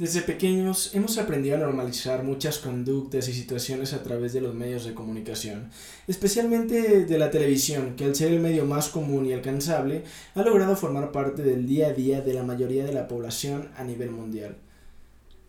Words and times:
Desde 0.00 0.22
pequeños 0.22 0.94
hemos 0.94 1.18
aprendido 1.18 1.56
a 1.56 1.58
normalizar 1.58 2.22
muchas 2.22 2.58
conductas 2.58 3.26
y 3.26 3.32
situaciones 3.32 3.92
a 3.92 4.04
través 4.04 4.32
de 4.32 4.40
los 4.40 4.54
medios 4.54 4.84
de 4.84 4.94
comunicación, 4.94 5.70
especialmente 6.06 7.04
de 7.04 7.18
la 7.18 7.32
televisión, 7.32 7.96
que 7.96 8.04
al 8.04 8.14
ser 8.14 8.30
el 8.30 8.38
medio 8.38 8.64
más 8.64 8.90
común 8.90 9.26
y 9.26 9.32
alcanzable, 9.32 10.04
ha 10.36 10.42
logrado 10.42 10.76
formar 10.76 11.10
parte 11.10 11.42
del 11.42 11.66
día 11.66 11.88
a 11.88 11.94
día 11.94 12.20
de 12.20 12.32
la 12.32 12.44
mayoría 12.44 12.84
de 12.84 12.92
la 12.92 13.08
población 13.08 13.70
a 13.76 13.82
nivel 13.82 14.12
mundial. 14.12 14.58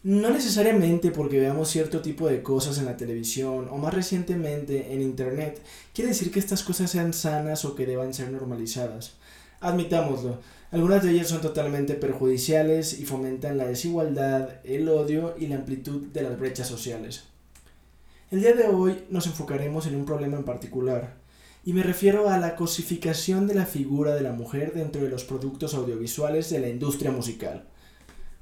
No 0.01 0.31
necesariamente 0.31 1.11
porque 1.11 1.39
veamos 1.39 1.69
cierto 1.69 2.01
tipo 2.01 2.27
de 2.27 2.41
cosas 2.41 2.79
en 2.79 2.85
la 2.85 2.97
televisión 2.97 3.67
o 3.69 3.77
más 3.77 3.93
recientemente 3.93 4.91
en 4.95 5.03
Internet, 5.03 5.61
quiere 5.93 6.09
decir 6.09 6.31
que 6.31 6.39
estas 6.39 6.63
cosas 6.63 6.89
sean 6.89 7.13
sanas 7.13 7.65
o 7.65 7.75
que 7.75 7.85
deban 7.85 8.15
ser 8.15 8.31
normalizadas. 8.31 9.13
Admitámoslo, 9.59 10.39
algunas 10.71 11.03
de 11.03 11.11
ellas 11.11 11.27
son 11.27 11.41
totalmente 11.41 11.95
perjudiciales 11.95 12.99
y 12.99 13.05
fomentan 13.05 13.57
la 13.57 13.65
desigualdad, 13.65 14.59
el 14.63 14.87
odio 14.87 15.35
y 15.39 15.47
la 15.47 15.55
amplitud 15.55 16.07
de 16.07 16.21
las 16.21 16.39
brechas 16.39 16.67
sociales. 16.67 17.23
El 18.29 18.41
día 18.41 18.53
de 18.53 18.67
hoy 18.67 19.05
nos 19.09 19.25
enfocaremos 19.25 19.87
en 19.87 19.95
un 19.95 20.05
problema 20.05 20.37
en 20.37 20.43
particular, 20.43 21.15
y 21.65 21.73
me 21.73 21.81
refiero 21.81 22.29
a 22.29 22.37
la 22.37 22.55
cosificación 22.55 23.47
de 23.47 23.55
la 23.55 23.65
figura 23.65 24.13
de 24.13 24.21
la 24.21 24.31
mujer 24.31 24.73
dentro 24.73 25.01
de 25.01 25.09
los 25.09 25.23
productos 25.23 25.73
audiovisuales 25.73 26.51
de 26.51 26.59
la 26.59 26.69
industria 26.69 27.09
musical. 27.09 27.65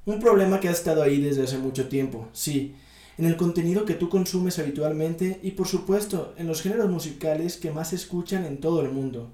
Un 0.06 0.20
problema 0.20 0.60
que 0.60 0.68
ha 0.68 0.72
estado 0.72 1.04
ahí 1.04 1.22
desde 1.22 1.44
hace 1.44 1.58
mucho 1.58 1.88
tiempo, 1.88 2.28
sí, 2.34 2.76
en 3.18 3.26
el 3.26 3.38
contenido 3.38 3.86
que 3.86 3.94
tú 3.94 4.10
consumes 4.10 4.60
habitualmente 4.60 5.40
y 5.42 5.52
por 5.52 5.68
supuesto 5.68 6.34
en 6.38 6.48
los 6.48 6.62
géneros 6.62 6.90
musicales 6.90 7.56
que 7.56 7.72
más 7.72 7.90
se 7.90 7.96
escuchan 7.96 8.46
en 8.46 8.60
todo 8.60 8.82
el 8.82 8.92
mundo. 8.92 9.32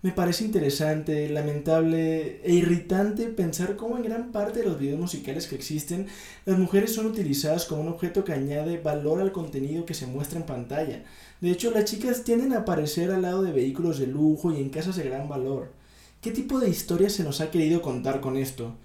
Me 0.00 0.12
parece 0.12 0.44
interesante, 0.44 1.28
lamentable 1.28 2.40
e 2.44 2.52
irritante 2.54 3.26
pensar 3.26 3.74
cómo 3.74 3.96
en 3.96 4.04
gran 4.04 4.30
parte 4.30 4.60
de 4.60 4.64
los 4.64 4.78
videos 4.78 5.00
musicales 5.00 5.48
que 5.48 5.56
existen, 5.56 6.06
las 6.44 6.56
mujeres 6.56 6.94
son 6.94 7.06
utilizadas 7.06 7.64
como 7.64 7.82
un 7.82 7.88
objeto 7.88 8.22
que 8.22 8.32
añade 8.32 8.78
valor 8.78 9.20
al 9.20 9.32
contenido 9.32 9.84
que 9.86 9.94
se 9.94 10.06
muestra 10.06 10.38
en 10.38 10.46
pantalla. 10.46 11.02
De 11.40 11.50
hecho, 11.50 11.72
las 11.72 11.86
chicas 11.86 12.22
tienden 12.22 12.52
a 12.52 12.58
aparecer 12.58 13.10
al 13.10 13.22
lado 13.22 13.42
de 13.42 13.50
vehículos 13.50 13.98
de 13.98 14.06
lujo 14.06 14.52
y 14.52 14.58
en 14.58 14.70
casas 14.70 14.94
de 14.94 15.02
gran 15.02 15.28
valor. 15.28 15.72
¿Qué 16.20 16.30
tipo 16.30 16.60
de 16.60 16.70
historia 16.70 17.10
se 17.10 17.24
nos 17.24 17.40
ha 17.40 17.50
querido 17.50 17.82
contar 17.82 18.20
con 18.20 18.36
esto? 18.36 18.76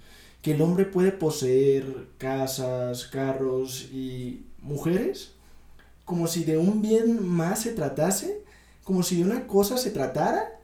¿Que 0.42 0.54
el 0.54 0.62
hombre 0.62 0.84
puede 0.84 1.12
poseer 1.12 2.08
casas, 2.18 3.06
carros 3.06 3.88
y 3.92 4.46
mujeres? 4.60 5.30
¿Como 6.04 6.26
si 6.26 6.42
de 6.42 6.58
un 6.58 6.82
bien 6.82 7.24
más 7.24 7.62
se 7.62 7.70
tratase? 7.70 8.42
¿Como 8.82 9.04
si 9.04 9.18
de 9.18 9.24
una 9.24 9.46
cosa 9.46 9.76
se 9.76 9.92
tratara? 9.92 10.54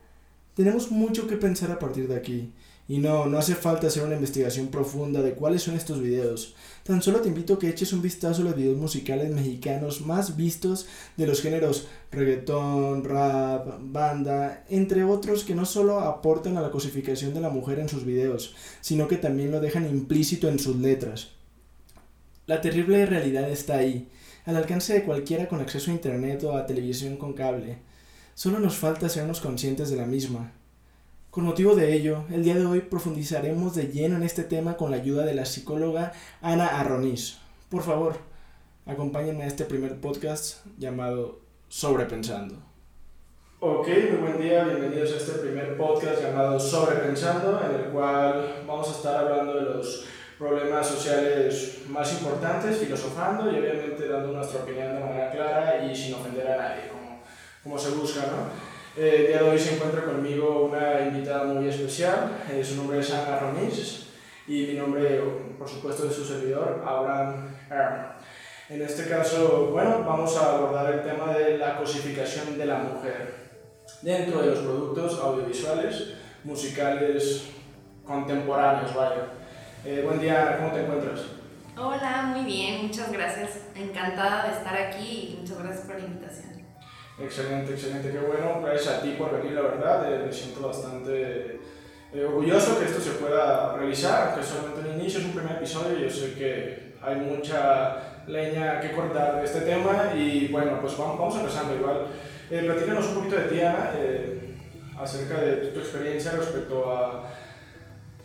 Tenemos 0.54 0.90
mucho 0.90 1.26
que 1.26 1.36
pensar 1.36 1.70
a 1.70 1.78
partir 1.78 2.08
de 2.08 2.16
aquí. 2.16 2.52
Y 2.88 2.98
no, 2.98 3.26
no 3.26 3.38
hace 3.38 3.54
falta 3.54 3.86
hacer 3.86 4.02
una 4.02 4.16
investigación 4.16 4.66
profunda 4.66 5.22
de 5.22 5.34
cuáles 5.34 5.62
son 5.62 5.76
estos 5.76 6.02
videos. 6.02 6.56
Tan 6.82 7.00
solo 7.00 7.20
te 7.20 7.28
invito 7.28 7.54
a 7.54 7.58
que 7.60 7.68
eches 7.68 7.92
un 7.92 8.02
vistazo 8.02 8.42
a 8.42 8.46
los 8.46 8.56
videos 8.56 8.76
musicales 8.76 9.30
mexicanos 9.30 10.00
más 10.00 10.36
vistos 10.36 10.88
de 11.16 11.28
los 11.28 11.40
géneros 11.40 11.86
reggaetón, 12.10 13.04
rap, 13.04 13.78
banda, 13.80 14.64
entre 14.68 15.04
otros 15.04 15.44
que 15.44 15.54
no 15.54 15.66
solo 15.66 16.00
aportan 16.00 16.56
a 16.56 16.62
la 16.62 16.72
cosificación 16.72 17.32
de 17.32 17.40
la 17.40 17.50
mujer 17.50 17.78
en 17.78 17.88
sus 17.88 18.04
videos, 18.04 18.56
sino 18.80 19.06
que 19.06 19.18
también 19.18 19.52
lo 19.52 19.60
dejan 19.60 19.88
implícito 19.88 20.48
en 20.48 20.58
sus 20.58 20.74
letras. 20.74 21.28
La 22.46 22.60
terrible 22.60 23.06
realidad 23.06 23.48
está 23.48 23.76
ahí, 23.76 24.08
al 24.44 24.56
alcance 24.56 24.94
de 24.94 25.04
cualquiera 25.04 25.46
con 25.46 25.60
acceso 25.60 25.92
a 25.92 25.94
internet 25.94 26.42
o 26.42 26.56
a 26.56 26.66
televisión 26.66 27.16
con 27.16 27.34
cable. 27.34 27.78
Solo 28.42 28.58
nos 28.58 28.78
falta 28.78 29.10
sernos 29.10 29.38
conscientes 29.38 29.91
de 29.91 29.98
la 29.98 30.06
misma. 30.06 30.52
Con 31.30 31.44
motivo 31.44 31.74
de 31.74 31.92
ello, 31.92 32.24
el 32.30 32.42
día 32.42 32.55
de 32.55 32.64
hoy 32.64 32.80
profundizaremos 32.80 33.74
de 33.74 33.88
lleno 33.88 34.16
en 34.16 34.22
este 34.22 34.44
tema 34.44 34.78
con 34.78 34.91
la 34.91 34.97
ayuda 34.97 35.27
de 35.27 35.34
la 35.34 35.44
psicóloga 35.44 36.14
Ana 36.41 36.66
Arroniz. 36.66 37.36
Por 37.69 37.82
favor, 37.82 38.16
acompáñenme 38.86 39.44
a 39.44 39.47
este 39.47 39.66
primer 39.66 40.00
podcast 40.00 40.64
llamado 40.78 41.41
Sobrepensando. 41.69 42.55
Ok, 43.58 43.88
muy 44.10 44.20
buen 44.22 44.41
día, 44.41 44.64
bienvenidos 44.64 45.12
a 45.12 45.16
este 45.19 45.32
primer 45.32 45.76
podcast 45.76 46.22
llamado 46.22 46.59
Sobrepensando, 46.59 47.60
en 47.62 47.78
el 47.78 47.91
cual 47.93 48.62
vamos 48.66 48.88
a 48.88 48.93
estar 48.93 49.16
hablando 49.16 49.54
de 49.54 49.62
los 49.64 50.06
problemas 50.38 50.87
sociales 50.87 51.82
más 51.91 52.10
importantes, 52.14 52.78
filosofando 52.78 53.53
y 53.53 53.59
obviamente 53.59 54.09
dando 54.09 54.32
nuestra 54.32 54.62
opinión 54.62 54.94
de 54.94 55.00
manera 55.00 55.31
clara 55.31 55.84
y 55.84 55.94
sin 55.94 56.14
ofender 56.14 56.48
a 56.48 56.56
nadie 56.56 57.00
como 57.62 57.78
se 57.78 57.91
busca, 57.91 58.21
¿no? 58.21 58.71
Eh, 59.00 59.16
el 59.19 59.26
día 59.28 59.43
de 59.43 59.50
hoy 59.50 59.59
se 59.59 59.76
encuentra 59.76 60.04
conmigo 60.04 60.65
una 60.65 61.00
invitada 61.03 61.44
muy 61.44 61.69
especial, 61.69 62.43
eh, 62.50 62.65
su 62.65 62.76
nombre 62.76 62.98
es 62.98 63.12
Ana 63.12 63.38
Romis 63.38 64.09
y 64.48 64.66
mi 64.66 64.75
nombre, 64.75 65.22
por 65.59 65.69
supuesto, 65.69 66.09
es 66.09 66.15
su 66.15 66.25
servidor, 66.25 66.82
Abraham 66.84 67.54
Herman. 67.70 68.12
En 68.69 68.82
este 68.82 69.09
caso, 69.09 69.69
bueno, 69.72 70.04
vamos 70.04 70.37
a 70.37 70.56
abordar 70.56 70.93
el 70.93 71.03
tema 71.03 71.32
de 71.34 71.59
la 71.59 71.76
cosificación 71.76 72.59
de 72.59 72.66
la 72.66 72.78
mujer 72.78 73.34
dentro 74.03 74.41
de 74.41 74.47
los 74.47 74.59
productos 74.60 75.20
audiovisuales, 75.20 76.15
musicales, 76.44 77.47
contemporáneos, 78.04 78.94
vaya. 78.94 79.26
Eh, 79.84 80.03
buen 80.04 80.20
día, 80.20 80.56
¿cómo 80.59 80.72
te 80.72 80.82
encuentras? 80.82 81.20
Hola, 81.76 82.32
muy 82.34 82.44
bien, 82.44 82.87
muchas 82.87 83.10
gracias. 83.12 83.59
Encantada 83.75 84.49
de 84.49 84.59
estar 84.59 84.76
aquí 84.76 85.34
y 85.34 85.41
muchas 85.41 85.59
gracias 85.59 85.87
por 85.87 85.99
la 85.99 86.06
invitación. 86.06 86.59
Excelente, 87.22 87.72
excelente, 87.72 88.10
qué 88.10 88.19
bueno. 88.19 88.62
Gracias 88.64 88.94
a 88.94 89.03
ti 89.03 89.14
por 89.19 89.31
venir, 89.36 89.53
la 89.53 89.62
verdad. 89.62 90.12
Eh, 90.12 90.25
me 90.26 90.32
siento 90.32 90.66
bastante 90.66 91.60
eh, 92.12 92.25
orgulloso 92.25 92.78
que 92.78 92.86
esto 92.86 93.00
se 93.00 93.12
pueda 93.12 93.76
realizar, 93.76 94.28
aunque 94.28 94.44
solamente 94.44 94.81
un 94.81 95.00
inicio, 95.00 95.20
es 95.20 95.26
un 95.26 95.32
primer 95.32 95.56
episodio. 95.56 95.98
Yo 95.98 96.10
sé 96.10 96.34
que 96.34 96.94
hay 97.03 97.16
mucha 97.16 98.25
leña 98.26 98.81
que 98.81 98.92
cortar 98.92 99.36
de 99.36 99.44
este 99.44 99.60
tema 99.60 100.12
y 100.16 100.48
bueno, 100.48 100.78
pues 100.81 100.97
vamos, 100.97 101.19
vamos 101.19 101.36
empezando 101.36 101.75
igual. 101.75 102.06
Eh, 102.50 102.62
platícanos 102.64 103.06
un 103.08 103.14
poquito 103.14 103.37
de 103.37 103.42
ti, 103.42 103.60
Ana, 103.60 103.92
eh, 103.97 104.54
acerca 104.98 105.41
de 105.41 105.56
tu 105.69 105.81
experiencia 105.81 106.32
respecto 106.32 106.91
a 106.91 107.25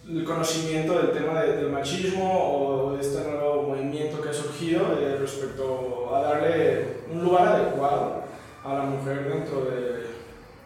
el 0.07 0.23
conocimiento 0.23 0.99
del 0.99 1.11
tema 1.11 1.41
del 1.41 1.69
machismo 1.69 2.57
o 2.57 2.93
de 2.93 3.01
este 3.01 3.23
nuevo 3.23 3.63
movimiento 3.63 4.21
que 4.21 4.29
ha 4.29 4.33
surgido 4.33 4.95
respecto 5.19 6.15
a 6.15 6.21
darle 6.21 6.85
un 7.11 7.23
lugar 7.23 7.47
adecuado 7.47 8.24
a 8.65 8.73
la 8.73 8.83
mujer 8.83 9.29
dentro 9.29 9.65
de 9.65 10.07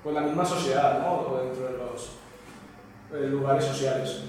pues, 0.01 0.15
la 0.15 0.21
misma 0.21 0.45
sociedad, 0.45 1.01
¿no? 1.01 1.19
O 1.19 1.43
dentro 1.43 1.65
de 1.65 1.77
los 1.77 2.11
eh, 3.13 3.27
lugares 3.27 3.65
sociales. 3.65 4.21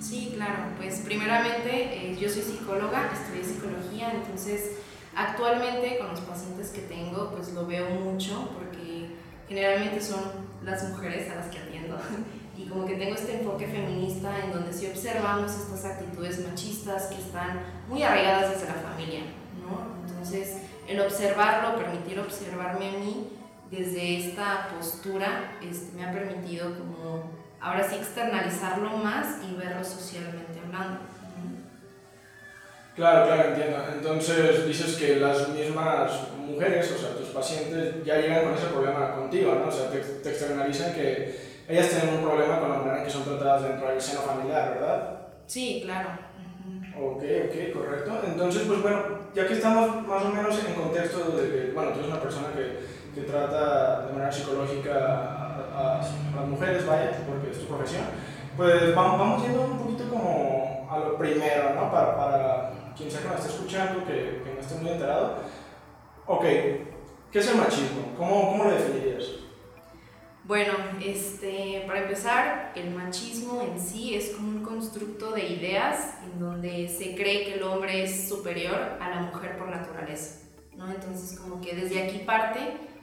Sí, 0.00 0.32
claro, 0.34 0.62
pues 0.78 1.00
primeramente 1.00 1.70
eh, 1.70 2.16
yo 2.18 2.28
soy 2.28 2.42
psicóloga, 2.42 3.10
estudié 3.12 3.44
psicología, 3.44 4.12
entonces 4.12 4.78
actualmente 5.14 5.98
con 5.98 6.08
los 6.10 6.20
pacientes 6.20 6.70
que 6.70 6.82
tengo 6.82 7.30
pues 7.32 7.52
lo 7.52 7.66
veo 7.66 7.90
mucho 7.90 8.50
porque 8.56 9.16
generalmente 9.48 10.00
son 10.00 10.20
las 10.64 10.88
mujeres 10.88 11.28
a 11.30 11.34
las 11.34 11.46
que 11.46 11.58
atiendo 11.58 11.98
y 12.56 12.66
como 12.66 12.86
que 12.86 12.94
tengo 12.94 13.14
este 13.14 13.40
enfoque 13.40 13.66
feminista 13.66 14.30
en 14.44 14.52
donde 14.52 14.72
sí 14.72 14.86
observamos 14.86 15.52
estas 15.52 15.84
actitudes 15.84 16.46
machistas 16.46 17.06
que 17.06 17.16
están 17.16 17.60
muy 17.88 18.02
arraigadas 18.02 18.54
desde 18.54 18.68
la 18.68 18.74
familia, 18.74 19.22
¿no? 19.60 20.06
Entonces 20.08 20.67
el 20.88 21.00
observarlo, 21.00 21.76
permitir 21.76 22.18
observarme 22.18 22.88
a 22.88 22.92
mí 22.92 23.28
desde 23.70 24.28
esta 24.28 24.68
postura 24.74 25.58
este, 25.62 25.94
me 25.94 26.04
ha 26.04 26.12
permitido 26.12 26.74
como 26.78 27.30
ahora 27.60 27.86
sí 27.86 27.96
externalizarlo 27.96 28.90
más 28.90 29.38
y 29.48 29.54
verlo 29.56 29.84
socialmente 29.84 30.58
hablando. 30.64 31.00
Claro, 32.96 33.26
claro, 33.26 33.50
entiendo. 33.50 33.78
Entonces 33.92 34.66
dices 34.66 34.96
que 34.96 35.16
las 35.16 35.50
mismas 35.50 36.32
mujeres, 36.36 36.90
o 36.90 36.98
sea, 36.98 37.14
tus 37.14 37.28
pacientes, 37.28 38.04
ya 38.04 38.16
llegan 38.16 38.44
con 38.44 38.54
ese 38.54 38.66
problema 38.66 39.14
contigo, 39.14 39.54
¿no? 39.54 39.68
O 39.68 39.72
sea, 39.72 39.88
te, 39.88 39.98
te 39.98 40.30
externalizan 40.30 40.94
que 40.94 41.48
ellas 41.68 41.90
tienen 41.90 42.16
un 42.16 42.24
problema 42.24 42.58
con 42.58 42.70
la 42.70 42.78
manera 42.78 42.98
en 42.98 43.04
que 43.04 43.10
son 43.10 43.24
tratadas 43.24 43.62
dentro 43.62 43.88
del 43.88 44.00
seno 44.00 44.22
familiar, 44.22 44.74
¿verdad? 44.74 45.18
Sí, 45.46 45.80
claro. 45.84 46.08
Ok, 47.00 47.22
ok, 47.22 47.72
correcto. 47.72 48.20
Entonces, 48.26 48.62
pues 48.66 48.82
bueno, 48.82 48.98
ya 49.32 49.46
que 49.46 49.54
estamos 49.54 50.04
más 50.06 50.24
o 50.24 50.30
menos 50.30 50.64
en 50.64 50.74
contexto 50.74 51.30
de 51.36 51.48
que, 51.48 51.72
bueno, 51.72 51.92
tú 51.92 52.00
eres 52.00 52.10
una 52.10 52.20
persona 52.20 52.48
que, 52.52 52.80
que 53.14 53.26
trata 53.26 54.06
de 54.06 54.12
manera 54.12 54.32
psicológica 54.32 54.94
a, 54.94 56.00
las 56.34 56.46
mujeres, 56.46 56.84
vaya, 56.86 57.12
porque 57.26 57.50
es 57.50 57.60
tu 57.60 57.66
profesión, 57.66 58.02
pues 58.56 58.94
vamos, 58.94 59.18
vamos 59.18 59.42
yendo 59.42 59.62
un 59.62 59.78
poquito 59.78 60.08
como 60.08 60.88
a 60.90 60.98
lo 60.98 61.16
primero, 61.16 61.74
¿no? 61.74 61.90
Para, 61.90 62.16
para 62.16 62.70
quien 62.96 63.08
sea 63.08 63.22
que 63.22 63.28
me 63.28 63.34
esté 63.36 63.48
escuchando, 63.48 64.04
que, 64.04 64.42
que 64.42 64.54
no 64.54 64.60
esté 64.60 64.74
muy 64.76 64.90
enterado. 64.90 65.36
Ok, 66.26 66.42
¿qué 66.42 67.38
es 67.38 67.48
el 67.48 67.58
machismo? 67.58 68.12
¿Cómo, 68.16 68.50
cómo 68.50 68.64
lo 68.64 68.70
definirías? 68.70 69.24
Bueno, 70.48 70.72
este, 71.04 71.84
para 71.86 72.00
empezar, 72.00 72.72
el 72.74 72.90
machismo 72.90 73.60
en 73.60 73.78
sí 73.78 74.14
es 74.14 74.30
como 74.30 74.48
un 74.48 74.62
constructo 74.62 75.32
de 75.32 75.46
ideas 75.46 76.14
donde 76.38 76.88
se 76.88 77.14
cree 77.14 77.44
que 77.44 77.54
el 77.54 77.62
hombre 77.62 78.04
es 78.04 78.28
superior 78.28 78.96
a 79.00 79.10
la 79.10 79.20
mujer 79.20 79.58
por 79.58 79.68
naturaleza, 79.68 80.48
¿no? 80.76 80.90
Entonces, 80.90 81.38
como 81.38 81.60
que 81.60 81.74
desde 81.74 82.02
aquí 82.02 82.18
parte 82.20 82.60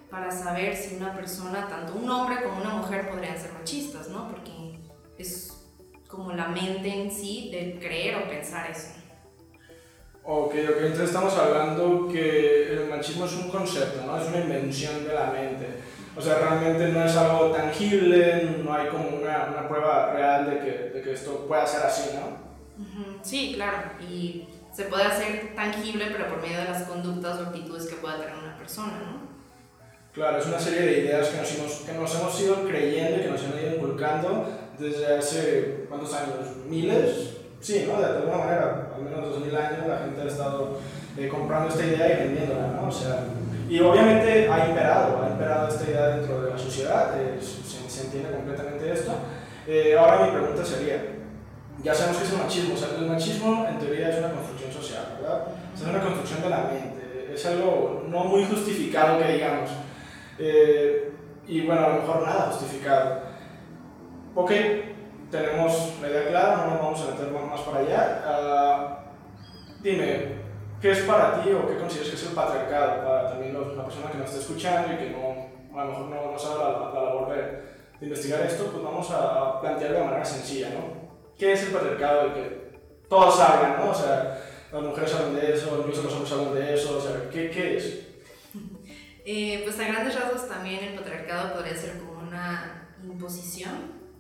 para 0.09 0.31
saber 0.31 0.75
si 0.75 0.95
una 0.95 1.13
persona, 1.13 1.67
tanto 1.67 1.93
un 1.93 2.09
hombre 2.09 2.43
como 2.43 2.61
una 2.61 2.75
mujer, 2.75 3.09
podrían 3.09 3.37
ser 3.37 3.51
machistas, 3.53 4.09
¿no? 4.09 4.29
Porque 4.29 4.79
es 5.17 5.51
como 6.07 6.31
la 6.33 6.47
mente 6.47 6.87
en 6.87 7.11
sí 7.11 7.49
de 7.51 7.77
creer 7.79 8.15
o 8.17 8.29
pensar 8.29 8.69
eso. 8.71 8.89
Ok, 10.23 10.53
ok, 10.53 10.77
entonces 10.77 11.09
estamos 11.09 11.37
hablando 11.37 12.07
que 12.07 12.73
el 12.73 12.89
machismo 12.89 13.25
es 13.25 13.33
un 13.33 13.49
concepto, 13.49 14.05
¿no? 14.05 14.17
Es 14.17 14.27
una 14.27 14.39
invención 14.39 15.05
de 15.05 15.13
la 15.13 15.27
mente. 15.31 15.67
O 16.17 16.21
sea, 16.21 16.39
realmente 16.39 16.87
no 16.87 17.05
es 17.05 17.15
algo 17.15 17.51
tangible, 17.51 18.57
no 18.63 18.73
hay 18.73 18.87
como 18.87 19.09
una, 19.09 19.49
una 19.51 19.67
prueba 19.67 20.13
real 20.13 20.49
de 20.49 20.59
que, 20.59 20.71
de 20.95 21.01
que, 21.01 21.13
esto 21.13 21.45
pueda 21.45 21.67
ser 21.67 21.85
así, 21.85 22.11
¿no? 22.15 22.45
Sí, 23.25 23.53
claro, 23.55 23.89
y 24.07 24.47
se 24.71 24.83
puede 24.83 25.03
hacer 25.03 25.55
tangible, 25.55 26.05
pero 26.11 26.29
por 26.29 26.43
medio 26.43 26.59
de 26.59 26.65
las 26.65 26.83
conductas 26.83 27.39
o 27.39 27.41
actitudes 27.47 27.87
que 27.87 27.95
pueda 27.95 28.19
tener 28.19 28.35
una 28.35 28.55
persona, 28.55 29.01
¿no? 29.03 29.25
Claro, 30.13 30.37
es 30.37 30.45
una 30.45 30.59
serie 30.59 30.81
de 30.81 30.99
ideas 30.99 31.29
que 31.29 31.37
nos, 31.37 31.55
hemos, 31.55 31.71
que 31.73 31.93
nos 31.93 32.15
hemos 32.15 32.39
ido 32.39 32.63
creyendo 32.67 33.17
y 33.17 33.21
que 33.21 33.29
nos 33.31 33.43
han 33.43 33.59
ido 33.59 33.75
inculcando 33.77 34.47
desde 34.77 35.17
hace, 35.17 35.85
¿cuántos 35.89 36.13
años? 36.13 36.55
¿Miles? 36.69 37.37
Sí, 37.59 37.89
¿no? 37.91 37.99
De 37.99 38.05
alguna 38.05 38.37
manera, 38.37 38.91
al 38.95 39.01
menos 39.01 39.29
2000 39.29 39.55
años, 39.55 39.87
la 39.87 39.97
gente 39.97 40.21
ha 40.21 40.25
estado 40.25 40.79
eh, 41.17 41.27
comprando 41.27 41.69
esta 41.69 41.83
idea 41.83 42.13
y 42.13 42.27
vendiéndola, 42.27 42.67
¿no? 42.79 42.87
O 42.87 42.91
sea, 42.91 43.23
y 43.67 43.79
obviamente 43.79 44.47
ha 44.47 44.69
imperado, 44.69 45.23
ha 45.23 45.29
imperado 45.31 45.67
esta 45.67 45.89
idea 45.89 46.07
dentro 46.09 46.43
de 46.43 46.51
la 46.51 46.57
sociedad, 46.59 47.19
eh, 47.19 47.39
se, 47.41 47.89
se, 47.89 48.05
entiende 48.05 48.29
completamente 48.35 48.93
esto. 48.93 49.13
Eh, 49.65 49.97
ahora 49.97 50.27
mi 50.27 50.31
pregunta 50.31 50.63
sería, 50.63 51.14
ya 51.83 51.93
sabemos 51.93 52.17
que 52.17 52.23
es 52.25 52.31
el 52.33 52.39
machismo, 52.39 52.73
o 52.73 52.77
sea, 52.77 52.89
el 52.97 53.07
machismo 53.07 53.65
en 53.67 53.79
teoría 53.79 54.09
es 54.09 54.19
una 54.19 54.31
construcción 54.31 54.71
social, 54.71 55.17
¿verdad? 55.21 55.47
Es 55.73 55.81
una 55.81 56.01
construcción 56.01 56.41
de 56.41 56.49
la 56.49 56.63
mente, 56.63 57.31
es 57.33 57.45
algo 57.45 58.05
no 58.07 58.23
muy 58.25 58.45
justificado 58.45 59.19
que 59.19 59.33
digamos. 59.33 59.69
y 61.47 61.61
bueno, 61.65 61.85
a 61.85 61.89
lo 61.89 62.01
mejor 62.01 62.25
nada 62.25 62.51
justificado. 62.51 63.21
Ok, 64.35 64.51
tenemos 65.31 65.93
la 66.01 66.09
idea 66.09 66.27
clara, 66.29 66.57
no 66.57 66.71
nos 66.71 66.79
vamos 66.79 67.01
a 67.01 67.11
meter 67.11 67.31
más 67.31 67.61
para 67.61 67.79
allá. 67.79 68.21
Uh, 68.27 69.81
dime, 69.81 70.35
¿qué 70.81 70.91
es 70.91 70.99
para 71.03 71.41
ti 71.41 71.51
o 71.51 71.67
qué 71.67 71.77
consideras 71.77 72.09
que 72.09 72.15
es 72.15 72.27
el 72.27 72.33
patriarcado 72.33 73.05
para 73.05 73.29
también 73.29 73.53
la 73.53 73.83
persona 73.83 74.11
que 74.11 74.17
nos 74.17 74.29
está 74.29 74.41
escuchando 74.41 74.93
y 74.93 74.97
que 74.97 75.09
no, 75.11 75.79
a 75.79 75.85
lo 75.85 75.91
mejor 75.91 76.05
no, 76.07 76.31
no 76.31 76.39
sabe 76.39 76.63
la, 76.63 76.69
la, 76.93 77.03
labor 77.05 77.29
de, 77.29 77.41
de, 77.99 78.05
investigar 78.05 78.41
esto? 78.41 78.65
Pues 78.65 78.83
vamos 78.83 79.09
a 79.11 79.61
plantearlo 79.61 79.99
de 79.99 80.05
manera 80.05 80.25
sencilla, 80.25 80.69
¿no? 80.69 80.94
¿Qué 81.37 81.53
es 81.53 81.63
el 81.63 81.73
patriarcado? 81.73 82.33
Que 82.33 82.65
todos 83.09 83.39
hablan, 83.39 83.77
¿no? 83.77 83.91
O 83.91 83.93
sea, 83.93 84.41
las 84.71 84.81
mujeres 84.81 85.13
hablan 85.13 85.35
de 85.35 85.53
eso, 85.53 85.77
incluso 85.79 86.03
los 86.03 86.13
hombres 86.13 86.31
hablan 86.31 86.55
de 86.55 86.73
eso, 86.73 86.97
o 86.97 87.01
sea, 87.01 87.29
¿qué, 87.29 87.49
qué 87.49 87.77
es? 87.77 87.99
Eh, 89.27 89.61
pues 89.63 89.79
a 89.79 89.87
grandes 89.87 90.13
rasgos 90.13 90.47
también 90.47 90.83
el 90.83 90.93
patriarcado 90.93 91.55
podría 91.55 91.75
ser 91.75 91.97
como 91.97 92.19
una 92.19 92.91
imposición 93.03 93.71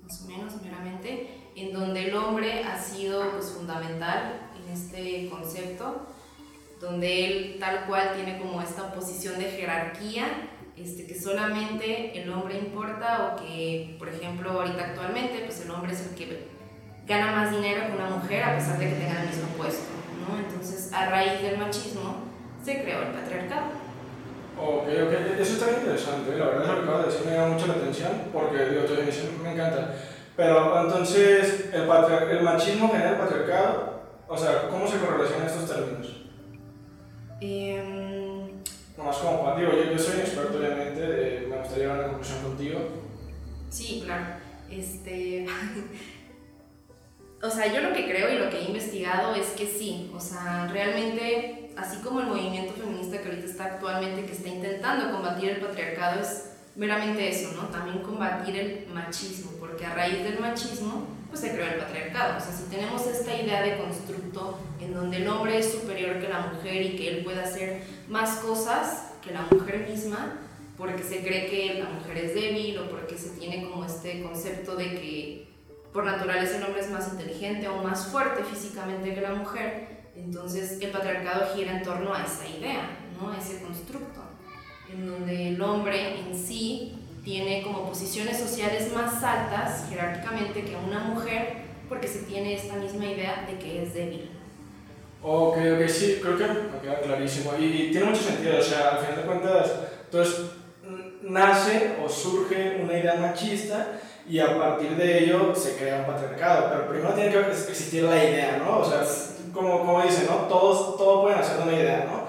más 0.01 0.23
o 0.23 0.25
menos 0.25 0.59
meramente, 0.63 1.29
en 1.55 1.73
donde 1.73 2.07
el 2.07 2.15
hombre 2.15 2.63
ha 2.63 2.81
sido 2.81 3.29
pues, 3.29 3.51
fundamental 3.51 4.49
en 4.55 4.73
este 4.73 5.29
concepto, 5.29 6.07
donde 6.81 7.25
él 7.25 7.57
tal 7.59 7.85
cual 7.85 8.13
tiene 8.15 8.39
como 8.39 8.59
esta 8.63 8.91
posición 8.95 9.37
de 9.37 9.51
jerarquía, 9.51 10.25
este, 10.75 11.05
que 11.05 11.19
solamente 11.19 12.19
el 12.19 12.31
hombre 12.31 12.57
importa 12.57 13.35
o 13.35 13.45
que, 13.45 13.95
por 13.99 14.09
ejemplo, 14.09 14.49
ahorita 14.51 14.85
actualmente, 14.85 15.43
pues 15.45 15.61
el 15.61 15.69
hombre 15.69 15.93
es 15.93 16.01
el 16.01 16.15
que 16.15 16.47
gana 17.05 17.31
más 17.31 17.51
dinero 17.51 17.87
que 17.87 17.93
una 17.93 18.09
mujer 18.09 18.43
a 18.43 18.55
pesar 18.55 18.79
de 18.79 18.89
que 18.89 18.95
tenga 18.95 19.21
el 19.21 19.27
mismo 19.27 19.47
puesto, 19.57 19.93
¿no? 20.27 20.37
Entonces, 20.39 20.91
a 20.91 21.09
raíz 21.09 21.41
del 21.41 21.57
machismo, 21.57 22.23
se 22.63 22.81
creó 22.81 23.03
el 23.03 23.09
patriarcado. 23.09 23.85
Ok, 24.57 24.87
ok, 24.87 25.39
eso 25.39 25.53
está 25.53 25.67
bien 25.67 25.81
interesante, 25.81 26.33
¿eh? 26.33 26.37
la 26.37 26.45
verdad 26.45 26.63
es 26.63 26.69
lo 26.69 26.75
que 26.75 26.81
acabas 26.83 27.05
de 27.05 27.11
decir 27.11 27.27
me 27.27 27.35
llama 27.35 27.53
mucho 27.53 27.67
la 27.67 27.73
atención 27.73 28.11
porque 28.31 28.65
digo, 28.65 28.83
tu 28.83 28.95
definición 28.95 29.43
me 29.43 29.53
encanta. 29.53 29.95
Pero 30.35 30.81
entonces, 30.81 31.69
¿el, 31.73 31.89
el 32.31 32.43
machismo 32.43 32.89
genera 32.89 33.11
el 33.11 33.17
patriarcado? 33.17 34.01
O 34.27 34.37
sea, 34.37 34.67
¿cómo 34.69 34.87
se 34.87 34.97
correlacionan 34.97 35.47
estos 35.47 35.69
términos? 35.69 36.23
Eh... 37.41 38.51
Nomás 38.97 39.17
como, 39.17 39.55
digo, 39.57 39.71
yo, 39.73 39.91
yo 39.91 39.99
soy 39.99 40.21
experto 40.21 40.57
obviamente, 40.57 41.47
me 41.49 41.57
gustaría 41.57 41.83
llegar 41.83 41.97
a 41.97 41.99
una 41.99 42.07
conclusión 42.07 42.43
contigo. 42.43 42.79
Sí, 43.69 44.01
claro. 44.05 44.25
Este... 44.69 45.45
o 47.47 47.51
sea, 47.51 47.71
yo 47.71 47.81
lo 47.81 47.93
que 47.93 48.05
creo 48.05 48.31
y 48.31 48.39
lo 48.39 48.49
que 48.49 48.59
he 48.59 48.65
investigado 48.65 49.35
es 49.35 49.47
que 49.49 49.67
sí, 49.67 50.11
o 50.15 50.19
sea, 50.19 50.67
realmente 50.71 51.71
así 51.77 51.97
como 51.97 52.21
el 52.21 52.27
movimiento 52.27 52.73
feminista 52.73 53.21
que 53.21 53.29
ahorita 53.29 53.45
está 53.45 53.65
actualmente, 53.65 54.25
que 54.25 54.31
está 54.31 54.49
intentando 54.49 55.11
combatir 55.11 55.49
el 55.49 55.57
patriarcado, 55.57 56.21
es 56.21 56.51
meramente 56.75 57.29
eso, 57.29 57.51
¿no? 57.53 57.67
También 57.69 57.99
combatir 57.99 58.55
el 58.55 58.87
machismo, 58.93 59.51
porque 59.59 59.85
a 59.85 59.93
raíz 59.93 60.23
del 60.23 60.39
machismo, 60.39 61.07
pues 61.29 61.41
se 61.41 61.51
creó 61.51 61.67
el 61.67 61.75
patriarcado. 61.75 62.37
O 62.37 62.41
sea, 62.41 62.51
si 62.51 62.63
tenemos 62.63 63.05
esta 63.07 63.33
idea 63.33 63.61
de 63.61 63.77
constructo 63.77 64.59
en 64.79 64.93
donde 64.93 65.17
el 65.17 65.27
hombre 65.27 65.59
es 65.59 65.71
superior 65.71 66.19
que 66.19 66.29
la 66.29 66.47
mujer 66.53 66.81
y 66.81 66.95
que 66.95 67.09
él 67.09 67.23
puede 67.23 67.41
hacer 67.41 67.83
más 68.07 68.37
cosas 68.37 69.11
que 69.23 69.31
la 69.31 69.41
mujer 69.51 69.87
misma, 69.89 70.39
porque 70.77 71.03
se 71.03 71.21
cree 71.21 71.47
que 71.47 71.79
la 71.79 71.89
mujer 71.89 72.17
es 72.17 72.35
débil 72.35 72.77
o 72.79 72.89
porque 72.89 73.17
se 73.17 73.29
tiene 73.29 73.63
como 73.63 73.85
este 73.85 74.21
concepto 74.21 74.75
de 74.75 74.89
que 74.91 75.54
por 75.95 76.03
naturaleza 76.03 76.57
el 76.57 76.63
hombre 76.65 76.81
es 76.81 76.91
más 76.91 77.07
inteligente 77.07 77.69
o 77.69 77.81
más 77.81 78.07
fuerte 78.07 78.43
físicamente 78.43 79.15
que 79.15 79.21
la 79.21 79.33
mujer, 79.33 79.87
entonces 80.13 80.77
el 80.81 80.91
patriarcado 80.91 81.55
gira 81.55 81.71
en 81.71 81.83
torno 81.83 82.13
a 82.13 82.21
esa 82.21 82.45
idea, 82.45 82.97
¿no? 83.17 83.31
a 83.31 83.37
ese 83.37 83.61
constructo, 83.61 84.19
en 84.91 85.07
donde 85.07 85.47
el 85.47 85.61
hombre 85.61 86.19
en 86.19 86.37
sí 86.37 86.97
tiene 87.23 87.61
como 87.63 87.87
posiciones 87.87 88.37
sociales 88.37 88.91
más 88.93 89.23
altas 89.23 89.85
jerárquicamente 89.89 90.65
que 90.65 90.75
una 90.75 90.99
mujer 90.99 91.63
porque 91.87 92.09
se 92.09 92.23
tiene 92.23 92.55
esta 92.55 92.75
misma 92.75 93.05
idea 93.05 93.47
de 93.49 93.57
que 93.57 93.83
es 93.83 93.93
débil. 93.93 94.31
Ok, 95.23 95.55
ok, 95.55 95.87
sí, 95.87 96.19
creo 96.21 96.37
que 96.37 96.45
me 96.45 96.79
queda 96.81 96.99
clarísimo 96.99 97.53
y 97.57 97.89
tiene 97.91 98.07
mucho 98.07 98.21
sentido, 98.21 98.59
o 98.59 98.61
sea, 98.61 98.89
al 98.89 98.99
final 98.99 99.15
de 99.15 99.21
cuentas, 99.21 99.71
entonces 100.03 100.45
nace 101.21 101.95
o 102.03 102.09
surge 102.09 102.81
una 102.83 102.99
idea 102.99 103.15
machista 103.15 104.01
y 104.27 104.39
a 104.39 104.57
partir 104.57 104.95
de 104.95 105.23
ello 105.23 105.53
se 105.53 105.75
crea 105.75 105.99
un 105.99 106.05
patriarcado, 106.05 106.69
pero 106.71 106.87
primero 106.87 107.13
tiene 107.13 107.31
que 107.31 107.39
existir 107.51 108.03
la 108.03 108.23
idea, 108.23 108.57
¿no? 108.57 108.79
O 108.79 108.85
sea, 108.85 109.03
como, 109.53 109.79
como 109.79 110.01
dicen, 110.01 110.27
¿no? 110.27 110.47
Todos, 110.47 110.97
todo 110.97 111.23
pueden 111.23 111.39
hacer 111.39 111.61
una 111.61 111.73
idea, 111.73 112.07
¿no? 112.09 112.25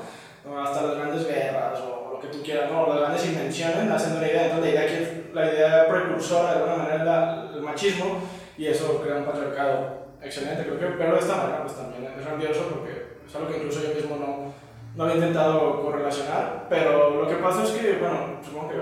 Hasta 0.60 0.82
las 0.82 0.96
grandes 0.96 1.26
guerras 1.26 1.80
o 1.80 2.12
lo 2.12 2.20
que 2.20 2.28
tú 2.28 2.42
quieras, 2.42 2.70
¿no? 2.70 2.86
Las 2.88 3.00
grandes 3.00 3.26
invenciones 3.26 3.84
nacen 3.84 4.16
una 4.16 4.26
idea, 4.26 4.44
entonces 4.46 4.74
la 4.74 4.84
idea, 4.84 5.22
la 5.32 5.52
idea 5.52 5.88
precursora 5.88 6.50
de 6.50 6.56
alguna 6.58 6.76
manera 6.76 7.04
la, 7.04 7.50
el 7.54 7.62
machismo 7.62 8.20
y 8.58 8.66
eso 8.66 9.00
crea 9.02 9.16
un 9.16 9.24
patriarcado 9.24 10.06
excelente, 10.22 10.64
creo 10.64 10.78
que, 10.78 10.86
pero 10.98 11.14
de 11.14 11.20
esta 11.20 11.36
manera 11.36 11.62
pues 11.62 11.76
también 11.76 12.12
es 12.16 12.24
grandioso 12.24 12.68
porque 12.68 13.18
es 13.26 13.34
algo 13.34 13.48
que 13.48 13.56
incluso 13.58 13.82
yo 13.82 13.94
mismo 13.94 14.16
no, 14.16 14.52
no 14.94 15.04
había 15.04 15.16
intentado 15.16 15.82
correlacionar, 15.82 16.66
pero 16.68 17.22
lo 17.22 17.28
que 17.28 17.36
pasa 17.36 17.64
es 17.64 17.70
que, 17.70 17.98
bueno, 17.98 18.40
supongo 18.42 18.70
que 18.70 18.76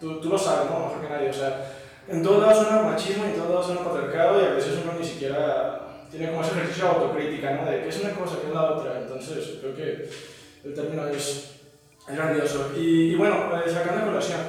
tú, 0.00 0.20
tú 0.20 0.28
lo 0.30 0.38
sabes, 0.38 0.70
¿no? 0.70 0.86
Mejor 0.86 1.00
que 1.02 1.12
nadie, 1.12 1.30
o 1.30 1.32
sea, 1.32 1.60
en 2.08 2.22
todos 2.22 2.40
lados 2.40 2.66
suena 2.66 2.82
machismo 2.82 3.24
y 3.24 3.28
en 3.28 3.34
todos 3.34 3.50
lados 3.50 3.66
suena 3.66 3.84
patriarcado 3.84 4.40
y 4.40 4.44
a 4.46 4.54
veces 4.54 4.78
uno 4.82 4.98
ni 4.98 5.04
siquiera 5.04 5.88
tiene 6.10 6.30
como 6.30 6.42
ese 6.42 6.52
ejercicio 6.52 6.84
de 6.84 6.90
autocrítica, 6.90 7.50
¿no? 7.52 7.70
De 7.70 7.82
qué 7.82 7.88
es 7.88 8.00
una 8.00 8.14
cosa, 8.14 8.36
qué 8.40 8.48
es 8.48 8.54
la 8.54 8.62
otra. 8.62 8.98
Entonces, 8.98 9.58
creo 9.60 9.76
que 9.76 10.08
el 10.64 10.74
término 10.74 11.06
es, 11.08 11.54
grandioso. 12.06 12.72
Y, 12.74 13.12
y 13.12 13.14
bueno, 13.16 13.50
eh, 13.58 13.70
sacando 13.70 14.06
colación, 14.06 14.40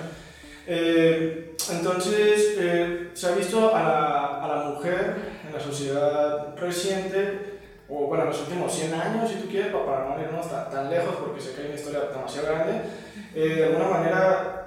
eh, 0.65 1.55
entonces 1.69 2.55
eh, 2.57 3.09
se 3.13 3.27
ha 3.27 3.35
visto 3.35 3.75
a 3.75 3.83
la, 3.83 4.45
a 4.45 4.47
la, 4.47 4.63
mujer 4.69 5.15
en 5.45 5.53
la 5.53 5.59
sociedad 5.59 6.55
reciente, 6.55 7.59
o 7.89 8.07
bueno, 8.07 8.23
en 8.23 8.29
los 8.29 8.39
últimos 8.39 8.73
100 8.73 8.93
años, 8.93 9.29
si 9.29 9.39
tú 9.39 9.49
quieres, 9.49 9.73
para 9.73 10.05
no 10.05 10.21
irnos 10.21 10.49
tan, 10.49 10.69
tan 10.69 10.89
lejos, 10.89 11.15
porque 11.19 11.41
sé 11.41 11.53
que 11.53 11.61
hay 11.61 11.67
una 11.67 11.75
historia 11.75 12.01
demasiado 12.13 12.47
grande, 12.47 12.81
de 13.33 13.65
alguna 13.65 13.89
manera 13.89 14.58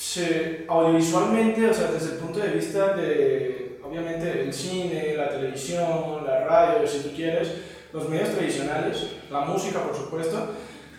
se, 0.00 0.64
audiovisualmente, 0.66 1.68
o 1.68 1.74
sea, 1.74 1.90
desde 1.90 2.12
el 2.12 2.18
punto 2.20 2.38
de 2.38 2.48
vista 2.48 2.94
de 2.94 3.78
obviamente 3.84 4.44
el 4.44 4.52
cine, 4.52 5.14
la 5.14 5.28
televisión, 5.28 6.24
la 6.24 6.46
radio, 6.46 6.86
si 6.88 7.00
tú 7.00 7.10
quieres, 7.14 7.52
los 7.92 8.08
medios 8.08 8.30
tradicionales, 8.30 9.16
la 9.30 9.40
música, 9.40 9.80
por 9.80 9.94
supuesto, 9.94 10.54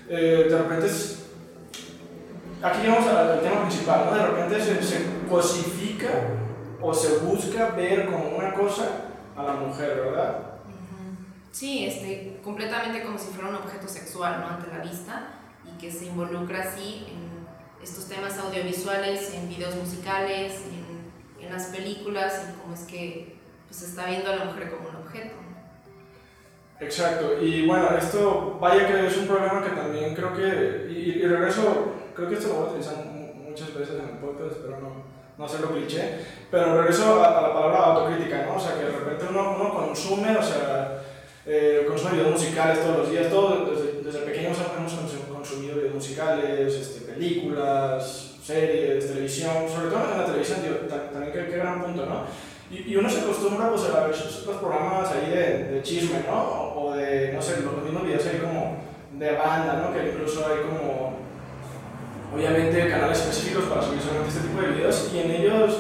eh, 0.08 0.46
de 0.48 0.56
repente 0.56 0.86
es, 0.86 1.30
aquí 2.62 2.82
llegamos 2.84 3.08
al, 3.08 3.42
tema 3.42 3.62
principal, 3.62 4.06
¿no? 4.06 4.16
De 4.16 4.28
repente 4.28 4.62
se, 4.62 4.84
se, 4.84 5.06
cosifica 5.28 6.10
o 6.80 6.94
se 6.94 7.18
busca 7.20 7.70
ver 7.70 8.06
como 8.06 8.38
una 8.38 8.54
cosa 8.54 8.84
a 9.36 9.42
la 9.42 9.54
mujer, 9.54 9.96
¿verdad? 9.96 10.60
Sí, 11.52 11.88
este, 11.88 12.40
completamente 12.44 13.02
como 13.02 13.18
si 13.18 13.32
fuera 13.32 13.50
un 13.50 13.56
objeto 13.56 13.88
sexual, 13.88 14.42
¿no? 14.42 14.48
Ante 14.48 14.68
la 14.68 14.84
vista 14.84 15.40
y 15.66 15.76
que 15.80 15.92
se 15.92 16.06
involucra 16.06 16.62
así 16.62 17.08
en 17.10 17.31
estos 17.84 18.08
temas 18.08 18.38
audiovisuales, 18.38 19.34
en 19.34 19.50
videos 19.50 19.76
musicales, 19.76 20.54
en 20.72 20.92
en 21.42 21.52
las 21.52 21.66
películas 21.68 22.44
y 22.50 22.62
cómo 22.62 22.74
es 22.74 22.82
que 22.82 23.36
pues, 23.68 23.80
se 23.80 23.86
está 23.88 24.06
viendo 24.06 24.32
a 24.32 24.36
la 24.36 24.46
mujer 24.46 24.72
como 24.72 24.90
un 24.90 24.96
objeto. 24.96 25.36
Exacto, 26.80 27.40
y 27.40 27.68
bueno, 27.68 27.96
esto 27.96 28.58
vaya 28.60 28.88
que 28.88 29.06
es 29.06 29.18
un 29.18 29.28
problema 29.28 29.64
que 29.64 29.70
también 29.70 30.16
creo 30.16 30.34
que, 30.36 30.92
y, 30.92 31.22
y 31.22 31.28
regreso, 31.28 31.94
creo 32.16 32.28
que 32.28 32.36
esto 32.36 32.48
lo 32.48 32.54
voy 32.56 32.64
a 32.64 32.70
utilizar 32.70 33.06
muchas 33.06 33.74
veces 33.76 33.96
en 34.00 34.10
el 34.10 34.18
podcast, 34.18 34.58
pero 34.64 34.80
no, 34.80 35.04
no 35.38 35.46
hacerlo 35.46 35.74
cliché, 35.74 36.26
pero 36.50 36.82
regreso 36.82 37.24
a, 37.24 37.38
a, 37.38 37.42
la 37.42 37.54
palabra 37.54 37.78
autocrítica, 37.86 38.48
¿no? 38.48 38.56
O 38.56 38.60
sea, 38.60 38.80
que 38.80 38.86
de 38.86 38.92
repente 38.92 39.26
uno, 39.30 39.58
uno 39.60 39.74
consume, 39.76 40.36
o 40.36 40.42
sea, 40.42 41.04
eh, 41.46 41.86
consumo 41.88 42.14
videos 42.14 42.32
musicales 42.32 42.82
todos 42.82 42.98
los 42.98 43.12
días, 43.12 43.30
todo, 43.30 43.66
desde, 43.66 44.02
desde 44.02 44.20
pequeños 44.22 44.58
hemos 44.58 44.94
consumido 45.32 45.76
videos 45.76 45.94
musicales, 45.94 46.74
este, 46.74 47.01
películas, 47.14 48.32
series, 48.44 49.08
televisión, 49.08 49.70
sobre 49.70 49.90
todo 49.90 50.12
en 50.12 50.18
la 50.18 50.26
televisión, 50.26 50.60
también 50.90 51.32
qué, 51.32 51.52
qué 51.52 51.58
gran 51.58 51.84
punto, 51.84 52.06
¿no? 52.06 52.24
Y, 52.72 52.92
y, 52.92 52.96
uno 52.96 53.10
se 53.10 53.20
acostumbra 53.20 53.70
pues, 53.70 53.84
a 53.84 54.08
ver 54.08 54.10
los 54.12 54.58
programas 54.58 55.12
ahí 55.12 55.30
de, 55.30 55.64
de 55.66 55.82
chisme, 55.84 56.24
¿no? 56.26 56.74
O, 56.76 56.96
de, 56.96 57.34
no 57.34 57.42
sé, 57.42 57.62
los 57.62 57.84
mismos 57.84 58.06
videos 58.06 58.26
ahí 58.26 58.40
como 58.40 58.78
de 59.20 59.32
banda, 59.34 59.84
¿no? 59.84 59.94
Que 59.94 60.10
incluso 60.10 60.46
hay 60.48 60.62
como, 60.62 61.18
obviamente, 62.34 62.90
canales 62.90 63.20
específicos 63.20 63.66
para 63.66 63.82
subir 63.82 64.02
solamente 64.02 64.30
este 64.30 64.48
tipo 64.48 64.62
de 64.62 64.68
videos 64.70 65.12
y 65.14 65.20
en 65.20 65.32
ellos 65.32 65.78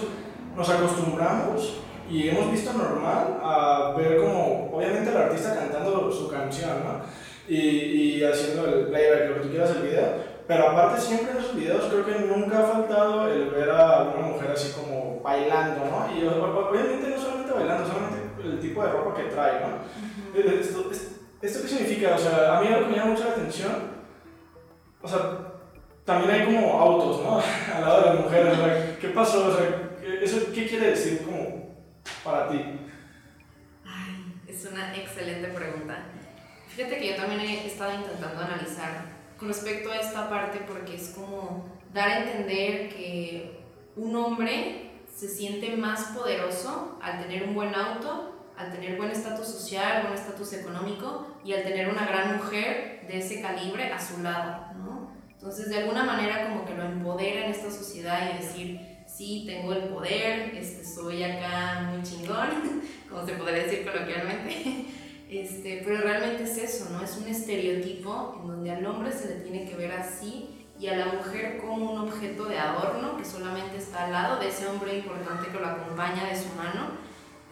nos 0.55 0.69
acostumbramos 0.69 1.77
y 2.09 2.27
hemos 2.27 2.51
visto 2.51 2.73
normal 2.73 3.39
a 3.41 3.93
ver 3.97 4.17
como, 4.19 4.69
obviamente, 4.73 5.11
el 5.11 5.17
artista 5.17 5.55
cantando 5.55 6.11
su 6.11 6.27
canción, 6.27 6.83
¿no? 6.83 7.01
Y, 7.47 7.57
y 7.57 8.23
haciendo 8.23 8.65
el 8.65 8.87
playback, 8.87 9.29
lo 9.29 9.35
que 9.35 9.41
tú 9.41 9.49
quieras 9.49 9.73
del 9.73 9.83
video. 9.83 10.30
Pero 10.51 10.67
aparte 10.67 10.99
siempre 10.99 11.31
en 11.31 11.37
esos 11.37 11.55
videos 11.55 11.85
creo 11.85 12.05
que 12.05 12.25
nunca 12.25 12.59
ha 12.59 12.63
faltado 12.63 13.31
el 13.31 13.51
ver 13.51 13.69
a 13.69 14.01
una 14.01 14.27
mujer 14.27 14.51
así 14.51 14.73
como 14.73 15.21
bailando, 15.21 15.85
¿no? 15.85 16.13
Y 16.13 16.27
obviamente 16.27 17.07
no 17.07 17.17
solamente 17.17 17.53
bailando, 17.53 17.87
solamente 17.87 18.43
el 18.43 18.59
tipo 18.59 18.83
de 18.83 18.91
ropa 18.91 19.15
que 19.15 19.29
trae, 19.29 19.61
¿no? 19.61 19.77
Esto, 20.37 20.91
¿Esto 21.41 21.61
qué 21.61 21.67
significa? 21.69 22.15
O 22.15 22.17
sea, 22.17 22.57
a 22.57 22.61
mí 22.61 22.67
algo 22.67 22.81
que 22.81 22.91
me 22.91 22.97
llama 22.97 23.11
mucho 23.11 23.23
la 23.23 23.29
atención, 23.29 23.71
o 25.01 25.07
sea, 25.07 25.19
también 26.03 26.31
hay 26.31 26.45
como 26.45 26.81
autos, 26.81 27.23
¿no? 27.23 27.41
Al 27.73 27.81
lado 27.83 28.01
de 28.01 28.05
las 28.07 28.19
mujeres, 28.19 28.97
¿qué 28.99 29.07
pasó? 29.07 29.47
O 29.47 29.55
sea, 29.55 29.65
¿eso 30.21 30.51
qué 30.53 30.67
quiere 30.67 30.89
decir 30.89 31.23
como 31.23 31.77
para 32.25 32.49
ti? 32.49 32.57
Ay, 33.85 34.35
es 34.49 34.65
una 34.65 34.93
excelente 34.97 35.47
pregunta. 35.47 36.07
Fíjate 36.67 36.97
que 36.97 37.07
yo 37.07 37.15
también 37.15 37.39
he 37.39 37.67
estado 37.67 37.93
intentando 37.93 38.41
analizar 38.41 39.10
con 39.41 39.47
respecto 39.47 39.91
a 39.91 39.97
esta 39.97 40.29
parte 40.29 40.59
porque 40.67 40.95
es 40.95 41.15
como 41.15 41.65
dar 41.91 42.09
a 42.09 42.17
entender 42.19 42.89
que 42.89 43.59
un 43.95 44.15
hombre 44.15 44.91
se 45.11 45.27
siente 45.27 45.75
más 45.75 46.15
poderoso 46.15 46.99
al 47.01 47.23
tener 47.23 47.45
un 47.47 47.55
buen 47.55 47.73
auto, 47.73 48.35
al 48.55 48.71
tener 48.71 48.97
buen 48.97 49.09
estatus 49.09 49.47
social, 49.47 50.03
buen 50.03 50.13
estatus 50.13 50.53
económico 50.53 51.39
y 51.43 51.53
al 51.53 51.63
tener 51.63 51.89
una 51.89 52.05
gran 52.05 52.37
mujer 52.37 53.07
de 53.07 53.17
ese 53.17 53.41
calibre 53.41 53.91
a 53.91 53.99
su 53.99 54.21
lado, 54.21 54.75
¿no? 54.77 55.11
Entonces, 55.31 55.69
de 55.69 55.79
alguna 55.79 56.03
manera 56.03 56.47
como 56.47 56.63
que 56.63 56.75
lo 56.75 56.83
empodera 56.83 57.45
en 57.45 57.51
esta 57.51 57.71
sociedad 57.71 58.29
y 58.31 58.43
decir, 58.43 58.79
sí, 59.07 59.45
tengo 59.47 59.73
el 59.73 59.85
poder, 59.85 60.55
este, 60.55 60.85
soy 60.85 61.23
acá 61.23 61.89
muy 61.91 62.03
chingón, 62.03 62.83
como 63.09 63.25
se 63.25 63.33
podría 63.33 63.63
decir 63.63 63.89
coloquialmente, 63.91 64.85
este, 65.31 65.81
pero 65.85 66.01
realmente 66.01 66.43
es 66.43 66.57
eso, 66.57 66.89
¿no? 66.91 67.01
Es 67.01 67.15
un 67.15 67.25
estereotipo 67.25 68.37
en 68.41 68.47
donde 68.49 68.69
al 68.69 68.85
hombre 68.85 69.13
se 69.13 69.29
le 69.29 69.35
tiene 69.35 69.65
que 69.65 69.77
ver 69.77 69.93
así 69.93 70.67
y 70.77 70.87
a 70.87 70.97
la 70.97 71.05
mujer 71.05 71.57
como 71.57 71.93
un 71.93 71.99
objeto 71.99 72.45
de 72.45 72.59
adorno 72.59 73.15
que 73.15 73.23
solamente 73.23 73.77
está 73.77 74.05
al 74.05 74.11
lado 74.11 74.39
de 74.41 74.49
ese 74.49 74.67
hombre 74.67 74.97
importante 74.97 75.49
que 75.49 75.57
lo 75.57 75.67
acompaña 75.67 76.25
de 76.25 76.35
su 76.35 76.49
mano. 76.57 76.89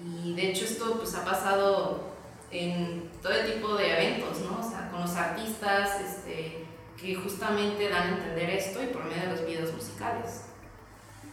Y 0.03 0.35
de 0.35 0.49
hecho 0.49 0.65
esto 0.65 0.97
pues 0.97 1.15
ha 1.15 1.23
pasado 1.23 2.09
en 2.51 3.09
todo 3.21 3.33
tipo 3.45 3.75
de 3.75 3.93
eventos, 3.93 4.39
¿no? 4.41 4.59
O 4.59 4.69
sea, 4.69 4.89
con 4.91 4.99
los 4.99 5.15
artistas 5.15 6.01
este, 6.01 6.65
que 6.99 7.15
justamente 7.15 7.87
dan 7.87 8.09
a 8.09 8.17
entender 8.17 8.49
esto 8.49 8.83
y 8.83 8.87
por 8.87 9.05
medio 9.05 9.21
de 9.21 9.31
los 9.37 9.45
videos 9.45 9.73
musicales. 9.73 10.47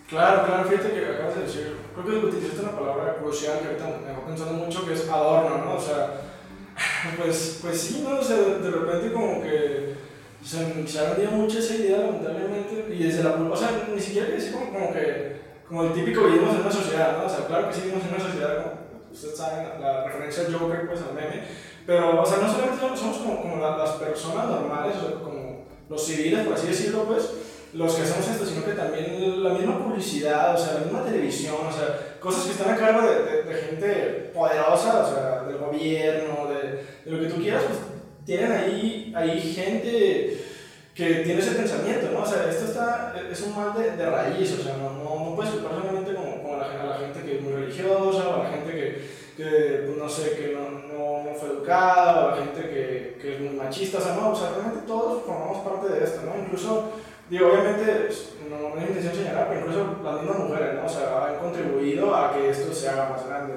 Claro, 0.09 0.47
claro, 0.47 0.69
fíjate 0.69 0.93
que 0.93 1.07
acabas 1.07 1.35
de 1.35 1.43
decir, 1.43 1.77
creo 1.93 2.21
que 2.21 2.27
utilizaste 2.29 2.61
una 2.61 2.79
palabra 2.79 3.17
crucial 3.17 3.59
que 3.59 3.67
ahorita 3.67 3.99
me 4.01 4.09
dejó 4.11 4.21
pensando 4.23 4.53
mucho, 4.53 4.87
que 4.87 4.95
es 4.95 5.09
adorno, 5.09 5.65
¿no? 5.65 5.75
O 5.75 5.81
sea, 5.81 6.36
pues, 7.17 7.59
pues 7.63 7.81
sí, 7.81 8.05
¿no? 8.07 8.19
O 8.19 8.23
sea, 8.23 8.37
de 8.37 8.71
repente 8.71 9.13
como 9.13 9.43
que 9.43 9.95
se, 10.45 10.87
se 10.87 10.99
ha 10.99 11.11
vendido 11.11 11.33
mucho 11.33 11.59
esa 11.59 11.75
idea, 11.75 11.99
lamentablemente, 11.99 12.87
y 12.91 13.03
desde 13.05 13.25
la... 13.25 13.33
O 13.33 13.57
sea, 13.57 13.87
ni 13.93 14.01
siquiera 14.01 14.29
que 14.29 14.35
decir 14.35 14.53
como, 14.53 14.73
como 14.73 14.93
que, 14.93 15.41
como 15.69 15.85
el 15.85 15.93
típico 15.93 16.25
vivimos 16.25 16.55
en 16.55 16.61
una 16.61 16.73
sociedad, 16.73 17.19
¿no? 17.19 17.27
O 17.27 17.29
sea, 17.29 17.47
claro 17.47 17.69
que 17.69 17.75
sí 17.75 17.81
vivimos 17.83 18.05
en 18.05 18.15
una 18.15 18.25
sociedad, 18.25 18.63
como 18.63 18.87
ustedes 19.13 19.37
saben, 19.37 19.81
la 19.81 20.05
referencia 20.05 20.47
al 20.47 20.55
Joker, 20.55 20.87
pues 20.87 21.01
al 21.01 21.15
meme, 21.15 21.43
pero, 21.87 22.21
o 22.21 22.27
sea, 22.27 22.39
no 22.39 22.53
solamente 22.53 22.83
somos 22.97 23.19
como, 23.19 23.43
como 23.43 23.57
las 23.59 23.91
personas 23.93 24.47
normales, 24.47 24.97
o 24.97 25.09
sea, 25.09 25.19
como 25.21 25.65
los 25.89 26.05
civiles, 26.05 26.45
por 26.45 26.55
así 26.55 26.67
decirlo, 26.67 27.05
pues, 27.05 27.31
los 27.73 27.95
que 27.95 28.03
hacemos 28.03 28.27
esto, 28.29 28.47
sino 28.47 28.65
que 28.65 28.73
también 28.73 29.43
la 29.43 29.51
misma 29.51 29.79
publicidad, 29.79 30.55
o 30.55 30.59
sea, 30.59 30.75
la 30.75 30.81
misma 30.81 31.05
televisión, 31.05 31.57
o 31.69 31.73
sea, 31.73 32.19
cosas 32.21 32.45
que 32.45 32.53
están 32.53 32.75
a 32.75 32.77
cargo 32.77 33.07
de, 33.07 33.43
de, 33.43 33.55
gente 33.55 34.31
poderosa, 34.35 35.05
o 35.05 35.15
sea, 35.15 35.43
del 35.43 35.59
gobierno, 35.59 36.46
de, 37.05 37.11
lo 37.11 37.21
que 37.21 37.29
tú 37.29 37.41
quieras, 37.41 37.63
pues 37.67 37.79
tienen 38.25 38.53
ahí, 38.53 39.13
ahí 39.17 39.41
gente 39.41 40.45
que 40.95 41.15
tiene 41.17 41.41
ese 41.41 41.53
pensamiento, 41.53 42.11
¿no? 42.13 42.23
O 42.23 42.27
sea, 42.27 42.49
esto 42.49 42.67
está, 42.67 43.15
es 43.31 43.41
un 43.43 43.55
mal 43.55 43.75
de, 43.75 43.97
de 43.97 44.07
raíz, 44.11 44.59
o 44.59 44.63
sea, 44.63 44.77
no, 44.79 44.93
no, 44.93 45.31
no 45.31 45.37
puedes 45.37 45.53
culpar 45.53 45.73
solamente 45.81 46.15
como, 46.15 46.43
como 46.43 46.57
la, 46.57 46.65
a 46.65 46.87
la 46.87 46.99
gente 46.99 47.23
que 47.23 47.37
es 47.37 47.43
muy 47.43 47.53
religiosa, 47.53 48.29
o 48.29 48.41
a 48.41 48.45
la 48.45 48.51
gente 48.51 48.73
que, 48.73 49.03
que 49.37 49.83
pues, 49.87 49.99
no 49.99 50.09
sé, 50.09 50.31
que 50.37 50.55
no, 50.55 50.71
no, 50.71 51.35
fue 51.35 51.51
educada, 51.51 52.25
o 52.25 52.29
a 52.29 52.31
la 52.31 52.45
gente 52.45 52.63
que, 52.63 53.19
que 53.21 53.35
es 53.35 53.41
muy 53.41 53.51
machista, 53.51 53.99
o 53.99 54.01
sea, 54.01 54.15
no, 54.15 54.31
o 54.31 54.35
sea, 54.35 54.53
realmente 54.53 54.87
todos 54.87 55.23
formamos 55.25 55.59
parte 55.69 55.93
de 55.93 56.05
esto, 56.05 56.23
¿no? 56.23 56.43
Incluso 56.43 56.93
Digo, 57.29 57.49
obviamente, 57.49 58.09
no, 58.49 58.57
no 58.57 58.81
hay 58.81 58.87
intención 58.87 59.15
señalar, 59.15 59.49
pero 59.49 59.61
incluso 59.61 59.99
las 60.05 60.23
mismas 60.23 60.39
mujeres, 60.39 60.75
¿no? 60.75 60.87
O 60.87 60.89
sea, 60.89 61.27
han 61.27 61.39
contribuido 61.39 62.15
a 62.15 62.33
que 62.33 62.51
esto 62.51 62.73
se 62.73 62.89
haga 62.89 63.09
más 63.09 63.27
grande. 63.27 63.55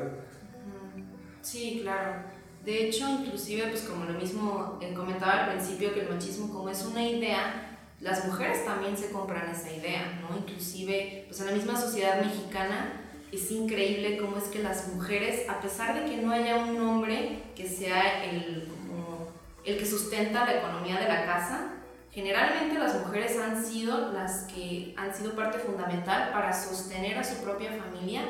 Sí, 1.42 1.82
claro. 1.84 2.29
De 2.64 2.88
hecho, 2.88 3.08
inclusive, 3.10 3.68
pues 3.68 3.84
como 3.84 4.06
lo 4.06 4.14
mismo 4.14 4.78
eh, 4.82 4.94
comentaba 4.94 5.46
al 5.46 5.52
principio, 5.52 5.94
que 5.94 6.02
el 6.02 6.10
machismo 6.10 6.54
como 6.54 6.70
es 6.70 6.84
una 6.84 7.04
idea, 7.04 7.78
las 8.00 8.26
mujeres 8.26 8.66
también 8.66 8.98
se 8.98 9.12
compran 9.12 9.50
esa 9.50 9.72
idea, 9.72 10.20
¿no? 10.22 10.38
Inclusive, 10.38 11.26
pues 11.28 11.40
en 11.40 11.48
la 11.48 11.52
misma 11.54 11.80
sociedad 11.80 12.22
mexicana 12.22 13.02
es 13.32 13.52
increíble 13.52 14.18
cómo 14.18 14.38
es 14.38 14.46
que 14.46 14.60
las 14.60 14.88
mujeres, 14.88 15.50
a 15.50 15.62
pesar 15.62 15.96
de 15.96 16.10
que 16.10 16.18
no 16.18 16.32
haya 16.32 16.58
un 16.58 16.80
hombre 16.82 17.44
que 17.56 17.68
sea 17.68 18.24
el, 18.26 18.68
como, 18.68 19.28
el 19.64 19.78
que 19.78 19.86
sustenta 19.86 20.46
la 20.46 20.58
economía 20.58 21.00
de 21.00 21.08
la 21.08 21.26
casa, 21.26 21.76
Generalmente 22.12 22.80
las 22.80 23.00
mujeres 23.06 23.38
han 23.38 23.64
sido 23.64 24.12
las 24.12 24.46
que 24.46 24.96
han 24.98 25.14
sido 25.14 25.36
parte 25.36 25.60
fundamental 25.60 26.32
para 26.34 26.52
sostener 26.52 27.18
a 27.20 27.24
su 27.24 27.36
propia 27.44 27.72
familia 27.72 28.24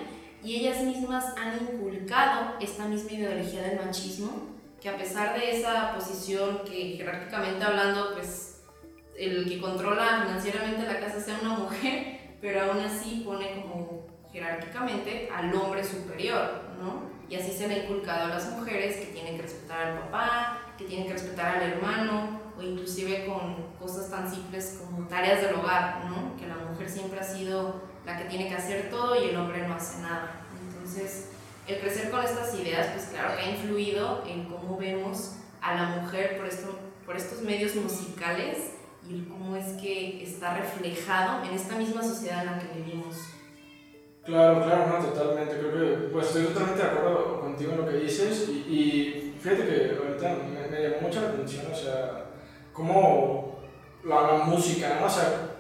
y 0.43 0.55
ellas 0.55 0.81
mismas 0.83 1.25
han 1.37 1.55
inculcado 1.61 2.55
esta 2.59 2.85
misma 2.85 3.11
ideología 3.11 3.63
del 3.63 3.85
machismo, 3.85 4.47
que 4.81 4.89
a 4.89 4.97
pesar 4.97 5.37
de 5.37 5.59
esa 5.59 5.93
posición 5.93 6.61
que 6.65 6.95
jerárquicamente 6.97 7.65
hablando, 7.65 8.13
pues 8.13 8.61
el 9.17 9.47
que 9.49 9.59
controla 9.59 10.23
financieramente 10.25 10.85
la 10.85 10.99
casa 10.99 11.19
sea 11.19 11.39
una 11.41 11.59
mujer, 11.59 12.19
pero 12.41 12.61
aún 12.61 12.79
así 12.79 13.23
pone 13.25 13.61
como 13.61 14.07
jerárquicamente 14.31 15.29
al 15.35 15.53
hombre 15.53 15.83
superior, 15.83 16.61
¿no? 16.79 17.09
Y 17.29 17.35
así 17.35 17.51
se 17.51 17.67
le 17.67 17.75
ha 17.75 17.83
inculcado 17.83 18.25
a 18.25 18.29
las 18.29 18.49
mujeres 18.51 18.97
que 18.97 19.07
tienen 19.07 19.35
que 19.35 19.43
respetar 19.43 19.87
al 19.87 19.99
papá, 19.99 20.73
que 20.77 20.85
tienen 20.85 21.07
que 21.07 21.13
respetar 21.13 21.57
al 21.57 21.73
hermano, 21.73 22.39
o 22.57 22.61
inclusive 22.61 23.25
con 23.25 23.55
cosas 23.79 24.09
tan 24.09 24.29
simples 24.29 24.79
como 24.79 25.07
tareas 25.07 25.41
del 25.41 25.55
hogar, 25.55 26.05
¿no? 26.05 26.35
que 26.37 26.47
la 26.47 26.55
mujer 26.55 26.89
siempre 26.89 27.19
ha 27.19 27.23
sido 27.23 27.88
la 28.09 28.17
que 28.17 28.25
tiene 28.25 28.47
que 28.47 28.55
hacer 28.55 28.89
todo 28.89 29.21
y 29.21 29.29
el 29.29 29.37
hombre 29.37 29.67
no 29.67 29.75
hace 29.75 30.01
nada. 30.01 30.41
Entonces, 30.67 31.29
el 31.67 31.79
crecer 31.79 32.09
con 32.09 32.23
estas 32.23 32.53
ideas, 32.55 32.87
pues 32.93 33.07
claro 33.07 33.35
que 33.35 33.43
ha 33.43 33.51
influido 33.51 34.23
en 34.27 34.45
cómo 34.45 34.77
vemos 34.77 35.35
a 35.61 35.75
la 35.75 35.85
mujer 36.01 36.37
por, 36.37 36.47
esto, 36.47 36.79
por 37.05 37.15
estos 37.15 37.41
medios 37.41 37.75
musicales 37.75 38.71
y 39.07 39.21
cómo 39.23 39.55
es 39.55 39.73
que 39.73 40.23
está 40.23 40.57
reflejado 40.57 41.43
en 41.43 41.53
esta 41.53 41.75
misma 41.75 42.01
sociedad 42.01 42.41
en 42.41 42.45
la 42.47 42.59
que 42.59 42.79
vivimos. 42.79 43.15
Claro, 44.25 44.63
claro, 44.63 44.87
no, 44.87 45.05
totalmente. 45.05 45.57
Creo 45.57 45.71
que 45.71 46.07
pues, 46.07 46.27
estoy 46.27 46.45
totalmente 46.45 46.81
de 46.81 46.89
acuerdo 46.89 47.41
contigo 47.41 47.73
en 47.73 47.77
lo 47.77 47.87
que 47.87 47.97
dices 47.97 48.49
y, 48.49 48.51
y 48.51 49.37
fíjate 49.39 49.65
que 49.65 49.97
ahorita 49.97 50.35
me, 50.43 50.67
me, 50.67 50.89
llamó 50.89 51.07
mucho 51.07 51.21
la 51.21 51.29
atención, 51.29 51.65
o 51.71 51.75
sea, 51.75 52.25
como 52.73 53.59
la, 54.03 54.21
la 54.21 54.43
música, 54.45 54.97
¿no? 54.99 55.07
O 55.07 55.09
sea, 55.09 55.58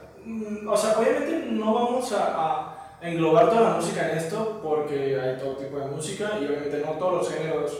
o 0.67 0.77
sea, 0.77 0.97
obviamente 0.97 1.47
no 1.51 1.73
vamos 1.73 2.11
a, 2.13 2.35
a, 2.35 2.75
englobar 3.01 3.49
toda 3.49 3.61
la 3.61 3.75
música 3.77 4.11
en 4.11 4.17
esto 4.17 4.59
porque 4.61 5.17
hay 5.19 5.37
todo 5.37 5.55
tipo 5.55 5.77
de 5.77 5.85
música 5.85 6.31
y 6.41 6.45
obviamente 6.45 6.83
no 6.85 6.91
todos 6.93 7.13
los 7.13 7.33
géneros 7.33 7.77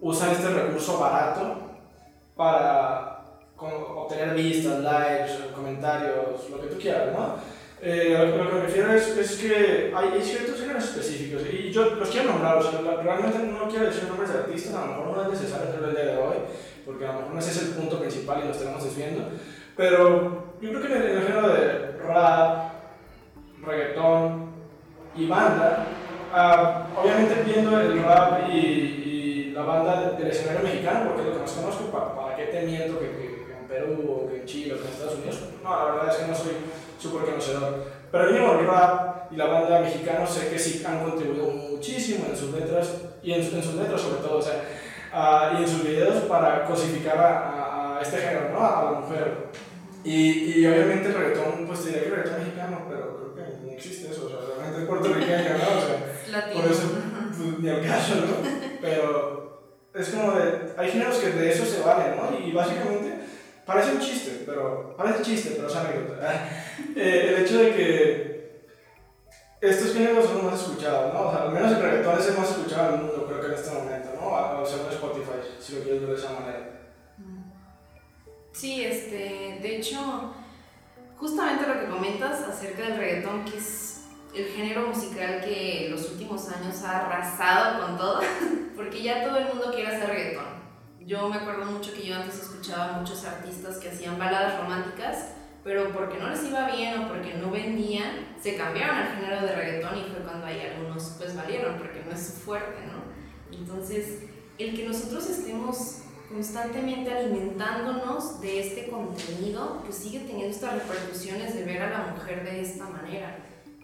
usan 0.00 0.32
este 0.32 0.50
recurso 0.50 0.98
barato 0.98 1.56
para 2.36 3.22
obtener 3.56 4.34
vistas, 4.34 4.80
likes, 4.80 5.32
comentarios, 5.54 6.50
lo 6.50 6.60
que 6.60 6.66
tú 6.66 6.78
quieras, 6.78 7.12
¿no? 7.12 7.36
Eh, 7.80 8.16
lo, 8.36 8.48
que 8.48 8.54
me 8.54 8.60
refiero 8.62 8.92
es, 8.92 9.08
es 9.08 9.38
que 9.38 9.92
hay, 9.94 10.08
hay, 10.08 10.22
ciertos 10.22 10.60
géneros 10.60 10.84
específicos 10.84 11.42
y 11.52 11.72
yo 11.72 11.96
los 11.96 12.08
quiero 12.10 12.30
nombrar, 12.30 12.58
o 12.58 12.62
sea, 12.62 12.80
realmente 13.02 13.38
no 13.38 13.68
quiero 13.68 13.86
decir 13.86 14.04
nombres 14.04 14.32
de 14.32 14.38
artistas, 14.38 14.74
a 14.74 14.86
lo 14.86 14.86
mejor 14.86 15.16
no 15.16 15.22
es 15.22 15.40
necesario 15.40 15.68
hacerlo 15.68 15.88
el 15.88 15.96
día 15.96 16.04
de 16.04 16.16
hoy, 16.16 16.36
porque 16.86 17.04
a 17.04 17.12
lo 17.12 17.18
mejor 17.18 17.34
no 17.34 17.40
ese 17.40 17.50
es 17.50 17.62
el 17.62 17.74
punto 17.74 17.98
principal 17.98 18.40
y 18.40 18.46
lo 18.46 18.52
estamos 18.52 18.84
desviando, 18.84 19.24
pero 19.76 20.51
yo 20.62 20.68
creo 20.68 20.80
que 20.80 20.94
en 20.94 21.02
el, 21.02 21.22
género 21.26 21.48
de 21.48 21.98
rap, 22.06 22.72
reggaetón 23.66 24.52
y 25.16 25.26
banda, 25.26 25.86
uh, 26.32 27.00
obviamente 27.00 27.42
viendo 27.44 27.80
el 27.80 28.00
rap 28.04 28.48
y, 28.48 28.56
y, 28.56 29.52
la 29.52 29.62
banda 29.62 30.12
del 30.12 30.28
escenario 30.28 30.62
mexicano, 30.62 31.08
porque 31.08 31.24
lo 31.24 31.32
que 31.34 31.40
más 31.40 31.50
conozco, 31.50 31.84
¿para, 31.86 32.14
para 32.14 32.36
qué 32.36 32.44
te 32.44 32.62
miento 32.62 32.98
que, 33.00 33.10
que, 33.10 33.56
en 33.60 33.68
Perú 33.68 34.28
que 34.30 34.40
en 34.40 34.46
Chile 34.46 34.76
que 34.76 34.86
en 34.86 34.92
Estados 34.92 35.16
Unidos? 35.16 35.40
No, 35.62 35.70
la 35.76 35.84
verdad 35.92 36.08
es 36.10 36.16
que 36.16 36.28
no 36.28 36.34
soy 36.34 36.52
súper 36.98 37.28
conocedor. 37.28 37.84
Pero 38.10 38.24
mínimo 38.26 38.52
el 38.52 38.66
rap 38.66 39.32
y 39.32 39.36
la 39.36 39.46
banda 39.46 39.80
mexicana 39.80 40.26
sé 40.26 40.48
que 40.48 40.58
sí 40.58 40.84
han 40.86 41.02
contribuido 41.02 41.50
muchísimo 41.50 42.26
en 42.30 42.36
sus 42.36 42.52
letras, 42.52 43.02
y 43.22 43.32
en, 43.32 43.40
en 43.40 43.62
sus 43.62 43.74
letras 43.74 44.00
sobre 44.00 44.22
todo, 44.22 44.38
o 44.38 44.42
sea, 44.42 44.62
uh, 45.12 45.58
y 45.58 45.62
en 45.64 45.68
sus 45.68 45.82
videos 45.82 46.22
para 46.24 46.64
cosificar 46.64 47.18
a, 47.18 47.96
a, 47.98 48.00
este 48.00 48.18
género, 48.18 48.50
¿no? 48.52 48.64
A 48.64 48.84
la 48.84 49.00
mujer. 49.00 49.48
Y, 50.04 50.60
y 50.60 50.66
obviamente 50.66 51.08
el 51.08 51.14
reggaetón, 51.14 51.66
pues 51.66 51.84
diría 51.84 52.00
que 52.00 52.08
el 52.08 52.14
reggaetón 52.14 52.38
mexicano, 52.40 52.86
pero 52.88 53.34
creo 53.34 53.34
que 53.34 53.64
ni 53.64 53.74
existe 53.74 54.10
eso, 54.10 54.26
o 54.26 54.28
sea, 54.28 54.38
realmente 54.48 54.82
es 54.82 54.88
puertorriqueño, 54.88 55.58
¿no? 55.58 55.78
O 55.78 56.32
sea, 56.32 56.52
por 56.52 56.70
eso, 56.70 56.82
pues, 57.36 57.58
ni 57.60 57.68
al 57.68 57.82
caso, 57.86 58.14
¿no? 58.16 58.50
Pero 58.80 59.42
es 59.94 60.08
como 60.08 60.32
de, 60.32 60.72
hay 60.76 60.90
géneros 60.90 61.16
que 61.16 61.30
de 61.30 61.52
eso 61.52 61.64
se 61.64 61.80
valen, 61.82 62.16
¿no? 62.16 62.46
Y 62.46 62.52
básicamente 62.52 63.20
parece 63.64 63.92
un 63.92 64.00
chiste, 64.00 64.42
pero, 64.44 64.96
parece 64.96 65.22
chiste, 65.22 65.52
pero 65.56 65.68
es 65.68 65.76
anécdota. 65.76 66.48
eh, 66.96 67.34
el 67.34 67.44
hecho 67.44 67.58
de 67.58 67.74
que 67.74 68.32
estos 69.60 69.92
géneros 69.92 70.24
son 70.24 70.38
los 70.38 70.44
más 70.44 70.60
escuchados, 70.60 71.14
¿no? 71.14 71.28
O 71.28 71.30
sea, 71.30 71.42
al 71.42 71.52
menos 71.52 71.70
el 71.70 71.82
reggaetón 71.82 72.18
es 72.18 72.28
el 72.28 72.38
más 72.38 72.50
escuchado 72.50 72.92
del 72.92 73.00
mundo, 73.02 73.26
creo 73.28 73.40
que 73.40 73.46
en 73.46 73.54
este 73.54 73.70
momento, 73.70 74.08
¿no? 74.20 74.36
A, 74.36 74.66
según 74.66 74.90
Spotify, 74.90 75.38
si 75.60 75.76
lo 75.76 75.82
quieres 75.82 76.00
ver 76.00 76.10
de 76.10 76.16
esa 76.16 76.32
manera. 76.32 76.71
Sí, 78.52 78.84
este, 78.84 79.58
de 79.62 79.76
hecho, 79.76 80.34
justamente 81.16 81.66
lo 81.66 81.80
que 81.80 81.86
comentas 81.86 82.42
acerca 82.42 82.82
del 82.82 82.96
reggaetón, 82.96 83.44
que 83.44 83.56
es 83.56 84.04
el 84.34 84.46
género 84.46 84.88
musical 84.88 85.40
que 85.42 85.88
los 85.90 86.10
últimos 86.10 86.48
años 86.48 86.82
ha 86.82 86.98
arrasado 86.98 87.86
con 87.86 87.96
todo, 87.96 88.20
porque 88.76 89.02
ya 89.02 89.24
todo 89.24 89.38
el 89.38 89.46
mundo 89.48 89.72
quiere 89.74 89.94
hacer 89.94 90.08
reggaetón. 90.08 90.62
Yo 91.00 91.28
me 91.28 91.36
acuerdo 91.36 91.64
mucho 91.64 91.92
que 91.92 92.06
yo 92.06 92.14
antes 92.14 92.40
escuchaba 92.40 92.98
muchos 92.98 93.24
artistas 93.24 93.78
que 93.78 93.88
hacían 93.88 94.18
baladas 94.18 94.60
románticas, 94.60 95.34
pero 95.64 95.92
porque 95.92 96.18
no 96.18 96.28
les 96.28 96.44
iba 96.44 96.68
bien 96.68 97.00
o 97.00 97.08
porque 97.08 97.34
no 97.34 97.50
vendían, 97.50 98.36
se 98.40 98.56
cambiaron 98.56 98.96
al 98.96 99.14
género 99.14 99.42
de 99.46 99.54
reggaetón 99.54 99.98
y 99.98 100.02
fue 100.02 100.22
cuando 100.22 100.46
hay 100.46 100.60
algunos 100.60 101.14
pues 101.18 101.34
valieron, 101.36 101.78
porque 101.78 102.04
no 102.04 102.14
es 102.14 102.26
su 102.26 102.32
fuerte, 102.32 102.80
¿no? 102.86 103.56
Entonces, 103.56 104.24
el 104.58 104.76
que 104.76 104.86
nosotros 104.86 105.28
estemos 105.28 106.02
constantemente 106.32 107.12
alimentándonos 107.12 108.40
de 108.40 108.60
este 108.60 108.88
contenido, 108.88 109.82
pues 109.84 109.96
sigue 109.96 110.20
teniendo 110.20 110.46
estas 110.46 110.74
repercusiones 110.74 111.54
de 111.54 111.64
ver 111.64 111.82
a 111.82 111.90
la 111.90 111.98
mujer 112.14 112.42
de 112.42 112.62
esta 112.62 112.84
manera. 112.84 113.36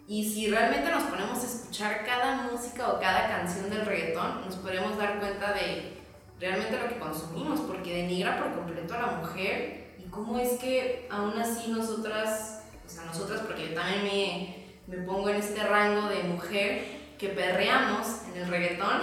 Y 0.07 0.27
si 0.27 0.49
realmente 0.49 0.89
nos 0.89 1.03
ponemos 1.03 1.37
a 1.37 1.45
escuchar 1.45 2.03
cada 2.03 2.49
música 2.51 2.91
o 2.91 2.99
cada 2.99 3.27
canción 3.27 3.69
del 3.69 3.85
reggaetón, 3.85 4.41
nos 4.43 4.55
podemos 4.55 4.97
dar 4.97 5.19
cuenta 5.19 5.53
de 5.53 5.99
realmente 6.39 6.79
lo 6.79 6.89
que 6.89 6.97
consumimos, 6.97 7.59
porque 7.61 7.95
denigra 7.95 8.39
por 8.39 8.55
completo 8.55 8.95
a 8.95 9.01
la 9.01 9.07
mujer 9.17 9.93
y 9.99 10.09
cómo 10.09 10.39
es 10.39 10.53
que 10.53 11.07
aún 11.11 11.37
así 11.37 11.69
nosotras, 11.69 12.63
o 12.83 12.89
sea, 12.89 13.05
nosotras, 13.05 13.41
porque 13.41 13.69
yo 13.69 13.75
también 13.75 14.03
me, 14.03 14.65
me 14.87 15.03
pongo 15.05 15.29
en 15.29 15.35
este 15.35 15.61
rango 15.61 16.09
de 16.09 16.23
mujer 16.23 16.99
que 17.19 17.29
perreamos 17.29 18.07
en 18.33 18.41
el 18.41 18.47
reggaetón, 18.47 19.01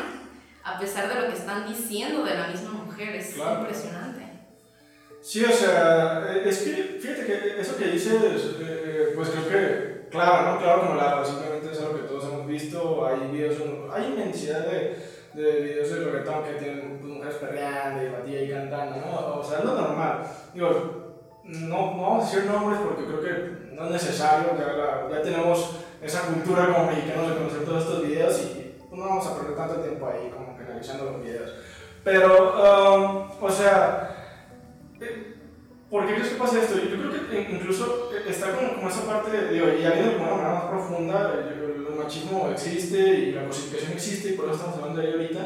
a 0.65 0.79
pesar 0.81 1.09
de 1.09 1.21
lo 1.21 1.29
que 1.29 1.35
están 1.35 1.69
diciendo 1.69 2.25
de 2.25 2.35
la 2.35 2.49
misma 2.49 2.71
mujer, 2.71 2.86
es 2.99 3.37
impresionante. 3.37 4.27
Sí, 5.21 5.45
o 5.45 5.51
sea, 5.51 6.25
eh, 6.31 6.49
es 6.49 6.59
que, 6.59 6.99
fíjate 7.01 7.27
que 7.27 7.61
eso 7.61 7.77
que 7.77 7.87
dices, 7.87 8.15
eh, 8.61 9.13
pues 9.15 9.31
creo 9.31 9.49
que, 9.49 10.09
claro, 10.09 10.53
¿no? 10.53 10.61
Claro 10.61 10.83
como 10.83 10.95
la 10.95 11.25
simplemente 11.25 11.73
es 11.73 11.81
algo 11.81 11.97
que 11.97 12.07
todos 12.07 12.25
hemos 12.27 12.47
visto, 12.47 13.05
hay 13.05 13.29
videos, 13.33 13.57
hay 13.93 14.07
inmensidad 14.07 14.61
de, 14.61 14.97
de 15.35 15.61
videos 15.63 15.91
de 15.91 16.05
reggaetón 16.05 16.45
que 16.45 16.53
tienen 16.53 16.99
pues, 17.01 17.13
mujeres 17.13 17.35
perreando 17.37 18.05
y 18.05 18.09
batilla 18.09 18.43
y 18.43 18.51
cantando, 18.51 18.97
¿no? 18.99 19.41
O 19.41 19.45
sea, 19.45 19.59
es 19.59 19.65
lo 19.65 19.75
normal. 19.75 20.23
Digo, 20.55 21.07
no, 21.43 21.97
no 21.97 22.03
vamos 22.03 22.25
a 22.25 22.27
decir 22.31 22.51
nombres 22.51 22.81
porque 22.85 23.05
creo 23.05 23.21
que 23.21 23.75
no 23.75 23.87
es 23.87 23.91
necesario, 23.91 24.51
ya, 24.57 25.09
ya 25.11 25.23
tenemos 25.23 25.77
esa 26.01 26.23
cultura 26.23 26.73
como 26.73 26.87
mexicanos 26.87 27.31
de 27.31 27.37
conocer 27.37 27.65
todos 27.65 27.83
estos 27.83 28.03
videos 28.07 28.41
y 28.41 28.77
no 28.93 29.05
vamos 29.05 29.27
a 29.27 29.37
perder 29.37 29.57
tanto 29.57 29.81
tiempo 29.81 30.07
ahí 30.07 30.31
como 30.31 30.57
analizando 30.57 31.13
los 31.13 31.23
videos. 31.23 31.53
Pero, 32.07 32.55
um, 32.55 33.45
o 33.45 33.51
sea, 33.51 34.15
eh, 35.01 35.35
¿por 35.91 36.07
qué 36.07 36.15
crees 36.15 36.29
que 36.29 36.39
pasa 36.39 36.63
esto? 36.63 36.77
Yo 36.77 36.97
creo 36.97 37.29
que 37.29 37.49
incluso 37.51 38.13
está 38.25 38.53
como, 38.53 38.77
como 38.77 38.89
esa 38.89 39.07
parte, 39.09 39.37
de, 39.37 39.53
digo, 39.53 39.67
y 39.67 39.85
habiendo 39.85 40.13
de 40.13 40.17
una 40.19 40.31
manera 40.31 40.55
más 40.55 40.65
profunda, 40.67 41.35
el, 41.35 41.67
machismo 41.97 42.49
existe 42.53 42.99
y 42.99 43.33
la 43.33 43.47
cosificación 43.47 43.93
existe 43.93 44.29
y 44.29 44.33
por 44.35 44.45
eso 44.45 44.55
estamos 44.55 44.77
hablando 44.77 45.01
de 45.01 45.09
ello 45.09 45.17
ahorita, 45.17 45.41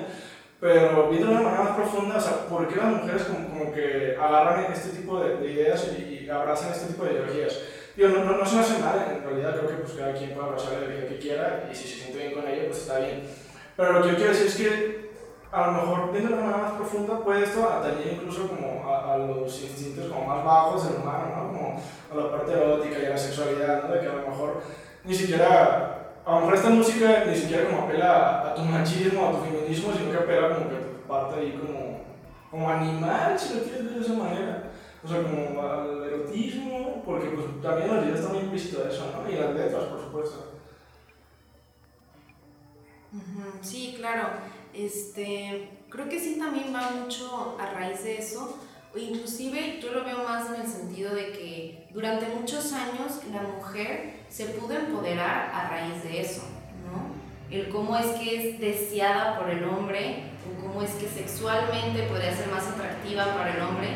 pero 0.61 1.09
viendo 1.09 1.29
de 1.29 1.33
una 1.33 1.42
manera 1.42 1.64
más 1.64 1.77
profunda, 1.77 2.16
o 2.16 2.20
sea, 2.20 2.46
¿por 2.46 2.68
qué 2.68 2.77
las 2.77 2.92
mujeres 2.92 3.23
como, 3.23 3.49
como 3.49 3.73
que 3.73 4.16
agarran 4.20 4.70
este 4.70 4.99
tipo 4.99 5.18
de, 5.20 5.37
de 5.37 5.53
ideas 5.53 5.88
y, 5.96 6.25
y, 6.25 6.29
abrazan 6.29 6.73
este 6.73 6.88
tipo 6.88 7.07
de 7.07 7.12
ideologías? 7.12 7.59
Digo, 7.96 8.11
no, 8.11 8.25
no, 8.25 8.37
no 8.37 8.44
se 8.44 8.59
hace 8.59 8.79
mal, 8.81 9.16
en 9.16 9.25
realidad 9.25 9.57
creo 9.57 9.70
que 9.70 9.77
pues, 9.77 9.94
cada 9.94 10.12
quien 10.12 10.33
puede 10.33 10.46
abrazar 10.46 10.73
la 10.75 10.79
ideología 10.81 11.09
que 11.09 11.18
quiera 11.18 11.70
y 11.73 11.75
si 11.75 11.88
se 11.88 11.94
siente 12.01 12.18
bien 12.18 12.35
con 12.35 12.46
ella, 12.46 12.66
pues 12.66 12.81
está 12.81 12.99
bien. 12.99 13.23
Pero 13.75 13.92
lo 13.92 14.03
que 14.03 14.09
yo 14.11 14.16
quiero 14.16 14.33
decir 14.33 14.46
es 14.49 14.57
que 14.57 14.99
a 15.52 15.66
lo 15.66 15.72
mejor 15.72 16.12
viendo 16.12 16.28
de 16.28 16.34
una 16.34 16.46
manera 16.46 16.62
más 16.62 16.72
profunda 16.72 17.18
puede 17.18 17.44
esto 17.44 17.68
atañer 17.68 18.14
incluso 18.14 18.48
como 18.48 18.88
a, 18.88 19.14
a, 19.14 19.18
los 19.18 19.62
instintos 19.62 20.06
como 20.06 20.26
más 20.26 20.44
bajos 20.44 20.88
del 20.88 21.02
humano, 21.02 21.26
¿no? 21.28 21.48
Como 21.48 21.82
a 22.12 22.14
la 22.14 22.30
parte 22.30 22.52
erótica 22.52 22.98
y 23.00 23.06
a 23.06 23.10
la 23.10 23.18
sexualidad, 23.18 23.82
¿no? 23.82 23.94
De 23.94 24.00
que 24.00 24.06
a 24.06 24.12
lo 24.12 24.28
mejor 24.28 24.62
ni 25.04 25.14
siquiera, 25.14 26.12
a 26.24 26.30
lo 26.32 26.40
mejor 26.40 26.54
esta 26.54 26.70
música 26.70 27.24
ni 27.26 27.34
siquiera 27.34 27.68
como 27.68 27.82
apela 27.82 28.50
a, 28.50 28.54
tu 28.54 28.62
machismo, 28.62 29.26
a 29.26 29.32
tu 29.32 29.38
feminismo, 29.38 29.92
sino 29.92 30.10
que 30.10 30.18
apela 30.18 30.54
como 30.54 30.70
que 30.70 30.76
a 30.76 30.80
tu 30.80 31.08
parte 31.08 31.40
ahí 31.40 31.58
como, 31.58 32.00
como 32.50 32.70
animal, 32.70 33.36
si 33.36 33.54
lo 33.54 33.64
quieres 33.64 33.84
ver 33.86 33.94
de 33.94 34.00
esa 34.00 34.14
manera. 34.14 34.70
O 35.02 35.08
sea, 35.08 35.22
como 35.22 35.62
al 35.62 36.04
erotismo, 36.04 37.02
porque 37.04 37.30
pues 37.30 37.62
también 37.62 37.88
los 37.88 38.04
videos 38.04 38.20
está 38.20 38.32
muy 38.32 38.42
implícito 38.42 38.86
eso, 38.86 39.10
¿no? 39.16 39.30
Y 39.30 39.36
las 39.36 39.54
letras, 39.54 39.84
por 39.84 40.00
supuesto. 40.00 40.52
Sí, 43.62 43.94
claro. 43.98 44.28
Este, 44.74 45.68
creo 45.88 46.09
que 46.09 46.20
sí 46.20 46.37
también 46.38 46.74
va 46.74 46.90
mucho 46.90 47.56
a 47.61 47.66
raíz 47.70 48.02
de 48.04 48.18
eso. 48.18 48.59
Inclusive 48.94 49.80
yo 49.80 49.92
lo 49.92 50.04
veo 50.04 50.24
más 50.24 50.48
en 50.48 50.62
el 50.62 50.66
sentido 50.66 51.14
de 51.14 51.30
que 51.30 51.88
durante 51.92 52.26
muchos 52.28 52.72
años 52.72 53.20
la 53.33 53.42
mujer 53.42 54.20
se 54.28 54.46
pudo 54.46 54.74
empoderar 54.74 55.50
a 55.54 55.68
raíz 55.68 56.02
de 56.02 56.20
eso, 56.20 56.42
¿no? 56.85 57.20
El 57.54 57.68
cómo 57.68 57.96
es 57.96 58.06
que 58.18 58.50
es 58.50 58.61
deseada 58.61 59.38
por 59.38 59.48
el 59.50 59.62
hombre 59.64 60.24
o 60.44 60.66
cómo 60.66 60.83
es 60.83 60.90
que 60.92 61.09
sexualmente 61.09 62.02
podría 62.04 62.37
ser 62.37 62.48
más 62.48 62.66
atractiva 62.66 63.26
para 63.37 63.54
el 63.54 63.62
hombre 63.62 63.88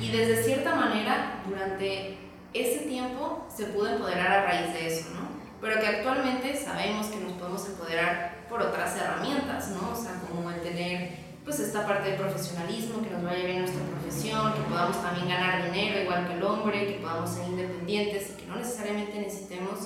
y 0.00 0.10
desde 0.10 0.42
cierta 0.42 0.74
manera 0.74 1.42
durante 1.46 2.16
ese 2.54 2.86
tiempo 2.86 3.46
se 3.54 3.66
pudo 3.66 3.88
empoderar 3.88 4.30
a 4.30 4.44
raíz 4.44 4.72
de 4.72 4.86
eso, 4.86 5.10
¿no? 5.10 5.28
Pero 5.60 5.80
que 5.80 5.86
actualmente 5.86 6.56
sabemos 6.56 7.08
que 7.08 7.20
nos 7.20 7.32
podemos 7.32 7.66
empoderar 7.66 8.37
por 8.48 8.62
otras 8.62 8.96
herramientas, 8.96 9.70
¿no? 9.70 9.90
O 9.90 9.96
sea, 9.96 10.20
como 10.28 10.50
el 10.50 10.60
tener 10.60 11.28
pues 11.48 11.60
esta 11.60 11.86
parte 11.86 12.10
de 12.10 12.18
profesionalismo, 12.18 13.02
que 13.02 13.08
nos 13.08 13.24
vaya 13.24 13.42
bien 13.42 13.60
nuestra 13.60 13.80
profesión, 13.82 14.52
que 14.52 14.60
podamos 14.68 15.00
también 15.00 15.28
ganar 15.28 15.64
dinero 15.64 16.02
igual 16.02 16.26
que 16.26 16.34
el 16.34 16.42
hombre, 16.42 16.86
que 16.86 17.00
podamos 17.00 17.30
ser 17.30 17.48
independientes 17.48 18.32
y 18.32 18.42
que 18.42 18.46
no 18.46 18.56
necesariamente 18.56 19.18
necesitemos, 19.18 19.78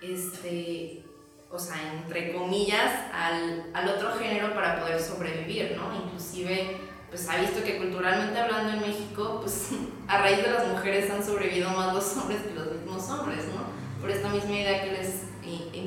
este, 0.00 1.04
o 1.50 1.58
sea, 1.58 1.76
entre 1.92 2.32
comillas, 2.32 2.90
al, 3.12 3.66
al 3.74 3.88
otro 3.90 4.12
género 4.12 4.54
para 4.54 4.80
poder 4.80 4.98
sobrevivir, 4.98 5.76
¿no? 5.76 5.94
Inclusive, 5.94 6.78
pues 7.10 7.28
ha 7.28 7.36
visto 7.36 7.62
que 7.62 7.76
culturalmente 7.76 8.40
hablando 8.40 8.72
en 8.72 8.80
México, 8.80 9.40
pues 9.42 9.72
a 10.08 10.22
raíz 10.22 10.42
de 10.42 10.52
las 10.52 10.66
mujeres 10.68 11.10
han 11.10 11.22
sobrevivido 11.22 11.68
más 11.68 11.92
los 11.92 12.16
hombres 12.16 12.40
que 12.40 12.54
los 12.54 12.72
mismos 12.72 13.10
hombres, 13.10 13.44
¿no? 13.48 14.00
Por 14.00 14.10
esta 14.10 14.30
misma 14.30 14.52
idea 14.52 14.84
que 14.84 14.92
les 14.92 15.23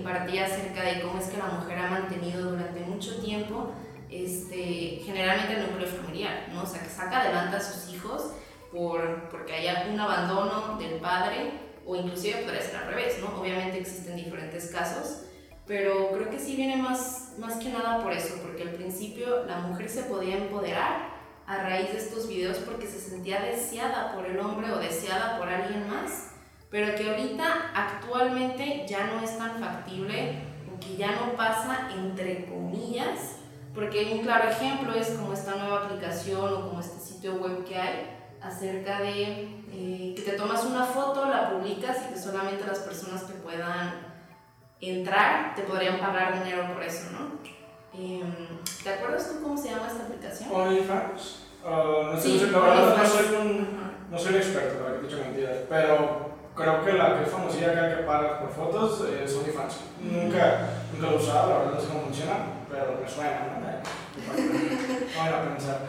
impartía 0.07 0.45
acerca 0.45 0.83
de 0.83 1.01
cómo 1.01 1.19
es 1.19 1.27
que 1.27 1.37
la 1.37 1.47
mujer 1.47 1.77
ha 1.79 1.89
mantenido 1.89 2.51
durante 2.51 2.79
mucho 2.81 3.19
tiempo 3.21 3.71
este, 4.09 5.01
generalmente 5.05 5.53
el 5.53 5.67
núcleo 5.67 5.87
familiar, 5.87 6.47
¿no? 6.53 6.63
O 6.63 6.65
sea, 6.65 6.81
que 6.81 6.89
saca 6.89 7.21
adelante 7.21 7.57
a 7.57 7.59
sus 7.59 7.93
hijos 7.93 8.31
por, 8.71 9.29
porque 9.29 9.53
haya 9.53 9.87
un 9.91 9.99
abandono 9.99 10.77
del 10.77 10.99
padre 10.99 11.51
o 11.85 11.95
inclusive 11.95 12.43
podría 12.43 12.61
ser 12.61 12.77
al 12.77 12.87
revés, 12.87 13.17
¿no? 13.19 13.39
Obviamente 13.39 13.79
existen 13.79 14.15
diferentes 14.15 14.71
casos, 14.71 15.23
pero 15.65 16.11
creo 16.11 16.29
que 16.29 16.39
sí 16.39 16.55
viene 16.55 16.77
más, 16.77 17.35
más 17.37 17.55
que 17.55 17.69
nada 17.69 18.01
por 18.01 18.13
eso, 18.13 18.35
porque 18.41 18.63
al 18.63 18.71
principio 18.71 19.45
la 19.45 19.59
mujer 19.59 19.89
se 19.89 20.03
podía 20.03 20.37
empoderar 20.37 21.17
a 21.45 21.57
raíz 21.63 21.91
de 21.91 21.97
estos 21.97 22.27
videos 22.27 22.57
porque 22.59 22.87
se 22.87 22.99
sentía 22.99 23.41
deseada 23.41 24.13
por 24.13 24.25
el 24.25 24.39
hombre 24.39 24.71
o 24.71 24.79
deseada 24.79 25.37
por 25.37 25.49
alguien 25.49 25.87
más 25.89 26.36
pero 26.69 26.95
que 26.95 27.09
ahorita 27.09 27.71
actualmente 27.73 28.85
ya 28.87 29.07
no 29.07 29.21
es 29.23 29.37
tan 29.37 29.59
factible 29.59 30.39
o 30.73 30.79
que 30.79 30.95
ya 30.97 31.11
no 31.11 31.33
pasa 31.37 31.89
entre 31.95 32.45
comillas, 32.45 33.37
porque 33.73 34.11
un 34.13 34.19
claro 34.23 34.49
ejemplo 34.49 34.93
es 34.93 35.09
como 35.09 35.33
esta 35.33 35.55
nueva 35.55 35.85
aplicación 35.85 36.53
o 36.53 36.67
como 36.69 36.79
este 36.79 36.99
sitio 36.99 37.35
web 37.35 37.63
que 37.63 37.77
hay 37.77 38.13
acerca 38.41 39.01
de 39.01 39.47
eh, 39.71 40.13
que 40.15 40.21
te 40.23 40.31
tomas 40.33 40.63
una 40.65 40.83
foto, 40.83 41.25
la 41.29 41.51
publicas 41.51 41.97
y 42.07 42.13
que 42.13 42.19
solamente 42.19 42.65
las 42.65 42.79
personas 42.79 43.23
que 43.23 43.33
puedan 43.33 43.93
entrar 44.79 45.55
te 45.55 45.63
podrían 45.63 45.99
pagar 45.99 46.43
dinero 46.43 46.73
por 46.73 46.83
eso, 46.83 47.09
¿no? 47.11 47.37
Em, 47.99 48.31
¿Te 48.83 48.89
acuerdas 48.93 49.29
tú 49.31 49.41
cómo 49.43 49.57
se 49.57 49.69
llama 49.69 49.87
esta 49.87 50.03
aplicación? 50.03 50.49
OnlyFans. 50.53 51.43
Uh, 51.63 52.13
no, 52.13 52.19
Sí, 52.21 52.39
sé, 52.39 52.51
la 52.51 52.59
verdad 52.59 52.75
no 52.75 52.83
OnlyFans. 52.93 53.09
soy 53.09 53.35
un, 53.35 53.67
no 54.11 54.17
soy 54.19 54.29
un 54.33 54.37
experto, 54.37 54.83
para 54.83 54.93
que 54.95 54.99
te 54.99 55.05
he 55.05 55.09
dicho 55.09 55.23
mentiras, 55.25 55.57
pero 55.67 56.26
creo 56.57 56.83
que 56.83 56.93
la 56.93 57.17
que 57.17 57.23
es 57.23 57.29
famosilla 57.29 57.71
acá 57.71 57.95
que 57.95 58.03
paga 58.03 58.39
por 58.39 58.49
fotos 58.49 59.07
es 59.09 59.35
OnlyFans. 59.35 59.77
Nunca, 60.01 60.69
nunca 60.91 61.07
lo 61.07 61.11
he 61.11 61.15
usado, 61.15 61.49
la 61.49 61.57
verdad 61.59 61.73
no 61.73 61.81
sé 61.81 61.87
cómo 61.87 62.01
funciona, 62.01 62.33
pero 62.69 62.99
me 63.01 63.07
suena, 63.07 63.39
¿no? 63.61 63.67
A 65.21 65.43
pensar. 65.43 65.79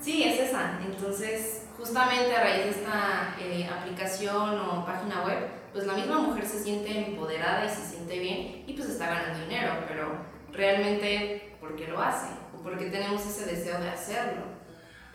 Sí, 0.00 0.22
es 0.22 0.48
esa. 0.48 0.78
Entonces, 0.84 1.66
justamente 1.76 2.34
a 2.36 2.42
raíz 2.42 2.64
de 2.64 2.70
esta 2.70 3.34
eh, 3.40 3.68
aplicación 3.68 4.60
o 4.60 4.86
página 4.86 5.24
web, 5.24 5.48
pues 5.72 5.86
la 5.86 5.94
misma 5.94 6.20
mujer 6.20 6.46
se 6.46 6.62
siente 6.62 7.08
empoderada 7.08 7.64
y 7.64 7.68
se 7.68 7.84
siente 7.84 8.18
bien 8.18 8.64
y 8.66 8.74
pues 8.74 8.90
está 8.90 9.06
ganando 9.06 9.40
dinero, 9.40 9.72
pero 9.88 10.18
realmente, 10.52 11.56
¿por 11.60 11.74
qué 11.74 11.88
lo 11.88 12.00
hace? 12.00 12.28
¿O 12.56 12.62
por 12.62 12.78
qué 12.78 12.86
tenemos 12.86 13.26
ese 13.26 13.46
deseo 13.46 13.80
de 13.80 13.90
hacerlo? 13.90 14.53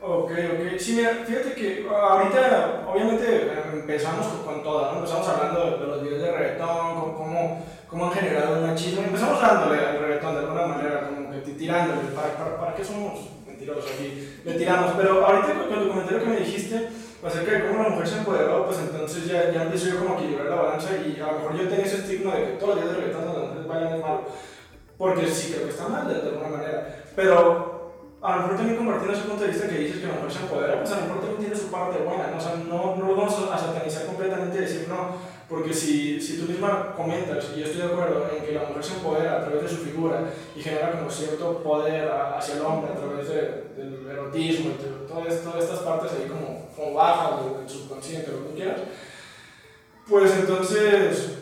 Ok, 0.02 0.32
ok. 0.32 0.80
Sí, 0.80 0.94
mira, 0.94 1.26
fíjate 1.26 1.54
que 1.54 1.86
ahorita, 1.90 2.86
obviamente, 2.88 3.52
empezamos 3.74 4.28
con, 4.46 4.64
todo, 4.64 4.94
¿no? 4.94 5.00
Empezamos 5.00 5.28
hablando 5.28 5.78
de, 5.78 5.88
los 5.88 6.02
videos 6.02 6.22
de 6.22 6.32
reggaetón, 6.32 7.16
cómo, 7.16 7.66
cómo 7.86 8.06
han 8.06 8.14
generado 8.14 8.56
el 8.56 8.68
machismo. 8.68 9.02
Empezamos 9.02 9.42
dándole 9.42 9.86
al 9.86 10.00
reggaetón 10.00 10.36
de 10.36 10.40
alguna 10.40 10.68
manera, 10.68 11.10
como 11.10 11.32
que 11.32 11.52
tirándole. 11.52 12.08
¿Para, 12.16 12.34
para, 12.38 12.58
para 12.58 12.76
qué 12.76 12.86
somos 12.86 13.28
mentirosos 13.46 13.92
aquí? 13.92 14.40
Le 14.46 14.54
tiramos. 14.54 14.94
Pero 14.96 15.26
ahorita 15.26 15.68
con, 15.68 15.84
tu 15.84 15.90
comentario 15.90 16.20
que 16.24 16.30
me 16.30 16.38
dijiste 16.38 16.90
acerca 17.22 17.52
de 17.52 17.68
cómo 17.68 17.84
la 17.84 17.90
mujer 17.90 18.08
se 18.08 18.18
empoderó, 18.20 18.66
pues 18.66 18.80
entonces 18.80 19.26
ya, 19.26 19.52
ya 19.52 19.64
empiezo 19.64 19.90
yo 19.90 20.00
como 20.00 20.16
a 20.16 20.18
equilibrar 20.20 20.48
la 20.48 20.56
balanza 20.56 20.92
y 20.96 21.20
a 21.20 21.28
lo 21.28 21.40
mejor 21.40 21.58
yo 21.58 21.68
tenía 21.68 21.86
ese 21.86 21.98
estigma 21.98 22.36
de 22.36 22.46
que 22.46 22.52
todos 22.52 22.76
los 22.76 22.86
videos 22.86 22.96
de 22.96 23.02
reggaetón 23.02 23.26
las 23.26 23.50
mujeres 23.50 23.68
bailan 23.68 24.00
malo. 24.00 24.22
Porque 24.98 25.28
sí 25.28 25.52
creo 25.52 25.66
que 25.66 25.72
está 25.72 25.90
mal 25.90 26.08
de 26.08 26.30
alguna 26.30 26.58
manera. 26.58 27.04
Pero 27.18 27.79
a 28.22 28.36
lo 28.36 28.42
mejor 28.42 28.58
también 28.58 28.78
compartiendo 28.78 29.14
ese 29.18 29.28
punto 29.28 29.44
de 29.44 29.50
vista 29.52 29.70
que 29.70 29.78
dices 29.78 29.98
que 30.02 30.08
la 30.08 30.14
mujer 30.16 30.32
se 30.32 30.40
empodera, 30.40 30.78
pues 30.80 30.92
a 30.92 30.96
lo 31.00 31.02
mejor 31.08 31.20
también 31.22 31.40
tiene 31.40 31.56
su 31.56 31.72
parte 31.72 31.98
buena, 32.04 32.28
¿no? 32.32 32.38
O 32.38 32.42
sea, 32.42 32.56
no, 32.56 32.96
no 32.98 33.06
lo 33.08 33.16
vamos 33.16 33.36
a 33.52 33.58
satanizar 33.58 34.06
completamente 34.08 34.58
y 34.58 34.62
decir 34.62 34.86
no, 34.90 35.16
porque 35.48 35.74
si, 35.74 36.20
si 36.22 36.38
tú 36.38 36.52
misma 36.52 36.94
comentas, 36.98 37.48
y 37.56 37.60
yo 37.62 37.66
estoy 37.66 37.82
de 37.82 37.88
acuerdo 37.94 38.30
en 38.36 38.44
que 38.46 38.52
la 38.52 38.64
mujer 38.68 38.84
se 38.84 38.94
empodera 38.96 39.38
a 39.38 39.42
través 39.46 39.62
de 39.64 39.70
su 39.70 39.78
figura 39.78 40.24
y 40.56 40.62
genera 40.62 40.92
como 40.92 41.10
cierto 41.10 41.64
poder 41.64 42.12
hacia 42.12 42.56
el 42.56 42.62
hombre 42.62 42.92
a 42.92 42.96
través 42.98 43.30
de- 43.30 43.64
del 43.78 44.06
erotismo 44.12 44.72
y 44.78 44.84
de 44.84 45.08
todas, 45.08 45.42
todas 45.42 45.64
estas 45.64 45.80
partes 45.80 46.12
ahí 46.12 46.28
como, 46.28 46.68
como 46.76 46.94
bajas 46.96 47.32
del, 47.58 47.70
subconsciente, 47.70 48.32
lo 48.32 48.50
que 48.50 48.56
quieras, 48.56 48.82
pues 50.08 50.32
entonces, 50.38 51.38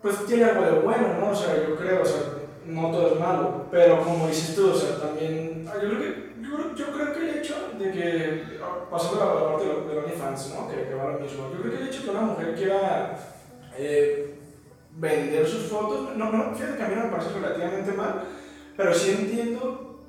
pues 0.00 0.24
tiene 0.26 0.44
algo 0.44 0.62
de 0.64 0.78
bueno, 0.80 1.14
¿no? 1.20 1.30
O 1.30 1.34
sea, 1.34 1.56
yo 1.56 1.76
creo, 1.76 2.02
o 2.02 2.06
sea, 2.06 2.20
no 2.66 2.90
todo 2.90 3.14
es 3.14 3.20
malo, 3.20 3.66
pero 3.70 4.02
como 4.02 4.26
dices 4.28 4.54
tú, 4.56 4.70
o 4.70 4.74
sea, 4.74 4.98
también, 5.00 5.66
ah, 5.68 5.74
yo 5.82 5.88
creo 5.88 6.00
que, 6.00 6.32
yo, 6.42 6.74
yo 6.74 6.86
creo 6.92 7.12
que 7.12 7.18
el 7.30 7.36
hecho 7.38 7.54
de 7.78 7.92
que, 7.92 8.42
ah, 8.62 8.84
pasando 8.90 9.22
a 9.22 9.34
la 9.34 9.44
parte 9.52 9.66
de, 9.66 9.72
lo- 9.72 9.88
de 9.88 9.98
OnlyFans, 9.98 10.54
¿no? 10.54 10.68
Que, 10.68 10.88
que 10.88 10.94
va 10.94 11.12
lo 11.12 11.18
mismo, 11.20 11.50
yo 11.52 11.60
creo 11.60 11.72
que 11.72 11.78
el 11.82 11.88
hecho 11.88 11.98
de 12.00 12.04
que 12.04 12.10
una 12.10 12.20
mujer 12.22 12.54
quiera 12.54 13.18
eh, 13.78 14.34
vender 14.92 15.46
sus 15.46 15.64
fotos, 15.66 16.16
no, 16.16 16.32
no, 16.32 16.54
fíjate 16.54 16.76
que 16.76 16.82
a 16.82 16.88
mí 16.88 16.94
no 16.96 17.04
me 17.04 17.10
parece 17.10 17.30
relativamente 17.34 17.92
mal, 17.92 18.22
pero 18.76 18.94
sí 18.94 19.10
entiendo 19.10 20.04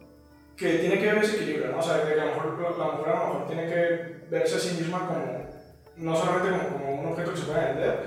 que 0.56 0.80
tiene 0.80 1.00
que 1.00 1.10
haber 1.10 1.24
ese 1.24 1.36
equilibrio, 1.38 1.72
¿no? 1.72 1.80
O 1.80 1.84
sea, 1.84 2.02
que 2.04 2.13
a 2.20 2.26
lo 2.26 2.32
mejor 2.32 2.60
la 2.78 2.86
la 2.86 2.91
mujer 2.93 3.13
a 3.13 3.20
lo 3.20 3.34
mejor 3.34 3.48
tiene 3.48 3.67
que 3.67 4.17
verse 4.32 4.56
a 4.56 4.60
sí 4.60 4.76
misma 4.82 5.08
como, 5.08 5.46
no 5.98 6.15
solamente 6.15 6.50
como, 6.50 6.78
como 6.80 7.02
un 7.02 7.08
objeto 7.12 7.32
que 7.32 7.38
se 7.38 7.46
puede 7.46 7.65
vender, 7.65 8.00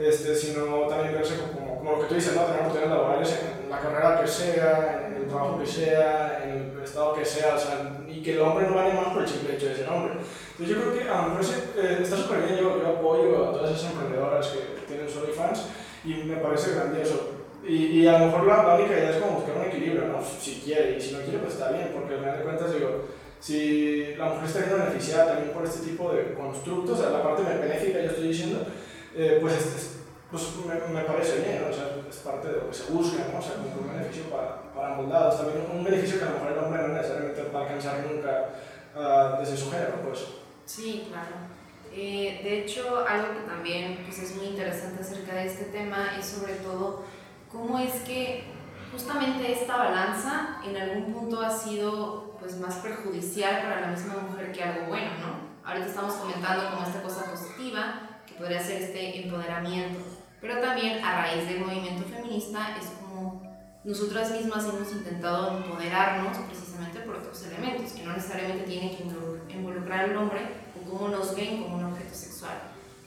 este, 0.00 0.34
sino 0.34 0.86
también 0.88 1.14
verse 1.14 1.34
como, 1.36 1.78
como, 1.78 1.92
lo 1.92 2.00
que 2.00 2.08
tú 2.08 2.14
dices, 2.14 2.34
¿no? 2.34 2.42
tener 2.44 2.60
oportunidades 2.60 2.90
laborales 2.90 3.40
en 3.42 3.70
la 3.70 3.80
carrera 3.80 4.20
que 4.20 4.26
sea, 4.26 5.06
en 5.06 5.14
el 5.14 5.26
trabajo 5.28 5.58
que 5.58 5.66
sea, 5.66 6.42
en 6.44 6.72
el 6.76 6.82
estado 6.82 7.14
que 7.14 7.24
sea, 7.24 7.54
o 7.54 7.58
sea, 7.58 8.00
y 8.08 8.22
que 8.22 8.32
el 8.32 8.40
hombre 8.40 8.66
no 8.66 8.76
vale 8.76 8.94
más 8.94 9.12
por 9.12 9.22
el 9.22 9.28
simple 9.28 9.54
hecho 9.56 9.66
de 9.66 9.76
ser 9.76 9.88
hombre. 9.88 10.14
Entonces 10.14 10.76
yo 10.76 10.82
creo 10.82 10.98
que 10.98 11.08
a 11.08 11.22
lo 11.22 11.28
mejor 11.28 11.44
eh, 11.76 11.98
está 12.02 12.16
súper 12.16 12.42
bien, 12.42 12.58
yo, 12.58 12.80
yo 12.80 12.88
apoyo 12.88 13.48
a 13.48 13.52
todas 13.52 13.70
esas 13.70 13.92
emprendedoras 13.92 14.46
que 14.48 14.86
tienen 14.86 15.08
su 15.08 15.20
OnlyFans 15.20 15.66
y 16.04 16.14
me 16.24 16.36
parece 16.36 16.74
grandioso. 16.74 17.30
Y, 17.66 18.00
y 18.00 18.06
a 18.06 18.18
lo 18.18 18.26
mejor 18.26 18.46
la, 18.46 18.62
la 18.62 18.74
única 18.76 18.92
idea 18.92 19.10
es 19.10 19.16
como 19.16 19.40
buscar 19.40 19.56
un 19.58 19.64
equilibrio, 19.64 20.08
¿no? 20.08 20.18
Si 20.22 20.62
quiere, 20.64 20.96
y 20.96 21.00
si 21.00 21.12
no 21.12 21.20
quiere, 21.20 21.38
pues 21.38 21.54
está 21.54 21.70
bien, 21.72 21.90
porque 21.94 22.14
al 22.14 22.20
final 22.20 22.38
de 22.38 22.44
cuentas, 22.44 22.72
digo, 22.72 23.04
si 23.38 24.14
la 24.16 24.26
mujer 24.26 24.44
está 24.44 24.58
siendo 24.60 24.84
beneficiada 24.84 25.26
también 25.32 25.52
por 25.52 25.64
este 25.64 25.86
tipo 25.86 26.12
de 26.12 26.34
constructos, 26.34 26.98
o 26.98 27.02
sea, 27.02 27.10
la 27.10 27.22
parte 27.22 27.42
benéfica, 27.42 28.00
yo 28.00 28.10
estoy 28.10 28.28
diciendo, 28.28 28.66
eh, 29.14 29.38
pues, 29.40 29.54
es- 29.54 29.76
es- 29.76 29.96
pues 30.30 30.44
me, 30.64 30.74
me 30.94 31.02
parece 31.04 31.40
bien, 31.40 31.62
¿no? 31.62 31.70
o 31.70 31.72
sea, 31.72 31.88
es 32.08 32.16
parte 32.18 32.48
de 32.48 32.56
lo 32.58 32.68
que 32.68 32.74
se 32.74 32.92
busca, 32.92 33.24
¿no? 33.32 33.38
o 33.38 33.42
sea, 33.42 33.54
como 33.56 33.80
un 33.82 33.92
beneficio 33.92 34.30
para, 34.30 34.62
para 34.72 34.94
ambos 34.94 35.08
lados, 35.08 35.38
también 35.38 35.66
un 35.72 35.82
beneficio 35.82 36.18
que 36.18 36.24
a 36.24 36.28
lo 36.28 36.34
mejor 36.34 36.52
el 36.52 36.58
hombre 36.64 36.82
no 36.82 36.88
necesariamente 36.94 37.42
va 37.52 37.58
a 37.58 37.62
alcanzar 37.62 38.06
nunca 38.06 38.48
ah, 38.94 39.36
desde 39.40 39.56
su 39.56 39.70
género, 39.72 39.94
pues. 40.06 40.24
Sí, 40.66 41.06
claro. 41.10 41.50
Eh, 41.92 42.40
de 42.44 42.60
hecho, 42.60 43.04
algo 43.08 43.32
que 43.34 43.40
también 43.50 44.02
pues, 44.04 44.20
es 44.20 44.36
muy 44.36 44.46
interesante 44.46 45.02
acerca 45.02 45.34
de 45.34 45.46
este 45.46 45.64
tema 45.64 46.16
es 46.16 46.26
sobre 46.26 46.54
todo 46.54 47.02
cómo 47.50 47.80
es 47.80 47.92
que 48.02 48.44
justamente 48.92 49.50
esta 49.52 49.76
balanza 49.76 50.60
en 50.64 50.76
algún 50.76 51.12
punto 51.12 51.40
ha 51.40 51.50
sido 51.50 52.36
pues, 52.38 52.56
más 52.60 52.76
perjudicial 52.76 53.62
para 53.62 53.80
la 53.80 53.86
misma 53.88 54.14
mujer 54.30 54.52
que 54.52 54.62
algo 54.62 54.86
bueno, 54.86 55.10
¿no? 55.20 55.68
Ahorita 55.68 55.86
estamos 55.88 56.14
comentando 56.14 56.70
como 56.70 56.86
esta 56.86 57.02
cosa 57.02 57.24
positiva, 57.28 58.09
podría 58.40 58.62
ser 58.62 58.82
este 58.82 59.22
empoderamiento, 59.22 60.00
pero 60.40 60.60
también 60.60 61.04
a 61.04 61.20
raíz 61.20 61.46
del 61.46 61.60
movimiento 61.60 62.08
feminista 62.08 62.74
es 62.80 62.86
como 62.86 63.42
nosotras 63.84 64.30
mismas 64.30 64.64
hemos 64.64 64.90
intentado 64.92 65.58
empoderarnos 65.58 66.38
precisamente 66.38 67.00
por 67.00 67.16
otros 67.16 67.42
elementos, 67.44 67.92
que 67.92 68.02
no 68.02 68.14
necesariamente 68.14 68.64
tienen 68.64 68.96
que 68.96 69.04
involu- 69.04 69.40
involucrar 69.50 70.00
al 70.00 70.16
hombre 70.16 70.40
o 70.74 70.90
cómo 70.90 71.08
nos 71.08 71.36
ven 71.36 71.62
como 71.62 71.76
un 71.76 71.84
objeto 71.84 72.14
sexual. 72.14 72.58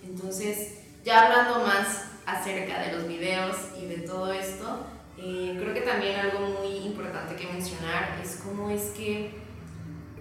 Entonces, 0.04 0.82
ya 1.04 1.26
hablando 1.26 1.66
más 1.66 2.06
acerca 2.28 2.84
de 2.84 2.94
los 2.94 3.08
videos 3.08 3.58
y 3.82 3.88
de 3.88 3.98
todo 4.00 4.32
esto, 4.32 4.86
eh, 5.18 5.58
creo 5.60 5.74
que 5.74 5.82
también 5.82 6.20
algo 6.20 6.40
muy 6.62 6.78
importante 6.78 7.36
que 7.36 7.48
mencionar 7.48 8.20
es 8.24 8.40
cómo 8.44 8.70
es 8.70 8.92
que 8.92 9.42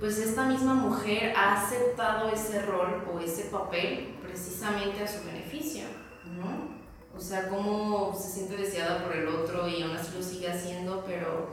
pues 0.01 0.19
esta 0.19 0.47
misma 0.47 0.75
mujer 0.75 1.35
ha 1.37 1.63
aceptado 1.63 2.33
ese 2.33 2.63
rol 2.63 3.05
o 3.13 3.21
ese 3.21 3.45
papel 3.45 4.12
precisamente 4.33 5.05
a 5.05 5.07
su 5.07 5.25
beneficio, 5.27 5.85
¿no? 6.25 6.81
O 7.15 7.21
sea, 7.21 7.49
cómo 7.49 8.15
se 8.19 8.31
siente 8.31 8.57
deseada 8.57 9.05
por 9.05 9.15
el 9.15 9.29
otro 9.29 9.69
y 9.69 9.83
aún 9.83 9.95
así 9.95 10.13
lo 10.17 10.23
sigue 10.23 10.51
haciendo, 10.51 11.05
pero 11.07 11.51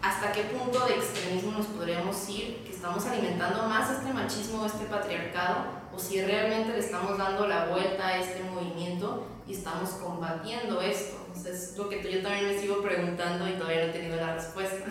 hasta 0.00 0.32
qué 0.32 0.44
punto 0.44 0.86
de 0.86 0.94
extremismo 0.94 1.52
nos 1.52 1.66
podríamos 1.66 2.28
ir, 2.30 2.64
que 2.64 2.72
estamos 2.72 3.04
alimentando 3.06 3.64
más 3.68 3.90
este 3.90 4.12
machismo, 4.12 4.64
este 4.64 4.86
patriarcado, 4.86 5.66
o 5.94 5.98
si 5.98 6.22
realmente 6.22 6.72
le 6.72 6.78
estamos 6.78 7.18
dando 7.18 7.46
la 7.46 7.66
vuelta 7.66 8.08
a 8.08 8.18
este 8.18 8.42
movimiento 8.44 9.26
y 9.46 9.52
estamos 9.52 9.90
combatiendo 9.90 10.80
esto. 10.80 11.18
Sea, 11.34 11.52
es 11.52 11.76
lo 11.76 11.88
que 11.90 12.02
yo 12.10 12.22
también 12.22 12.46
me 12.46 12.58
sigo 12.58 12.80
preguntando 12.82 13.46
y 13.48 13.52
todavía 13.52 13.84
no 13.84 13.90
he 13.90 13.92
tenido 13.92 14.16
la 14.16 14.34
respuesta. 14.34 14.86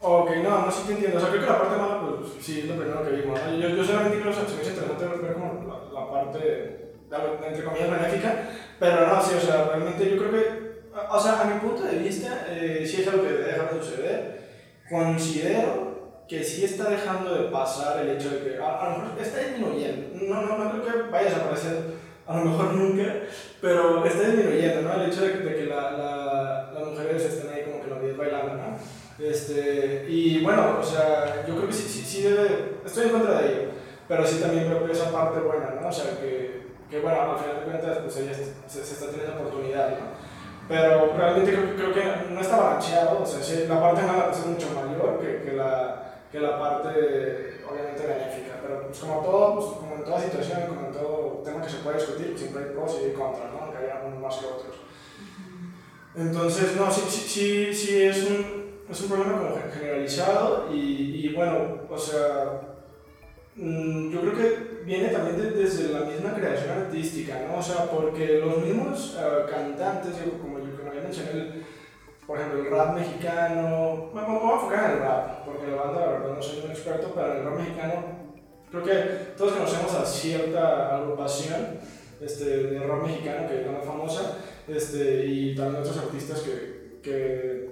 Ok, 0.00 0.30
no, 0.44 0.66
no, 0.66 0.70
sí 0.70 0.82
te 0.86 0.92
entiendo. 0.92 1.18
O 1.18 1.20
sea, 1.20 1.30
creo 1.30 1.42
que 1.42 1.50
la 1.50 1.58
parte 1.58 1.76
mala, 1.76 2.00
pues 2.00 2.32
sí, 2.40 2.60
es 2.60 2.66
lo 2.66 2.76
primero 2.76 3.02
que 3.02 3.10
vimos. 3.10 3.40
Yo, 3.60 3.68
yo 3.68 3.84
solamente 3.84 4.20
creo 4.20 4.32
que 4.32 4.46
se 4.46 4.54
me 4.54 4.62
hizo 4.62 4.70
interesante 4.70 5.26
ver 5.26 5.34
como 5.34 5.87
la, 6.12 6.24
la 6.24 6.30
parte, 6.30 6.38
de, 6.38 7.48
entre 7.48 7.64
comillas, 7.64 7.90
benéfica, 7.90 8.48
pero 8.78 9.06
no, 9.06 9.22
sí, 9.22 9.34
o 9.36 9.40
sea, 9.40 9.64
realmente 9.64 10.10
yo 10.10 10.16
creo 10.18 10.30
que, 10.30 10.68
o 11.10 11.20
sea, 11.20 11.40
a 11.40 11.44
mi 11.44 11.60
punto 11.60 11.82
de 11.82 11.98
vista, 11.98 12.46
eh, 12.50 12.84
sí 12.86 13.02
es 13.02 13.08
algo 13.08 13.22
que 13.22 13.32
dejar 13.32 13.74
de 13.74 13.82
suceder. 13.82 14.38
Considero 14.88 15.88
que 16.28 16.44
sí 16.44 16.64
está 16.64 16.90
dejando 16.90 17.34
de 17.34 17.50
pasar 17.50 18.00
el 18.00 18.10
hecho 18.10 18.30
de 18.30 18.38
que 18.40 18.58
a, 18.58 18.78
a 18.78 18.90
lo 18.90 18.98
mejor 18.98 19.20
está 19.20 19.38
disminuyendo. 19.38 20.18
No, 20.26 20.42
no, 20.42 20.58
no 20.58 20.70
creo 20.70 20.84
que 21.04 21.10
vaya 21.10 21.26
a 21.26 21.30
desaparecer, 21.30 21.76
a 22.26 22.36
lo 22.36 22.44
mejor 22.44 22.64
nunca, 22.74 23.14
pero 23.60 24.04
está 24.04 24.28
disminuyendo, 24.28 24.82
¿no? 24.82 25.02
El 25.02 25.10
hecho 25.10 25.22
de 25.22 25.38
de 25.38 25.56
que 25.56 25.66
la, 25.66 25.90
la, 25.92 26.70
las 26.74 26.86
mujeres 26.86 27.24
estén 27.24 27.52
ahí 27.52 27.64
como 27.64 27.82
que 27.82 27.90
los 27.90 28.02
días 28.02 28.16
bailando, 28.16 28.54
¿no? 28.54 28.78
Este, 29.18 30.06
y 30.08 30.42
bueno, 30.44 30.78
o 30.80 30.82
sea, 30.82 31.44
yo 31.46 31.56
creo 31.56 31.66
que 31.66 31.72
sí, 31.72 31.88
sí, 31.88 32.04
sí 32.04 32.22
debe, 32.22 32.76
estoy 32.84 33.06
en 33.06 33.10
contra 33.10 33.40
de 33.40 33.48
ello, 33.48 33.68
pero 34.08 34.26
sí 34.26 34.40
también 34.40 34.70
veo 34.70 34.86
que 34.86 34.92
esa 34.92 35.12
parte 35.12 35.40
buena, 35.40 35.76
¿no? 35.80 35.88
O 35.88 35.92
sea, 35.92 36.18
que, 36.18 36.68
que 36.90 37.00
bueno, 37.00 37.32
al 37.32 37.38
final 37.38 37.56
de 37.56 37.70
cuentas, 37.70 37.98
pues 37.98 38.16
ella 38.16 38.32
se, 38.34 38.84
se 38.84 38.94
está 38.94 39.10
teniendo 39.10 39.40
oportunidad, 39.40 39.90
¿no? 39.90 40.28
Pero 40.68 41.14
realmente 41.16 41.52
creo, 41.52 41.76
creo 41.76 41.94
que 41.94 42.30
no 42.30 42.40
está 42.40 42.56
balanceado, 42.56 43.22
o 43.22 43.26
sea, 43.26 43.42
sí, 43.42 43.64
la 43.66 43.80
parte 43.80 44.02
mala 44.02 44.30
es 44.30 44.44
mucho 44.44 44.68
mayor 44.74 45.18
que, 45.18 45.42
que, 45.42 45.52
la, 45.56 46.20
que 46.30 46.40
la 46.40 46.58
parte, 46.58 47.62
obviamente, 47.68 48.06
benéfica, 48.06 48.60
pero 48.62 48.82
pues 48.86 48.98
como 48.98 49.22
todo, 49.22 49.54
pues 49.54 49.66
como 49.78 49.94
en 49.96 50.04
toda 50.04 50.20
situación, 50.20 50.66
como 50.68 50.88
en 50.88 50.92
todo 50.92 51.42
tema 51.42 51.62
que 51.62 51.70
se 51.70 51.78
puede 51.78 51.96
discutir, 51.96 52.28
pues, 52.28 52.40
siempre 52.40 52.64
hay 52.64 52.70
pros 52.70 52.98
y 53.00 53.04
hay 53.06 53.12
contras, 53.12 53.52
¿no? 53.52 53.64
Aunque 53.64 53.78
haya 53.78 54.02
unos 54.06 54.20
más 54.20 54.36
que 54.36 54.46
otros. 54.46 54.76
Entonces, 56.14 56.76
no, 56.76 56.90
sí, 56.90 57.02
sí, 57.08 57.28
sí, 57.28 57.74
sí 57.74 58.02
es 58.02 58.24
un, 58.24 58.84
es 58.90 59.00
un 59.00 59.08
problema 59.08 59.38
como 59.38 59.56
generalizado 59.72 60.68
y, 60.70 61.26
y 61.26 61.34
bueno, 61.34 61.82
o 61.88 61.96
sea, 61.96 62.67
yo 63.58 64.20
creo 64.20 64.34
que 64.36 64.84
viene 64.84 65.08
también 65.08 65.36
de- 65.40 65.50
desde 65.50 65.92
la 65.92 66.00
misma 66.06 66.32
creación 66.34 66.70
artística, 66.78 67.34
¿no? 67.48 67.58
O 67.58 67.62
sea, 67.62 67.84
porque 67.90 68.38
los 68.38 68.58
mismos 68.64 69.16
eh, 69.20 69.50
cantantes, 69.50 70.12
como 70.40 70.58
yo 70.58 70.76
como 70.78 70.94
ya 70.94 71.00
mencioné, 71.02 71.62
por 72.26 72.38
ejemplo, 72.38 72.60
el 72.60 72.70
rap 72.70 72.94
mexicano, 72.96 74.10
me, 74.14 74.20
me 74.20 74.26
voy 74.38 74.50
a 74.50 74.54
enfocar 74.54 74.84
en 74.84 74.90
el 74.96 75.02
rap, 75.02 75.44
porque 75.44 75.66
la 75.70 75.76
banda, 75.82 76.00
la 76.00 76.06
verdad, 76.12 76.34
no 76.36 76.42
soy 76.42 76.60
un 76.64 76.70
experto, 76.70 77.12
pero 77.14 77.32
el 77.32 77.44
rap 77.44 77.58
mexicano, 77.58 77.94
creo 78.70 78.82
que 78.84 78.94
todos 79.36 79.52
conocemos 79.54 79.94
a 79.94 80.04
cierta 80.04 80.96
agrupación 80.96 81.78
este, 82.20 82.44
de 82.44 82.78
rap 82.80 83.02
mexicano 83.02 83.48
que 83.48 83.62
es 83.62 83.66
más 83.70 83.84
famosa, 83.84 84.38
este, 84.68 85.24
y 85.26 85.54
también 85.56 85.82
otros 85.82 85.96
artistas 85.98 86.40
que, 86.40 86.98
que, 87.02 87.70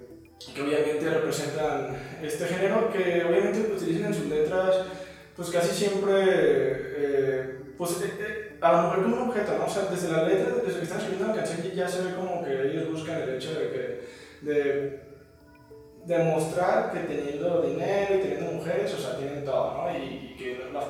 que, 0.55 0.63
obviamente 0.63 1.11
representan 1.11 1.95
este 2.23 2.47
género, 2.47 2.91
que 2.91 3.25
obviamente 3.29 3.61
utilizan 3.75 4.07
en 4.07 4.15
sus 4.15 4.27
letras, 4.27 4.77
pues 5.37 5.51
casi 5.51 5.75
siempre, 5.75 6.15
eh, 6.17 7.59
pues, 7.77 7.93
eh, 8.03 8.15
eh, 8.19 8.59
a 8.61 8.73
lo 8.73 8.83
mejor 8.83 9.03
como 9.03 9.17
un 9.17 9.29
objeto, 9.29 9.59
¿no? 9.59 9.67
O 9.67 9.69
sea, 9.69 9.85
desde 9.85 10.11
la 10.11 10.23
letra, 10.25 10.55
desde 10.65 10.79
que 10.79 10.85
están 10.85 10.99
escribiendo 10.99 11.29
la 11.29 11.43
canción, 11.43 11.63
ya 11.75 11.87
se 11.87 12.03
ve 12.03 12.15
como 12.15 12.43
que 12.43 12.71
ellos 12.71 12.91
buscan 12.91 13.21
el 13.21 13.35
hecho 13.35 13.53
de 13.53 13.71
que, 13.71 14.09
de 14.41 15.07
demostrar 16.07 16.91
que 16.91 17.01
teniendo 17.01 17.63
dinero 17.63 18.15
y 18.15 18.21
teniendo 18.21 18.53
mujeres, 18.53 18.95
o 18.95 18.99
sea, 18.99 19.19
tienen 19.19 19.45
todo, 19.45 19.75
¿no? 19.77 19.99
Y, 19.99 20.33
y 20.33 20.37
que 20.39 20.71
las, 20.73 20.85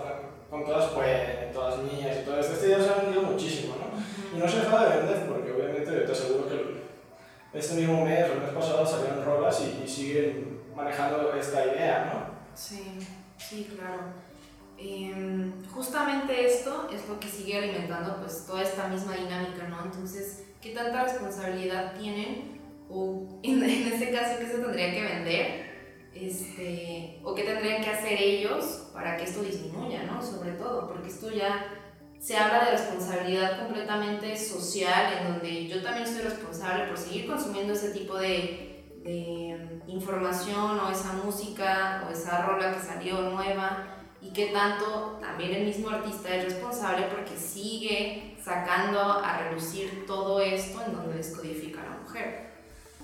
con 0.49 0.65
todas 0.65 0.93
pueden, 0.93 1.53
todas 1.53 1.79
niñas 1.79 2.19
y 2.23 2.25
todo 2.25 2.39
esto. 2.39 2.53
Este 2.53 2.69
ya 2.69 2.81
se 2.81 2.91
ha 2.91 3.03
vendido 3.03 3.23
muchísimo, 3.23 3.75
¿no? 3.75 4.37
Y 4.37 4.41
no 4.41 4.49
se 4.49 4.61
deja 4.61 4.85
de 4.85 4.97
vender 4.99 5.27
porque 5.27 5.53
obviamente 5.53 5.91
te 5.91 6.13
aseguro 6.13 6.49
que 6.49 6.77
este 7.53 7.75
mismo 7.75 8.05
mes 8.05 8.29
o 8.29 8.35
el 8.35 8.41
mes 8.41 8.51
pasado 8.51 8.87
salieron 8.87 9.25
rolas 9.25 9.61
y, 9.63 9.83
y 9.85 9.89
siguen 9.89 10.61
manejando 10.77 11.35
esta 11.35 11.65
idea, 11.65 12.13
¿no? 12.13 12.37
Sí, 12.55 12.99
sí, 13.39 13.73
claro. 13.77 14.26
Eh, 14.79 15.53
justamente 15.73 16.47
esto 16.47 16.89
es 16.93 17.09
lo 17.09 17.19
que 17.19 17.29
sigue 17.29 17.57
alimentando 17.57 18.17
pues 18.21 18.45
toda 18.47 18.63
esta 18.63 18.89
misma 18.89 19.15
dinámica, 19.17 19.67
¿no? 19.69 19.85
Entonces, 19.85 20.45
¿qué 20.61 20.73
tanta 20.73 21.05
responsabilidad 21.05 21.95
tienen? 21.99 22.61
O 22.91 23.41
en, 23.43 23.63
en 23.63 23.93
este 23.93 24.11
caso, 24.11 24.39
¿qué 24.39 24.47
se 24.47 24.59
tendría 24.59 24.91
que 24.93 25.03
vender? 25.03 25.67
Este, 26.15 27.21
o 27.25 27.35
qué 27.35 27.43
tendrían 27.43 27.83
que 27.83 27.91
hacer 27.91 28.21
ellos 28.21 28.89
para 28.93 29.17
que 29.17 29.25
esto 29.25 29.43
disminuya, 29.43 30.05
¿no? 30.05 30.23
Sobre 30.23 30.53
todo, 30.53 30.89
porque 30.89 31.09
esto 31.09 31.31
ya 31.31 31.67
se 32.19 32.37
habla 32.37 32.65
de 32.65 32.71
responsabilidad 32.73 33.59
completamente 33.63 34.37
social, 34.37 35.13
en 35.19 35.33
donde 35.33 35.69
yo 35.69 35.83
también 35.83 36.07
soy 36.07 36.23
responsable 36.23 36.87
por 36.87 36.99
seguir 36.99 37.27
consumiendo 37.27 37.73
ese 37.73 37.91
tipo 37.91 38.17
de, 38.17 38.85
de 39.05 39.83
información 39.87 40.81
o 40.81 40.91
esa 40.91 41.13
música 41.13 42.05
o 42.07 42.13
esa 42.13 42.43
rola 42.47 42.75
que 42.75 42.81
salió 42.81 43.31
nueva 43.31 43.96
y 44.27 44.33
qué 44.33 44.47
tanto 44.47 45.19
también 45.21 45.55
el 45.55 45.67
mismo 45.67 45.91
artista 45.91 46.35
es 46.35 46.45
responsable 46.45 47.07
porque 47.11 47.37
sigue 47.37 48.37
sacando 48.43 49.01
a 49.01 49.39
relucir 49.45 50.05
todo 50.07 50.41
esto 50.41 50.83
en 50.87 50.95
donde 50.95 51.17
descodifica 51.17 51.83
a 51.83 51.85
la 51.85 51.97
mujer. 52.03 52.47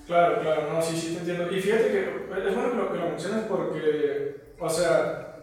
Claro, 0.07 0.41
claro, 0.41 0.73
no, 0.73 0.83
sí, 0.83 0.97
sí 0.97 1.15
te 1.15 1.21
entiendo. 1.21 1.51
Y 1.51 1.61
fíjate 1.61 1.89
que 1.89 2.01
es 2.49 2.55
bueno 2.55 2.71
que 2.71 2.77
lo, 2.77 2.93
que 2.93 2.99
lo 2.99 3.09
menciones 3.09 3.45
porque, 3.47 4.55
o 4.59 4.69
sea, 4.69 5.37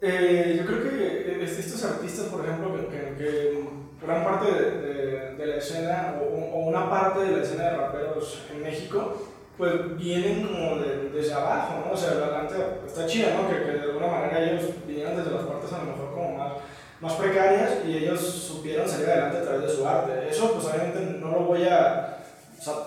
eh, 0.00 0.56
yo 0.58 0.66
creo 0.66 0.82
que 0.82 1.44
estos 1.44 1.84
artistas, 1.84 2.26
por 2.26 2.44
ejemplo, 2.44 2.88
que, 2.88 3.14
que 3.16 3.64
gran 4.02 4.24
parte 4.24 4.52
de, 4.52 4.70
de, 4.80 5.34
de 5.34 5.46
la 5.46 5.56
escena 5.56 6.20
o, 6.20 6.24
o, 6.24 6.66
una 6.66 6.90
parte 6.90 7.20
de 7.20 7.36
la 7.36 7.42
escena 7.42 7.64
de 7.64 7.76
raperos 7.76 8.42
en 8.52 8.62
México, 8.62 9.30
pues 9.56 9.96
vienen 9.96 10.46
como 10.46 10.76
de, 10.80 11.10
desde 11.10 11.32
abajo, 11.32 11.84
¿no? 11.86 11.92
O 11.92 11.96
sea, 11.96 12.14
la 12.14 12.48
está 12.86 13.06
chido, 13.06 13.30
¿no? 13.30 13.48
Que, 13.48 13.64
que, 13.64 13.83
alguna 14.04 14.26
manera 14.26 14.50
ellos 14.50 14.70
vinieron 14.86 15.16
desde 15.16 15.30
las 15.30 15.44
partes 15.44 15.72
a 15.72 15.78
lo 15.78 15.84
mejor 15.84 16.12
como 16.12 16.38
más, 16.38 16.52
más 17.00 17.12
precarias 17.14 17.78
y 17.86 17.98
ellos 17.98 18.20
supieron 18.20 18.88
salir 18.88 19.08
adelante 19.08 19.38
a 19.38 19.42
través 19.42 19.62
de 19.62 19.76
su 19.76 19.86
arte. 19.86 20.28
Eso, 20.28 20.52
pues 20.52 20.64
obviamente 20.66 21.18
no 21.20 21.30
lo 21.32 21.40
voy 21.40 21.64
a 21.64 22.18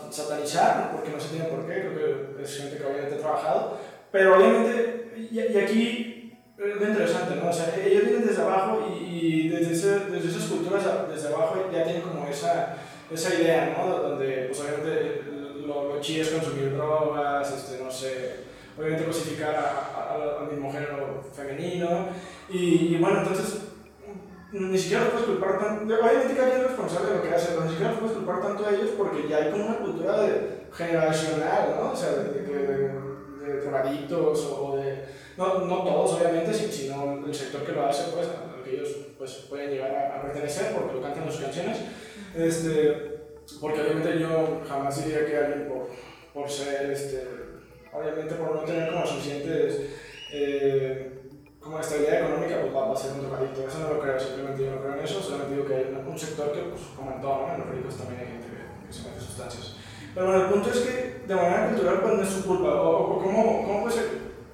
satanizar, 0.10 0.92
porque 0.92 1.12
no 1.12 1.20
se 1.20 1.30
tiene 1.30 1.46
por 1.46 1.66
qué, 1.68 1.82
creo 1.82 2.36
que 2.36 2.44
es 2.44 2.58
gente 2.58 2.78
que 2.78 2.86
obviamente 2.86 3.16
ha 3.16 3.20
trabajado, 3.20 3.78
pero 4.12 4.36
obviamente, 4.36 5.12
y, 5.16 5.40
y 5.40 5.58
aquí 5.58 6.40
es 6.58 6.76
muy 6.80 6.88
interesante, 6.88 7.36
¿no? 7.36 7.50
O 7.50 7.54
sea, 7.54 7.76
ellos 7.76 8.04
vienen 8.04 8.28
desde 8.28 8.42
abajo 8.42 8.88
y, 8.90 9.04
y 9.04 9.50
desde, 9.50 9.74
ese, 9.74 10.00
desde 10.10 10.30
esas 10.30 10.50
culturas 10.50 10.84
desde 11.14 11.28
abajo 11.28 11.70
ya 11.72 11.84
tienen 11.84 12.02
como 12.02 12.28
esa, 12.28 12.78
esa 13.12 13.36
idea, 13.36 13.76
¿no? 13.78 13.96
Donde, 13.96 14.48
pues 14.48 14.60
obviamente, 14.62 15.22
lo, 15.66 15.94
lo 15.94 16.02
chido 16.02 16.24
es 16.24 16.30
consumir 16.32 16.74
drogas, 16.74 17.54
este, 17.54 17.84
no 17.84 17.92
sé, 17.92 18.47
obviamente 18.78 19.06
cosificar 19.06 19.56
a, 19.56 20.14
a, 20.14 20.40
al 20.42 20.52
mismo 20.52 20.72
género 20.72 21.24
femenino, 21.34 22.08
y, 22.50 22.96
y 22.96 22.98
bueno, 23.00 23.20
entonces 23.20 23.62
ni 24.52 24.78
siquiera 24.78 25.04
los 25.04 25.14
puedes 25.14 25.28
culpar 25.28 25.60
tanto, 25.60 25.94
obviamente 25.94 26.36
cada 26.36 26.50
quien 26.50 26.62
es 26.62 26.68
responsable 26.68 27.10
de 27.10 27.16
lo 27.18 27.24
que 27.24 27.36
hace, 27.36 27.50
pero 27.50 27.66
ni 27.66 27.72
siquiera 27.72 27.92
los 27.92 28.00
puedes 28.00 28.18
culpar 28.18 28.42
tanto 28.42 28.66
a 28.66 28.72
ellos 28.72 28.92
porque 28.98 29.28
ya 29.28 29.38
hay 29.38 29.52
como 29.52 29.66
una 29.66 29.78
cultura 29.78 30.22
de, 30.22 30.58
generacional, 30.72 31.76
¿no? 31.80 31.92
O 31.92 31.96
sea, 31.96 32.12
de, 32.12 32.42
de, 32.42 32.42
de, 32.42 32.68
de 32.68 34.16
o 34.16 34.78
de, 34.78 35.06
no, 35.38 35.60
no 35.66 35.84
todos 35.84 36.14
obviamente, 36.14 36.54
sino 36.54 37.26
el 37.26 37.34
sector 37.34 37.64
que 37.64 37.72
lo 37.72 37.86
hace, 37.86 38.12
pues, 38.12 38.28
al 38.28 38.64
que 38.64 38.76
ellos 38.76 38.90
pues, 39.18 39.46
pueden 39.50 39.72
llegar 39.72 39.94
a, 39.96 40.18
a 40.18 40.22
pertenecer 40.22 40.74
porque 40.74 40.96
lo 40.96 41.02
cantan 41.02 41.24
en 41.24 41.32
sus 41.32 41.42
canciones, 41.42 41.78
este, 42.36 43.20
porque 43.62 43.82
obviamente 43.82 44.20
yo 44.20 44.62
jamás 44.68 45.04
diría 45.04 45.26
que 45.26 45.38
alguien 45.38 45.70
por, 45.70 45.88
por 46.34 46.50
ser, 46.50 46.92
este, 46.92 47.28
obviamente 47.94 48.36
por 48.36 48.56
no 48.56 48.62
tener 48.62 48.92
como 48.92 49.06
suficientes... 49.06 49.82
Eh, 50.32 51.14
como 51.68 51.80
estabilidad 51.80 52.22
económica 52.22 52.62
pues 52.62 52.74
va, 52.74 52.94
a 52.94 52.96
ser 52.96 53.12
un 53.12 53.28
drogadicto. 53.28 53.68
Eso 53.68 53.80
no 53.80 53.94
lo 53.94 54.00
creo, 54.00 54.20
simplemente 54.20 54.64
yo 54.64 54.72
no 54.72 54.82
creo 54.82 54.94
en 54.94 55.04
eso, 55.04 55.22
solamente 55.22 55.56
digo 55.56 55.68
que 55.68 55.76
hay 55.76 56.06
un 56.08 56.18
sector 56.18 56.54
que, 56.54 56.62
pues, 56.62 56.82
como 56.96 57.12
en 57.12 57.22
todo, 57.22 57.48
¿no? 57.48 57.54
en 57.54 57.60
los 57.60 57.70
ricos 57.70 57.98
también 57.98 58.22
hay 58.22 58.28
gente 58.28 58.48
que, 58.48 58.88
que 58.88 58.94
se 58.94 59.10
mete 59.10 59.20
sustancias. 59.20 59.76
Pero 60.14 60.28
bueno, 60.28 60.44
el 60.46 60.50
punto 60.50 60.70
es 60.72 60.80
que 60.80 61.22
de 61.28 61.36
manera 61.36 61.68
cultural 61.68 62.00
pues 62.02 62.14
no 62.14 62.24
es 62.24 62.30
su 62.30 62.46
culpa, 62.46 62.70
o, 62.82 63.18
o 63.18 63.22
cómo, 63.22 63.68
cómo 63.68 63.82
puede 63.84 63.96
ser, 63.96 64.06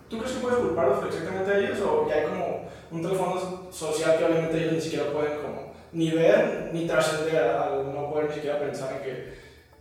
¿tú 0.09 0.17
crees 0.17 0.33
que 0.33 0.41
puedes 0.41 0.59
culparlos 0.59 1.05
exactamente 1.05 1.51
a 1.51 1.57
ellos 1.59 1.79
o 1.81 2.07
ya 2.09 2.15
hay 2.15 2.25
como 2.25 2.67
un 2.91 3.01
trasfondo 3.01 3.71
social 3.71 4.17
que 4.17 4.25
obviamente 4.25 4.57
ellos 4.57 4.73
ni 4.73 4.81
siquiera 4.81 5.11
pueden 5.11 5.41
como 5.41 5.73
ni 5.93 6.11
ver 6.11 6.71
ni 6.73 6.87
trascender 6.87 7.37
al 7.37 7.93
no 7.93 8.09
poder 8.09 8.27
ni 8.27 8.35
siquiera 8.35 8.59
pensar 8.59 8.93
en 8.93 9.03
que 9.03 9.33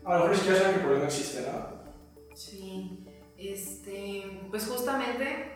a 0.04 0.12
lo 0.12 0.14
mejor 0.14 0.30
ni 0.30 0.36
siquiera 0.36 0.58
saben 0.58 0.72
que 0.72 0.78
el 0.80 0.84
problema 0.84 1.06
existe, 1.06 1.42
¿no? 1.42 1.82
Sí, 2.34 3.01
este, 3.48 4.40
pues 4.50 4.66
justamente 4.66 5.52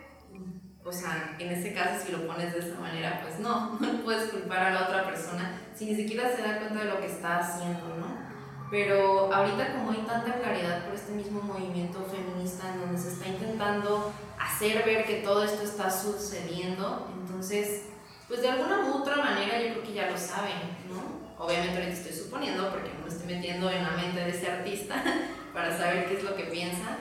o 0.87 0.93
sea, 0.93 1.35
en 1.41 1.51
ese 1.51 1.75
caso, 1.75 2.07
si 2.07 2.13
lo 2.13 2.29
pones 2.29 2.53
de 2.53 2.61
esa 2.61 2.79
manera, 2.81 3.21
pues 3.21 3.41
no, 3.41 3.77
no 3.81 4.05
puedes 4.05 4.31
culpar 4.31 4.67
a 4.67 4.71
la 4.71 4.83
otra 4.85 5.05
persona 5.05 5.61
si 5.75 5.87
ni 5.87 5.97
siquiera 5.97 6.35
se 6.35 6.43
da 6.43 6.59
cuenta 6.59 6.85
de 6.85 6.91
lo 6.91 7.01
que 7.01 7.07
está 7.07 7.39
haciendo, 7.39 7.89
¿no? 7.97 8.25
Pero 8.71 9.33
ahorita 9.33 9.75
como 9.75 9.91
hay 9.91 10.05
tanta 10.07 10.35
claridad 10.35 10.85
por 10.85 10.95
este 10.95 11.13
mismo 11.13 11.43
movimiento 11.43 12.05
feminista 12.05 12.73
en 12.73 12.81
donde 12.81 12.99
se 12.99 13.09
está 13.13 13.29
intentando 13.29 14.13
hacer 14.39 14.85
ver 14.85 15.05
que 15.07 15.17
todo 15.17 15.45
esto 15.45 15.63
está 15.63 15.91
sucediendo, 15.91 17.09
entonces, 17.21 17.87
pues 18.29 18.43
de 18.43 18.49
alguna 18.49 18.87
u 18.87 19.03
otra 19.03 19.17
manera 19.17 19.61
yo 19.61 19.75
creo 19.75 19.83
que 19.83 19.93
ya 19.93 20.11
lo 20.11 20.17
saben, 20.17 20.57
¿no? 20.89 21.45
Obviamente 21.45 21.77
ahorita 21.77 21.93
estoy 21.93 22.13
suponiendo 22.13 22.71
porque 22.71 22.91
me 23.03 23.09
estoy 23.09 23.35
metiendo 23.35 23.71
en 23.71 23.83
la 23.83 23.91
mente 23.91 24.21
de 24.21 24.31
ese 24.31 24.51
artista 24.51 25.03
para 25.53 25.77
saber 25.77 26.07
qué 26.07 26.17
es 26.17 26.25
lo 26.25 26.35
que 26.35 26.45
piensa, 26.45 26.97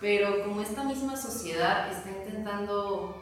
pero 0.00 0.44
como 0.44 0.60
esta 0.60 0.84
misma 0.84 1.16
sociedad 1.16 1.90
está 1.90 2.10
intentando 2.10 3.16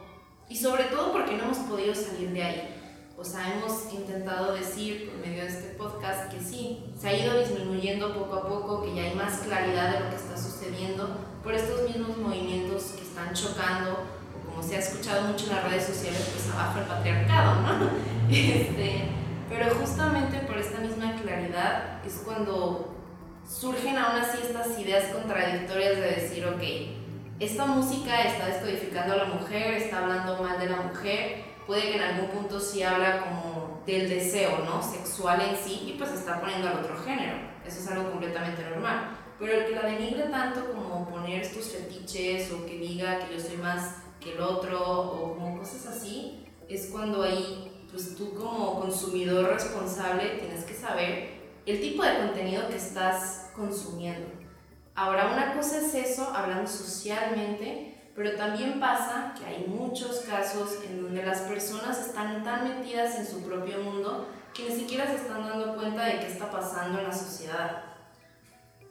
y 0.49 0.55
sobre 0.55 0.85
todo 0.85 1.11
porque 1.11 1.35
no 1.35 1.45
hemos 1.45 1.57
podido 1.59 1.93
salir 1.93 2.29
de 2.31 2.43
ahí. 2.43 2.73
O 3.17 3.23
sea, 3.23 3.51
hemos 3.51 3.91
intentado 3.91 4.53
decir 4.53 5.09
por 5.09 5.19
medio 5.19 5.43
de 5.43 5.49
este 5.49 5.69
podcast 5.73 6.31
que 6.31 6.39
sí, 6.39 6.85
se 6.95 7.07
ha 7.07 7.17
ido 7.17 7.39
disminuyendo 7.39 8.13
poco 8.13 8.35
a 8.35 8.47
poco, 8.47 8.83
que 8.83 8.93
ya 8.93 9.03
hay 9.03 9.15
más 9.15 9.39
claridad 9.39 9.93
de 9.93 9.99
lo 10.01 10.09
que 10.11 10.15
está 10.17 10.37
sucediendo 10.37 11.17
por 11.43 11.53
estos 11.53 11.89
mismos 11.89 12.15
movimientos 12.17 12.93
que 12.95 13.01
están 13.01 13.33
chocando, 13.33 14.03
o 14.35 14.47
como 14.47 14.61
se 14.61 14.75
ha 14.75 14.79
escuchado 14.79 15.29
mucho 15.29 15.47
en 15.47 15.55
las 15.55 15.63
redes 15.63 15.85
sociales, 15.85 16.29
pues 16.31 16.53
abajo 16.53 16.79
el 16.79 16.85
patriarcado, 16.85 17.61
¿no? 17.61 17.89
Este, 18.29 19.07
pero 19.49 19.73
justamente 19.75 20.39
por 20.39 20.57
esta 20.57 20.79
misma 20.79 21.15
claridad 21.15 22.05
es 22.05 22.21
cuando 22.25 22.96
surgen 23.47 23.97
aún 23.97 24.21
así 24.21 24.39
estas 24.41 24.77
ideas 24.79 25.05
contradictorias 25.13 25.95
de 25.95 26.11
decir, 26.11 26.45
ok, 26.45 26.61
esta 27.39 27.65
música 27.65 28.23
está 28.23 28.47
descodificando 28.47 29.13
a 29.13 29.17
la 29.17 29.25
mujer, 29.25 29.75
está 29.75 29.99
hablando 29.99 30.41
mal 30.41 30.59
de 30.59 30.69
la 30.69 30.77
mujer, 30.77 31.45
puede 31.65 31.83
que 31.83 31.95
en 31.95 32.01
algún 32.01 32.29
punto 32.29 32.59
sí 32.59 32.83
habla 32.83 33.21
como 33.21 33.83
del 33.85 34.09
deseo, 34.09 34.59
¿no? 34.65 34.81
Sexual 34.83 35.41
en 35.41 35.55
sí, 35.55 35.83
y 35.87 35.97
pues 35.97 36.11
está 36.11 36.41
poniendo 36.41 36.67
al 36.67 36.79
otro 36.79 36.97
género. 36.97 37.37
Eso 37.65 37.79
es 37.79 37.87
algo 37.89 38.09
completamente 38.11 38.63
normal. 38.63 39.17
Pero 39.39 39.53
el 39.53 39.65
que 39.65 39.75
la 39.75 39.83
denigre 39.83 40.23
tanto 40.23 40.71
como 40.71 41.07
poner 41.07 41.41
estos 41.41 41.65
fetiches 41.67 42.51
o 42.51 42.65
que 42.65 42.79
diga 42.79 43.19
que 43.19 43.35
yo 43.35 43.39
soy 43.39 43.57
más 43.57 43.97
que 44.19 44.33
el 44.33 44.39
otro 44.41 44.83
o 44.83 45.35
como 45.35 45.59
cosas 45.59 45.85
así, 45.85 46.43
es 46.67 46.87
cuando 46.87 47.21
ahí, 47.21 47.85
pues 47.91 48.15
tú 48.15 48.33
como 48.33 48.81
consumidor 48.81 49.53
responsable 49.53 50.39
tienes 50.39 50.65
que 50.65 50.73
saber 50.73 51.36
el 51.67 51.81
tipo 51.81 52.01
de 52.01 52.17
contenido 52.17 52.67
que 52.69 52.77
estás 52.77 53.51
consumiendo. 53.53 54.29
Ahora, 54.95 55.31
una 55.33 55.53
cosa 55.53 55.79
es 55.79 55.93
eso, 55.93 56.31
hablando 56.33 56.67
socialmente, 56.67 58.11
pero 58.15 58.35
también 58.35 58.79
pasa 58.79 59.35
que 59.37 59.45
hay 59.45 59.67
muchos 59.67 60.21
casos 60.21 60.79
en 60.87 61.03
donde 61.03 61.23
las 61.23 61.41
personas 61.41 61.99
están 61.99 62.43
tan 62.43 62.63
metidas 62.63 63.19
en 63.19 63.27
su 63.27 63.43
propio 63.43 63.79
mundo 63.79 64.27
que 64.53 64.69
ni 64.69 64.75
siquiera 64.75 65.05
se 65.05 65.17
están 65.17 65.47
dando 65.47 65.75
cuenta 65.75 66.05
de 66.05 66.19
qué 66.19 66.27
está 66.27 66.49
pasando 66.49 66.99
en 66.99 67.05
la 67.05 67.13
sociedad. 67.13 67.83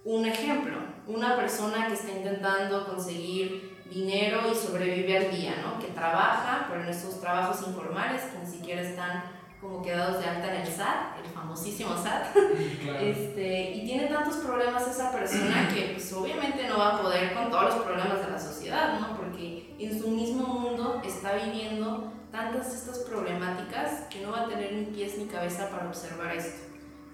un 0.04 0.24
ejemplo, 0.24 0.76
una 1.08 1.34
persona 1.34 1.88
que 1.88 1.94
está 1.94 2.12
intentando 2.12 2.86
conseguir 2.86 3.82
dinero 3.90 4.42
y 4.48 4.54
sobrevive 4.54 5.18
al 5.18 5.30
día, 5.32 5.54
¿no? 5.64 5.80
Que 5.80 5.88
trabaja, 5.88 6.66
pero 6.68 6.84
en 6.84 6.90
estos 6.90 7.20
trabajos 7.20 7.66
informales 7.66 8.22
que 8.22 8.38
ni 8.38 8.46
siquiera 8.46 8.82
están 8.82 9.24
como 9.66 9.82
quedados 9.82 10.20
de 10.20 10.26
alta 10.26 10.54
en 10.54 10.62
el 10.62 10.72
SAT, 10.72 11.18
el 11.24 11.30
famosísimo 11.32 11.96
SAT, 11.96 12.36
este, 13.00 13.72
y 13.72 13.84
tiene 13.84 14.06
tantos 14.06 14.36
problemas 14.36 14.86
esa 14.86 15.10
persona 15.10 15.68
que 15.74 15.92
pues 15.94 16.12
obviamente 16.12 16.68
no 16.68 16.78
va 16.78 16.96
a 16.96 17.02
poder 17.02 17.34
con 17.34 17.50
todos 17.50 17.74
los 17.74 17.84
problemas 17.84 18.24
de 18.24 18.30
la 18.30 18.38
sociedad, 18.38 19.00
¿no? 19.00 19.16
Porque 19.16 19.74
en 19.78 20.00
su 20.00 20.08
mismo 20.08 20.46
mundo 20.46 21.02
está 21.04 21.34
viviendo 21.34 22.12
tantas 22.30 22.74
estas 22.74 22.98
problemáticas 23.00 24.02
que 24.10 24.20
no 24.20 24.30
va 24.30 24.42
a 24.42 24.48
tener 24.48 24.72
ni 24.72 24.84
pies 24.86 25.18
ni 25.18 25.26
cabeza 25.26 25.68
para 25.70 25.88
observar 25.88 26.34
esto. 26.36 26.66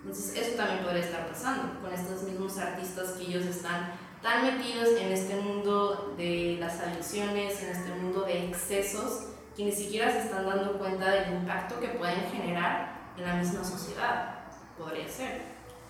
Entonces 0.02 0.36
eso 0.36 0.56
también 0.56 0.82
podría 0.82 1.04
estar 1.04 1.28
pasando 1.28 1.80
con 1.80 1.92
estos 1.92 2.24
mismos 2.24 2.58
artistas 2.58 3.12
que 3.12 3.22
ellos 3.24 3.44
están 3.44 3.92
tan 4.20 4.44
metidos 4.44 4.88
en 5.00 5.12
este 5.12 5.36
mundo 5.36 6.14
de 6.16 6.56
las 6.60 6.80
adicciones, 6.80 7.62
en 7.62 7.70
este 7.70 7.94
mundo 7.94 8.22
de 8.22 8.48
excesos, 8.48 9.31
que 9.56 9.64
ni 9.64 9.72
siquiera 9.72 10.10
se 10.10 10.20
están 10.20 10.46
dando 10.46 10.78
cuenta 10.78 11.10
del 11.10 11.34
impacto 11.34 11.78
que 11.80 11.88
pueden 11.88 12.30
generar 12.30 13.12
en 13.16 13.24
la 13.24 13.34
misma 13.34 13.64
sociedad. 13.64 14.34
Podría 14.78 15.08
ser. 15.08 15.42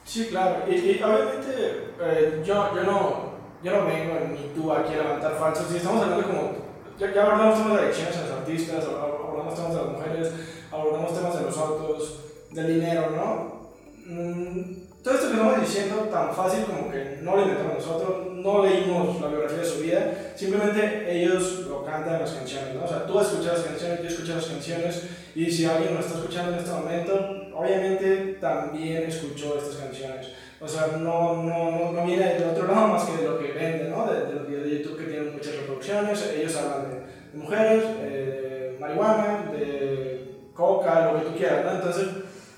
Sí, 0.05 0.27
claro. 0.29 0.65
Y, 0.69 1.01
obviamente 1.03 1.95
eh, 2.01 2.43
yo, 2.45 2.75
yo, 2.75 2.83
no, 2.83 3.33
yo 3.63 3.73
no 3.73 3.87
vengo 3.87 4.15
ni 4.31 4.49
tú 4.55 4.73
aquí 4.73 4.95
a 4.95 5.03
levantar 5.03 5.35
falsos. 5.35 5.69
Si 5.69 5.77
estamos 5.77 6.03
hablando 6.03 6.27
como... 6.27 6.73
Ya, 6.99 7.13
ya 7.13 7.23
hablamos 7.23 7.59
temas 7.59 7.79
de 7.79 7.87
adicciones 7.87 8.17
en 8.17 8.23
los 8.23 8.39
artistas, 8.39 8.85
hablamos 8.85 9.55
temas 9.55 9.75
de 9.75 9.77
las 9.77 9.93
mujeres, 9.93 10.33
hablamos 10.71 11.15
temas 11.15 11.39
de 11.39 11.43
los 11.45 11.59
autos, 11.59 12.21
del 12.51 12.67
dinero, 12.67 13.11
¿no? 13.11 13.63
Mm, 14.05 14.82
todo 15.03 15.15
esto 15.15 15.29
que 15.29 15.35
estamos 15.35 15.61
diciendo 15.61 15.97
tan 16.13 16.33
fácil 16.33 16.65
como 16.65 16.91
que 16.91 17.19
no 17.23 17.37
lo 17.37 17.43
inventamos 17.43 17.75
nosotros, 17.75 18.29
no 18.35 18.65
leímos 18.65 19.21
la 19.21 19.29
biografía 19.29 19.59
de 19.59 19.65
su 19.65 19.81
vida, 19.81 20.13
simplemente 20.37 21.11
ellos 21.11 21.67
lo 21.69 21.85
cantan 21.85 22.15
en 22.15 22.21
las 22.21 22.31
canciones, 22.31 22.75
¿no? 22.77 22.85
O 22.85 22.89
sea, 22.89 23.05
tú 23.05 23.19
escuchas 23.19 23.59
las 23.59 23.67
canciones, 23.67 24.01
yo 24.01 24.09
escucho 24.09 24.37
las 24.37 24.47
canciones, 24.47 25.03
y 25.35 25.51
si 25.51 25.65
alguien 25.65 25.95
lo 25.95 26.01
está 26.01 26.19
escuchando 26.19 26.53
en 26.53 26.59
este 26.59 26.71
momento, 26.71 27.15
obviamente 27.55 28.39
también 28.41 29.03
escuchó 29.03 29.59
estas 29.59 29.77
canciones. 29.77 30.29
O 30.61 30.69
sea, 30.69 30.87
no, 30.99 31.43
no, 31.43 31.91
no, 31.91 32.07
viene 32.07 32.35
de 32.35 32.45
otro 32.45 32.69
lado 32.69 32.87
más 32.87 33.05
que 33.05 33.17
de 33.17 33.29
lo 33.29 33.41
que 33.41 33.53
vende, 33.53 33.89
¿no? 33.89 34.07
De, 34.07 34.27
de 34.27 34.35
los 34.35 34.47
videos 34.47 34.65
de 34.65 34.79
YouTube 34.79 34.99
que 34.99 35.11
tienen 35.11 35.33
muchas 35.33 35.57
reproducciones, 35.57 36.33
ellos 36.33 36.57
hablan 36.57 36.91
de, 36.91 37.39
mujeres, 37.39 37.85
eh, 38.03 38.71
de 38.73 38.79
marihuana, 38.79 39.51
de 39.51 40.49
coca, 40.55 41.11
lo 41.11 41.19
que 41.19 41.25
tú 41.25 41.37
quieras, 41.37 41.65
¿no? 41.65 41.73
Entonces, 41.73 42.07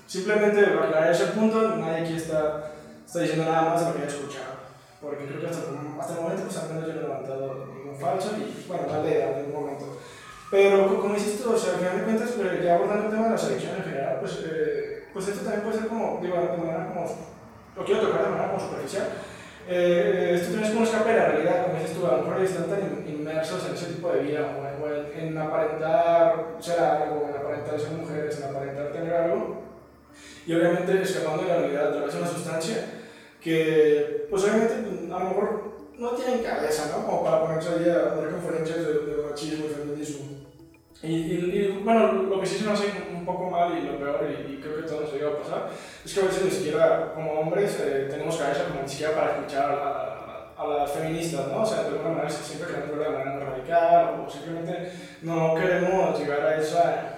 Simplemente 0.07 0.61
para 0.61 0.85
aclarar 0.85 1.11
ese 1.11 1.25
punto, 1.27 1.75
nadie 1.77 2.03
aquí 2.03 2.15
está, 2.15 2.71
está 3.05 3.19
diciendo 3.19 3.45
nada 3.45 3.69
más 3.69 3.81
de 3.81 3.87
lo 3.87 3.95
que 3.95 4.03
he 4.03 4.07
escuchado. 4.07 4.55
Porque 5.01 5.25
creo 5.25 5.41
que 5.41 5.47
hasta, 5.47 5.63
hasta 5.99 6.13
el 6.13 6.21
momento, 6.21 6.43
pues 6.43 6.57
al 6.57 6.69
menos 6.69 6.87
yo 6.87 6.93
no 6.93 6.99
he 6.99 7.03
levantado 7.03 7.65
ningún 7.73 7.99
falso 7.99 8.31
y, 8.37 8.65
bueno, 8.67 8.83
tal 8.85 9.05
en 9.05 9.27
algún 9.27 9.53
momento. 9.53 9.99
Pero 10.51 11.01
como 11.01 11.15
dices 11.15 11.41
tú, 11.41 11.53
o 11.53 11.57
sea, 11.57 11.73
al 11.73 11.79
final 11.79 11.97
de 11.97 12.03
cuentas, 12.03 12.31
pues, 12.37 12.63
ya 12.63 12.75
abordando 12.75 13.05
el 13.05 13.11
tema 13.11 13.25
de 13.25 13.31
la 13.31 13.37
selección 13.37 13.75
en 13.77 13.83
general, 13.83 14.17
pues, 14.19 14.39
eh, 14.45 15.03
pues 15.11 15.27
esto 15.27 15.43
también 15.43 15.63
puede 15.63 15.79
ser 15.79 15.87
como, 15.87 16.19
digo, 16.21 16.35
de 16.35 16.57
manera 16.57 16.87
como, 16.87 17.05
lo 17.75 17.85
quiero 17.85 18.01
tocar 18.01 18.23
de 18.23 18.29
manera 18.29 18.51
como 18.51 18.63
superficial. 18.63 19.07
Eh, 19.67 20.31
esto 20.35 20.53
también 20.53 20.65
es 20.65 20.73
como 20.73 20.85
escape 20.85 21.09
de 21.09 21.19
la 21.19 21.27
realidad, 21.29 21.65
como 21.65 21.79
dices 21.79 21.97
tú, 21.97 22.05
a 22.05 22.17
lo 22.17 22.23
mejor 22.23 22.41
están 22.43 22.69
tan 22.69 23.03
inmersos 23.07 23.65
en 23.67 23.73
ese 23.73 23.85
tipo 23.87 24.11
de 24.11 24.19
vida, 24.21 24.45
o 24.79 24.87
en, 24.87 25.27
en 25.27 25.37
aparentar 25.37 26.55
ser 26.59 26.79
algo, 26.79 27.25
en 27.27 27.35
aparentar 27.35 27.79
ser 27.79 27.91
mujeres, 27.91 28.37
en 28.37 28.49
aparentar 28.49 28.91
tener 28.91 29.13
algo, 29.13 29.64
y 30.45 30.53
obviamente 30.53 31.01
escapando 31.01 31.43
de 31.43 31.49
la 31.49 31.57
realidad 31.57 31.87
a 31.87 31.91
través 31.93 32.13
de 32.13 32.19
una 32.21 32.29
sustancia 32.29 32.85
que, 33.41 34.27
pues 34.29 34.43
obviamente, 34.43 34.73
a 35.13 35.19
lo 35.19 35.25
mejor 35.25 35.75
no 35.97 36.09
tienen 36.11 36.43
cabeza, 36.43 36.91
¿no? 36.95 37.05
Como 37.05 37.23
para 37.23 37.41
ponerse 37.41 37.69
ahí 37.69 37.89
a 37.89 38.15
dar 38.15 38.29
conferencias 38.31 38.79
de, 38.79 38.93
de 38.93 39.23
machismo 39.23 39.65
y 39.65 39.69
feminismo. 39.69 40.25
Y, 41.03 41.13
y, 41.13 41.81
bueno, 41.83 42.13
lo 42.13 42.39
que 42.39 42.47
sí 42.47 42.57
se 42.57 42.65
nos 42.65 42.79
hace 42.79 42.91
un 43.13 43.25
poco 43.25 43.49
mal 43.49 43.77
y 43.77 43.85
lo 43.85 43.99
peor, 43.99 44.27
y, 44.27 44.57
creo 44.57 44.77
que 44.77 44.83
todo 44.83 45.01
nos 45.01 45.13
llega 45.13 45.29
a 45.29 45.37
pasar, 45.37 45.69
es 46.03 46.13
que 46.13 46.19
a 46.19 46.25
veces 46.25 46.45
ni 46.45 46.51
siquiera 46.51 47.13
como 47.13 47.33
hombres 47.33 47.79
eh, 47.81 48.07
tenemos 48.09 48.37
cabeza 48.37 48.65
como 48.65 48.81
ni 48.81 48.89
siquiera 48.89 49.13
para 49.13 49.35
escuchar 49.35 49.71
a, 49.71 50.53
a, 50.57 50.67
las 50.67 50.91
feministas, 50.91 51.47
¿no? 51.47 51.61
O 51.61 51.65
sea, 51.65 51.83
de 51.83 51.89
alguna 51.89 52.09
manera 52.09 52.29
siempre 52.29 52.67
queremos 52.67 52.97
verlo 52.97 53.17
de 53.17 53.23
manera 53.23 53.45
radical 53.45 54.25
o 54.25 54.29
simplemente 54.29 54.91
no 55.21 55.53
queremos 55.53 56.19
llegar 56.19 56.41
a 56.41 56.57
esa 56.57 57.14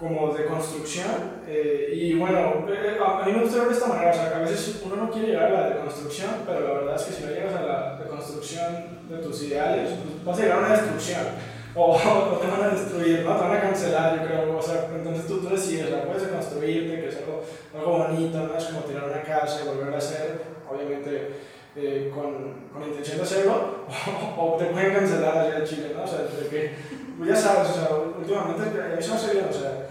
como 0.00 0.32
de 0.32 0.46
construcción. 0.46 1.42
Eh, 1.46 1.92
y 1.94 2.14
bueno, 2.14 2.66
eh, 2.68 2.98
a, 2.98 3.26
mí 3.26 3.32
me 3.32 3.42
gusta 3.42 3.58
ver 3.58 3.68
de 3.68 3.74
esta 3.74 3.86
manera, 3.86 4.10
o 4.10 4.14
sea, 4.14 4.28
que 4.30 4.34
a 4.34 4.38
veces 4.38 4.82
uno 4.82 4.96
no 4.96 5.10
quiere 5.10 5.28
llegar 5.28 5.52
a 5.52 5.60
la 5.60 5.68
deconstrucción, 5.68 6.30
pero 6.46 6.60
la 6.60 6.72
verdad 6.80 6.96
es 6.96 7.02
que 7.02 7.12
si 7.12 7.22
no 7.22 7.30
llegas 7.30 7.54
a 7.54 7.62
la 7.62 7.98
deconstrucción 7.98 9.06
de 9.10 9.18
tus 9.18 9.42
ideales, 9.42 9.90
pues 9.90 10.24
vas 10.24 10.38
a 10.38 10.42
llegar 10.42 10.56
a 10.56 10.66
una 10.66 10.76
destrucción. 10.76 11.26
O, 11.72 11.96
te 12.42 12.48
van 12.48 12.64
a 12.64 12.74
destruir, 12.74 13.24
¿no? 13.24 13.36
Te 13.36 13.42
van 13.44 13.56
a 13.56 13.60
cancelar, 13.60 14.18
yo 14.18 14.26
creo. 14.26 14.58
O 14.58 14.60
sea, 14.60 14.88
entonces 14.92 15.24
tú, 15.28 15.38
tú 15.38 15.50
decides, 15.50 15.86
o 15.86 15.90
sea, 15.90 16.04
puedes 16.04 16.24
deconstruirte, 16.24 17.00
que 17.00 17.08
es 17.08 17.16
algo, 17.18 17.44
algo 17.72 17.98
bonito, 17.98 18.38
¿no? 18.38 18.58
Es 18.58 18.64
como 18.64 18.80
tirar 18.80 19.04
una 19.04 19.22
casa 19.22 19.60
y 19.62 19.68
volver 19.68 19.94
a 19.94 19.98
hacer, 19.98 20.42
obviamente, 20.68 21.30
eh, 21.76 22.10
con, 22.12 22.66
con, 22.72 22.88
intención 22.88 23.18
de 23.18 23.22
hacerlo, 23.22 23.86
o, 24.36 24.56
te 24.58 24.64
pueden 24.64 24.94
cancelar 24.94 25.38
allá 25.38 25.58
en 25.58 25.64
Chile, 25.64 25.92
¿no? 25.96 26.02
O 26.02 26.06
sea, 26.08 26.22
de 26.22 26.48
que, 26.48 26.72
pues 27.16 27.30
ya 27.30 27.36
sabes, 27.36 27.70
o 27.70 27.74
sea, 27.74 27.88
últimamente 28.18 28.64
eso 28.98 29.14
no 29.14 29.20
se 29.20 29.38
o 29.38 29.52
sea, 29.52 29.89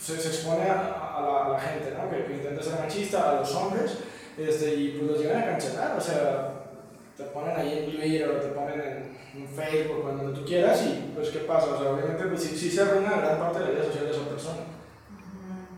se, 0.00 0.18
se 0.18 0.28
expone 0.28 0.62
a, 0.62 0.80
a, 0.80 1.20
la, 1.20 1.46
a, 1.46 1.48
la, 1.50 1.60
gente, 1.60 1.94
¿no? 1.96 2.10
Que, 2.10 2.24
que, 2.24 2.36
intenta 2.36 2.62
ser 2.62 2.80
machista, 2.80 3.30
a 3.30 3.40
los 3.40 3.54
hombres, 3.54 3.98
este, 4.38 4.74
y 4.74 4.88
pues 4.92 5.10
los 5.10 5.20
llegan 5.20 5.42
a 5.42 5.46
cancelar, 5.46 5.96
o 5.96 6.00
sea, 6.00 6.52
te 7.16 7.24
ponen 7.24 7.56
ahí 7.56 7.78
en 7.78 7.90
Twitter 7.90 8.28
o 8.28 8.40
te 8.40 8.48
ponen 8.48 8.80
en, 8.80 9.42
en 9.42 9.48
Facebook, 9.48 10.02
cuando 10.02 10.32
tú 10.32 10.44
quieras, 10.44 10.82
y 10.86 11.12
pues 11.14 11.28
¿qué 11.28 11.40
pasa? 11.40 11.74
O 11.74 11.78
sea, 11.78 11.92
obviamente 11.92 12.24
pues, 12.24 12.42
sí, 12.42 12.56
sí 12.56 12.70
se 12.70 12.82
arruina 12.82 13.20
gran 13.20 13.38
parte 13.38 13.58
de 13.58 13.64
la 13.66 13.70
vida 13.72 13.84
social 13.84 14.04
de 14.04 14.10
esa 14.10 14.28
persona. 14.28 14.60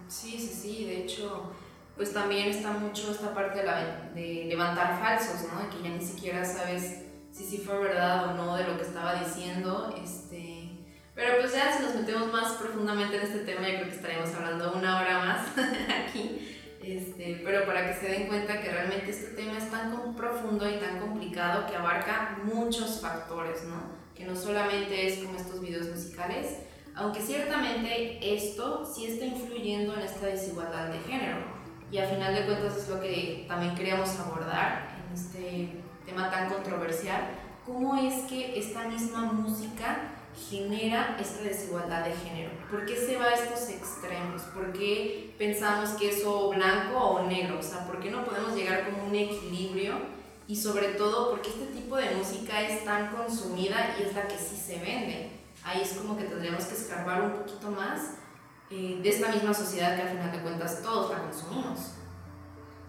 Sí, 0.08 0.38
sí, 0.38 0.48
sí, 0.48 0.84
de 0.84 1.02
hecho, 1.02 1.50
pues 1.96 2.12
también 2.12 2.48
está 2.48 2.70
mucho 2.70 3.10
esta 3.10 3.34
parte 3.34 3.58
de, 3.58 3.64
la, 3.64 4.10
de 4.14 4.44
levantar 4.46 5.00
falsos, 5.00 5.50
¿no? 5.52 5.62
De 5.62 5.68
que 5.68 5.82
ya 5.82 5.96
ni 5.96 6.04
siquiera 6.04 6.44
sabes 6.44 7.02
si 7.32 7.44
sí 7.44 7.58
fue 7.58 7.78
verdad 7.78 8.28
o 8.28 8.34
no 8.34 8.56
de 8.56 8.64
lo 8.64 8.76
que 8.76 8.84
estaba 8.84 9.14
diciendo, 9.14 9.94
este 10.02 10.51
pero 11.22 11.38
pues 11.40 11.52
ya 11.52 11.72
si 11.72 11.84
nos 11.84 11.94
metemos 11.94 12.32
más 12.32 12.54
profundamente 12.54 13.16
en 13.16 13.22
este 13.22 13.38
tema, 13.40 13.68
yo 13.68 13.74
creo 13.74 13.88
que 13.90 13.94
estaremos 13.94 14.34
hablando 14.34 14.72
una 14.72 15.00
hora 15.00 15.18
más 15.20 15.46
aquí. 16.04 16.48
Este, 16.82 17.40
pero 17.44 17.64
para 17.64 17.86
que 17.86 17.94
se 17.94 18.08
den 18.08 18.26
cuenta 18.26 18.60
que 18.60 18.68
realmente 18.68 19.08
este 19.08 19.36
tema 19.36 19.56
es 19.56 19.70
tan 19.70 20.16
profundo 20.16 20.68
y 20.68 20.80
tan 20.80 20.98
complicado 20.98 21.64
que 21.68 21.76
abarca 21.76 22.38
muchos 22.42 23.00
factores, 23.00 23.62
¿no? 23.64 24.02
Que 24.16 24.24
no 24.24 24.34
solamente 24.34 25.06
es 25.06 25.22
como 25.22 25.38
estos 25.38 25.60
videos 25.60 25.88
musicales, 25.88 26.56
aunque 26.96 27.20
ciertamente 27.20 28.18
esto 28.34 28.84
sí 28.84 29.06
está 29.06 29.24
influyendo 29.24 29.94
en 29.94 30.00
esta 30.00 30.26
desigualdad 30.26 30.88
de 30.88 30.98
género. 31.08 31.38
Y 31.92 31.98
a 31.98 32.08
final 32.08 32.34
de 32.34 32.46
cuentas 32.46 32.76
es 32.76 32.88
lo 32.88 33.00
que 33.00 33.44
también 33.46 33.76
queríamos 33.76 34.10
abordar 34.18 34.98
en 35.06 35.14
este 35.14 35.72
tema 36.04 36.32
tan 36.32 36.48
controversial, 36.48 37.28
cómo 37.64 37.96
es 37.96 38.24
que 38.24 38.58
esta 38.58 38.88
misma 38.88 39.32
música 39.32 40.11
genera 40.34 41.16
esta 41.20 41.42
desigualdad 41.42 42.04
de 42.04 42.12
género? 42.12 42.50
¿Por 42.70 42.86
qué 42.86 42.96
se 42.96 43.16
va 43.16 43.26
a 43.26 43.34
estos 43.34 43.68
extremos? 43.68 44.42
¿Por 44.54 44.72
qué 44.72 45.34
pensamos 45.38 45.90
que 45.90 46.10
es 46.10 46.24
o 46.24 46.50
blanco 46.50 46.98
o 46.98 47.26
negro? 47.26 47.58
O 47.58 47.62
sea, 47.62 47.86
¿por 47.86 48.00
qué 48.00 48.10
no 48.10 48.24
podemos 48.24 48.54
llegar 48.54 48.88
como 48.88 49.04
un 49.04 49.14
equilibrio? 49.14 49.94
Y 50.48 50.56
sobre 50.56 50.88
todo, 50.88 51.30
porque 51.30 51.50
este 51.50 51.66
tipo 51.66 51.96
de 51.96 52.14
música 52.14 52.60
es 52.60 52.84
tan 52.84 53.08
consumida 53.14 53.94
y 53.98 54.02
es 54.02 54.14
la 54.14 54.26
que 54.26 54.36
sí 54.36 54.56
se 54.56 54.78
vende. 54.78 55.30
Ahí 55.64 55.82
es 55.82 55.92
como 55.92 56.16
que 56.16 56.24
tendríamos 56.24 56.64
que 56.64 56.74
escarbar 56.74 57.22
un 57.22 57.32
poquito 57.32 57.70
más 57.70 58.14
eh, 58.70 58.98
de 59.02 59.08
esta 59.08 59.28
misma 59.28 59.54
sociedad 59.54 59.94
que 59.96 60.02
al 60.02 60.08
final 60.08 60.32
de 60.32 60.40
cuentas 60.40 60.82
todos 60.82 61.10
la 61.10 61.18
consumimos. 61.18 61.94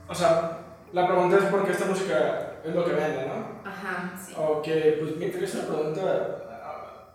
O 0.07 0.15
sea, 0.15 0.59
la 0.91 1.07
pregunta 1.07 1.37
es 1.37 1.43
por 1.45 1.65
qué 1.65 1.71
esta 1.71 1.85
música 1.85 2.53
es 2.63 2.73
lo 2.73 2.83
que 2.85 2.93
vende, 2.93 3.27
¿no? 3.27 3.69
Ajá, 3.69 4.13
sí. 4.17 4.33
Ok, 4.37 4.67
pues 4.99 5.17
me 5.17 5.25
interesa 5.25 5.59
la 5.59 5.67
pregunta 5.67 6.52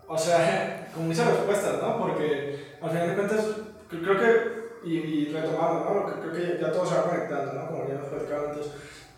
o 0.09 0.19
sea, 0.19 0.89
con 0.95 1.07
muchas 1.07 1.27
respuestas, 1.27 1.83
¿no? 1.83 1.99
Porque 1.99 2.77
al 2.81 2.91
final 2.91 3.09
de 3.09 3.15
cuentas, 3.15 3.47
creo 3.89 4.19
que, 4.19 4.89
y, 4.89 4.97
y 4.97 5.33
retomando, 5.33 5.85
¿no? 5.85 6.21
Creo 6.21 6.33
que 6.33 6.61
ya 6.61 6.73
todo 6.73 6.87
se 6.87 6.97
va 6.97 7.11
conectando, 7.11 7.53
¿no? 7.53 7.67
Como 7.69 7.87
ya 7.87 7.95
hemos 7.95 8.09
platicado 8.09 8.51
antes. 8.51 8.67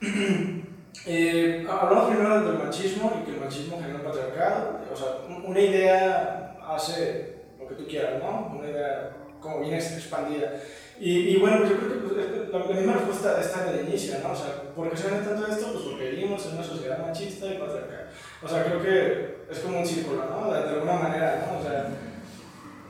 eh, 1.06 1.66
hablamos 1.68 2.10
primero 2.10 2.44
del 2.44 2.58
machismo 2.58 3.20
y 3.20 3.24
que 3.24 3.36
el 3.36 3.40
machismo 3.40 3.78
genera 3.78 4.00
un 4.00 4.04
patriarcado. 4.04 4.80
O 4.92 4.96
sea, 4.96 5.06
una 5.46 5.60
idea 5.60 6.56
hace 6.66 7.36
lo 7.58 7.68
que 7.68 7.74
tú 7.76 7.86
quieras, 7.86 8.22
¿no? 8.22 8.52
Una 8.58 8.68
idea 8.68 9.16
como 9.40 9.60
bien 9.60 9.74
expandida. 9.74 10.52
Y, 10.98 11.30
y, 11.30 11.36
bueno, 11.36 11.58
pues 11.60 11.70
yo 11.70 11.76
creo 11.78 11.90
que 11.90 12.50
pues, 12.50 12.68
la, 12.68 12.76
misma 12.76 12.92
respuesta 12.92 13.40
está 13.40 13.66
en 13.66 13.78
el 13.78 13.88
inicio, 13.88 14.18
¿no? 14.22 14.32
O 14.32 14.36
sea, 14.36 14.62
¿por 14.76 14.90
qué 14.90 14.96
se 14.96 15.08
tanto 15.08 15.46
esto? 15.46 15.72
Pues 15.72 15.84
porque 15.84 16.10
vivimos 16.10 16.44
en 16.46 16.52
una 16.52 16.62
sociedad 16.62 16.98
machista 16.98 17.46
y 17.46 17.56
patriarcal. 17.58 18.10
O 18.42 18.48
sea, 18.48 18.64
creo 18.64 18.82
que 18.82 19.40
es 19.50 19.58
como 19.58 19.80
un 19.80 19.86
círculo, 19.86 20.24
¿no? 20.24 20.50
De, 20.50 20.58
alguna 20.58 20.94
manera, 20.94 21.46
¿no? 21.46 21.58
O 21.58 21.62
sea, 21.62 21.90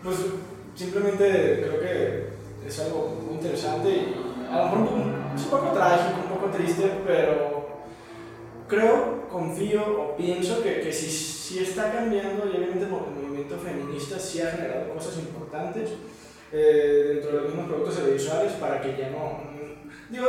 pues 0.02 0.16
simplemente 0.74 1.64
creo 1.66 1.80
que 1.80 2.26
es 2.66 2.80
algo 2.80 3.20
muy 3.26 3.34
interesante 3.34 3.88
y 3.90 4.14
a 4.50 4.58
lo 4.58 4.64
mejor 4.64 4.88
es 5.34 5.44
un 5.44 5.50
poco 5.50 5.72
trágico, 5.72 6.20
un 6.22 6.38
poco 6.38 6.56
triste, 6.56 6.90
pero 7.06 7.80
creo, 8.68 9.28
confío 9.28 9.82
o 9.82 10.16
pienso 10.16 10.62
que, 10.62 10.80
que 10.80 10.92
sí, 10.92 11.10
sí, 11.10 11.58
está 11.58 11.92
cambiando 11.92 12.46
y 12.46 12.56
obviamente 12.56 12.84
el 12.84 12.90
movimiento 12.90 13.58
feminista 13.58 14.18
sí 14.18 14.40
ha 14.40 14.52
generado 14.52 14.94
cosas 14.94 15.18
importantes 15.18 15.90
eh, 16.52 17.14
dentro 17.14 17.30
de 17.30 17.36
los 17.38 17.46
mismos 17.46 17.66
productos 17.66 17.98
audiovisuales 17.98 18.52
para 18.52 18.80
que 18.80 18.96
ya 18.96 19.10
no... 19.10 19.50
Digo, 20.08 20.26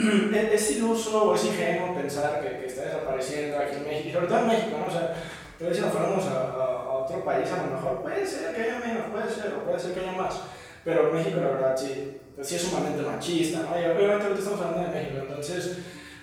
es 0.52 0.70
iluso 0.72 1.24
o 1.24 1.34
es 1.34 1.44
ingenuo 1.44 1.94
pensar 1.94 2.40
que, 2.40 2.58
que, 2.58 2.66
está 2.66 2.84
desapareciendo 2.84 3.58
aquí 3.58 3.76
en 3.76 3.84
México, 3.84 4.08
y 4.08 4.12
sobre 4.12 4.26
todo 4.26 4.38
en 4.38 4.46
México, 4.48 4.76
¿no? 4.78 4.86
O 4.86 4.90
sea, 4.90 5.14
pero 5.58 5.74
si 5.74 5.80
nos 5.80 5.92
fuéramos 5.92 6.24
a, 6.26 6.52
a, 6.52 6.92
otro 6.92 7.24
país, 7.24 7.48
a 7.50 7.66
lo 7.66 7.76
mejor 7.76 8.02
puede 8.02 8.26
ser 8.26 8.54
que 8.54 8.62
haya 8.62 8.78
menos, 8.78 9.06
puede 9.10 9.30
ser, 9.30 9.54
o 9.54 9.64
puede 9.64 9.78
ser 9.78 9.92
que 9.92 10.00
haya 10.00 10.12
más, 10.12 10.40
pero 10.84 11.12
México, 11.12 11.40
la 11.40 11.48
verdad, 11.48 11.76
sí, 11.76 12.18
pues 12.34 12.48
sí 12.48 12.56
es 12.56 12.62
sumamente 12.62 13.02
machista, 13.02 13.60
¿no? 13.60 13.78
Y 13.78 13.84
obviamente 13.84 14.24
ahorita 14.24 14.38
estamos 14.38 14.60
hablando 14.60 14.90
de 14.90 14.98
México, 14.98 15.18
entonces, 15.20 15.78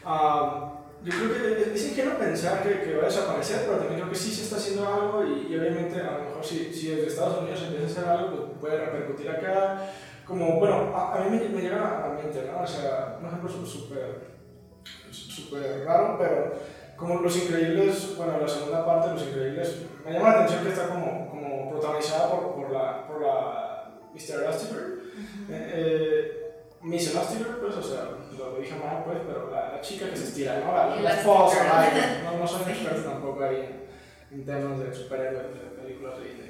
uh, 0.05 0.77
yo 1.03 1.13
creo 1.13 1.55
que 1.55 1.73
es 1.75 1.85
ingenuo 1.89 2.17
pensar 2.17 2.63
que, 2.63 2.81
que, 2.81 2.95
va 2.95 3.03
a 3.03 3.05
desaparecer, 3.05 3.61
pero 3.65 3.77
también 3.77 3.99
creo 3.99 4.09
que 4.09 4.17
sí 4.17 4.33
se 4.33 4.43
está 4.43 4.55
haciendo 4.55 4.87
algo 4.87 5.23
y, 5.23 5.53
y 5.53 5.57
obviamente 5.57 6.01
a 6.01 6.17
lo 6.17 6.23
mejor 6.25 6.43
si, 6.43 6.73
si 6.73 6.87
desde 6.87 7.07
Estados 7.07 7.43
Unidos 7.43 7.61
empieza 7.61 7.85
a 7.85 7.89
hacer 7.89 8.05
algo, 8.05 8.37
pues 8.37 8.59
puede 8.59 8.85
repercutir 8.85 9.29
acá. 9.29 9.91
Como, 10.27 10.59
bueno, 10.59 10.93
a, 10.95 11.15
a 11.15 11.19
mí 11.23 11.29
me, 11.37 11.49
me, 11.49 11.61
llega 11.61 12.03
a 12.03 12.09
la 12.09 12.13
mente, 12.15 12.49
¿no? 12.51 12.61
O 12.61 12.67
sea, 12.67 13.17
un 13.21 13.27
ejemplo 13.27 13.49
súper 13.49 14.37
súper 15.11 15.85
raro, 15.85 16.17
pero 16.19 16.53
como 16.95 17.21
Los 17.21 17.37
Increíbles, 17.37 18.15
bueno, 18.17 18.39
la 18.41 18.47
segunda 18.47 18.85
parte 18.85 19.09
de 19.09 19.13
Los 19.13 19.27
Increíbles, 19.27 19.81
me 20.05 20.13
llama 20.13 20.29
la 20.29 20.35
atención 20.35 20.63
que 20.63 20.69
está 20.69 20.89
como, 20.89 21.29
como 21.29 21.69
protagonizada 21.69 22.31
por, 22.31 22.55
por, 22.55 22.71
la, 22.71 23.07
por 23.07 23.21
la 23.21 23.99
Mr. 24.13 24.43
Elastigirl. 24.43 24.93
Uh 24.93 25.51
-huh. 25.51 25.53
eh, 25.53 25.71
eh, 25.73 26.43
Miss 26.81 27.11
Elastigirl, 27.11 27.57
pues, 27.59 27.75
o 27.75 27.83
sea, 27.83 28.09
lo 28.37 28.59
dije 28.59 28.75
mal, 28.75 29.03
pues, 29.03 29.19
pero 29.27 29.49
la, 29.51 29.73
la 29.73 29.81
chica 29.81 30.09
que 30.09 30.15
se 30.15 30.25
estira, 30.25 30.59
¿no? 30.59 30.73
La, 30.73 30.95
la 30.95 31.13
esposa, 31.13 31.89
no, 32.23 32.39
no 32.39 32.47
soy 32.47 32.61
experto 32.71 33.09
tampoco 33.09 33.43
ahí 33.43 33.87
en, 34.31 34.39
en 34.39 34.45
temas 34.45 34.79
de 34.79 34.93
superhéroes, 34.93 35.53
de 35.53 35.81
películas 35.81 36.19
de. 36.19 36.46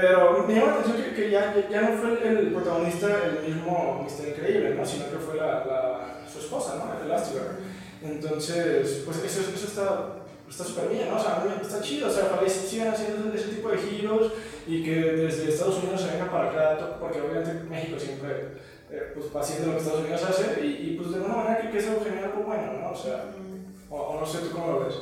Pero 0.00 0.46
me 0.46 0.54
llama 0.54 0.66
la 0.66 0.72
atención 0.74 1.02
que, 1.02 1.14
que 1.14 1.30
ya, 1.30 1.52
ya, 1.68 1.80
no 1.80 1.98
fue 1.98 2.28
el 2.28 2.52
protagonista 2.52 3.08
el 3.24 3.52
mismo 3.52 4.04
Mr. 4.04 4.28
Increíble, 4.28 4.74
¿no? 4.76 4.86
Sino 4.86 5.10
que 5.10 5.16
fue 5.16 5.34
la, 5.34 5.64
la, 5.64 6.20
su 6.32 6.38
esposa, 6.38 6.76
¿no? 6.76 7.04
Elastigirl. 7.04 7.58
Entonces, 8.00 9.02
pues 9.04 9.18
eso, 9.24 9.40
eso 9.52 9.66
está 9.66 10.14
está 10.48 10.64
súper 10.64 10.88
bien, 10.88 11.08
¿no? 11.10 11.16
O 11.16 11.20
sea, 11.20 11.44
está 11.60 11.82
chido, 11.82 12.08
o 12.08 12.10
sea, 12.10 12.30
ojalá 12.32 12.48
sigan 12.48 12.88
haciendo 12.88 13.34
ese 13.34 13.48
tipo 13.48 13.70
de 13.70 13.78
giros 13.78 14.32
y 14.68 14.84
que 14.84 14.94
desde 14.94 15.48
Estados 15.48 15.82
Unidos 15.82 16.00
se 16.00 16.12
venga 16.12 16.30
para 16.30 16.50
acá, 16.50 16.96
porque 17.00 17.20
obviamente 17.20 17.64
México 17.68 17.98
siempre 17.98 18.52
eh, 18.90 19.12
pues, 19.14 19.26
va 19.34 19.40
haciendo 19.40 19.66
lo 19.66 19.72
que 19.72 19.78
Estados 19.78 20.00
Unidos 20.02 20.22
hace 20.22 20.64
y, 20.64 20.90
y 20.90 20.96
pues 20.96 21.10
de 21.10 21.16
alguna 21.16 21.42
manera 21.42 21.70
que 21.70 21.78
eso 21.78 22.00
genera 22.04 22.26
algo 22.26 22.44
bueno, 22.44 22.72
¿no? 22.72 22.92
O 22.92 22.96
sea, 22.96 23.24
o, 23.90 23.96
o, 23.96 24.20
no 24.20 24.26
sé 24.26 24.38
tú 24.38 24.50
cómo 24.52 24.72
lo 24.72 24.84
ves. 24.86 24.94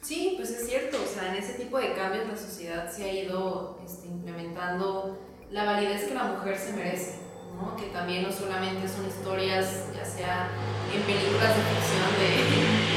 Sí, 0.00 0.34
pues 0.36 0.50
es 0.50 0.66
cierto, 0.66 0.96
o 1.02 1.06
sea, 1.06 1.34
en 1.34 1.42
ese 1.42 1.54
tipo 1.54 1.78
de 1.78 1.92
cambios 1.92 2.28
la 2.28 2.36
sociedad 2.36 2.90
se 2.90 3.04
ha 3.04 3.12
ido 3.12 3.78
este, 3.84 3.97
implementando 4.28 5.18
la 5.50 5.64
validez 5.64 6.04
que 6.04 6.14
la 6.14 6.24
mujer 6.24 6.56
se 6.56 6.72
merece, 6.74 7.20
¿no? 7.56 7.74
Que 7.76 7.86
también 7.86 8.22
no 8.22 8.32
solamente 8.32 8.86
son 8.86 9.06
historias, 9.06 9.86
ya 9.94 10.04
sea 10.04 10.48
en 10.94 11.02
películas 11.02 11.56
de 11.56 11.62
ficción 11.62 12.10
de, 12.18 12.28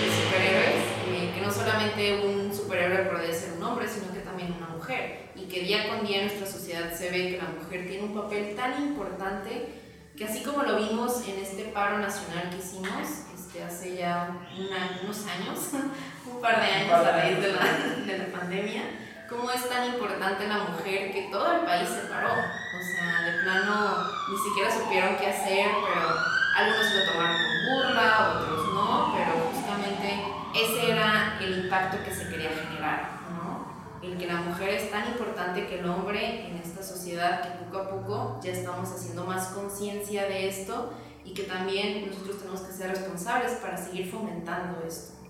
de 0.02 0.24
superhéroes, 0.24 0.84
eh, 1.08 1.32
que 1.34 1.42
no 1.42 1.52
solamente 1.52 2.26
un 2.26 2.54
superhéroe 2.54 3.06
puede 3.06 3.34
ser 3.34 3.54
un 3.54 3.64
hombre, 3.64 3.88
sino 3.88 4.12
que 4.14 4.20
también 4.20 4.54
una 4.58 4.68
mujer, 4.68 5.32
y 5.36 5.46
que 5.46 5.62
día 5.62 5.88
con 5.88 6.06
día 6.06 6.22
en 6.22 6.28
nuestra 6.28 6.48
sociedad 6.48 6.94
se 6.94 7.10
ve 7.10 7.32
que 7.32 7.38
la 7.38 7.50
mujer 7.50 7.88
tiene 7.88 8.04
un 8.04 8.14
papel 8.14 8.56
tan 8.56 8.82
importante 8.84 9.80
que 10.18 10.26
así 10.26 10.44
como 10.44 10.64
lo 10.64 10.78
vimos 10.78 11.26
en 11.28 11.40
este 11.40 11.64
paro 11.66 11.98
nacional 11.98 12.50
que 12.50 12.58
hicimos 12.58 13.08
este, 13.34 13.64
hace 13.64 13.96
ya 13.96 14.30
una, 14.58 15.00
unos 15.04 15.26
años, 15.26 15.70
un 16.32 16.42
par 16.42 16.62
de 16.62 16.68
años 16.68 16.94
a 16.94 17.12
raíz 17.12 17.42
de 17.42 17.54
la, 17.54 18.06
de 18.06 18.18
la 18.18 18.26
pandemia, 18.26 18.84
cómo 19.32 19.50
es 19.50 19.68
tan 19.70 19.86
importante 19.86 20.46
la 20.46 20.66
mujer 20.66 21.14
que 21.14 21.30
todo 21.32 21.54
el 21.54 21.62
país 21.62 21.88
se 21.88 22.08
paró. 22.10 22.34
O 22.34 22.84
sea, 22.84 23.22
de 23.32 23.44
plano 23.44 24.12
ni 24.30 24.38
siquiera 24.38 24.70
supieron 24.70 25.16
qué 25.16 25.28
hacer, 25.28 25.72
pero 25.88 26.02
algunos 26.58 26.94
lo 26.94 27.12
tomaron 27.12 27.38
con 27.38 27.66
burla, 27.66 28.34
otros 28.36 28.74
no, 28.74 29.14
pero 29.16 29.32
justamente 29.54 30.26
ese 30.54 30.92
era 30.92 31.38
el 31.40 31.64
impacto 31.64 32.04
que 32.04 32.14
se 32.14 32.30
quería 32.30 32.50
generar, 32.50 33.22
¿no? 33.32 33.72
El 34.06 34.18
que 34.18 34.28
la 34.28 34.42
mujer 34.42 34.70
es 34.70 34.92
tan 34.92 35.08
importante 35.08 35.66
que 35.66 35.80
el 35.80 35.86
hombre 35.90 36.48
en 36.48 36.58
esta 36.58 36.84
sociedad 36.84 37.42
que 37.42 37.64
poco 37.64 37.78
a 37.78 37.90
poco 37.90 38.40
ya 38.44 38.52
estamos 38.52 38.92
haciendo 38.92 39.24
más 39.24 39.48
conciencia 39.48 40.24
de 40.26 40.50
esto 40.50 40.92
y 41.24 41.34
que 41.34 41.44
también 41.44 42.06
nosotros 42.10 42.40
tenemos 42.40 42.62
que 42.62 42.74
ser 42.74 42.90
responsables 42.90 43.54
para 43.54 43.78
seguir 43.78 44.12
fomentando 44.12 44.86
esto. 44.86 45.21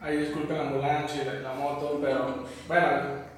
Ahí 0.00 0.18
disculpen 0.18 0.58
la 0.58 0.68
ambulancia 0.68 1.22
y 1.22 1.42
la, 1.42 1.54
moto, 1.54 1.98
pero 2.02 2.46
bueno, 2.68 2.86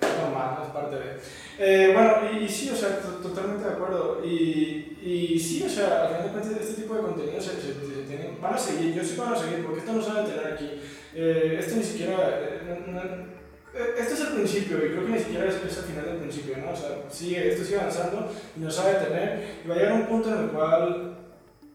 es 0.00 0.18
normal, 0.18 0.58
es 0.64 0.70
parte 0.70 0.96
de... 0.96 1.18
Eh, 1.60 1.92
bueno, 1.94 2.14
y, 2.32 2.44
y, 2.44 2.48
sí, 2.48 2.70
o 2.70 2.76
sea, 2.76 2.98
totalmente 2.98 3.64
de 3.64 3.74
acuerdo. 3.74 4.24
Y, 4.24 4.98
y 5.02 5.38
sí, 5.38 5.62
o 5.64 5.68
sea, 5.68 6.08
al 6.08 6.30
final 6.30 6.54
de 6.54 6.60
este 6.60 6.82
tipo 6.82 6.94
de 6.94 7.02
contenidos 7.02 7.44
se, 7.44 7.52
se, 7.52 7.74
se 7.74 8.02
tienen, 8.06 8.40
van 8.40 8.54
a 8.54 8.58
seguir, 8.58 8.94
yo 8.94 9.04
sí 9.04 9.16
van 9.16 9.32
a 9.32 9.36
seguir, 9.36 9.64
porque 9.64 9.80
esto 9.80 9.92
no 9.92 10.02
se 10.02 10.12
va 10.12 10.20
a 10.20 10.24
tener 10.24 10.52
aquí. 10.52 10.80
Eh, 11.14 11.56
esto 11.60 11.76
ni 11.76 11.84
siquiera... 11.84 12.16
Eh, 12.16 12.82
no, 12.86 12.92
no, 12.92 13.38
este 13.78 14.14
es 14.14 14.20
el 14.20 14.34
principio 14.34 14.78
y 14.78 14.90
creo 14.90 15.06
que 15.06 15.12
ni 15.12 15.18
siquiera 15.18 15.46
es, 15.46 15.54
es 15.56 15.78
el 15.78 15.84
final 15.84 16.04
del 16.04 16.16
principio, 16.16 16.56
¿no? 16.58 16.72
O 16.72 16.76
sea, 16.76 16.88
sigue, 17.10 17.52
esto 17.52 17.64
sigue 17.64 17.78
avanzando 17.78 18.32
y 18.56 18.60
no 18.60 18.70
sabe 18.70 18.94
tener 18.94 19.60
y 19.64 19.68
va 19.68 19.74
a 19.74 19.78
llegar 19.78 19.92
un 19.92 20.06
punto 20.06 20.28
en 20.30 20.44
el 20.44 20.50
cual 20.50 21.17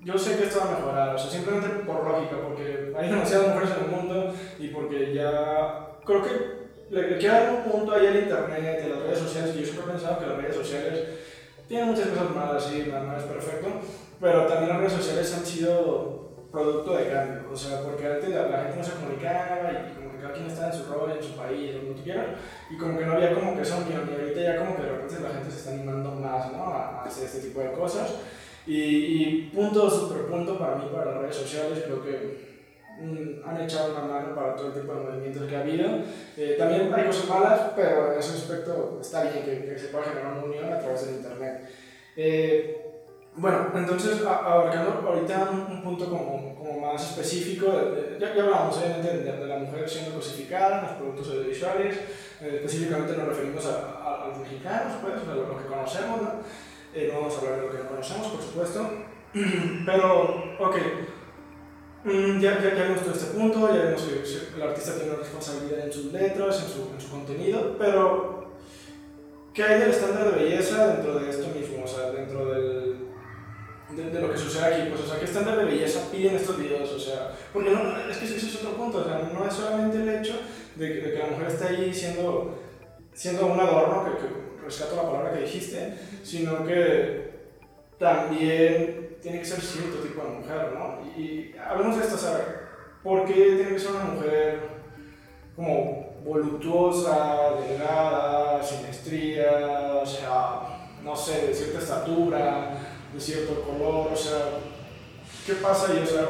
yo 0.03 0.17
sé 0.17 0.37
que 0.37 0.45
esto 0.45 0.59
va 0.59 0.73
a 0.73 0.79
mejorar, 0.79 1.15
o 1.15 1.17
sea, 1.17 1.29
simplemente 1.29 1.69
por 1.85 2.03
lógica, 2.03 2.35
porque 2.43 2.93
hay 2.97 3.09
demasiadas 3.09 3.47
mujeres 3.49 3.69
en 3.77 3.83
el 3.85 3.91
mundo 3.91 4.33
y 4.59 4.67
porque 4.67 5.13
ya 5.13 5.97
creo 6.05 6.23
que 6.23 6.63
le, 6.89 7.11
le 7.11 7.17
queda 7.17 7.63
un 7.63 7.71
punto 7.71 7.93
ahí 7.93 8.07
al 8.07 8.17
internet 8.17 8.81
y 8.83 8.85
a 8.85 8.95
las 8.95 9.03
redes 9.03 9.19
sociales, 9.19 9.51
que 9.51 9.59
yo 9.59 9.65
siempre 9.65 9.85
he 9.85 9.91
pensado 9.91 10.19
que 10.19 10.27
las 10.27 10.37
redes 10.37 10.55
sociales 10.55 11.03
tienen 11.67 11.87
muchas 11.87 12.07
cosas 12.07 12.35
malas, 12.35 12.63
sí, 12.63 12.91
no 12.91 13.17
es 13.17 13.23
perfecto, 13.23 13.67
pero 14.19 14.45
también 14.45 14.69
las 14.69 14.79
redes 14.79 14.93
sociales 14.93 15.33
han 15.33 15.45
sido 15.45 16.23
producto 16.51 16.95
de 16.95 17.09
cambio, 17.09 17.49
o 17.51 17.55
sea, 17.55 17.81
porque 17.81 18.05
antes 18.05 18.29
la, 18.29 18.47
la 18.47 18.63
gente 18.63 18.77
no 18.77 18.83
se 18.83 18.91
comunicaba 18.91 19.71
y 19.71 19.95
como 19.95 20.11
que 20.11 20.19
cada 20.21 20.33
quien 20.33 20.45
estaba 20.45 20.67
en 20.67 20.73
su 20.73 20.85
rol, 20.85 21.11
en 21.11 21.23
su 21.23 21.35
país, 21.35 21.73
donde 21.73 21.93
tú 21.93 22.03
quieras, 22.03 22.27
y 22.69 22.77
como 22.77 22.99
que 22.99 23.05
no 23.05 23.13
había 23.13 23.33
como 23.33 23.55
que 23.55 23.61
unión, 23.61 24.09
y 24.11 24.21
ahorita 24.21 24.41
ya 24.41 24.57
como 24.57 24.75
que 24.75 24.83
de 24.83 24.89
repente 24.89 25.23
la 25.23 25.29
gente 25.29 25.49
se 25.49 25.57
está 25.57 25.71
animando 25.71 26.11
más, 26.11 26.51
¿no? 26.51 26.65
A 26.65 27.03
hacer 27.03 27.25
este 27.25 27.39
tipo 27.39 27.59
de 27.61 27.71
cosas. 27.71 28.13
Y, 28.65 28.75
y 28.75 29.51
punto, 29.53 29.89
super 29.89 30.25
punto 30.25 30.57
para 30.57 30.75
mí, 30.75 30.89
para 30.91 31.11
las 31.11 31.21
redes 31.21 31.35
sociales, 31.35 31.83
creo 31.85 32.03
que 32.03 32.63
mm, 33.01 33.47
han 33.47 33.61
echado 33.61 33.91
una 33.91 34.05
mano 34.05 34.35
para 34.35 34.55
todo 34.55 34.67
el 34.67 34.73
tipo 34.73 34.93
de 34.93 34.99
movimientos 35.01 35.49
que 35.49 35.55
ha 35.55 35.61
habido. 35.61 35.89
Eh, 36.37 36.55
también 36.57 36.93
hay 36.93 37.05
cosas 37.05 37.27
malas, 37.27 37.61
pero 37.75 38.13
en 38.13 38.19
ese 38.19 38.37
aspecto 38.37 38.99
está 39.01 39.23
bien 39.23 39.43
que, 39.43 39.65
que 39.65 39.77
se 39.77 39.87
pueda 39.87 40.05
generar 40.05 40.33
una 40.33 40.43
unión 40.45 40.71
a 40.71 40.79
través 40.79 41.05
del 41.05 41.15
Internet. 41.15 41.69
Eh, 42.15 42.83
bueno, 43.35 43.71
entonces 43.75 44.23
abarcando 44.25 45.09
ahorita 45.09 45.49
un, 45.51 45.75
un 45.77 45.83
punto 45.83 46.05
como, 46.05 46.55
como, 46.55 46.79
más 46.79 47.01
específico, 47.01 47.65
de, 47.71 48.13
de, 48.13 48.19
ya, 48.19 48.35
ya, 48.35 48.43
hablamos 48.43 48.77
obviamente 48.77 49.17
de, 49.17 49.23
de, 49.23 49.47
la 49.47 49.57
mujer 49.57 49.89
siendo 49.89 50.15
cosificada 50.15 50.79
en 50.79 50.85
los 50.85 50.91
productos 50.97 51.29
audiovisuales, 51.29 51.97
eh, 52.41 52.61
específicamente 52.63 53.17
nos 53.17 53.29
referimos 53.29 53.65
a, 53.65 54.03
a, 54.03 54.23
a, 54.23 54.27
los 54.27 54.37
mexicanos, 54.37 54.93
pues, 55.01 55.15
a 55.27 55.33
lo, 55.33 55.47
lo 55.47 55.57
que 55.57 55.65
conocemos, 55.65 56.21
¿no? 56.21 56.29
Eh, 56.93 57.09
no 57.11 57.21
vamos 57.21 57.35
a 57.35 57.39
hablar 57.39 57.55
de 57.55 57.65
lo 57.65 57.71
que 57.71 57.77
no 57.79 57.89
conocemos, 57.89 58.27
por 58.27 58.41
supuesto. 58.41 58.89
Pero, 59.85 60.55
ok. 60.59 60.77
Mm, 62.03 62.39
ya, 62.39 62.61
ya, 62.61 62.75
ya 62.75 62.83
vimos 62.83 63.01
todo 63.01 63.13
este 63.13 63.33
punto, 63.33 63.73
ya 63.73 63.85
vimos 63.85 64.01
que 64.01 64.55
el 64.57 64.61
artista 64.61 64.93
tiene 64.95 65.11
una 65.11 65.19
responsabilidad 65.19 65.85
en 65.85 65.93
sus 65.93 66.11
letras, 66.11 66.61
en 66.61 66.69
su, 66.69 66.93
en 66.93 66.99
su 66.99 67.09
contenido, 67.09 67.77
pero 67.79 68.51
¿qué 69.53 69.63
hay 69.63 69.79
del 69.79 69.91
estándar 69.91 70.31
de 70.31 70.43
belleza 70.43 70.95
dentro 70.95 71.17
de 71.17 71.29
esto 71.29 71.47
mismo? 71.57 71.85
O 71.85 71.87
sea, 71.87 72.11
dentro 72.11 72.53
del, 72.53 73.07
de, 73.95 74.09
de, 74.09 74.19
lo 74.19 74.33
que 74.33 74.37
sucede 74.37 74.65
aquí, 74.65 74.89
pues, 74.89 75.01
o 75.03 75.07
sea, 75.07 75.17
¿qué 75.17 75.23
estándar 75.23 75.57
de 75.59 75.63
belleza 75.63 76.11
piden 76.11 76.35
estos 76.35 76.57
videos? 76.57 76.91
O 76.91 76.99
sea, 76.99 77.31
porque 77.53 77.69
no, 77.69 77.97
es 77.97 78.17
que 78.17 78.25
ese 78.25 78.35
es 78.35 78.55
otro 78.57 78.71
punto, 78.71 78.97
o 78.97 79.05
sea, 79.05 79.31
no 79.33 79.47
es 79.47 79.53
solamente 79.53 80.01
el 80.01 80.09
hecho 80.09 80.41
de 80.75 80.87
que, 80.89 81.01
de 81.07 81.13
que 81.13 81.19
la 81.19 81.27
mujer 81.27 81.47
está 81.47 81.67
ahí 81.67 81.93
siendo, 81.93 82.59
siendo 83.13 83.45
un 83.45 83.61
adorno, 83.61 84.03
que, 84.03 84.17
que 84.17 84.43
rescato 84.63 84.95
la 84.95 85.03
palabra 85.03 85.33
que 85.33 85.41
dijiste, 85.41 85.93
sino 86.23 86.65
que 86.65 87.31
también 87.97 89.17
tiene 89.21 89.39
que 89.39 89.45
ser 89.45 89.61
cierto 89.61 89.99
tipo 89.99 90.21
de 90.21 90.29
mujer, 90.29 90.73
¿no? 90.73 90.99
Y, 91.17 91.55
hablemos 91.57 91.97
de 91.97 92.03
esto, 92.03 92.17
¿sabes? 92.17 92.45
¿Por 93.01 93.25
qué 93.25 93.33
tiene 93.33 93.69
que 93.69 93.79
ser 93.79 93.91
una 93.91 94.05
mujer 94.05 94.59
como 95.55 96.13
voluptuosa, 96.23 97.51
delgada, 97.67 98.63
sin 98.63 98.85
estrías, 98.85 99.91
o 100.01 100.05
sea, 100.05 100.89
no 101.03 101.15
sé, 101.15 101.47
de 101.47 101.53
cierta 101.53 101.79
estatura, 101.79 102.77
de 103.13 103.19
cierto 103.19 103.61
color, 103.61 104.09
o 104.11 104.15
sea, 104.15 104.39
¿qué 105.45 105.53
pasa 105.53 105.91
ahí? 105.91 106.01
O 106.03 106.07
sea, 106.07 106.27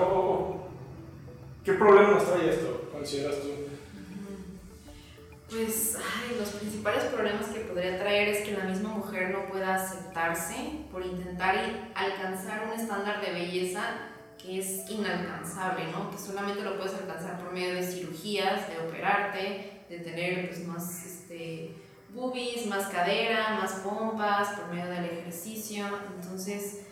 ¿qué 1.63 1.73
problema 1.73 2.11
nos 2.11 2.25
trae 2.25 2.49
esto, 2.49 2.89
consideras 2.91 3.36
tú? 3.38 3.62
Pues 5.54 5.95
los 6.39 6.49
principales 6.49 7.04
problemas 7.04 7.45
que 7.47 7.60
podría 7.60 7.99
traer 7.99 8.30
es 8.30 8.43
que 8.43 8.58
la 8.58 8.64
misma 8.64 8.89
mujer 8.89 9.30
no 9.30 9.47
pueda 9.49 9.76
aceptarse 9.76 10.56
por 10.91 11.06
intentar 11.06 11.56
alcanzar 11.93 12.66
un 12.66 12.80
estándar 12.80 13.22
de 13.22 13.34
belleza 13.34 13.84
que 14.41 14.58
es 14.58 14.89
inalcanzable, 14.89 15.91
¿no? 15.91 16.10
Que 16.10 16.18
solamente 16.18 16.64
lo 16.64 16.76
puedes 16.78 16.95
alcanzar 16.95 17.39
por 17.39 17.54
medio 17.54 17.76
de 17.76 17.84
cirugías, 17.84 18.68
de 18.68 18.80
operarte, 18.80 19.84
de 19.89 19.99
tener 19.99 20.47
pues, 20.47 20.66
más 20.66 21.06
este, 21.06 21.76
boobies, 22.10 22.66
más 22.66 22.88
cadera, 22.88 23.51
más 23.62 23.74
pompas, 23.74 24.60
por 24.60 24.74
medio 24.74 24.89
del 24.89 25.06
ejercicio. 25.06 25.86
Entonces, 26.16 26.88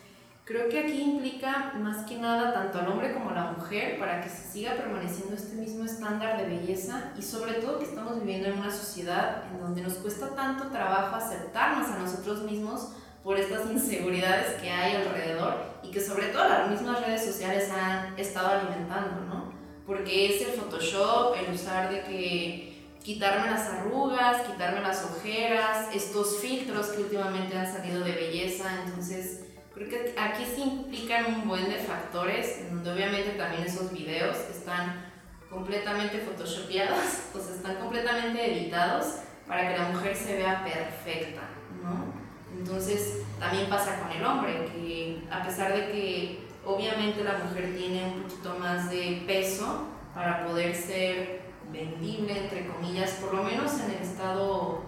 creo 0.52 0.68
que 0.68 0.78
aquí 0.80 1.00
implica 1.00 1.72
más 1.76 2.04
que 2.04 2.18
nada 2.18 2.52
tanto 2.52 2.78
al 2.78 2.88
hombre 2.88 3.14
como 3.14 3.30
a 3.30 3.34
la 3.34 3.52
mujer 3.52 3.98
para 3.98 4.20
que 4.20 4.28
se 4.28 4.52
siga 4.52 4.74
permaneciendo 4.74 5.34
este 5.34 5.56
mismo 5.56 5.84
estándar 5.84 6.36
de 6.36 6.44
belleza 6.44 7.12
y 7.18 7.22
sobre 7.22 7.54
todo 7.54 7.78
que 7.78 7.86
estamos 7.86 8.20
viviendo 8.20 8.48
en 8.48 8.58
una 8.58 8.70
sociedad 8.70 9.44
en 9.50 9.60
donde 9.60 9.80
nos 9.80 9.94
cuesta 9.94 10.34
tanto 10.34 10.68
trabajo 10.68 11.16
aceptarnos 11.16 11.88
a 11.88 11.98
nosotros 11.98 12.42
mismos 12.42 12.90
por 13.24 13.38
estas 13.38 13.70
inseguridades 13.70 14.60
que 14.60 14.70
hay 14.70 14.96
alrededor 14.96 15.54
y 15.82 15.90
que 15.90 16.00
sobre 16.00 16.26
todo 16.26 16.46
las 16.46 16.68
mismas 16.68 17.00
redes 17.00 17.24
sociales 17.24 17.70
han 17.70 18.18
estado 18.18 18.48
alimentando, 18.48 19.24
¿no? 19.24 19.52
Porque 19.86 20.36
es 20.36 20.42
el 20.42 20.60
Photoshop, 20.60 21.34
el 21.36 21.54
usar 21.54 21.90
de 21.90 22.02
que 22.02 22.92
quitarme 23.02 23.50
las 23.50 23.68
arrugas, 23.70 24.42
quitarme 24.42 24.82
las 24.82 25.02
ojeras, 25.04 25.88
estos 25.94 26.40
filtros 26.40 26.88
que 26.88 27.02
últimamente 27.02 27.56
han 27.56 27.72
salido 27.72 28.04
de 28.04 28.12
belleza, 28.12 28.82
entonces 28.84 29.41
creo 29.74 29.88
que 29.88 30.14
aquí 30.18 30.44
se 30.44 30.60
implican 30.60 31.34
un 31.34 31.48
buen 31.48 31.68
de 31.68 31.76
factores, 31.76 32.70
donde 32.70 32.92
obviamente 32.92 33.30
también 33.30 33.64
esos 33.64 33.92
videos 33.92 34.36
están 34.50 35.12
completamente 35.50 36.18
photoshopeados, 36.18 36.98
sea, 37.32 37.54
están 37.54 37.76
completamente 37.76 38.52
editados 38.52 39.18
para 39.46 39.68
que 39.68 39.78
la 39.78 39.88
mujer 39.88 40.16
se 40.16 40.36
vea 40.36 40.64
perfecta, 40.64 41.42
¿no? 41.82 42.12
Entonces 42.58 43.22
también 43.38 43.68
pasa 43.68 44.00
con 44.00 44.10
el 44.12 44.24
hombre, 44.24 44.66
que 44.66 45.22
a 45.30 45.42
pesar 45.42 45.72
de 45.72 45.90
que 45.90 46.46
obviamente 46.64 47.24
la 47.24 47.38
mujer 47.38 47.74
tiene 47.76 48.04
un 48.04 48.22
poquito 48.22 48.56
más 48.58 48.90
de 48.90 49.24
peso 49.26 49.88
para 50.14 50.46
poder 50.46 50.74
ser 50.74 51.42
vendible, 51.72 52.36
entre 52.36 52.66
comillas, 52.66 53.12
por 53.12 53.34
lo 53.34 53.42
menos 53.42 53.72
en 53.80 53.92
el 53.92 54.02
estado 54.02 54.82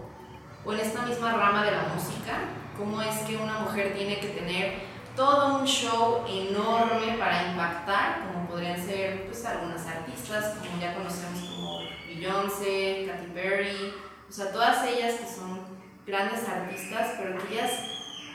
o 0.63 0.73
en 0.73 0.79
esta 0.79 1.05
misma 1.05 1.33
rama 1.33 1.65
de 1.65 1.71
la 1.71 1.83
música, 1.93 2.39
cómo 2.77 3.01
es 3.01 3.15
que 3.19 3.37
una 3.37 3.59
mujer 3.59 3.93
tiene 3.93 4.19
que 4.19 4.27
tener 4.27 4.73
todo 5.15 5.59
un 5.59 5.65
show 5.65 6.25
enorme 6.27 7.17
para 7.17 7.51
impactar, 7.51 8.27
como 8.27 8.47
podrían 8.47 8.83
ser 8.83 9.25
pues 9.25 9.45
algunas 9.45 9.85
artistas, 9.87 10.55
como 10.57 10.81
ya 10.81 10.93
conocemos 10.93 11.39
como 11.49 11.79
Beyoncé, 12.07 13.07
Katy 13.07 13.31
Perry, 13.33 13.93
o 14.27 14.31
sea, 14.31 14.51
todas 14.51 14.85
ellas 14.87 15.15
que 15.15 15.27
son 15.27 15.61
grandes 16.05 16.47
artistas, 16.47 17.13
pero 17.17 17.37
que 17.37 17.53
ellas 17.53 17.71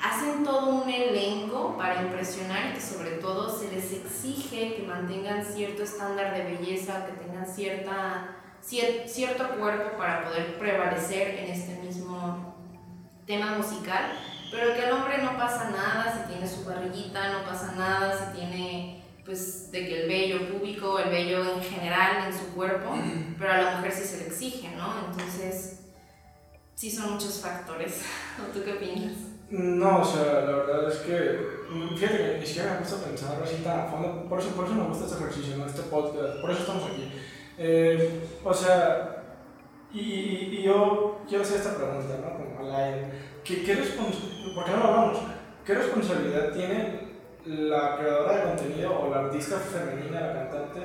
hacen 0.03 0.43
todo 0.45 0.83
un 0.83 0.89
elenco 0.89 1.77
para 1.77 2.03
impresionar 2.03 2.71
y 2.71 2.75
que 2.75 2.81
sobre 2.81 3.11
todo 3.13 3.55
se 3.55 3.71
les 3.71 3.93
exige 3.93 4.77
que 4.77 4.85
mantengan 4.89 5.45
cierto 5.45 5.83
estándar 5.83 6.35
de 6.35 6.45
belleza, 6.45 7.07
que 7.07 7.13
tengan 7.13 7.47
cierta, 7.47 8.37
cierto 8.63 9.49
cuerpo 9.59 9.99
para 9.99 10.25
poder 10.25 10.59
prevalecer 10.59 11.41
en 11.41 11.51
este 11.51 11.75
mismo 11.83 12.60
tema 13.31 13.57
musical, 13.57 14.11
pero 14.51 14.75
que 14.75 14.83
al 14.83 14.93
hombre 14.93 15.19
no 15.19 15.37
pasa 15.37 15.71
nada 15.71 16.13
si 16.13 16.33
tiene 16.33 16.49
su 16.49 16.65
barriguita, 16.65 17.33
no 17.33 17.45
pasa 17.45 17.75
nada 17.77 18.13
si 18.13 18.37
tiene 18.37 19.05
pues 19.25 19.71
de 19.71 19.87
que 19.87 20.03
el 20.03 20.09
vello 20.09 20.49
púbico, 20.49 20.99
el 20.99 21.11
vello 21.11 21.55
en 21.55 21.63
general 21.63 22.27
en 22.27 22.37
su 22.37 22.53
cuerpo, 22.55 22.91
pero 23.39 23.53
a 23.53 23.59
la 23.59 23.77
mujer 23.77 23.93
sí 23.93 24.03
se 24.03 24.17
le 24.19 24.27
exige, 24.27 24.75
¿no? 24.75 25.07
Entonces 25.09 25.83
sí 26.75 26.91
son 26.91 27.13
muchos 27.13 27.41
factores. 27.41 28.03
¿O 28.43 28.53
tú 28.53 28.65
qué 28.65 28.73
opinas? 28.73 29.13
No, 29.51 30.01
o 30.01 30.05
sea, 30.05 30.25
la 30.41 30.57
verdad 30.57 30.89
es 30.93 30.99
que, 30.99 31.41
fíjate 31.97 32.17
que 32.17 32.39
ni 32.41 32.47
siquiera 32.47 32.73
me 32.73 32.79
gusta 32.81 33.05
pensar 33.05 33.41
así 33.43 33.57
tan 33.63 33.81
a 33.81 33.85
fondo, 33.85 34.29
por 34.29 34.41
eso, 34.41 34.49
por 34.51 34.65
eso 34.65 34.75
me 34.75 34.89
gusta 34.89 35.05
este 35.05 35.17
ejercicio, 35.17 35.57
¿no? 35.57 35.67
este 35.67 35.83
podcast, 35.83 36.41
por 36.41 36.51
eso 36.51 36.61
estamos 36.61 36.85
aquí. 36.85 37.13
Eh, 37.59 38.29
o 38.43 38.55
sea, 38.55 39.20
y, 39.93 40.01
y, 40.01 40.63
yo 40.63 41.21
quiero 41.29 41.43
hacer 41.43 41.59
esta 41.59 41.77
pregunta, 41.77 42.19
¿no? 42.23 42.57
Como 42.57 42.69
la 42.69 43.11
¿qué, 43.45 43.63
qué 43.63 43.75
¿por 43.75 44.65
qué 44.65 44.71
no 44.71 44.77
lo 44.77 44.85
hablamos? 44.85 45.19
¿Qué 45.65 45.75
responsabilidad 45.75 46.53
tiene 46.53 47.11
la 47.47 47.97
creadora 47.97 48.37
de 48.37 48.43
contenido 48.45 49.01
o 49.01 49.11
la 49.11 49.21
artista 49.21 49.59
femenina, 49.59 50.21
la 50.21 50.33
cantante, 50.35 50.81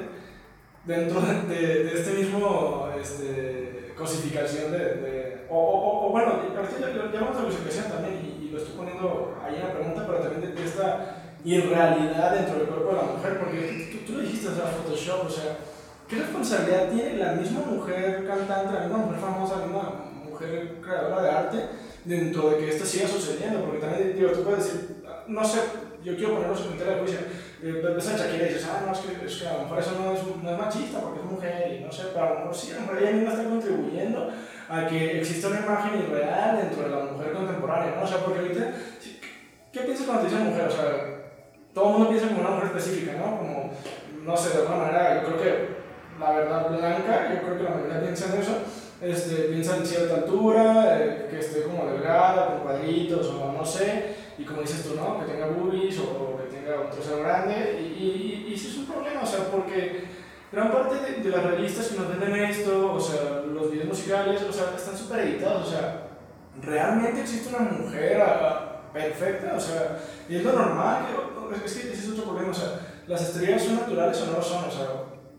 dentro 0.85 1.21
de, 1.21 1.41
de, 1.55 1.83
de 1.83 1.93
este 1.93 2.13
mismo 2.13 2.89
este, 2.99 3.93
cosificación 3.97 4.71
de, 4.71 4.77
de 4.77 5.45
o, 5.49 5.57
o, 5.57 6.07
o, 6.07 6.11
bueno, 6.11 6.33
ahorita 6.55 6.79
ya, 6.79 7.11
ya 7.11 7.21
vamos 7.21 7.37
a 7.37 7.39
la 7.41 7.45
cosificación 7.45 7.91
también 7.91 8.15
y, 8.23 8.45
y, 8.45 8.49
lo 8.49 8.57
estoy 8.57 8.75
poniendo 8.75 9.37
ahí 9.43 9.55
en 9.55 9.67
la 9.67 9.73
pregunta, 9.73 10.03
pero 10.07 10.19
también 10.19 10.55
de, 10.55 10.63
esta 10.63 11.37
irrealidad 11.43 12.33
dentro 12.33 12.57
del 12.57 12.67
cuerpo 12.67 12.89
de 12.89 12.95
la 12.95 13.03
mujer, 13.03 13.39
porque 13.39 13.89
tú, 13.91 14.05
tú 14.05 14.17
lo 14.17 14.23
dijiste, 14.23 14.47
o 14.47 14.55
sea, 14.55 14.65
Photoshop, 14.65 15.27
o 15.27 15.29
sea, 15.29 15.57
¿qué 16.07 16.15
responsabilidad 16.17 16.89
tiene 16.89 17.17
la 17.17 17.33
misma 17.33 17.61
mujer 17.61 18.25
cantante, 18.27 18.73
la 18.73 18.81
misma 18.81 18.97
mujer 18.97 19.19
famosa, 19.19 19.59
la 19.59 19.65
misma 19.65 20.11
mujer 20.23 20.77
creadora 20.81 21.21
de 21.21 21.29
arte 21.29 21.57
dentro 22.03 22.51
de 22.51 22.57
que 22.57 22.69
esto 22.69 22.85
siga 22.85 23.07
sucediendo? 23.07 23.61
Porque 23.61 23.79
también, 23.79 24.15
digo, 24.15 24.31
tú 24.31 24.43
puedes 24.43 24.65
decir, 24.65 25.03
no 25.27 25.43
sé, 25.43 25.59
yo 26.03 26.15
quiero 26.15 26.35
ponerlo 26.35 26.55
en 26.55 26.77
tela 26.77 26.91
de 26.91 26.99
juicio, 26.99 27.19
eh, 27.63 27.81
ves 27.95 28.07
a 28.07 28.17
Shakira 28.17 28.45
y 28.45 28.53
dices, 28.53 28.69
ah, 28.69 28.83
no, 28.85 28.91
es 28.91 28.99
que, 28.99 29.25
es 29.25 29.35
que 29.37 29.47
a 29.47 29.53
lo 29.53 29.63
mejor 29.63 29.79
eso 29.79 29.91
no 29.99 30.11
es, 30.13 30.19
no 30.43 30.51
es 30.51 30.57
machista 30.57 30.99
porque 30.99 31.19
es 31.19 31.25
mujer 31.25 31.77
y 31.79 31.83
no 31.83 31.91
sé, 31.91 32.03
pero 32.13 32.25
a 32.25 32.29
lo 32.29 32.35
mejor 32.35 32.55
sí, 32.55 32.71
a 32.71 32.75
lo 32.75 32.81
mejor 32.81 32.97
ella 33.01 33.11
misma 33.11 33.31
está 33.31 33.43
contribuyendo 33.45 34.29
a 34.69 34.87
que 34.87 35.19
exista 35.19 35.47
una 35.47 35.61
imagen 35.61 36.01
irreal 36.01 36.57
dentro 36.57 36.83
de 36.83 36.89
la 36.89 37.11
mujer 37.11 37.33
contemporánea, 37.33 37.95
¿no? 37.95 38.03
O 38.03 38.07
sea, 38.07 38.17
porque 38.19 38.39
ahorita, 38.39 38.73
¿qué 39.71 39.79
piensas 39.79 40.05
cuando 40.05 40.23
te 40.23 40.29
dicen 40.29 40.47
mujer? 40.47 40.67
O 40.67 40.71
sea, 40.71 41.15
todo 41.73 41.85
el 41.85 41.91
mundo 41.93 42.09
piensa 42.09 42.27
como 42.27 42.41
una 42.41 42.51
mujer 42.51 42.67
específica, 42.67 43.13
¿no? 43.17 43.37
Como, 43.37 43.71
no 44.23 44.37
sé, 44.37 44.49
de 44.49 44.61
alguna 44.61 44.77
manera, 44.77 45.21
yo 45.21 45.27
creo 45.27 45.41
que 45.41 45.75
la 46.19 46.31
verdad 46.31 46.69
blanca, 46.69 47.33
yo 47.33 47.41
creo 47.41 47.57
que 47.57 47.63
la 47.63 47.69
mayoría 47.71 48.01
piensa 48.01 48.33
en 48.33 48.41
eso, 48.41 48.57
este, 49.01 49.35
piensa 49.49 49.77
en 49.77 49.85
cierta 49.85 50.15
altura, 50.15 50.97
eh, 50.99 51.27
que 51.29 51.39
esté 51.39 51.63
como 51.63 51.85
delgada, 51.85 52.47
con 52.47 52.59
cuadritos, 52.59 53.27
o 53.27 53.51
no 53.51 53.65
sé, 53.65 54.15
y 54.37 54.43
como 54.43 54.61
dices 54.61 54.83
tú, 54.83 54.95
¿no? 54.95 55.19
Que 55.19 55.31
tenga 55.31 55.47
boobies 55.47 55.99
o, 55.99 56.37
que 56.37 56.55
tenga 56.55 56.81
un 56.81 56.89
trocero 56.89 57.19
grande, 57.21 57.79
y, 57.81 57.83
y, 57.83 58.45
y, 58.49 58.53
eso 58.53 58.69
es 58.69 58.77
un 58.77 58.85
problema, 58.85 59.21
o 59.23 59.25
sea, 59.25 59.45
porque 59.51 60.05
gran 60.51 60.71
parte 60.71 60.95
de, 60.95 61.21
de, 61.21 61.29
las 61.29 61.43
revistas 61.43 61.87
que 61.87 61.97
nos 61.97 62.07
venden 62.07 62.35
esto, 62.45 62.93
o 62.93 62.99
sea, 62.99 63.41
los 63.45 63.71
videos 63.71 63.87
musicales, 63.87 64.41
o 64.41 64.53
sea, 64.53 64.73
están 64.75 64.97
súper 64.97 65.19
editados, 65.19 65.67
o 65.67 65.71
sea, 65.71 66.07
realmente 66.61 67.21
existe 67.21 67.53
una 67.53 67.69
mujer 67.69 68.23
perfecta, 68.93 69.55
o 69.57 69.59
sea, 69.59 69.99
y 70.29 70.37
es 70.37 70.43
lo 70.43 70.53
normal, 70.53 71.05
es 71.53 71.73
que 71.73 71.91
ese 71.91 71.93
es 71.93 72.09
otro 72.09 72.23
problema, 72.23 72.51
o 72.51 72.53
sea, 72.53 72.79
las 73.07 73.21
estrellas 73.21 73.63
son 73.63 73.75
naturales 73.75 74.21
o 74.21 74.25
no 74.27 74.37
lo 74.37 74.41
son, 74.41 74.65
o 74.65 74.71
sea, 74.71 74.87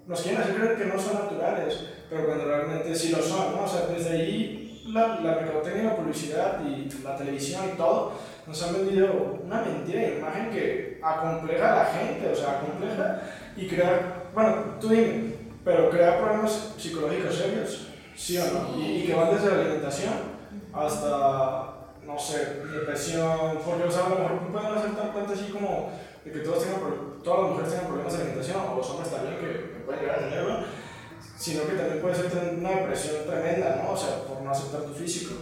nos 0.07 0.20
quieren 0.20 0.40
hacer 0.40 0.54
creer 0.54 0.76
que 0.76 0.84
no 0.84 0.98
son 0.98 1.14
naturales, 1.14 1.80
pero 2.09 2.26
cuando 2.26 2.44
realmente 2.44 2.94
sí 2.94 3.11
lo 3.11 3.22
son, 3.22 3.57
¿no? 3.57 3.64
O 3.64 3.68
sea, 3.68 3.86
desde 3.86 4.11
ahí 4.11 4.82
la, 4.88 5.20
la 5.20 5.34
mercadotecnia, 5.36 5.84
la 5.84 5.96
publicidad 5.96 6.61
y 6.64 6.88
la 7.02 7.16
televisión 7.16 7.62
y 7.72 7.76
todo 7.76 8.12
nos 8.46 8.62
han 8.62 8.74
vendido 8.74 9.40
una 9.44 9.62
mentira 9.62 10.00
de 10.00 10.18
imagen 10.18 10.50
que 10.50 11.00
acompleja 11.02 11.72
a 11.72 11.76
la 11.82 11.84
gente, 11.86 12.28
o 12.28 12.36
sea, 12.36 12.59
acompleja 12.59 13.22
y 13.57 13.66
crea, 13.66 14.30
bueno, 14.32 14.54
tú 14.80 14.88
dime, 14.88 15.34
pero 15.64 15.90
crea 15.90 16.20
problemas 16.20 16.74
psicológicos 16.78 17.34
serios, 17.34 17.88
¿sí 18.14 18.38
o 18.38 18.44
no? 18.44 18.80
Y, 18.80 19.04
que 19.04 19.14
van 19.14 19.34
desde 19.34 19.48
la 19.48 19.61
alimentación 19.62 20.14
hasta, 20.72 21.74
no 22.04 22.18
sé, 22.18 22.62
depresión, 22.72 23.59
porque, 23.64 23.84
o 23.84 23.90
sea, 23.90 24.07
a 24.07 24.09
lo 24.11 24.18
mejor 24.20 24.52
pueden 24.52 24.74
hacer 24.74 24.90
tan 24.94 25.32
así 25.32 25.50
como 25.50 25.90
de 26.24 26.30
que 26.30 26.38
todos 26.40 26.62
tengan, 26.62 26.80
todas 27.24 27.40
las 27.40 27.50
mujeres 27.50 27.70
tengan 27.70 27.86
problemas 27.86 28.12
de 28.12 28.18
alimentación, 28.18 28.62
o 28.70 28.76
los 28.76 28.90
hombres 28.90 29.11
también 29.11 29.38
que, 29.38 29.76
que 29.87 29.93
pueden 29.93 30.01
llegar 30.03 30.18
a 30.18 30.28
tenerlo, 30.28 30.64
sino 31.39 31.66
que 31.66 31.72
también 31.74 32.01
puede 32.01 32.14
ser 32.14 32.55
una 32.59 32.70
depresión 32.70 33.26
tremenda, 33.26 33.82
¿no? 33.82 33.93
O 33.93 33.97
sea, 33.97 34.24
por 34.24 34.43
no 34.43 34.51
aceptar 34.51 34.82
tu 34.82 34.95
físico. 34.95 35.34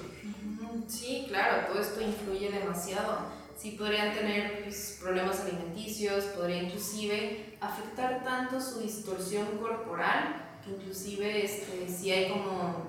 Sí, 0.88 1.26
claro, 1.28 1.66
todo 1.68 1.80
esto 1.80 2.00
influye 2.00 2.50
demasiado. 2.50 3.44
Sí 3.56 3.72
podrían 3.72 4.12
tener 4.12 4.64
pues, 4.64 4.98
problemas 5.00 5.40
alimenticios, 5.40 6.24
podría 6.24 6.64
inclusive 6.64 7.56
afectar 7.60 8.22
tanto 8.24 8.60
su 8.60 8.80
distorsión 8.80 9.46
corporal, 9.58 10.58
que 10.64 10.72
inclusive 10.72 11.44
este, 11.44 11.88
si 11.88 12.10
hay 12.10 12.30
como, 12.30 12.84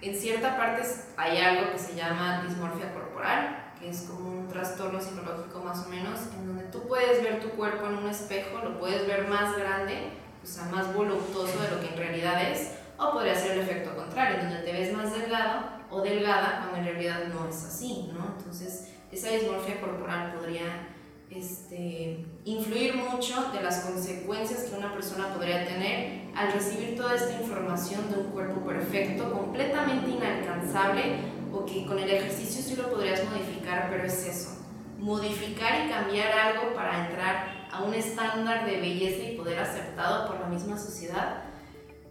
en 0.00 0.14
cierta 0.14 0.56
parte 0.56 0.82
hay 1.16 1.38
algo 1.38 1.72
que 1.72 1.78
se 1.78 1.94
llama 1.94 2.44
dismorfia 2.46 2.94
corporal, 2.94 3.74
que 3.78 3.90
es 3.90 4.02
como 4.02 4.40
un 4.40 4.48
trastorno 4.48 5.00
psicológico 5.00 5.60
más 5.60 5.84
o 5.86 5.88
menos, 5.88 6.20
en 6.38 6.46
donde 6.46 6.64
tú 6.64 6.86
puedes 6.86 7.22
ver 7.22 7.40
tu 7.40 7.50
cuerpo 7.50 7.86
en 7.86 7.96
un 7.96 8.08
espejo, 8.08 8.58
lo 8.62 8.78
puedes 8.78 9.06
ver 9.06 9.26
más 9.26 9.56
grande, 9.56 10.12
sea, 10.50 10.64
más 10.64 10.94
voluptuoso 10.94 11.60
de 11.62 11.70
lo 11.70 11.80
que 11.80 11.88
en 11.88 11.96
realidad 11.96 12.50
es, 12.50 12.72
o 12.98 13.12
podría 13.12 13.34
ser 13.34 13.52
el 13.52 13.60
efecto 13.60 13.94
contrario, 13.94 14.38
donde 14.42 14.58
te 14.58 14.72
ves 14.72 14.92
más 14.92 15.12
delgado 15.12 15.62
o 15.90 16.00
delgada 16.02 16.58
cuando 16.60 16.78
en 16.78 16.94
realidad 16.94 17.24
no 17.32 17.48
es 17.48 17.64
así, 17.64 18.10
¿no? 18.12 18.34
Entonces, 18.38 18.88
esa 19.10 19.30
dismorfia 19.30 19.80
corporal 19.80 20.34
podría 20.34 20.88
este, 21.30 22.26
influir 22.44 22.96
mucho 22.96 23.50
de 23.52 23.62
las 23.62 23.80
consecuencias 23.80 24.64
que 24.64 24.76
una 24.76 24.92
persona 24.92 25.32
podría 25.32 25.66
tener 25.66 26.28
al 26.34 26.52
recibir 26.52 26.96
toda 26.96 27.14
esta 27.14 27.40
información 27.40 28.10
de 28.10 28.18
un 28.18 28.30
cuerpo 28.30 28.60
perfecto, 28.64 29.32
completamente 29.32 30.10
inalcanzable, 30.10 31.40
o 31.52 31.64
que 31.66 31.86
con 31.86 31.98
el 31.98 32.08
ejercicio 32.08 32.62
sí 32.62 32.76
lo 32.76 32.90
podrías 32.90 33.24
modificar, 33.24 33.88
pero 33.90 34.04
es 34.04 34.26
eso, 34.26 34.50
modificar 34.98 35.86
y 35.86 35.90
cambiar 35.90 36.32
algo 36.32 36.74
para 36.74 37.06
entrar 37.06 37.59
a 37.72 37.82
un 37.82 37.94
estándar 37.94 38.66
de 38.66 38.80
belleza 38.80 39.22
y 39.22 39.36
poder 39.36 39.58
aceptado 39.58 40.26
por 40.26 40.40
la 40.40 40.46
misma 40.46 40.76
sociedad, 40.76 41.44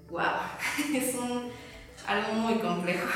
wow, 0.09 0.21
es 0.95 1.15
un, 1.15 1.49
algo 2.07 2.33
muy 2.33 2.59
complejo. 2.59 3.07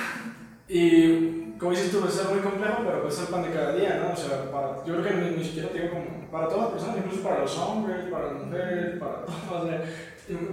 Y 0.67 1.53
como 1.57 1.71
dices 1.71 1.91
tú, 1.91 1.99
puede 1.99 2.11
ser 2.11 2.27
muy 2.27 2.39
complejo, 2.39 2.83
pero 2.85 3.01
puede 3.01 3.13
ser 3.13 3.27
pan 3.27 3.43
de 3.43 3.51
cada 3.51 3.73
día, 3.73 4.01
¿no? 4.03 4.13
O 4.13 4.15
sea, 4.15 4.51
para, 4.51 4.83
yo 4.85 4.95
creo 4.95 5.03
que 5.03 5.13
ni, 5.15 5.37
ni 5.37 5.43
siquiera 5.43 5.69
digo 5.73 5.89
como 5.89 6.31
para 6.31 6.47
todas 6.47 6.63
las 6.63 6.71
personas, 6.71 6.97
incluso 6.97 7.23
para 7.23 7.39
los 7.39 7.57
hombres, 7.57 8.05
para 8.11 8.33
las 8.33 8.43
mujeres, 8.43 8.99
para 8.99 9.25
todos. 9.49 9.71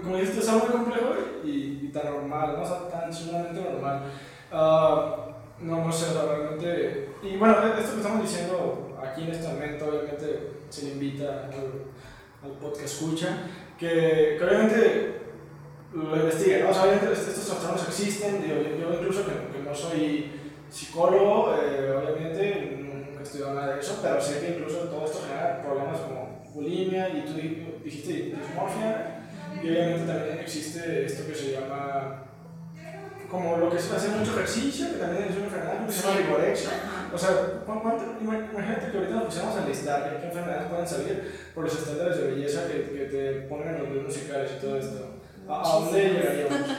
como 0.02 0.16
dices 0.16 0.34
tú, 0.34 0.40
es 0.40 0.48
algo 0.48 0.66
muy 0.66 0.84
complejo 0.84 1.14
y, 1.44 1.80
y, 1.82 1.90
tan 1.92 2.04
normal, 2.06 2.54
¿no? 2.56 2.62
O 2.62 2.66
sea, 2.66 2.88
tan 2.88 3.12
sumamente 3.12 3.60
normal. 3.60 4.02
Uh, 4.52 5.64
no, 5.64 5.84
no 5.84 5.92
sé, 5.92 6.06
realmente. 6.14 7.10
Y 7.22 7.36
bueno, 7.36 7.54
esto 7.78 7.92
que 7.92 8.00
estamos 8.00 8.22
diciendo 8.22 8.98
aquí 9.02 9.22
en 9.22 9.30
este 9.30 9.48
momento, 9.48 9.86
obviamente 9.86 10.59
se 10.70 10.86
le 10.86 10.92
invita 10.92 11.44
al, 11.44 12.50
al 12.50 12.56
podcast 12.58 12.84
escucha, 12.84 13.38
que, 13.78 14.36
que 14.38 14.44
obviamente 14.44 15.20
lo 15.92 16.16
investigue, 16.16 16.62
¿no? 16.62 16.70
O 16.70 16.74
sea, 16.74 16.84
obviamente 16.84 17.12
estos 17.12 17.46
trastornos 17.46 17.88
existen, 17.88 18.42
yo, 18.42 18.62
yo 18.62 18.94
incluso 18.94 19.24
que, 19.26 19.58
que, 19.58 19.64
no 19.64 19.74
soy 19.74 20.30
psicólogo, 20.70 21.54
eh, 21.54 21.92
obviamente 21.92 22.78
nunca 22.78 23.20
he 23.20 23.22
estudiado 23.22 23.54
nada 23.54 23.74
de 23.74 23.80
eso, 23.80 23.98
pero 24.00 24.20
sé 24.20 24.40
que 24.40 24.56
incluso 24.56 24.78
todo 24.88 25.04
esto 25.04 25.20
genera 25.26 25.62
problemas 25.62 25.98
como 26.00 26.44
bulimia 26.54 27.08
y 27.08 27.24
tú 27.24 27.82
dijiste 27.84 28.12
dismorfia, 28.12 29.28
y 29.62 29.68
obviamente 29.68 30.06
también 30.06 30.38
existe 30.38 31.04
esto 31.04 31.26
que 31.26 31.34
se 31.34 31.52
llama 31.52 32.24
como 33.30 33.56
lo 33.58 33.70
que 33.70 33.76
es 33.76 33.90
hacer 33.90 34.10
mucho 34.10 34.32
ejercicio, 34.32 34.92
que 34.92 34.98
también 34.98 35.24
es 35.24 35.36
una 35.36 35.44
enfermedad, 35.44 35.86
que 35.86 35.92
se 35.92 36.02
llama 36.02 36.20
vigorexia. 36.20 36.70
O 37.12 37.18
sea, 37.18 37.62
imagínate 38.20 38.90
que 38.90 38.98
ahorita 38.98 39.14
nos 39.14 39.24
pusiéramos 39.24 39.56
a 39.56 39.66
listar 39.66 40.20
qué 40.20 40.26
enfermedades 40.26 40.68
pueden 40.68 40.88
salir 40.88 41.50
por 41.54 41.64
los 41.64 41.74
estándares 41.74 42.18
de 42.18 42.30
belleza 42.30 42.66
que, 42.68 42.90
que 42.90 43.04
te 43.06 43.32
ponen 43.48 43.68
en 43.68 43.78
los 43.78 43.88
videos 43.88 44.06
musicales 44.06 44.52
y 44.56 44.60
todo 44.60 44.76
esto. 44.76 45.20
¿A, 45.48 45.62
dónde 45.62 46.08
llegaríamos? 46.08 46.58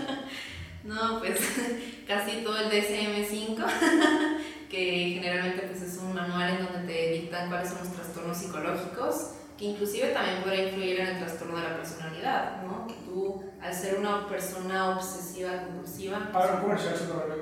No, 0.83 1.19
pues 1.19 1.39
casi 2.07 2.43
todo 2.43 2.57
el 2.57 2.71
DSM-5, 2.71 3.55
que 4.69 5.19
generalmente 5.21 5.67
pues, 5.67 5.83
es 5.83 5.97
un 5.99 6.15
manual 6.15 6.49
en 6.49 6.65
donde 6.65 6.91
te 6.91 7.11
dictan 7.11 7.49
cuáles 7.49 7.69
son 7.69 7.79
los 7.79 7.93
trastornos 7.93 8.35
psicológicos, 8.35 9.33
que 9.59 9.65
inclusive 9.65 10.07
también 10.07 10.41
puede 10.41 10.69
influir 10.69 11.01
en 11.01 11.07
el 11.07 11.17
trastorno 11.19 11.57
de 11.57 11.63
la 11.69 11.77
personalidad, 11.77 12.63
¿no? 12.63 12.87
Que 12.87 12.95
tú, 13.05 13.43
al 13.61 13.71
ser 13.71 13.99
una 13.99 14.27
persona 14.27 14.97
obsesiva, 14.97 15.65
compulsiva... 15.65 16.31
Ahora, 16.33 16.55
un 16.55 16.61
comercial 16.61 16.95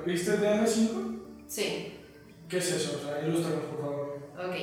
¿Viste 0.04 0.34
el 0.34 0.42
DSM-5? 0.42 1.20
Sí. 1.46 1.99
¿Qué 2.50 2.58
es 2.58 2.72
eso? 2.72 2.98
O 2.98 3.06
sea, 3.06 3.26
ilústranos, 3.26 3.64
por 3.64 3.80
favor. 3.80 4.18
Ok. 4.36 4.56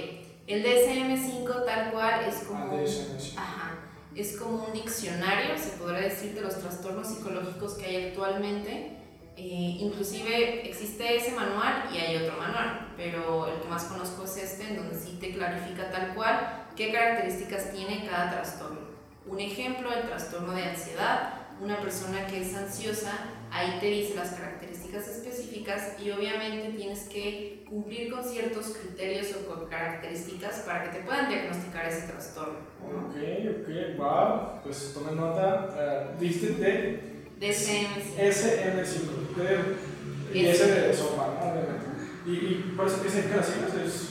El 0.46 0.64
DSM-5 0.64 1.66
tal 1.66 1.92
cual 1.92 2.26
es 2.26 2.44
como... 2.44 2.66
Ah, 2.66 2.72
DSM-5. 2.74 3.34
Ajá 3.38 3.78
es 4.18 4.36
como 4.38 4.66
un 4.66 4.74
diccionario, 4.74 5.58
se 5.58 5.78
podrá 5.78 6.00
decir, 6.00 6.34
de 6.34 6.42
los 6.42 6.60
trastornos 6.60 7.08
psicológicos 7.08 7.76
que 7.76 7.86
hay 7.86 8.06
actualmente. 8.08 8.94
Eh, 9.36 9.78
inclusive 9.80 10.68
existe 10.68 11.16
ese 11.16 11.34
manual 11.34 11.88
y 11.94 12.00
hay 12.00 12.16
otro 12.16 12.36
manual, 12.38 12.94
pero 12.98 13.46
el 13.46 13.62
que 13.62 13.68
más 13.68 13.84
conozco 13.84 14.24
es 14.24 14.38
este, 14.38 14.70
en 14.70 14.78
donde 14.78 14.96
sí 14.96 15.20
te 15.22 15.32
clarifica 15.34 15.92
tal 15.92 16.16
cual 16.16 16.66
qué 16.76 16.92
características 16.92 17.72
tiene 17.72 18.08
cada 18.08 18.32
trastorno. 18.32 18.80
Un 19.28 19.40
ejemplo, 19.40 19.94
el 19.94 20.08
trastorno 20.08 20.54
de 20.54 20.64
ansiedad. 20.64 21.34
Una 21.60 21.80
persona 21.80 22.26
que 22.28 22.42
es 22.42 22.56
ansiosa, 22.56 23.14
ahí 23.52 23.78
te 23.80 23.88
dice 23.88 24.16
las 24.16 24.30
características 24.30 24.57
específicas 25.06 26.00
y 26.00 26.12
obviamente 26.12 26.74
tienes 26.78 27.10
que 27.10 27.66
cumplir 27.70 28.12
con 28.12 28.24
ciertos 28.24 28.78
criterios 28.78 29.28
o 29.36 29.46
con 29.46 29.68
características 29.68 30.62
para 30.62 30.84
que 30.84 30.98
te 30.98 31.04
puedan 31.04 31.28
diagnosticar 31.28 31.86
ese 31.86 32.08
trastorno. 32.08 32.60
Ok, 32.82 33.16
ok, 33.16 33.98
wow, 33.98 34.62
pues 34.64 34.94
tome 34.94 35.12
nota, 35.12 36.14
uh, 36.16 36.20
¿viste 36.20 36.54
de? 36.54 37.18
DSM-5. 37.40 38.18
SM5, 38.18 39.36
de, 39.36 40.40
y 40.40 40.46
ese 40.48 40.72
de 40.72 40.94
sopa, 40.94 41.28
¿no? 41.28 42.32
¿Y, 42.32 42.74
por 42.76 42.88
eso 42.88 42.98
las 43.04 43.14
siglas? 43.14 43.74
Es... 43.86 44.10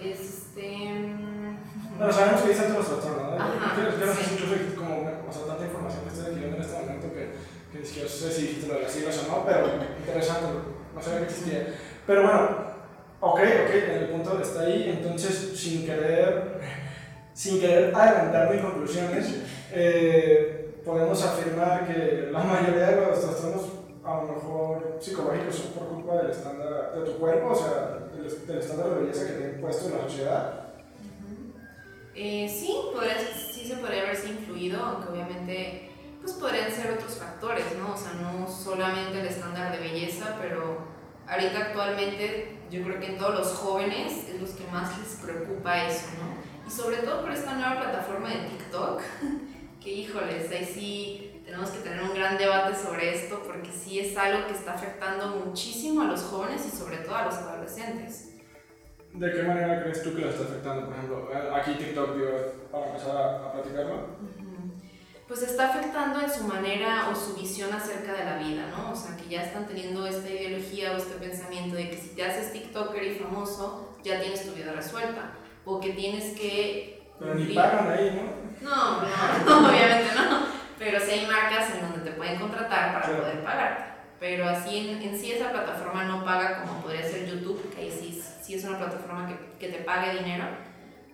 Este... 0.00 0.78
Bueno, 1.96 2.12
sabemos 2.12 2.42
que 2.42 2.48
dicen 2.48 2.74
los 2.74 2.86
trastornos, 2.86 3.38
¿no? 3.38 3.44
Ajá, 3.44 3.76
yo, 3.76 4.06
no 4.06 4.14
sé 4.14 4.74
como, 4.74 5.00
o 5.28 5.32
sea, 5.32 5.46
tanta 5.46 5.64
información 5.64 6.02
que 6.02 6.08
estoy 6.08 6.26
adquiriendo 6.26 6.56
en 6.56 6.62
este 6.62 6.80
momento 6.80 7.12
que, 7.12 7.30
siquiera 7.86 8.08
sé 8.08 8.30
si 8.30 8.42
dijiste 8.42 8.68
lo 8.68 8.74
de 8.74 8.82
las 8.82 8.92
siglas 8.92 9.24
o 9.24 9.30
no, 9.30 9.44
pero 9.44 9.66
interesante, 9.98 10.46
no 10.94 11.02
sabía 11.02 11.20
que 11.20 11.24
existía. 11.24 11.74
Pero 12.06 12.22
bueno, 12.22 12.48
ok, 13.20 13.40
ok, 13.40 13.74
el 13.74 14.08
punto 14.10 14.40
está 14.40 14.62
ahí, 14.62 14.90
entonces 14.96 15.58
sin 15.58 15.86
querer, 15.86 16.60
sin 17.32 17.60
querer 17.60 17.94
adelantarme 17.94 18.56
en 18.56 18.62
conclusiones, 18.62 19.42
eh, 19.72 20.80
podemos 20.84 21.22
afirmar 21.22 21.86
que 21.86 22.30
la 22.32 22.40
mayoría 22.40 22.90
de 22.90 22.96
los 23.06 23.20
trastornos 23.20 23.62
a 24.04 24.14
lo 24.16 24.32
mejor 24.32 24.96
psicológicos 24.98 25.54
son 25.54 25.72
por 25.72 25.88
culpa 25.88 26.16
del 26.16 26.30
estándar 26.30 26.92
de 26.94 27.04
tu 27.04 27.18
cuerpo, 27.18 27.50
o 27.50 27.54
sea, 27.54 28.08
del, 28.14 28.46
del 28.46 28.58
estándar 28.58 28.90
de 28.90 29.00
belleza 29.02 29.26
que 29.26 29.32
te 29.34 29.44
ha 29.44 29.48
impuesto 29.50 29.86
en 29.86 29.96
la 29.96 30.02
sociedad. 30.02 30.60
Eh, 32.14 32.48
sí, 32.48 32.74
podría, 32.92 33.16
sí 33.18 33.66
se 33.66 33.76
podría 33.76 34.02
haberse 34.02 34.28
influido, 34.28 34.82
aunque 34.82 35.12
obviamente 35.12 35.89
pues 36.20 36.34
podrían 36.34 36.70
ser 36.70 36.92
otros 36.92 37.14
factores, 37.14 37.64
¿no? 37.78 37.94
O 37.94 37.96
sea, 37.96 38.12
no 38.14 38.48
solamente 38.48 39.20
el 39.20 39.26
estándar 39.26 39.72
de 39.72 39.78
belleza, 39.78 40.36
pero 40.40 40.78
ahorita 41.26 41.58
actualmente 41.58 42.58
yo 42.70 42.82
creo 42.82 43.00
que 43.00 43.06
en 43.06 43.18
todos 43.18 43.34
los 43.34 43.48
jóvenes 43.54 44.28
es 44.28 44.40
los 44.40 44.50
que 44.50 44.66
más 44.70 44.98
les 44.98 45.16
preocupa 45.16 45.86
eso, 45.86 46.08
¿no? 46.18 46.40
Y 46.66 46.70
sobre 46.70 46.98
todo 46.98 47.22
por 47.22 47.32
esta 47.32 47.54
nueva 47.54 47.80
plataforma 47.80 48.28
de 48.28 48.48
TikTok, 48.48 49.00
que 49.80 49.90
híjoles, 49.90 50.50
ahí 50.50 50.64
sí 50.64 51.42
tenemos 51.44 51.70
que 51.70 51.80
tener 51.80 52.02
un 52.02 52.14
gran 52.14 52.36
debate 52.36 52.76
sobre 52.76 53.14
esto, 53.14 53.42
porque 53.44 53.70
sí 53.72 53.98
es 53.98 54.16
algo 54.16 54.46
que 54.46 54.52
está 54.52 54.74
afectando 54.74 55.28
muchísimo 55.28 56.02
a 56.02 56.04
los 56.04 56.22
jóvenes 56.22 56.64
y 56.66 56.76
sobre 56.76 56.98
todo 56.98 57.16
a 57.16 57.24
los 57.24 57.34
adolescentes. 57.34 58.26
¿De 59.12 59.32
qué 59.32 59.42
manera 59.42 59.82
crees 59.82 60.04
tú 60.04 60.14
que 60.14 60.20
lo 60.20 60.30
está 60.30 60.44
afectando, 60.44 60.86
por 60.86 60.94
ejemplo? 60.94 61.28
Aquí 61.52 61.74
TikTok, 61.74 62.14
digo, 62.14 62.30
para 62.70 62.86
empezar 62.86 63.16
a, 63.16 63.46
a 63.48 63.52
platicarlo. 63.52 64.06
Pues 65.30 65.42
está 65.42 65.68
afectando 65.68 66.20
en 66.20 66.28
su 66.28 66.42
manera 66.42 67.08
o 67.08 67.14
su 67.14 67.36
visión 67.36 67.72
acerca 67.72 68.14
de 68.14 68.24
la 68.24 68.36
vida, 68.38 68.64
¿no? 68.76 68.90
O 68.90 68.96
sea, 68.96 69.16
que 69.16 69.28
ya 69.28 69.44
están 69.44 69.64
teniendo 69.64 70.04
esta 70.04 70.28
ideología 70.28 70.90
o 70.90 70.96
este 70.96 71.14
pensamiento 71.14 71.76
de 71.76 71.88
que 71.88 71.96
si 71.96 72.08
te 72.16 72.24
haces 72.24 72.52
TikToker 72.52 73.00
y 73.04 73.14
famoso, 73.14 73.96
ya 74.02 74.20
tienes 74.20 74.44
tu 74.44 74.50
vida 74.56 74.72
resuelta. 74.72 75.30
O 75.64 75.78
que 75.78 75.90
tienes 75.90 76.36
que... 76.36 77.00
Pero 77.20 77.36
ni 77.36 77.54
pagan 77.54 77.92
ahí, 77.92 78.10
¿no? 78.60 78.68
No, 78.70 79.02
no, 79.02 79.68
obviamente 79.68 80.10
no. 80.16 80.46
Pero 80.76 80.98
sí 80.98 81.10
hay 81.12 81.26
marcas 81.28 81.74
en 81.76 81.82
donde 81.82 82.10
te 82.10 82.16
pueden 82.16 82.40
contratar 82.40 82.92
para 82.94 83.06
Claro. 83.06 83.20
poder 83.22 83.44
pagarte. 83.44 83.84
Pero 84.18 84.48
así 84.48 84.78
en, 84.78 85.00
en 85.00 85.16
sí 85.16 85.30
esa 85.30 85.52
plataforma 85.52 86.06
no 86.06 86.24
paga 86.24 86.62
como 86.62 86.82
podría 86.82 87.04
ser 87.04 87.28
YouTube, 87.30 87.72
que 87.72 87.82
ahí 87.82 87.90
sí, 87.92 88.20
sí 88.42 88.54
es 88.54 88.64
una 88.64 88.78
plataforma 88.78 89.28
que, 89.28 89.64
que 89.64 89.72
te 89.72 89.84
pague 89.84 90.18
dinero. 90.18 90.46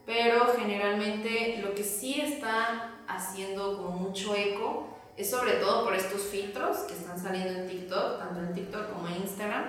Pero 0.07 0.55
generalmente 0.59 1.61
lo 1.63 1.75
que 1.75 1.85
sí 1.85 2.19
está 2.19 2.93
haciendo 3.09 3.77
como 3.77 3.91
mucho 3.91 4.35
eco 4.35 4.97
es 5.17 5.31
sobre 5.31 5.53
todo 5.55 5.85
por 5.85 5.95
estos 5.95 6.23
filtros 6.23 6.79
que 6.81 6.95
están 6.95 7.19
saliendo 7.19 7.61
en 7.61 7.69
TikTok, 7.69 8.19
tanto 8.19 8.41
en 8.41 8.53
TikTok 8.53 8.93
como 8.93 9.09
en 9.09 9.23
Instagram, 9.23 9.65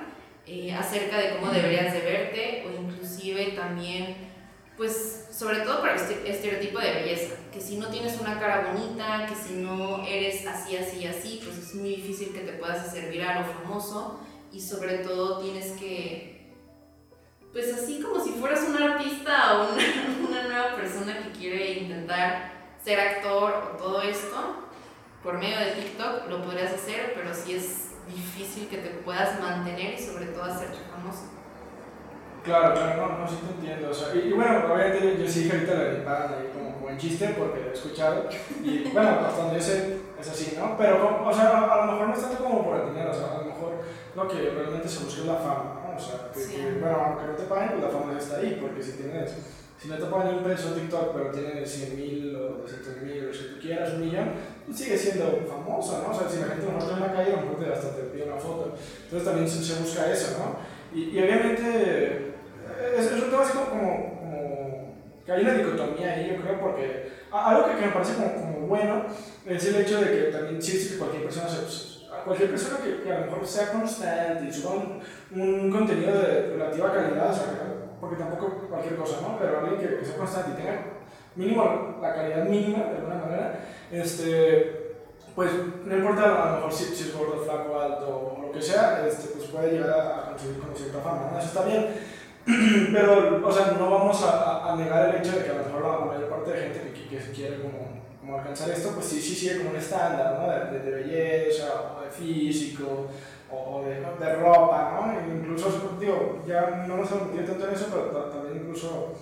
eh, 0.45 0.73
acerca 0.73 1.17
de 1.17 1.37
cómo 1.37 1.51
deberías 1.51 1.93
de 1.93 2.01
verte 2.01 2.65
o 2.67 2.81
inclusive 2.81 3.51
también, 3.51 4.15
pues 4.75 5.27
sobre 5.31 5.59
todo 5.59 5.81
para 5.81 5.95
este 5.95 6.29
estereotipo 6.29 6.79
de 6.79 6.91
belleza, 6.91 7.35
que 7.51 7.61
si 7.61 7.77
no 7.77 7.87
tienes 7.87 8.19
una 8.19 8.39
cara 8.39 8.71
bonita, 8.73 9.25
que 9.27 9.35
si 9.35 9.53
no 9.55 10.05
eres 10.05 10.45
así, 10.47 10.75
así, 10.75 11.05
así, 11.05 11.41
pues 11.43 11.57
es 11.57 11.75
muy 11.75 11.89
difícil 11.89 12.33
que 12.33 12.41
te 12.41 12.53
puedas 12.53 12.85
hacer 12.85 13.09
viral 13.09 13.43
o 13.43 13.61
famoso 13.61 14.19
y 14.51 14.59
sobre 14.59 14.99
todo 14.99 15.39
tienes 15.41 15.71
que, 15.73 16.51
pues 17.53 17.73
así 17.73 18.01
como 18.01 18.23
si 18.23 18.31
fueras 18.31 18.65
un 18.67 18.81
artista 18.81 19.59
o 19.59 19.73
una, 19.73 20.27
una 20.27 20.43
nueva 20.43 20.75
persona 20.75 21.23
que 21.23 21.39
quiere 21.39 21.79
intentar 21.79 22.56
ser 22.87 23.01
actor 23.01 23.51
o 23.73 23.77
todo 23.77 24.01
esto, 24.01 24.37
por 25.21 25.37
medio 25.37 25.59
de 25.59 25.71
TikTok 25.71 26.29
lo 26.29 26.41
podrías 26.41 26.71
hacer, 26.73 27.11
pero 27.15 27.33
sí 27.33 27.53
es 27.53 27.89
difícil 28.07 28.69
que 28.69 28.77
te 28.77 28.89
puedas 29.03 29.41
mantener 29.41 29.95
y 29.95 30.01
sobre 30.01 30.27
todo 30.27 30.43
hacerte 30.45 30.77
famoso. 30.89 31.23
Claro, 32.45 32.73
claro, 32.75 33.07
no, 33.09 33.17
no, 33.19 33.27
sí 33.27 33.35
te 33.45 33.55
entiendo. 33.55 33.89
O 33.89 33.93
sea, 33.93 34.15
y, 34.15 34.29
y 34.29 34.31
bueno, 34.31 34.73
obviamente 34.73 35.21
yo 35.21 35.27
sí 35.29 35.43
dije 35.43 35.57
ahorita 35.57 35.73
la 35.73 36.05
pagan 36.05 36.33
ahí 36.35 36.49
como, 36.53 36.75
como 36.75 36.89
en 36.89 36.97
chiste 36.97 37.35
porque 37.37 37.59
lo 37.59 37.69
he 37.71 37.73
escuchado. 37.73 38.29
Y 38.63 38.83
bueno, 38.93 39.09
hasta 39.27 39.41
donde 39.41 39.59
yo 39.59 39.65
sé 39.65 39.97
es 40.17 40.29
así, 40.29 40.55
¿no? 40.57 40.77
Pero, 40.77 41.25
o 41.27 41.33
sea, 41.33 41.49
a, 41.49 41.73
a 41.73 41.85
lo 41.85 41.91
mejor 41.91 42.07
no 42.07 42.13
es 42.13 42.21
tanto 42.21 42.41
como 42.41 42.63
por 42.63 42.79
el 42.79 42.87
dinero, 42.93 43.11
o 43.11 43.13
sea, 43.13 43.35
a 43.35 43.37
lo 43.39 43.45
mejor 43.47 43.83
lo 44.15 44.27
que 44.29 44.49
realmente 44.49 44.87
se 44.87 45.03
busca 45.03 45.19
es 45.19 45.27
la 45.27 45.35
fama, 45.35 45.81
¿no? 45.83 45.97
O 45.97 45.99
sea, 45.99 46.31
que, 46.33 46.39
Sí. 46.39 46.55
que, 46.55 46.79
bueno, 46.79 46.97
aunque 47.03 47.27
no 47.27 47.33
te 47.33 47.43
paguen, 47.43 47.69
pues 47.71 47.83
la 47.83 47.89
fama 47.89 48.13
ya 48.13 48.19
está 48.19 48.37
ahí, 48.37 48.57
porque 48.61 48.81
si 48.81 48.91
tienes, 48.93 49.35
si 49.79 49.87
no 49.87 49.95
te 49.95 50.03
ni 50.03 50.37
un 50.37 50.43
peso 50.43 50.69
en 50.69 50.81
TikTok, 50.81 51.13
pero 51.13 51.31
tienes 51.31 51.69
100 51.69 51.95
mil 51.95 52.35
o 52.35 52.61
200 52.61 53.01
mil 53.03 53.29
o 53.29 53.33
si 53.33 53.43
tú 53.53 53.59
quieras 53.61 53.93
un 53.93 54.01
millón, 54.01 54.31
pues 54.65 54.77
sigue 54.77 54.97
siendo 54.97 55.45
famoso, 55.47 56.03
¿no? 56.03 56.15
O 56.15 56.19
sea, 56.19 56.27
si 56.27 56.39
la 56.39 56.47
gente 56.47 56.65
lo 56.65 56.85
ve 56.85 56.93
en 56.93 56.99
la 56.99 57.13
calle, 57.13 57.33
a 57.33 57.35
lo 57.35 57.41
mejor 57.43 57.59
te, 57.59 57.73
hasta 57.73 57.95
te 57.95 58.01
pide 58.03 58.23
una 58.23 58.37
foto. 58.37 58.75
Entonces 59.03 59.27
también 59.27 59.47
se, 59.47 59.63
se 59.63 59.79
busca 59.79 60.11
eso, 60.11 60.37
¿no? 60.39 60.97
Y, 60.97 61.15
y 61.15 61.21
obviamente 61.21 62.33
es, 62.97 63.05
es 63.05 63.23
un 63.23 63.29
tema 63.29 63.43
así 63.43 63.53
como, 63.53 63.69
como, 63.69 64.19
como 64.19 64.95
que 65.25 65.31
hay 65.31 65.41
una 65.41 65.53
dicotomía 65.53 66.13
ahí, 66.13 66.31
yo 66.31 66.41
creo, 66.41 66.59
porque 66.59 67.11
algo 67.31 67.67
que, 67.67 67.85
me 67.85 67.91
parece 67.91 68.13
como, 68.15 68.33
como, 68.33 68.67
bueno 68.67 69.05
es 69.45 69.65
el 69.65 69.75
hecho 69.75 70.01
de 70.01 70.11
que 70.11 70.23
también 70.31 70.61
sí 70.61 70.89
que 70.89 70.97
cualquier 70.97 71.23
persona 71.23 71.47
se, 71.49 71.97
cualquier 72.25 72.49
persona 72.49 72.79
que, 72.83 73.11
a 73.11 73.19
lo 73.19 73.25
mejor 73.25 73.47
sea 73.47 73.71
constante 73.71 74.45
y 74.47 74.51
suba 74.51 74.75
un, 75.31 75.71
contenido 75.71 76.13
de 76.13 76.53
relativa 76.53 76.93
calidad, 76.93 77.31
o 77.31 77.33
sea, 77.33 77.86
porque 77.99 78.15
tampoco 78.15 78.67
cualquier 78.69 78.95
cosa, 78.95 79.21
¿no? 79.21 79.37
Pero 79.39 79.59
alguien 79.59 79.79
que, 79.79 80.05
sea 80.05 80.17
constante 80.17 80.51
y 80.51 80.63
tenga 80.63 80.81
mínimo 81.35 81.97
la 82.01 82.13
calidad 82.13 82.45
mínima 82.45 82.83
de 82.85 82.97
alguna 82.97 83.15
manera, 83.15 83.59
este, 83.91 84.95
pues 85.35 85.51
no 85.85 85.95
importa 85.95 86.23
a 86.23 86.49
lo 86.49 86.55
mejor 86.57 86.73
si, 86.73 86.93
es 86.93 87.15
gordo, 87.15 87.43
flaco, 87.43 87.79
alto 87.79 88.35
o 88.37 88.41
lo 88.41 88.51
que 88.51 88.61
sea, 88.61 89.05
este, 89.07 89.29
pues 89.29 89.45
puede 89.49 89.73
llegar 89.73 89.89
a, 89.91 90.29
conseguir 90.29 90.59
como 90.59 90.75
cierta 90.75 90.99
fama, 90.99 91.29
¿no? 91.31 91.39
Eso 91.39 91.47
está 91.47 91.63
bien. 91.65 91.87
Pero, 92.93 93.45
o 93.45 93.51
sea, 93.51 93.75
no 93.77 93.89
vamos 93.89 94.23
a, 94.23 94.75
negar 94.77 95.09
el 95.09 95.21
hecho 95.21 95.37
de 95.37 95.43
que 95.43 95.51
a 95.51 95.55
lo 95.55 95.65
mejor 95.65 95.81
la 95.81 96.05
mayor 96.05 96.29
parte 96.29 96.51
de 96.51 96.59
gente 96.59 96.91
que, 96.93 97.17
que, 97.17 97.31
quiere 97.31 97.61
como, 97.61 97.96
como, 98.27 98.39
alcanzar 98.39 98.69
esto, 98.71 98.91
pues 98.91 99.05
sí, 99.05 99.21
sí 99.21 99.33
sigue 99.33 99.59
como 99.59 99.69
un 99.69 99.77
estándar, 99.77 100.37
¿no? 100.37 100.71
De, 100.71 100.79
de, 100.79 100.91
belleza, 100.91 101.97
o 101.97 102.03
de 102.03 102.09
físico, 102.09 103.07
o, 103.49 103.83
de, 103.83 103.95
de, 103.95 104.35
ropa, 104.35 105.15
¿no? 105.15 105.33
incluso, 105.33 105.95
digo, 105.97 106.43
ya 106.45 106.83
no 106.87 106.97
nos 106.97 107.11
hemos 107.11 107.27
metido 107.27 107.53
tanto 107.53 107.67
en 107.69 107.73
eso, 107.73 107.87
pero 107.89 108.25
también 108.29 108.57
incluso 108.57 109.13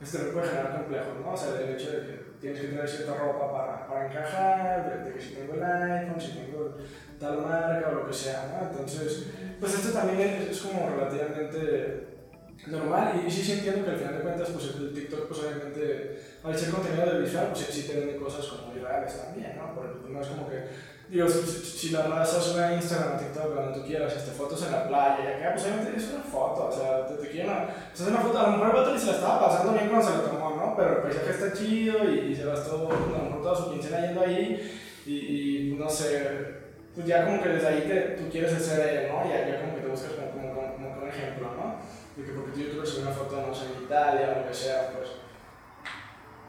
este 0.00 0.18
puede 0.18 0.48
generar 0.48 0.76
complejos, 0.76 1.14
¿no? 1.22 1.32
O 1.32 1.36
sea, 1.36 1.60
el 1.60 1.74
hecho 1.74 1.90
de 1.90 2.06
que 2.06 2.24
tienes 2.40 2.60
que 2.60 2.68
tener 2.68 2.88
cierta 2.88 3.14
ropa 3.14 3.52
para, 3.52 3.86
para 3.86 4.06
encajar, 4.06 5.04
de, 5.04 5.12
que 5.12 5.20
si 5.20 5.34
tengo 5.34 5.54
el 5.54 5.62
iPhone, 5.62 6.20
si 6.20 6.32
tengo 6.32 6.76
tal 7.20 7.42
marca 7.42 7.90
o 7.90 7.94
lo 7.94 8.06
que 8.06 8.12
sea, 8.12 8.48
¿no? 8.50 8.70
Entonces, 8.70 9.28
pues 9.60 9.74
esto 9.74 9.98
también 9.98 10.20
es, 10.20 10.50
es 10.50 10.60
como 10.62 10.88
relativamente 10.90 12.13
normal 12.66 13.22
y, 13.26 13.30
sí, 13.30 13.42
sí 13.42 13.52
entiendo 13.52 13.84
que 13.84 13.90
al 13.90 13.98
final 13.98 14.14
de 14.16 14.22
cuentas 14.22 14.48
pues 14.50 14.64
el 14.76 14.94
TikTok 14.94 15.28
pues 15.28 15.40
obviamente 15.40 16.20
al 16.42 16.56
ser 16.56 16.70
contenido 16.70 17.06
de 17.06 17.20
visual 17.20 17.48
pues 17.52 17.66
sí, 17.66 17.82
te 17.82 18.00
vende 18.00 18.16
cosas 18.16 18.46
como 18.46 18.72
muy 18.72 18.80
reales 18.80 19.22
también, 19.22 19.56
¿no? 19.56 19.74
Porque 19.74 19.98
pues, 20.00 20.12
no 20.12 20.20
es 20.20 20.28
como 20.28 20.48
que, 20.48 20.64
digo, 21.08 21.28
si, 21.28 21.40
si 21.46 21.90
la 21.90 22.06
raza 22.06 22.40
sube 22.40 22.64
a 22.64 22.74
Instagram 22.74 23.16
o 23.16 23.18
TikTok 23.18 23.54
cuando 23.54 23.72
tú 23.80 23.86
quieras, 23.86 24.14
este, 24.16 24.30
fotos 24.30 24.64
en 24.64 24.72
la 24.72 24.88
playa 24.88 25.24
y 25.24 25.42
acá 25.42 25.52
pues 25.54 25.64
obviamente 25.64 25.96
es 25.96 26.10
una 26.10 26.24
foto, 26.24 26.68
o 26.68 26.72
sea, 26.72 27.06
te, 27.06 27.14
te 27.14 27.30
quieren, 27.30 27.50
una 27.50 28.20
foto, 28.20 28.38
a 28.38 28.50
lo 28.50 28.56
mejor 28.56 28.88
el 28.88 28.98
se 28.98 29.06
la 29.06 29.12
estaba 29.12 29.46
pasando 29.46 29.72
bien 29.72 29.88
cuando 29.88 30.08
se 30.08 30.16
la 30.16 30.22
tomó, 30.24 30.56
¿no? 30.56 30.74
Pero 30.76 30.96
el 30.96 31.02
paisaje 31.02 31.30
está 31.30 31.52
chido 31.52 32.10
y, 32.10 32.32
y 32.32 32.36
se 32.36 32.44
gastó 32.44 32.88
a 32.88 32.92
lo 32.92 33.24
mejor 33.24 33.42
toda 33.42 33.56
su 33.56 33.72
quincena 33.72 34.06
yendo 34.06 34.22
ahí 34.22 34.80
y, 35.06 35.12
y 35.12 35.76
no 35.78 35.88
sé, 35.88 36.62
pues 36.94 37.06
ya 37.06 37.26
como 37.26 37.42
que 37.42 37.48
desde 37.50 37.68
ahí 37.68 37.80
te, 37.82 38.00
tú 38.16 38.30
quieres 38.30 38.52
ser 38.62 38.88
él, 38.88 39.08
¿no? 39.12 39.28
Ya, 39.28 39.48
ya 39.48 39.60
como 39.60 39.74
que 39.74 39.82
te 39.82 39.88
buscas 39.88 40.12
como, 40.12 40.30
como, 40.30 40.54
como, 40.54 40.74
como 40.74 41.02
un 41.02 41.08
ejemplo, 41.08 41.48
¿no? 41.56 41.74
de 42.16 42.24
que 42.24 42.32
porque 42.32 42.52
tú 42.52 42.60
subes 42.78 42.93
una 43.04 43.12
foto, 43.14 43.46
no 43.46 43.54
sé, 43.54 43.66
en 43.66 43.84
Italia 43.84 44.34
o 44.34 44.40
lo 44.40 44.48
que 44.48 44.54
sea, 44.54 44.90
pues. 44.92 45.10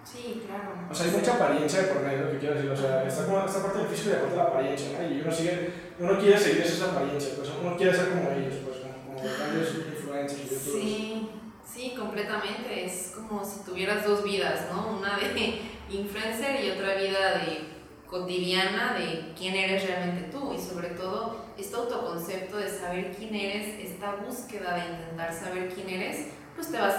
Sí, 0.03 0.43
claro. 0.45 0.71
O 0.89 0.93
sea, 0.93 1.07
hay 1.07 1.11
mucha 1.11 1.35
apariencia 1.35 1.89
por 1.91 2.01
medio, 2.01 2.25
lo 2.25 2.31
que 2.31 2.37
quiero 2.39 2.55
decir. 2.55 2.71
O 2.71 2.77
sea, 2.77 3.03
está 3.03 3.25
como 3.25 3.45
esta 3.45 3.61
parte 3.61 3.79
del 3.79 3.87
físico 3.87 4.11
y 4.11 4.13
aparte 4.13 4.35
la 4.35 4.43
apariencia, 4.43 4.97
¿no? 4.97 5.09
Y 5.09 5.21
uno, 5.21 5.31
sigue, 5.31 5.71
uno 5.99 6.19
quiere 6.19 6.37
seguir 6.37 6.61
esa 6.61 6.91
apariencia, 6.91 7.33
pues 7.35 7.49
uno 7.49 7.75
quiere 7.75 7.93
ser 7.93 8.09
como 8.09 8.31
ellos, 8.31 8.55
pues, 8.63 8.77
como, 9.03 9.19
grandes 9.19 9.75
influencers, 9.75 10.49
youtubers. 10.49 10.63
Sí, 10.63 11.29
sí, 11.65 11.93
completamente. 11.97 12.85
Es 12.85 13.13
como 13.15 13.43
si 13.43 13.65
tuvieras 13.65 14.05
dos 14.05 14.23
vidas, 14.23 14.67
¿no? 14.71 14.97
Una 14.99 15.17
de 15.17 15.59
influencer 15.89 16.63
y 16.63 16.71
otra 16.71 16.95
vida 16.95 17.39
de 17.39 17.75
cotidiana 18.07 18.93
de 18.93 19.33
quién 19.37 19.55
eres 19.55 19.85
realmente 19.87 20.29
tú 20.31 20.53
y 20.53 20.59
sobre 20.59 20.89
todo 20.89 21.45
este 21.57 21.75
autoconcepto 21.75 22.57
de 22.57 22.69
saber 22.69 23.15
quién 23.15 23.33
eres, 23.33 23.79
esta 23.79 24.15
búsqueda 24.15 24.75
de 24.75 24.93
intentar 24.93 25.33
saber 25.33 25.73
quién 25.73 25.89
eres, 25.89 26.27
pues 26.55 26.71
te 26.71 26.79
vas 26.79 26.95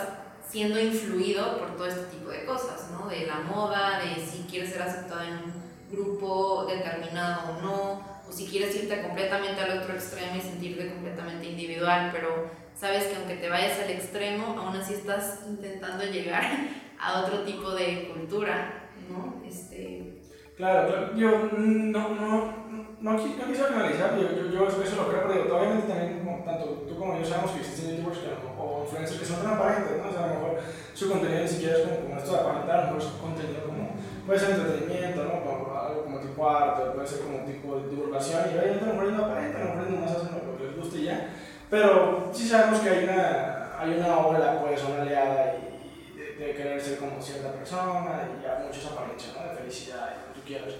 siendo 0.48 0.78
influido 0.78 1.58
por 1.58 1.76
todo 1.76 1.86
este 1.86 2.04
tipo 2.16 2.30
de 2.30 2.44
cosas, 2.44 2.90
¿no? 2.92 3.08
De 3.08 3.26
la 3.26 3.40
moda, 3.40 4.00
de 4.00 4.24
si 4.24 4.44
quieres 4.48 4.70
ser 4.70 4.82
aceptado 4.82 5.22
en 5.22 5.34
un 5.34 5.52
grupo 5.90 6.66
determinado 6.66 7.52
o 7.52 7.62
no, 7.62 8.16
o 8.28 8.32
si 8.32 8.46
quieres 8.46 8.74
irte 8.76 9.02
completamente 9.02 9.60
al 9.60 9.78
otro 9.78 9.94
extremo 9.94 10.36
y 10.36 10.40
sentirte 10.40 10.92
completamente 10.92 11.46
individual, 11.46 12.10
pero 12.12 12.50
sabes 12.74 13.04
que 13.04 13.16
aunque 13.16 13.36
te 13.36 13.48
vayas 13.48 13.78
al 13.80 13.90
extremo, 13.90 14.58
aún 14.58 14.76
así 14.76 14.94
estás 14.94 15.40
intentando 15.48 16.04
llegar 16.04 16.44
a 17.00 17.20
otro 17.20 17.40
tipo 17.40 17.70
de 17.72 18.08
cultura, 18.12 18.90
¿no? 19.08 19.42
Este, 19.46 20.16
Claro, 20.56 21.14
yo 21.14 21.50
no, 21.52 22.08
no, 22.14 22.65
no, 23.00 23.12
no 23.12 23.24
quise 23.24 23.64
analizar, 23.64 24.16
yo, 24.16 24.28
yo, 24.30 24.50
yo, 24.50 24.66
eso 24.68 24.96
lo 24.96 25.08
creo, 25.08 25.28
pero 25.28 25.58
obviamente 25.58 25.88
también, 25.88 26.20
como, 26.24 26.44
tanto 26.44 26.86
tú 26.88 26.98
como 26.98 27.18
yo 27.18 27.24
sabemos 27.24 27.50
que 27.52 27.60
existen 27.60 27.96
youtubers 27.96 28.18
que, 28.18 28.28
o 28.58 28.82
influencers 28.84 29.20
que 29.20 29.26
son 29.26 29.40
transparentes, 29.42 29.96
¿no? 30.00 30.08
O 30.08 30.12
sea, 30.12 30.24
a 30.24 30.26
lo 30.28 30.34
mejor 30.34 30.60
su 30.94 31.10
contenido 31.10 31.42
ni 31.42 31.48
siquiera 31.48 31.76
es 31.76 31.82
como, 31.84 31.96
como 32.00 32.16
esto 32.16 32.32
de 32.32 32.40
aparentar, 32.40 32.76
a 32.76 32.80
lo 32.80 32.86
mejor 32.86 33.02
es 33.02 33.20
contenido 33.20 33.60
como, 33.66 33.82
puede 34.26 34.38
ser 34.38 34.50
entretenimiento, 34.50 35.24
¿no? 35.24 35.30
Como, 35.44 35.76
algo 35.76 36.04
como 36.04 36.20
tipo 36.20 36.48
arte, 36.48 36.90
puede 36.94 37.06
ser 37.06 37.20
como 37.20 37.38
tipo 37.44 37.76
de 37.76 37.88
divulgación, 37.90 38.40
y 38.48 38.58
obviamente 38.58 38.84
a 38.84 38.88
lo 38.88 38.94
mejor 38.94 39.12
no 39.12 39.24
aparentan, 39.24 39.60
a 39.60 39.64
lo 39.64 39.74
mejor 39.74 39.90
nomás 39.90 40.10
hacen 40.16 40.30
lo 40.32 40.56
que 40.56 40.64
les 40.64 40.76
guste 40.76 40.98
y 40.98 41.04
ya, 41.04 41.28
pero 41.68 42.30
sí 42.32 42.48
sabemos 42.48 42.80
que 42.80 42.90
hay 42.90 43.04
una, 43.04 43.76
hay 43.78 43.92
una 43.98 44.18
ola, 44.18 44.60
pues, 44.62 44.82
una 44.84 45.02
oleada 45.02 45.56
y, 45.56 46.16
de, 46.16 46.46
de, 46.46 46.54
querer 46.54 46.80
ser 46.80 46.96
como 46.96 47.20
cierta 47.20 47.52
persona, 47.52 48.28
y 48.40 48.46
hay 48.46 48.66
muchas 48.66 48.86
apariencias, 48.86 49.36
¿no? 49.36 49.50
De 49.50 49.56
felicidad 49.56 50.26
quieras. 50.46 50.74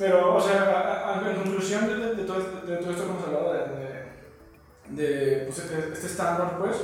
Pero, 0.00 0.34
o 0.34 0.40
sea, 0.40 1.20
en 1.28 1.42
conclusión 1.42 1.86
de, 1.86 2.14
de, 2.14 2.24
todo, 2.24 2.38
de, 2.38 2.76
todo, 2.78 2.90
esto 2.90 3.04
que 3.04 3.10
hemos 3.10 3.22
hablado, 3.22 3.52
de, 3.52 4.96
de 4.96 5.44
pues, 5.44 5.58
este, 5.58 5.92
este 5.92 6.06
estándar, 6.06 6.56
pues, 6.58 6.76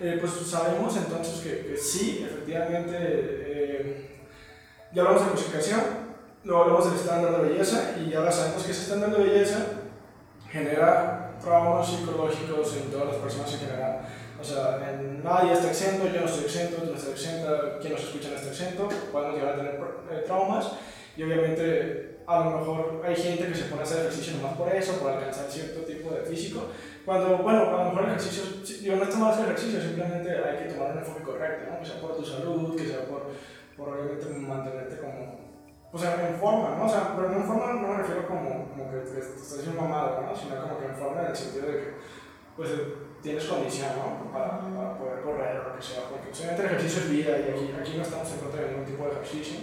eh, 0.00 0.18
pues 0.20 0.32
sabemos 0.44 0.96
entonces 0.96 1.40
que, 1.40 1.66
que 1.68 1.76
sí, 1.76 2.26
efectivamente, 2.28 2.96
eh, 2.98 4.26
ya 4.92 5.02
hablamos 5.02 5.24
de 5.24 5.30
cosificación, 5.30 5.80
luego 6.42 6.64
hablamos 6.64 6.86
del 6.86 6.94
estándar 6.96 7.42
de 7.42 7.48
belleza 7.48 7.94
y 7.96 8.12
ahora 8.12 8.32
sabemos 8.32 8.64
que 8.64 8.72
ese 8.72 8.82
estándar 8.82 9.12
de 9.12 9.22
belleza 9.22 9.58
genera 10.50 11.38
traumas 11.40 11.88
psicológicos 11.88 12.76
en 12.76 12.90
todas 12.90 13.06
las 13.06 13.16
personas 13.18 13.52
en 13.52 13.60
general. 13.60 14.00
O 14.40 14.42
sea, 14.42 14.80
nadie 15.22 15.52
está 15.52 15.68
exento, 15.68 16.08
yo 16.08 16.22
no 16.22 16.26
estoy 16.26 16.46
exento, 16.46 16.82
tú 16.82 16.90
no 16.90 16.96
estás 16.96 17.12
exento, 17.12 17.78
quien 17.80 17.92
nos 17.92 18.02
escucha 18.02 18.30
no 18.30 18.34
está 18.34 18.48
exento, 18.48 18.88
podemos 19.12 19.36
llegar 19.36 19.54
a 19.54 19.56
tener 19.58 19.80
eh, 20.10 20.22
traumas 20.26 20.72
y 21.16 21.22
obviamente 21.22 22.13
a 22.26 22.44
lo 22.44 22.58
mejor 22.58 23.02
hay 23.04 23.16
gente 23.16 23.48
que 23.48 23.54
se 23.54 23.64
pone 23.64 23.82
a 23.82 23.84
hacer 23.84 24.00
ejercicio 24.00 24.36
nomás 24.36 24.56
por 24.56 24.74
eso, 24.74 24.98
por 24.98 25.12
alcanzar 25.12 25.50
cierto 25.50 25.80
tipo 25.80 26.10
de 26.10 26.22
físico, 26.22 26.68
cuando, 27.04 27.38
bueno, 27.38 27.68
a 27.68 27.84
lo 27.84 27.90
mejor 27.90 28.04
el 28.04 28.16
ejercicio, 28.16 28.44
yo 28.82 28.96
no 28.96 29.04
está 29.04 29.18
mal 29.18 29.32
hacer 29.32 29.44
ejercicio, 29.44 29.80
simplemente 29.80 30.30
hay 30.30 30.64
que 30.64 30.74
tomar 30.74 30.92
un 30.92 30.98
enfoque 30.98 31.22
correcto, 31.22 31.70
¿no? 31.70 31.80
que 31.80 31.86
sea 31.86 32.00
por 32.00 32.16
tu 32.16 32.24
salud, 32.24 32.76
que 32.76 32.86
sea 32.88 33.04
por, 33.06 33.28
por 33.76 33.88
obviamente 33.90 34.26
mantenerte 34.26 34.98
como, 34.98 35.44
o 35.92 35.98
sea, 35.98 36.28
en 36.28 36.36
forma, 36.36 36.76
¿no? 36.76 36.86
O 36.86 36.88
sea, 36.88 37.14
pero 37.14 37.32
en 37.32 37.44
forma 37.44 37.72
no 37.74 37.88
me 37.88 37.98
refiero 37.98 38.26
como, 38.26 38.68
como 38.70 38.90
que 38.90 38.96
te, 38.98 39.20
estás 39.20 39.58
haciendo 39.58 39.82
mamado, 39.82 40.22
¿no? 40.22 40.34
Sino 40.34 40.60
como 40.62 40.78
que 40.78 40.86
en 40.86 40.96
forma 40.96 41.20
en 41.20 41.26
el 41.26 41.36
sentido 41.36 41.66
de 41.66 41.72
que, 41.72 41.94
pues, 42.56 42.70
tienes 43.22 43.44
condición, 43.44 43.90
¿no? 43.96 44.32
Para, 44.32 44.60
para 44.60 44.98
poder 44.98 45.22
correr 45.22 45.60
o 45.60 45.68
lo 45.68 45.76
que 45.76 45.82
sea, 45.82 46.08
porque 46.08 46.30
obviamente 46.30 46.62
el 46.62 46.68
ejercicio 46.68 47.02
es 47.02 47.10
vida 47.10 47.38
y 47.38 47.50
aquí, 47.50 47.74
aquí 47.78 47.96
no 47.96 48.02
estamos 48.02 48.32
en 48.32 48.38
contra 48.38 48.62
de 48.62 48.68
ningún 48.70 48.86
tipo 48.86 49.04
de 49.04 49.12
ejercicio, 49.12 49.60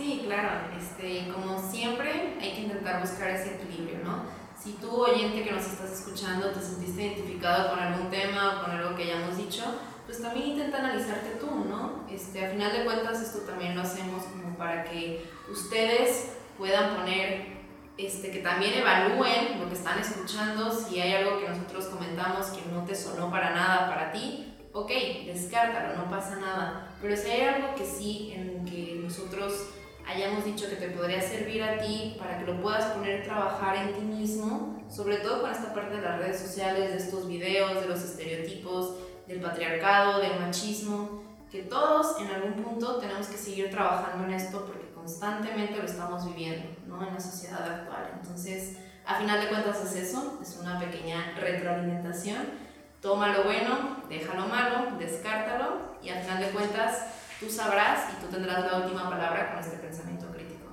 Sí, 0.00 0.22
claro, 0.24 0.48
este, 0.78 1.30
como 1.30 1.60
siempre 1.60 2.38
hay 2.40 2.52
que 2.52 2.62
intentar 2.62 3.02
buscar 3.02 3.28
ese 3.32 3.56
equilibrio, 3.56 3.98
¿no? 4.02 4.22
Si 4.58 4.72
tú, 4.72 4.88
oyente 5.02 5.44
que 5.44 5.52
nos 5.52 5.66
estás 5.66 5.92
escuchando, 5.92 6.48
te 6.52 6.60
sentiste 6.62 7.02
identificado 7.02 7.68
con 7.68 7.78
algún 7.78 8.08
tema 8.08 8.56
o 8.56 8.64
con 8.64 8.70
algo 8.70 8.96
que 8.96 9.02
hayamos 9.02 9.36
dicho, 9.36 9.62
pues 10.06 10.22
también 10.22 10.52
intenta 10.52 10.78
analizarte 10.78 11.36
tú, 11.38 11.50
¿no? 11.68 12.06
Este, 12.10 12.46
a 12.46 12.48
final 12.48 12.72
de 12.72 12.84
cuentas 12.84 13.20
esto 13.20 13.40
también 13.40 13.76
lo 13.76 13.82
hacemos 13.82 14.22
como 14.22 14.56
para 14.56 14.84
que 14.84 15.22
ustedes 15.50 16.32
puedan 16.56 16.96
poner, 16.96 17.58
este, 17.98 18.30
que 18.30 18.38
también 18.38 18.78
evalúen 18.78 19.60
lo 19.60 19.68
que 19.68 19.74
están 19.74 19.98
escuchando, 19.98 20.72
si 20.72 20.98
hay 20.98 21.12
algo 21.12 21.40
que 21.40 21.48
nosotros 21.50 21.84
comentamos 21.88 22.46
que 22.46 22.62
no 22.72 22.86
te 22.86 22.94
sonó 22.94 23.30
para 23.30 23.50
nada 23.50 23.86
para 23.86 24.12
ti, 24.12 24.56
ok, 24.72 24.90
descártalo, 25.26 25.94
no 25.94 26.08
pasa 26.08 26.36
nada. 26.36 26.96
Pero 27.02 27.14
si 27.14 27.28
hay 27.28 27.42
algo 27.42 27.74
que 27.74 27.84
sí, 27.84 28.32
en 28.34 28.64
que 28.64 28.98
nosotros 29.02 29.74
hayamos 30.10 30.44
dicho 30.44 30.68
que 30.68 30.76
te 30.76 30.88
podría 30.88 31.20
servir 31.20 31.62
a 31.62 31.78
ti 31.78 32.16
para 32.18 32.38
que 32.38 32.44
lo 32.44 32.60
puedas 32.60 32.84
poner 32.92 33.20
a 33.20 33.24
trabajar 33.24 33.76
en 33.76 33.94
ti 33.94 34.00
mismo, 34.00 34.82
sobre 34.88 35.18
todo 35.18 35.42
con 35.42 35.50
esta 35.50 35.72
parte 35.72 35.96
de 35.96 36.02
las 36.02 36.18
redes 36.18 36.40
sociales, 36.40 36.92
de 36.92 36.98
estos 36.98 37.28
videos, 37.28 37.80
de 37.80 37.86
los 37.86 38.02
estereotipos, 38.02 38.94
del 39.26 39.40
patriarcado, 39.40 40.20
del 40.20 40.38
machismo, 40.40 41.22
que 41.50 41.62
todos 41.62 42.20
en 42.20 42.28
algún 42.28 42.54
punto 42.54 42.96
tenemos 42.96 43.26
que 43.26 43.36
seguir 43.36 43.70
trabajando 43.70 44.24
en 44.24 44.34
esto 44.34 44.66
porque 44.66 44.92
constantemente 44.92 45.76
lo 45.76 45.84
estamos 45.84 46.26
viviendo, 46.26 46.68
¿no? 46.86 47.06
En 47.06 47.14
la 47.14 47.20
sociedad 47.20 47.62
actual. 47.62 48.10
Entonces, 48.20 48.76
a 49.06 49.16
final 49.16 49.40
de 49.40 49.48
cuentas 49.48 49.82
es 49.84 50.08
eso, 50.08 50.38
es 50.42 50.58
una 50.60 50.78
pequeña 50.78 51.34
retroalimentación 51.38 52.70
Toma 53.00 53.28
lo 53.28 53.44
bueno, 53.44 53.96
deja 54.10 54.34
lo 54.34 54.46
malo, 54.46 54.96
descártalo 54.98 55.96
y 56.02 56.10
al 56.10 56.22
final 56.22 56.40
de 56.40 56.50
cuentas 56.50 57.06
tú 57.40 57.48
sabrás 57.50 58.12
y 58.12 58.24
tú 58.24 58.30
tendrás 58.30 58.70
la 58.70 58.78
última 58.78 59.08
palabra 59.08 59.50
con 59.50 59.58
este 59.58 59.78
pensamiento 59.78 60.26
crítico. 60.26 60.66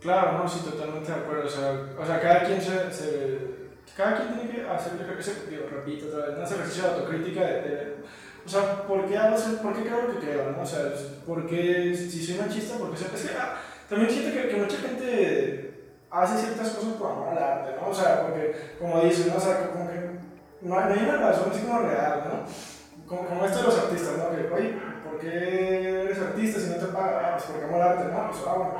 Claro, 0.00 0.38
no, 0.38 0.48
sí, 0.48 0.60
totalmente 0.68 1.12
de 1.12 1.18
acuerdo. 1.18 1.46
O 1.46 1.48
sea, 1.48 1.72
o 1.96 2.04
sea 2.04 2.20
cada 2.20 2.44
quien 2.44 2.60
se, 2.60 2.92
se 2.92 3.58
cada 3.96 4.16
quien 4.16 4.34
tiene 4.34 4.50
que 4.50 4.68
hacer, 4.68 4.92
ese, 5.18 5.46
digo, 5.48 5.66
repito 5.70 6.08
otra 6.08 6.26
vez, 6.26 6.36
un 6.36 6.42
ejercicio 6.42 6.82
de 6.82 6.88
autocrítica, 6.90 7.40
de, 7.40 7.62
de, 7.62 7.96
o 8.44 8.48
sea, 8.48 8.82
¿por 8.82 9.06
qué 9.06 9.16
hago 9.16 9.36
¿Por 9.62 9.74
qué 9.74 9.82
creo 9.82 10.02
lo 10.02 10.12
que 10.12 10.26
creo, 10.26 10.52
no? 10.52 10.62
O 10.62 10.66
sea, 10.66 10.92
¿por 11.26 11.46
qué, 11.46 11.94
si 11.94 12.24
soy 12.24 12.38
machista, 12.38 12.78
porque 12.78 12.96
sea, 12.96 13.08
es 13.14 13.22
que, 13.22 13.36
ah, 13.36 13.56
también 13.88 14.10
siento 14.10 14.32
que, 14.32 14.48
que, 14.48 14.56
mucha 14.56 14.76
gente 14.76 15.94
hace 16.10 16.38
ciertas 16.38 16.70
cosas 16.70 16.94
por 16.94 17.10
amor 17.10 17.28
al 17.36 17.42
arte, 17.42 17.72
¿no? 17.80 17.88
O 17.88 17.94
sea, 17.94 18.22
porque, 18.22 18.76
como 18.78 19.00
dicen, 19.02 19.28
¿no? 19.28 19.36
O 19.36 19.40
sea, 19.40 19.68
como 19.68 19.88
que 19.88 20.18
no, 20.62 20.78
hay 20.78 20.98
una 20.98 21.16
razón 21.16 21.50
así 21.50 21.62
como 21.62 21.80
real, 21.80 22.24
¿no? 22.24 23.06
Como, 23.06 23.28
como 23.28 23.44
esto 23.44 23.58
de 23.58 23.64
los 23.64 23.78
artistas, 23.78 24.16
¿no? 24.18 24.30
Que, 24.30 24.54
oye, 24.54 24.78
¿por 25.18 25.30
qué 25.30 26.02
eres 26.04 26.18
artista 26.18 26.60
si 26.60 26.70
no 26.70 26.76
te 26.76 26.86
pagas? 26.86 27.22
Ah, 27.24 27.30
pues 27.32 27.44
porque 27.44 27.64
amo 27.64 27.76
el 27.76 27.82
arte, 27.82 28.04
¿no? 28.04 28.30
Pues, 28.30 28.42
ah, 28.46 28.54
bueno, 28.54 28.72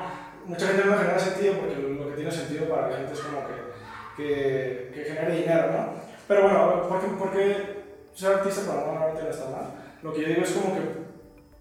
mucha 0.47 0.67
gente 0.69 0.85
no 0.85 0.99
genera 0.99 1.19
sentido 1.19 1.55
porque 1.55 1.77
lo, 1.77 2.09
que 2.09 2.17
tiene 2.17 2.31
sentido 2.31 2.69
para 2.69 2.89
la 2.89 2.97
gente 2.97 3.13
es 3.13 3.21
como 3.21 3.41
que, 3.47 3.55
que, 4.17 4.91
que 4.95 5.05
genere 5.05 5.35
dinero, 5.35 5.73
¿no? 5.73 5.87
Pero 6.29 6.43
bueno, 6.43 6.89
¿por 6.89 7.01
qué, 7.01 7.07
por 7.09 7.33
qué 7.33 7.83
ser 8.15 8.35
artista 8.35 8.63
para 8.67 8.83
amor 8.83 8.97
al 8.97 9.11
arte 9.11 9.23
no 9.25 9.31
está 9.31 9.51
mal? 9.51 9.67
Lo 10.03 10.13
que 10.13 10.23
yo 10.23 10.29
digo 10.29 10.43
es 10.43 10.53
como 10.53 10.75
que 10.75 11.09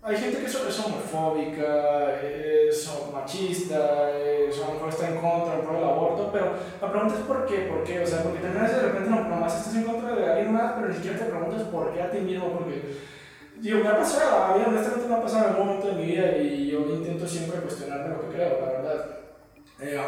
hay 0.03 0.15
gente 0.15 0.39
que 0.39 0.45
es, 0.45 0.80
homofóbica, 0.80 2.21
es 2.21 2.89
machista, 3.11 4.11
es, 4.17 4.61
a 4.61 4.67
lo 4.67 4.73
mejor 4.75 4.89
está 4.89 5.09
en 5.09 5.17
contra 5.17 5.57
del 5.57 5.84
aborto, 5.84 6.30
pero 6.32 6.53
la 6.82 6.91
pregunta 6.91 7.15
es 7.15 7.21
por 7.21 7.45
qué, 7.45 7.57
por 7.69 7.84
qué, 7.84 7.99
o 8.01 8.07
sea, 8.07 8.23
porque 8.23 8.39
terminas 8.39 8.71
de 8.71 8.82
repente 8.84 9.09
no, 9.09 9.28
nomás 9.28 9.57
estás 9.57 9.75
en 9.75 9.84
contra 9.84 10.15
de 10.15 10.32
alguien 10.32 10.53
más, 10.53 10.73
pero 10.73 10.88
ni 10.88 10.95
siquiera 10.95 11.17
te 11.17 11.25
preguntas 11.25 11.63
por 11.63 11.93
qué 11.93 12.01
a 12.01 12.11
ti 12.11 12.19
mismo, 12.19 12.53
porque, 12.53 12.82
digo, 13.62 13.80
me 13.80 13.89
ha 13.89 13.97
pasado, 13.97 14.43
a 14.43 14.58
mí 14.58 14.64
honestamente 14.68 15.08
me 15.08 15.16
ha 15.16 15.22
pasado 15.22 15.45
en 15.45 15.51
algún 15.51 15.68
momento 15.68 15.88
de 15.88 15.93
mi 15.93 16.05
vida 16.05 16.38
y 16.38 16.72
yo 16.72 16.80
intento 16.80 17.28
siempre 17.28 17.62
cuestionarme 17.62 18.16
lo 18.16 18.22
que 18.22 18.36
creo, 18.36 18.62
la 18.62 18.72
verdad. 18.72 19.05
Eh, 19.80 19.99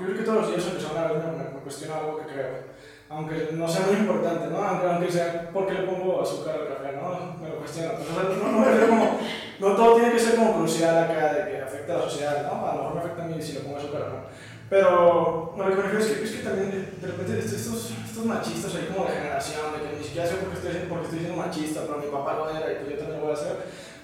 yo 0.00 0.06
creo 0.06 0.18
que 0.18 0.24
todos 0.24 0.40
los 0.42 0.48
días 0.50 0.66
en 0.66 0.72
persona 0.72 1.08
me, 1.08 1.54
me 1.54 1.60
cuestiono 1.60 1.94
algo 1.94 2.18
que 2.18 2.32
creo 2.32 2.68
aunque 3.10 3.48
no 3.52 3.66
sea 3.66 3.86
muy 3.86 3.96
importante, 3.96 4.48
¿no? 4.48 4.62
Aunque, 4.62 4.86
aunque 4.86 5.12
sea 5.12 5.50
porque 5.52 5.72
le 5.72 5.82
pongo 5.82 6.20
azúcar 6.20 6.56
al 6.56 6.68
café, 6.68 6.96
¿no? 6.96 7.36
Me 7.40 7.48
lo 7.48 7.58
cuestiono. 7.58 7.94
no, 7.94 8.52
no 8.52 8.64
refiero 8.64 8.88
como, 8.88 9.18
no 9.60 9.76
todo 9.76 9.94
tiene 9.94 10.12
que 10.12 10.18
ser 10.18 10.36
como 10.36 10.54
crucial 10.54 11.04
acá 11.04 11.32
de 11.32 11.50
que 11.50 11.62
afecta 11.62 11.94
a 11.94 11.98
la 11.98 12.02
sociedad, 12.02 12.52
¿no? 12.52 12.66
A 12.66 12.74
lo 12.74 12.82
mejor 12.82 12.94
me 12.94 13.00
afecta 13.00 13.24
a 13.24 13.26
mí 13.26 13.42
si 13.42 13.54
le 13.54 13.60
pongo 13.60 13.78
azúcar 13.78 14.02
o 14.02 14.08
no. 14.08 14.18
Pero 14.68 15.54
que 15.56 15.62
me 15.62 15.82
refiero 15.82 15.98
es 15.98 16.06
que, 16.06 16.24
es 16.24 16.30
que 16.30 16.42
también 16.42 16.70
de 17.00 17.06
repente 17.06 17.38
estos, 17.38 17.92
estos 18.04 18.24
machistas 18.24 18.74
ahí 18.74 18.88
como 18.92 19.08
de 19.08 19.16
generación, 19.16 19.72
de 19.72 19.88
que 19.88 19.96
ni 19.96 20.04
siquiera 20.04 20.28
sé 20.28 20.36
por 20.36 20.50
qué 20.50 20.56
estoy, 20.56 20.88
porque 20.88 21.04
estoy 21.04 21.18
siendo 21.20 21.36
machista, 21.36 21.80
pero 21.86 21.98
mi 21.98 22.10
papá 22.12 22.34
lo 22.34 22.50
era 22.50 22.72
y 22.72 22.84
pues 22.84 22.90
yo 22.90 22.98
también 22.98 23.20
lo 23.20 23.26
voy 23.26 23.34
a 23.34 23.38
hacer. 23.38 23.56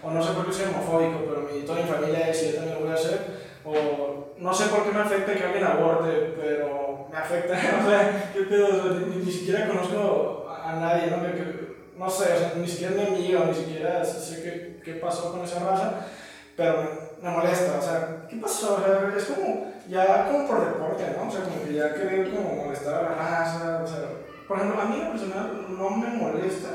O 0.02 0.10
no 0.10 0.22
sé 0.22 0.32
por 0.32 0.46
qué 0.46 0.52
soy 0.52 0.66
homofóbico, 0.68 1.24
pero 1.28 1.40
mi, 1.48 1.62
toda 1.62 1.82
mi 1.82 1.88
familia 1.88 2.28
es 2.28 2.42
y 2.42 2.46
yo 2.48 2.54
también 2.56 2.74
lo 2.76 2.84
voy 2.84 2.90
a 2.90 2.94
hacer. 2.94 3.20
O 3.64 4.34
no 4.38 4.54
sé 4.54 4.64
por 4.66 4.84
qué 4.84 4.92
me 4.92 5.00
afecta 5.00 5.34
que 5.34 5.44
alguien 5.44 5.64
aborte, 5.64 6.34
pero 6.36 7.08
me 7.10 7.16
afecta, 7.16 7.54
o 7.84 7.88
sea, 7.88 8.32
¿qué 8.32 8.40
pedo? 8.42 8.68
ni, 9.00 9.32
siquiera 9.32 9.68
conozco 9.68 10.48
a, 10.48 10.76
nadie, 10.76 11.10
¿no? 11.10 11.22
Que, 11.22 11.74
no 11.96 12.10
sé, 12.10 12.32
o 12.32 12.38
sea, 12.38 12.52
ni 12.56 12.66
siquiera 12.66 12.94
mi 12.94 13.06
amigo, 13.06 13.44
ni 13.46 13.54
siquiera 13.54 14.04
sé 14.04 14.42
qué, 14.42 14.80
qué 14.84 14.98
pasó 14.98 15.30
con 15.30 15.44
esa 15.44 15.60
raza, 15.60 16.06
pero 16.56 17.03
me, 17.22 17.30
molesta, 17.30 17.78
o 17.78 17.82
sea, 17.82 18.26
¿qué 18.28 18.36
pasó? 18.36 18.76
O 18.76 18.78
sea, 18.80 19.12
es 19.16 19.24
como, 19.24 19.72
ya 19.88 20.28
como 20.30 20.46
por 20.46 20.64
deporte, 20.64 21.04
¿no? 21.16 21.28
O 21.28 21.30
sea, 21.30 21.42
como 21.42 21.62
que 21.64 21.74
ya 21.74 21.94
querer 21.94 22.30
como 22.30 22.64
molestar 22.64 22.94
a 22.94 23.02
la 23.02 23.14
raza, 23.14 23.80
o 23.82 23.86
sea, 23.86 24.08
por 24.46 24.58
ejemplo, 24.58 24.80
a 24.80 24.84
mí 24.86 25.00
en 25.00 25.10
personal 25.10 25.66
no 25.68 25.90
me 25.90 26.08
molesta 26.08 26.68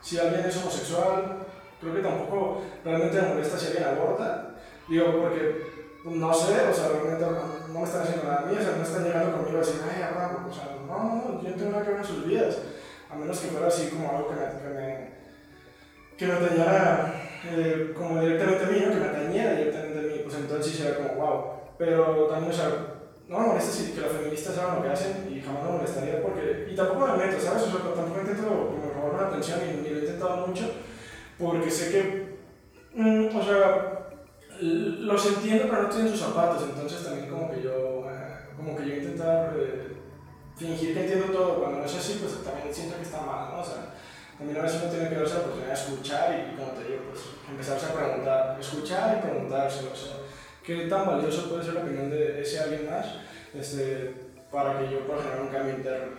si 0.00 0.18
alguien 0.18 0.46
es 0.46 0.56
homosexual, 0.56 1.46
creo 1.80 1.94
que 1.94 2.02
tampoco 2.02 2.62
realmente 2.84 3.20
me 3.20 3.28
molesta 3.28 3.58
si 3.58 3.66
alguien 3.66 3.84
aborta, 3.84 4.54
digo, 4.88 5.20
porque 5.20 5.72
no 6.04 6.34
sé, 6.34 6.60
o 6.68 6.74
sea, 6.74 6.88
realmente 6.88 7.24
no, 7.72 7.80
me 7.80 7.84
están 7.84 8.02
haciendo 8.02 8.24
nada 8.24 8.42
a 8.42 8.46
mí, 8.46 8.56
o 8.58 8.62
sea, 8.62 8.76
no 8.76 8.82
están 8.82 9.04
llegando 9.04 9.36
conmigo 9.36 9.56
a 9.56 9.60
decir, 9.60 9.80
ay, 9.84 10.02
Abraham, 10.02 10.46
o 10.50 10.52
sea, 10.52 10.76
no, 10.86 11.42
yo 11.42 11.50
no 11.50 11.56
tengo 11.56 11.70
nada 11.70 11.84
que 11.84 11.90
ver 11.90 12.00
en 12.00 12.06
sus 12.06 12.26
vidas, 12.26 12.58
a 13.10 13.14
menos 13.14 13.38
que 13.38 13.48
fuera 13.48 13.68
así 13.68 13.88
como 13.88 14.10
algo 14.10 14.28
que 14.28 14.34
me, 14.34 14.46
que 14.46 14.68
me, 14.68 15.10
que 16.16 16.26
me 16.26 16.32
atañara 16.32 17.14
como 17.94 18.20
directamente 18.20 18.64
a 18.64 18.68
mí, 18.68 18.80
¿no? 18.80 18.92
que 18.92 19.00
me 19.00 19.08
atañera 19.08 19.52
directamente 19.54 19.98
a 19.98 20.02
mí, 20.02 20.20
pues 20.22 20.36
entonces 20.36 20.66
sí 20.66 20.78
sería 20.78 20.96
como, 20.96 21.14
wow, 21.14 21.44
pero 21.76 22.26
también, 22.26 22.52
o 22.52 22.54
sea, 22.54 22.68
no 23.28 23.38
me 23.38 23.46
molesta 23.46 23.72
si 23.72 23.92
que 23.92 24.00
las 24.00 24.12
feministas 24.12 24.58
hagan 24.58 24.76
lo 24.76 24.82
que 24.82 24.90
hacen 24.90 25.28
y 25.32 25.40
jamás 25.40 25.64
me 25.64 25.72
molestaría 25.72 26.22
porque, 26.22 26.68
y 26.70 26.76
tampoco 26.76 27.06
me 27.06 27.16
meto, 27.16 27.40
¿sabes? 27.40 27.62
O 27.62 27.70
sea, 27.70 27.94
tampoco 27.94 28.20
intento 28.20 28.76
me 28.78 28.92
robar 28.92 29.22
la 29.22 29.28
atención 29.28 29.60
y, 29.62 29.88
lo 29.88 29.96
he 29.96 30.00
intentado 30.00 30.46
mucho 30.46 30.70
porque 31.38 31.70
sé 31.70 31.90
que, 31.90 32.36
mm, 32.94 33.36
o 33.36 33.42
sea, 33.42 34.08
los 34.60 35.26
entiendo, 35.26 35.64
pero 35.68 35.82
no 35.82 35.88
estoy 35.88 36.02
en 36.02 36.10
sus 36.10 36.20
zapatos, 36.20 36.62
entonces 36.62 37.02
también 37.02 37.28
como 37.28 37.50
que 37.50 37.62
yo, 37.62 38.06
eh, 38.08 38.54
como 38.56 38.76
que 38.76 38.86
yo 38.86 38.96
intentar 38.96 39.54
eh, 39.56 39.96
fingir 40.56 40.94
que 40.94 41.00
entiendo 41.00 41.26
todo, 41.32 41.60
cuando 41.60 41.80
no 41.80 41.84
es 41.84 41.94
así, 41.96 42.20
pues 42.20 42.44
también 42.44 42.72
siento 42.72 42.96
que 42.96 43.02
está 43.02 43.22
mal, 43.22 43.50
¿no? 43.50 43.60
O 43.60 43.64
sea, 43.64 43.94
también 44.38 44.58
a 44.58 44.62
veces 44.62 44.82
uno 44.82 44.92
tiene 44.92 45.08
que 45.08 45.16
darse 45.16 45.34
la 45.34 45.40
oportunidad 45.40 45.74
de 45.74 45.80
escuchar 45.80 46.34
y, 46.34 46.56
como 46.56 46.72
te 46.72 46.84
digo, 46.84 47.02
pues 47.10 47.22
empezarse 47.52 47.86
a 47.86 47.94
preguntar, 47.94 48.56
escuchar 48.58 49.18
y 49.18 49.26
preguntarse, 49.28 49.86
o 49.86 49.96
sea, 49.96 50.16
¿qué 50.64 50.86
tan 50.86 51.06
valioso 51.06 51.48
puede 51.48 51.64
ser 51.64 51.74
la 51.74 51.80
opinión 51.82 52.10
de 52.10 52.42
ese 52.42 52.60
alguien 52.60 52.90
más 52.90 53.06
este, 53.54 54.14
para 54.50 54.78
que 54.78 54.90
yo 54.90 55.06
pueda 55.06 55.22
generar 55.22 55.42
un 55.42 55.48
cambio 55.48 55.74
interno? 55.74 56.16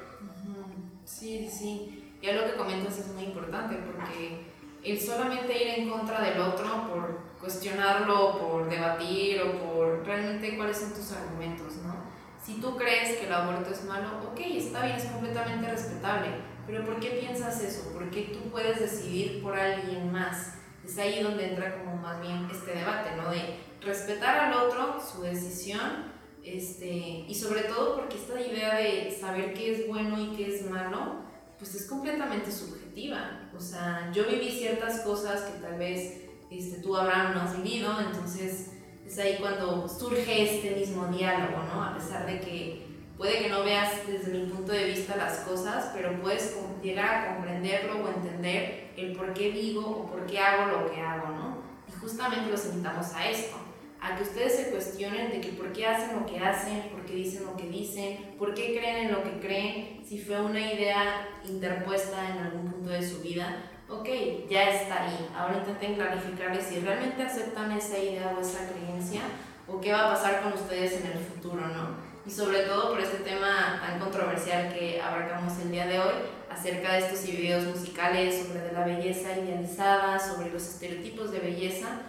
Sí, 1.05 1.49
sí, 1.49 2.15
y 2.21 2.31
lo 2.31 2.45
que 2.45 2.55
comentas 2.55 2.97
es 2.97 3.07
muy 3.07 3.23
importante 3.23 3.75
porque 3.86 4.45
el 4.84 4.99
solamente 4.99 5.61
ir 5.61 5.79
en 5.79 5.89
contra 5.89 6.21
del 6.21 6.39
otro 6.39 6.88
por 6.89 7.19
cuestionarlo, 7.39 8.39
por 8.39 8.69
debatir 8.69 9.41
o 9.41 9.51
por 9.59 10.05
realmente 10.05 10.55
cuáles 10.55 10.77
son 10.77 10.93
tus 10.93 11.11
argumentos, 11.11 11.75
¿no? 11.77 12.03
Si 12.41 12.59
tú 12.59 12.75
crees 12.75 13.17
que 13.17 13.27
el 13.27 13.34
aborto 13.34 13.71
es 13.71 13.84
malo, 13.86 14.07
ok, 14.31 14.39
está 14.39 14.86
bien, 14.86 14.97
es 14.97 15.05
completamente 15.05 15.69
respetable, 15.69 16.27
pero 16.65 16.86
¿por 16.86 16.99
qué 16.99 17.11
piensas 17.11 17.61
eso? 17.61 17.93
¿Por 17.93 18.09
qué 18.09 18.31
tú 18.34 18.49
puedes 18.49 18.79
decidir 18.79 19.41
por 19.41 19.57
alguien 19.57 20.11
más? 20.11 20.55
Es 20.86 20.97
ahí 20.97 21.23
donde 21.23 21.49
entra 21.49 21.79
como 21.79 21.95
más 21.95 22.21
bien 22.21 22.47
este 22.51 22.75
debate, 22.75 23.15
¿no? 23.15 23.29
De 23.29 23.57
respetar 23.81 24.38
al 24.38 24.53
otro, 24.53 24.99
su 24.99 25.21
decisión, 25.21 26.11
este, 26.43 27.25
y 27.27 27.34
sobre 27.34 27.63
todo 27.63 27.95
porque 27.95 28.17
esta 28.17 28.39
idea 28.39 28.75
de 28.75 29.09
saber 29.11 29.53
qué 29.53 29.71
es 29.71 29.88
bueno 29.88 30.19
y 30.19 30.36
qué 30.36 30.55
es 30.55 30.69
malo, 30.69 31.23
pues 31.57 31.75
es 31.75 31.88
completamente 31.88 32.51
subjetiva. 32.51 33.49
O 33.55 33.59
sea, 33.59 34.11
yo 34.13 34.25
viví 34.25 34.49
ciertas 34.51 35.01
cosas 35.01 35.43
que 35.43 35.61
tal 35.61 35.77
vez 35.77 36.23
este, 36.51 36.81
tú, 36.81 36.95
Abraham, 36.95 37.34
no 37.34 37.41
has 37.41 37.55
vivido, 37.63 37.99
entonces 37.99 38.71
es 39.05 39.19
ahí 39.19 39.38
cuando 39.39 39.88
surge 39.88 40.55
este 40.55 40.75
mismo 40.75 41.07
diálogo, 41.07 41.63
¿no? 41.63 41.84
A 41.84 41.95
pesar 41.95 42.25
de 42.25 42.39
que 42.39 42.92
puede 43.24 43.39
que 43.39 43.49
no 43.49 43.63
veas 43.63 44.05
desde 44.05 44.34
mi 44.34 44.47
punto 44.47 44.74
de 44.74 44.84
vista 44.84 45.15
las 45.15 45.38
cosas, 45.47 45.91
pero 45.95 46.19
puedes 46.21 46.57
llegar 46.82 47.15
a 47.15 47.34
comprenderlo 47.36 48.03
o 48.03 48.09
entender 48.09 48.91
el 48.97 49.13
por 49.13 49.34
qué 49.34 49.49
digo 49.49 49.80
o 49.80 50.11
por 50.11 50.26
qué 50.26 50.39
hago 50.39 50.78
lo 50.78 50.91
que 50.91 50.99
hago, 50.99 51.30
¿no? 51.30 51.57
Y 51.88 51.93
justamente 52.01 52.51
los 52.51 52.65
invitamos 52.65 53.13
a 53.13 53.30
esto, 53.30 53.55
a 54.01 54.17
que 54.17 54.24
ustedes 54.24 54.57
se 54.57 54.71
cuestionen 54.71 55.32
de 55.32 55.39
que 55.39 55.53
por 55.53 55.71
qué 55.71 55.88
hacen 55.88 56.19
lo 56.19 56.26
que 56.26 56.38
hacen, 56.38 56.89
por 56.91 57.05
qué 57.05 57.13
dicen 57.13 57.45
lo 57.45 57.55
que 57.55 57.69
dicen, 57.69 58.36
por 58.38 58.53
qué 58.53 58.78
creen 58.78 59.05
en 59.05 59.13
lo 59.13 59.24
que 59.24 59.39
creen, 59.39 60.03
si 60.05 60.19
fue 60.19 60.41
una 60.41 60.59
idea 60.59 61.26
interpuesta 61.45 62.30
en 62.30 62.39
algún 62.39 62.71
punto 62.74 62.89
de 62.89 63.07
su 63.07 63.21
vida, 63.21 63.55
ok, 63.88 64.09
ya 64.49 64.69
está 64.69 65.05
ahí. 65.05 65.30
Ahora 65.34 65.59
intenten 65.59 65.95
clarificarles 65.95 66.65
si 66.65 66.82
realmente 66.82 67.24
aceptan 67.24 67.71
esa 67.71 67.97
idea 67.97 68.36
o 68.38 68.41
esa 68.41 68.67
creencia 68.69 69.21
o 69.65 69.80
qué 69.80 69.93
va 69.93 70.07
a 70.07 70.13
pasar 70.13 70.41
con 70.41 70.51
ustedes 70.51 70.99
en 70.99 71.07
el 71.09 71.19
futuro, 71.19 71.65
¿no? 71.65 72.12
Y 72.26 72.32
sobre 72.32 72.61
todo 72.61 72.91
por 72.91 73.01
este 73.01 73.17
tema 73.17 73.82
tan 73.86 73.99
controversial 73.99 74.74
que 74.74 75.01
abarcamos 75.01 75.59
el 75.59 75.71
día 75.71 75.86
de 75.88 75.99
hoy, 75.99 76.13
acerca 76.49 76.93
de 76.93 76.99
estos 76.99 77.26
videos 77.26 77.65
musicales 77.65 78.45
sobre 78.45 78.61
de 78.61 78.71
la 78.71 78.86
belleza 78.86 79.38
idealizada, 79.38 80.17
sobre 80.19 80.49
los 80.51 80.63
estereotipos 80.63 81.32
de 81.32 81.39
belleza. 81.39 82.01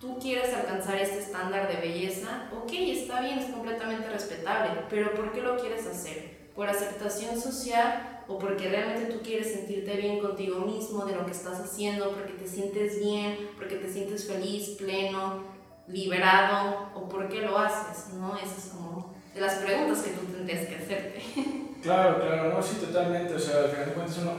Tú 0.00 0.18
quieres 0.18 0.52
alcanzar 0.54 0.96
este 0.96 1.20
estándar 1.20 1.68
de 1.68 1.76
belleza, 1.76 2.50
ok, 2.52 2.72
está 2.72 3.20
bien, 3.20 3.38
es 3.38 3.50
completamente 3.50 4.08
respetable, 4.08 4.70
pero 4.88 5.14
¿por 5.14 5.30
qué 5.30 5.42
lo 5.42 5.56
quieres 5.56 5.86
hacer? 5.86 6.50
¿Por 6.54 6.68
aceptación 6.68 7.40
social 7.40 8.24
o 8.26 8.38
porque 8.38 8.68
realmente 8.68 9.12
tú 9.12 9.20
quieres 9.22 9.52
sentirte 9.52 9.96
bien 9.96 10.18
contigo 10.18 10.60
mismo 10.60 11.04
de 11.04 11.14
lo 11.14 11.26
que 11.26 11.32
estás 11.32 11.60
haciendo, 11.60 12.12
porque 12.12 12.32
te 12.32 12.48
sientes 12.48 12.98
bien, 12.98 13.50
porque 13.56 13.76
te 13.76 13.92
sientes 13.92 14.26
feliz, 14.26 14.70
pleno, 14.78 15.44
liberado, 15.86 16.90
o 16.94 17.08
por 17.08 17.28
qué 17.28 17.42
lo 17.42 17.58
haces, 17.58 18.14
¿no? 18.14 18.36
Esas 18.36 18.66
es 18.66 18.72
como 18.72 19.09
de 19.34 19.40
las 19.40 19.54
preguntas 19.54 20.02
que 20.02 20.10
tú 20.10 20.26
tendrías 20.26 20.66
que 20.66 20.76
hacerte. 20.76 21.22
Claro, 21.80 22.20
claro, 22.20 22.52
no, 22.52 22.62
sí, 22.62 22.76
totalmente, 22.76 23.32
o 23.32 23.38
sea, 23.38 23.60
al 23.60 23.70
final 23.70 23.86
de 23.86 23.92
cuentas 23.92 24.18
uno, 24.18 24.32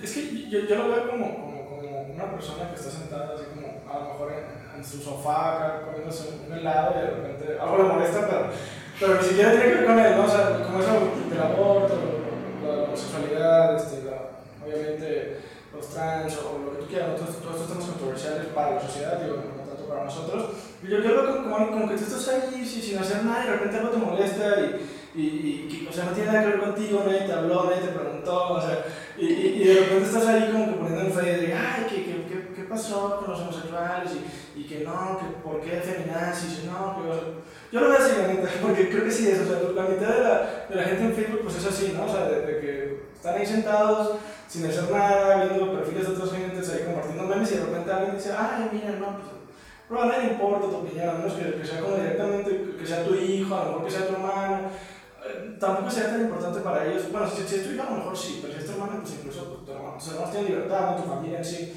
es 0.00 0.12
que 0.12 0.48
yo, 0.48 0.60
yo, 0.60 0.76
lo 0.76 0.88
veo 0.90 1.10
como, 1.10 1.34
como, 1.34 1.68
como, 1.68 2.02
una 2.02 2.30
persona 2.30 2.70
que 2.70 2.76
está 2.76 2.88
sentada 2.88 3.34
así 3.34 3.46
como 3.52 3.82
a 3.90 3.98
lo 3.98 4.12
mejor 4.12 4.32
en, 4.32 4.78
en 4.78 4.84
su 4.84 4.98
sofá, 4.98 5.82
comiéndose 5.84 6.38
un 6.46 6.52
helado 6.52 6.94
y 6.94 7.00
de 7.00 7.10
repente 7.10 7.58
algo 7.60 7.78
le 7.78 7.82
molesta, 7.94 8.28
pero, 8.28 8.46
pero 9.00 9.20
ni 9.20 9.28
siquiera 9.28 9.50
tiene 9.50 9.64
que 9.64 9.74
ver 9.74 9.86
con 9.86 9.98
él, 9.98 10.16
¿no? 10.16 10.24
O 10.24 10.28
sea, 10.28 10.62
como 10.62 10.78
eso 10.78 10.92
del 11.28 11.42
aborto, 11.42 11.98
la 12.62 12.84
homosexualidad, 12.84 13.74
este, 13.74 14.08
obviamente 14.64 15.38
los 15.74 15.88
trans 15.88 16.38
o 16.38 16.58
lo 16.64 16.72
que 16.72 16.78
tú 16.78 16.86
quieras, 16.86 17.16
todos, 17.16 17.34
estos 17.34 17.68
temas 17.68 17.84
controversiales 17.86 18.46
para 18.54 18.76
la 18.76 18.80
sociedad, 18.80 19.20
digo, 19.20 19.36
no 19.36 19.64
tanto 19.64 19.88
para 19.88 20.04
nosotros. 20.04 20.73
Yo, 20.88 20.98
yo 21.00 21.14
lo 21.14 21.42
como, 21.42 21.70
como, 21.70 21.88
que 21.88 21.96
tú 21.96 22.04
estás 22.04 22.28
ahí 22.28 22.64
sin, 22.64 22.98
hacer 22.98 23.24
nada 23.24 23.42
y 23.42 23.46
de 23.46 23.52
repente 23.54 23.78
algo 23.78 23.90
te 23.90 23.96
molesta 23.96 24.60
y, 24.60 25.18
y, 25.18 25.22
y, 25.24 25.88
o 25.88 25.92
sea, 25.92 26.04
no 26.04 26.10
tiene 26.12 26.30
nada 26.30 26.44
que 26.44 26.50
ver 26.50 26.60
contigo, 26.60 27.02
nadie 27.06 27.22
te 27.22 27.32
habló, 27.32 27.64
nadie 27.64 27.82
te 27.82 27.98
preguntó, 27.98 28.52
o 28.52 28.60
sea, 28.60 28.84
y, 29.16 29.24
y, 29.24 29.64
de 29.64 29.80
repente 29.80 30.04
estás 30.04 30.26
ahí 30.26 30.50
como 30.52 30.66
que 30.66 30.78
poniendo 30.78 31.00
en 31.00 31.12
fe 31.12 31.38
de, 31.38 31.54
ay, 31.54 31.86
qué, 31.88 32.04
qué, 32.04 32.52
qué, 32.54 32.62
pasó 32.64 33.20
con 33.20 33.30
los 33.30 33.40
homosexuales? 33.40 34.10
Y, 34.56 34.64
que 34.64 34.80
no, 34.80 35.18
que 35.18 35.26
por 35.42 35.60
qué 35.60 35.80
feminazis, 35.80 36.64
no, 36.64 36.96
que... 36.96 37.72
yo 37.72 37.80
lo 37.80 37.88
veo 37.88 37.98
así, 37.98 38.12
la 38.18 38.26
neta, 38.28 38.48
porque 38.62 38.88
creo 38.90 39.04
que 39.04 39.10
sí 39.10 39.28
es, 39.28 39.40
o 39.40 39.46
sea, 39.46 39.60
la 39.74 39.88
mitad 39.88 40.08
de 40.08 40.22
la, 40.22 40.66
de 40.68 40.74
la 40.74 40.84
gente 40.84 41.04
en 41.04 41.14
Facebook 41.14 41.40
pues 41.44 41.56
es 41.56 41.66
así, 41.66 41.94
¿no? 41.96 42.04
O 42.04 42.08
sea, 42.08 42.28
de, 42.28 42.60
que 42.60 43.02
están 43.14 43.36
ahí 43.36 43.46
sentados, 43.46 44.16
sin 44.48 44.66
hacer 44.66 44.90
nada, 44.90 45.46
viendo 45.46 45.72
perfiles 45.72 46.08
de 46.08 46.14
otras 46.14 46.32
gentes 46.32 46.70
ahí 46.70 46.84
compartiendo 46.84 47.22
memes 47.24 47.52
y 47.52 47.56
de 47.56 47.64
repente 47.64 47.92
alguien 47.92 48.16
dice, 48.16 48.32
ay, 48.36 48.68
mira, 48.72 48.90
no, 48.98 49.18
pues... 49.18 49.33
Pero 49.88 50.02
a 50.02 50.24
importa 50.24 50.68
tu 50.68 50.76
opinión, 50.76 51.08
a 51.08 51.12
menos 51.12 51.34
que, 51.34 51.60
que 51.60 51.66
sea 51.66 51.80
como 51.80 51.96
directamente, 51.96 52.76
que 52.78 52.86
sea 52.86 53.04
tu 53.04 53.14
hijo, 53.14 53.54
a 53.54 53.64
lo 53.64 53.70
mejor 53.72 53.84
que 53.84 53.90
sea 53.90 54.06
tu 54.06 54.14
hermano, 54.14 54.68
eh, 55.26 55.56
tampoco 55.60 55.90
sería 55.90 56.10
tan 56.10 56.20
importante 56.22 56.60
para 56.60 56.86
ellos. 56.86 57.10
Bueno, 57.12 57.28
si, 57.28 57.42
si 57.42 57.56
es 57.56 57.64
tu 57.64 57.72
hijo, 57.72 57.82
a 57.82 57.90
lo 57.90 57.96
mejor 57.96 58.16
sí, 58.16 58.38
pero 58.40 58.54
si 58.54 58.60
es 58.60 58.66
tu 58.66 58.72
hermano, 58.72 59.00
pues 59.00 59.14
incluso 59.14 59.44
pues, 59.52 59.64
tu 59.66 59.72
hermano, 59.72 59.98
tus 59.98 60.08
hermanos 60.08 60.30
tienen 60.30 60.50
libertad, 60.52 60.96
tu 60.96 61.08
familia 61.08 61.38
en 61.38 61.44
sí. 61.44 61.72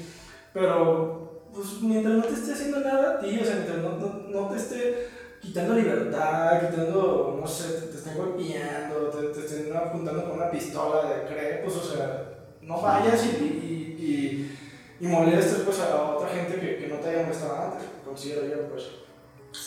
Pero, 0.52 1.44
pues 1.52 1.80
mientras 1.82 2.14
no 2.16 2.22
te 2.22 2.34
esté 2.34 2.52
haciendo 2.52 2.80
nada 2.80 3.14
a 3.14 3.20
ti, 3.20 3.38
o 3.40 3.44
sea, 3.44 3.56
mientras 3.56 3.78
no, 3.78 3.96
no, 3.96 4.08
no 4.28 4.48
te 4.48 4.56
esté 4.56 5.08
quitando 5.40 5.74
libertad, 5.74 6.60
quitando, 6.60 7.38
no 7.40 7.46
sé, 7.46 7.74
te, 7.74 7.86
te 7.86 7.96
estén 7.96 8.16
golpeando, 8.16 9.08
te, 9.08 9.28
te, 9.28 9.40
estén 9.40 9.76
apuntando 9.76 10.24
con 10.24 10.32
una 10.32 10.50
pistola 10.50 11.08
de 11.08 11.26
crepos, 11.26 11.76
o 11.76 11.96
sea, 11.96 12.24
no 12.62 12.80
vayas 12.80 13.24
y, 13.24 13.28
y, 13.28 14.58
y, 15.00 15.04
y 15.04 15.08
molestes 15.08 15.62
pues, 15.64 15.80
a 15.80 16.12
otra 16.12 16.28
gente 16.28 16.58
que, 16.58 16.76
que 16.76 16.88
no 16.88 16.96
te 16.96 17.10
haya 17.10 17.22
molestado 17.22 17.72
antes, 17.72 17.86
considero 18.08 18.46
yo, 18.46 18.68
pues. 18.68 18.84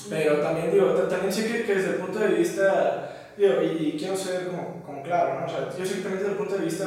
Pero 0.10 0.38
también 0.42 0.72
digo, 0.72 0.94
también 0.94 1.32
sé 1.32 1.48
que, 1.48 1.64
que 1.64 1.76
desde 1.76 1.92
el 1.92 1.96
punto 1.96 2.20
de 2.20 2.28
vista 2.28 3.12
y, 3.38 3.96
quiero 3.98 4.16
ser 4.16 4.48
como, 4.48 4.84
como, 4.86 5.02
claro, 5.02 5.40
¿no? 5.40 5.46
O 5.46 5.50
sea, 5.50 5.70
yo 5.78 5.86
sé 5.86 5.96
que 5.96 6.02
también 6.02 6.20
desde 6.20 6.32
el 6.32 6.38
punto 6.38 6.58
de 6.58 6.66
vista 6.66 6.86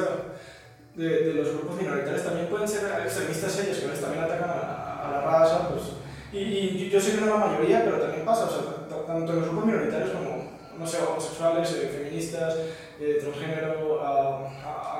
de, 0.95 1.09
de 1.09 1.33
los 1.33 1.51
grupos 1.51 1.75
minoritarios 1.75 2.23
también 2.23 2.47
pueden 2.47 2.67
ser 2.67 2.85
extremistas 3.03 3.59
ellos, 3.59 3.77
que 3.79 4.01
también 4.01 4.23
atacan 4.23 4.49
a, 4.49 5.07
a 5.07 5.11
la 5.11 5.21
raza, 5.21 5.69
pues, 5.69 5.83
y, 6.31 6.39
y, 6.39 6.89
yo 6.89 6.99
sé 6.99 7.11
que 7.11 7.17
no 7.21 7.27
es 7.27 7.31
la 7.31 7.45
mayoría, 7.45 7.83
pero 7.83 7.99
también 7.99 8.25
pasa, 8.25 8.45
o 8.45 8.49
sea, 8.49 9.05
tanto 9.05 9.31
en 9.31 9.39
los 9.39 9.49
grupos 9.49 9.65
minoritarios 9.65 10.11
como, 10.11 10.51
no 10.77 10.87
sé, 10.87 10.97
homosexuales, 11.01 11.71
eh, 11.73 11.89
feministas, 11.93 12.55
eh, 12.99 13.17
transgénero, 13.21 14.01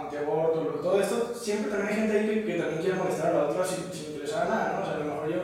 antiaborto, 0.01 0.60
todo 0.82 0.99
esto, 0.99 1.34
siempre 1.36 1.72
también 1.72 1.89
hay 1.89 1.95
gente 1.95 2.20
ahí 2.20 2.28
que, 2.28 2.45
que, 2.45 2.60
también 2.60 2.82
quiere 2.82 2.97
molestar 2.97 3.34
a 3.34 3.38
la 3.38 3.43
otra 3.49 3.66
sin, 3.66 3.91
sin 3.91 4.14
interesar 4.14 4.47
nada, 4.47 4.74
¿no? 4.78 4.84
O 4.84 4.86
sea, 4.86 4.95
a 4.95 4.99
lo 4.99 5.06
mejor 5.06 5.30
yo, 5.30 5.41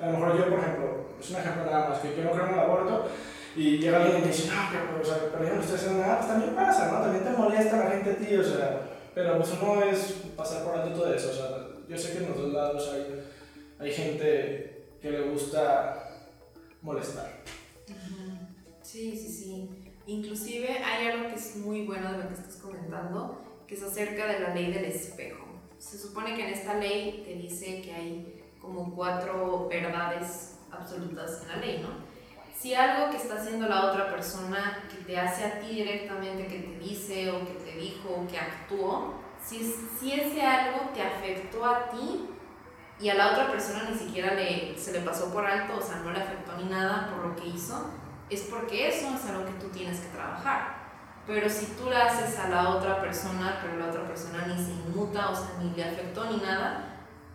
a 0.00 0.06
lo 0.06 0.12
mejor 0.12 0.38
yo, 0.38 0.50
por 0.50 0.58
ejemplo, 0.58 1.06
es 1.18 1.30
un 1.30 1.36
ejemplo 1.36 1.64
nada 1.64 1.88
más, 1.88 1.98
que 2.00 2.16
yo 2.16 2.24
no 2.24 2.32
creo 2.32 2.46
en 2.46 2.52
el 2.54 2.60
aborto, 2.60 3.08
y 3.56 3.78
llega 3.78 4.02
alguien 4.02 4.18
y 4.18 4.20
me 4.22 4.26
dice, 4.28 4.48
no, 4.48 4.60
pero, 4.70 5.00
o 5.00 5.04
sea, 5.04 5.30
pero 5.32 5.48
yo 5.48 5.54
no 5.54 5.60
estoy 5.60 5.76
haciendo 5.76 6.00
nada, 6.00 6.18
pues 6.18 6.28
también 6.28 6.54
pasa, 6.54 6.92
¿no? 6.92 7.00
También 7.00 7.24
te 7.24 7.30
molesta 7.30 7.76
la 7.78 7.90
gente 7.90 8.10
a 8.10 8.16
ti, 8.16 8.36
o 8.36 8.44
sea, 8.44 8.80
pero 9.14 9.36
pues 9.38 9.62
no 9.62 9.82
es 9.82 9.98
pasar 10.36 10.64
por 10.64 10.74
alto 10.74 10.94
todo 10.94 11.14
eso, 11.14 11.30
o 11.30 11.32
sea, 11.32 11.48
yo 11.88 11.96
sé 11.96 12.12
que 12.12 12.18
en 12.18 12.28
los 12.30 12.36
dos 12.36 12.52
lados 12.52 12.92
hay, 12.92 13.24
hay 13.78 13.92
gente 13.92 14.88
que 15.00 15.10
le 15.10 15.22
gusta 15.30 16.26
molestar. 16.82 17.42
Sí, 18.82 19.16
sí, 19.16 19.28
sí. 19.28 19.70
Inclusive 20.06 20.68
hay 20.68 21.08
algo 21.08 21.28
que 21.28 21.34
es 21.34 21.56
muy 21.56 21.86
bueno 21.86 22.12
de 22.12 22.18
lo 22.18 22.28
que 22.28 22.34
estás 22.34 22.56
comentando, 22.56 23.42
que 23.66 23.74
es 23.74 23.82
acerca 23.82 24.26
de 24.26 24.40
la 24.40 24.54
ley 24.54 24.72
del 24.72 24.84
espejo. 24.84 25.44
Se 25.78 25.98
supone 25.98 26.34
que 26.34 26.46
en 26.46 26.54
esta 26.54 26.74
ley 26.78 27.22
te 27.24 27.34
dice 27.34 27.82
que 27.82 27.92
hay 27.92 28.35
como 28.66 28.94
cuatro 28.94 29.68
verdades 29.68 30.58
absolutas 30.70 31.42
en 31.42 31.48
la 31.48 31.56
ley, 31.56 31.80
¿no? 31.82 32.16
si 32.58 32.74
algo 32.74 33.10
que 33.10 33.18
está 33.18 33.36
haciendo 33.36 33.68
la 33.68 33.86
otra 33.86 34.10
persona 34.10 34.82
que 34.90 35.04
te 35.04 35.18
hace 35.18 35.44
a 35.44 35.60
ti 35.60 35.68
directamente, 35.68 36.46
que 36.46 36.58
te 36.58 36.78
dice 36.78 37.30
o 37.30 37.40
que 37.40 37.52
te 37.52 37.78
dijo 37.78 38.08
o 38.08 38.26
que 38.26 38.38
actuó, 38.38 39.14
si, 39.40 39.72
si 40.00 40.12
ese 40.12 40.42
algo 40.42 40.90
te 40.94 41.02
afectó 41.02 41.64
a 41.64 41.90
ti 41.90 42.30
y 42.98 43.08
a 43.10 43.14
la 43.14 43.32
otra 43.32 43.50
persona 43.50 43.88
ni 43.90 43.96
siquiera 43.96 44.34
le, 44.34 44.76
se 44.78 44.92
le 44.92 45.00
pasó 45.00 45.32
por 45.32 45.46
alto, 45.46 45.76
o 45.76 45.82
sea, 45.82 45.98
no 45.98 46.10
le 46.10 46.20
afectó 46.20 46.56
ni 46.56 46.64
nada 46.64 47.10
por 47.10 47.26
lo 47.26 47.36
que 47.36 47.46
hizo, 47.46 47.90
es 48.30 48.40
porque 48.42 48.88
eso 48.88 49.14
es 49.14 49.24
algo 49.26 49.44
que 49.44 49.60
tú 49.60 49.68
tienes 49.68 50.00
que 50.00 50.08
trabajar. 50.08 50.86
Pero 51.26 51.50
si 51.50 51.66
tú 51.74 51.90
le 51.90 51.96
haces 51.96 52.38
a 52.38 52.48
la 52.48 52.70
otra 52.70 53.00
persona, 53.00 53.58
pero 53.60 53.78
la 53.78 53.86
otra 53.86 54.06
persona 54.06 54.46
ni 54.46 54.56
se 54.56 54.70
inmuta, 54.70 55.30
o 55.30 55.36
sea, 55.36 55.50
ni 55.60 55.74
le 55.74 55.84
afectó 55.84 56.24
ni 56.30 56.38
nada, 56.38 56.85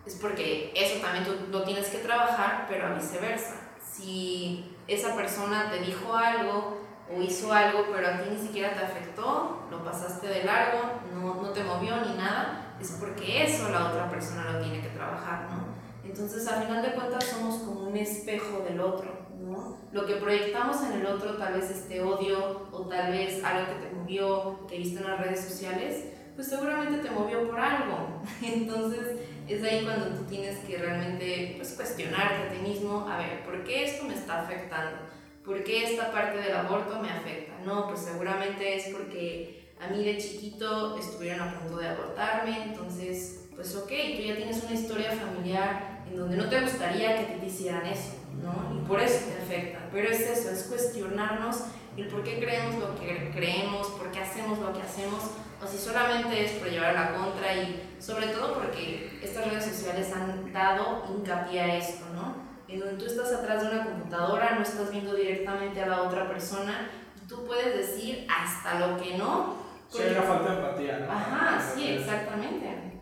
es 0.04 0.14
porque 0.16 0.72
eso 0.74 1.00
también 1.00 1.24
tú 1.24 1.32
lo 1.50 1.62
tienes 1.62 1.88
que 1.88 1.98
trabajar, 1.98 2.66
pero 2.68 2.86
a 2.86 2.94
viceversa. 2.94 3.54
Si 3.80 4.76
esa 4.88 5.14
persona 5.14 5.70
te 5.70 5.78
dijo 5.80 6.14
algo 6.14 6.80
o 7.10 7.20
hizo 7.20 7.52
algo, 7.52 7.86
pero 7.92 8.08
a 8.08 8.18
ti 8.18 8.30
ni 8.30 8.38
siquiera 8.38 8.72
te 8.74 8.84
afectó, 8.84 9.66
lo 9.70 9.84
pasaste 9.84 10.26
de 10.26 10.44
largo, 10.44 11.00
no, 11.14 11.42
no 11.42 11.50
te 11.50 11.62
movió 11.62 11.96
ni 11.96 12.16
nada, 12.16 12.74
es 12.80 12.96
porque 12.98 13.44
eso 13.44 13.68
la 13.68 13.90
otra 13.90 14.08
persona 14.08 14.52
lo 14.52 14.60
tiene 14.60 14.80
que 14.80 14.88
trabajar, 14.88 15.48
¿no? 15.50 15.72
Entonces, 16.04 16.46
al 16.48 16.64
final 16.64 16.82
de 16.82 16.94
cuentas, 16.94 17.24
somos 17.24 17.60
como 17.60 17.88
un 17.88 17.96
espejo 17.96 18.60
del 18.60 18.80
otro, 18.80 19.26
¿no? 19.38 19.78
Lo 19.92 20.04
que 20.04 20.16
proyectamos 20.16 20.82
en 20.82 21.00
el 21.00 21.06
otro, 21.06 21.36
tal 21.36 21.54
vez 21.54 21.70
este 21.70 22.02
odio 22.02 22.68
o 22.72 22.88
tal 22.88 23.12
vez 23.12 23.42
algo 23.44 23.66
que 23.66 23.86
te 23.86 23.94
movió, 23.94 24.66
que 24.66 24.78
viste 24.78 25.00
en 25.00 25.08
las 25.08 25.20
redes 25.20 25.44
sociales, 25.44 26.06
pues 26.34 26.48
seguramente 26.48 26.98
te 26.98 27.10
movió 27.10 27.48
por 27.48 27.60
algo. 27.60 28.22
Entonces, 28.42 29.18
es 29.48 29.62
ahí 29.62 29.84
cuando 29.84 30.16
tú 30.16 30.24
tienes 30.24 30.58
que 30.60 30.76
realmente 30.78 31.54
pues, 31.56 31.72
cuestionarte 31.72 32.48
a 32.48 32.52
ti 32.52 32.58
mismo, 32.58 33.08
a 33.08 33.18
ver, 33.18 33.44
¿por 33.44 33.64
qué 33.64 33.84
esto 33.84 34.04
me 34.04 34.14
está 34.14 34.42
afectando? 34.42 34.98
¿Por 35.44 35.64
qué 35.64 35.90
esta 35.90 36.12
parte 36.12 36.38
del 36.38 36.54
aborto 36.54 37.00
me 37.00 37.10
afecta? 37.10 37.52
No, 37.64 37.88
pues 37.88 38.00
seguramente 38.00 38.76
es 38.76 38.94
porque 38.94 39.62
a 39.80 39.88
mí 39.88 40.04
de 40.04 40.16
chiquito 40.16 40.96
estuvieron 40.96 41.40
a 41.40 41.58
punto 41.58 41.78
de 41.78 41.88
abortarme, 41.88 42.62
entonces, 42.62 43.46
pues 43.54 43.74
ok, 43.74 43.88
tú 43.88 44.22
ya 44.22 44.36
tienes 44.36 44.62
una 44.62 44.74
historia 44.74 45.10
familiar 45.10 46.04
en 46.08 46.16
donde 46.16 46.36
no 46.36 46.48
te 46.48 46.60
gustaría 46.60 47.16
que 47.16 47.34
te 47.34 47.46
hicieran 47.46 47.84
eso, 47.86 48.14
¿no? 48.40 48.78
Y 48.78 48.86
por 48.86 49.00
eso 49.00 49.26
te 49.26 49.42
afecta. 49.42 49.88
Pero 49.92 50.08
es 50.08 50.20
eso, 50.20 50.50
es 50.50 50.64
cuestionarnos 50.64 51.64
el 51.96 52.06
por 52.06 52.22
qué 52.22 52.38
creemos 52.38 52.76
lo 52.76 52.94
que 52.98 53.30
creemos, 53.34 53.88
por 53.88 54.10
qué 54.12 54.20
hacemos 54.20 54.58
lo 54.58 54.72
que 54.72 54.82
hacemos, 54.82 55.22
o 55.62 55.66
si 55.66 55.78
solamente 55.78 56.44
es 56.44 56.52
por 56.52 56.68
llevar 56.68 56.96
a 56.96 57.00
la 57.00 57.14
contra 57.14 57.54
y 57.54 57.94
sobre 58.00 58.28
todo 58.28 58.54
porque 58.54 59.20
estas 59.22 59.48
redes 59.48 59.64
sociales 59.64 60.12
han 60.12 60.52
dado 60.52 61.04
hincapié 61.08 61.60
a 61.60 61.76
esto, 61.76 62.06
¿no? 62.14 62.34
En 62.66 62.80
donde 62.80 62.96
tú 62.96 63.06
estás 63.06 63.32
atrás 63.32 63.62
de 63.62 63.68
una 63.70 63.84
computadora, 63.84 64.56
no 64.56 64.62
estás 64.62 64.90
viendo 64.90 65.14
directamente 65.14 65.80
a 65.82 65.86
la 65.86 66.02
otra 66.02 66.28
persona 66.28 66.90
y 67.22 67.28
tú 67.28 67.44
puedes 67.46 67.76
decir 67.76 68.26
hasta 68.28 68.80
lo 68.80 68.96
que 69.00 69.16
no. 69.16 69.62
Sí, 69.88 70.02
hay 70.02 70.12
una 70.12 70.22
falta 70.22 70.50
de 70.50 70.56
empatía, 70.56 70.98
¿no? 71.00 71.12
Ajá, 71.12 71.72
sí, 71.74 71.88
exactamente. 71.88 72.92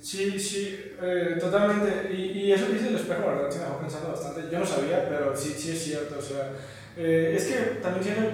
Sí, 0.00 0.38
sí, 0.38 0.92
eh, 1.00 1.36
totalmente. 1.38 2.12
Y, 2.12 2.40
y, 2.40 2.52
eso 2.52 2.66
que 2.66 2.72
dice 2.72 2.88
el 2.88 2.96
espejo, 2.96 3.20
la 3.20 3.34
verdad, 3.34 3.50
sí 3.50 3.58
me 3.58 3.64
dejó 3.66 3.78
pensando 3.78 4.08
bastante. 4.08 4.50
Yo 4.50 4.58
no 4.58 4.66
sabía, 4.66 5.08
pero 5.08 5.36
sí, 5.36 5.50
sí 5.56 5.70
es 5.70 5.84
cierto. 5.84 6.18
O 6.18 6.22
sea, 6.22 6.50
eh, 6.96 7.34
es 7.36 7.46
que 7.46 7.54
también 7.80 8.02
tiene 8.02 8.30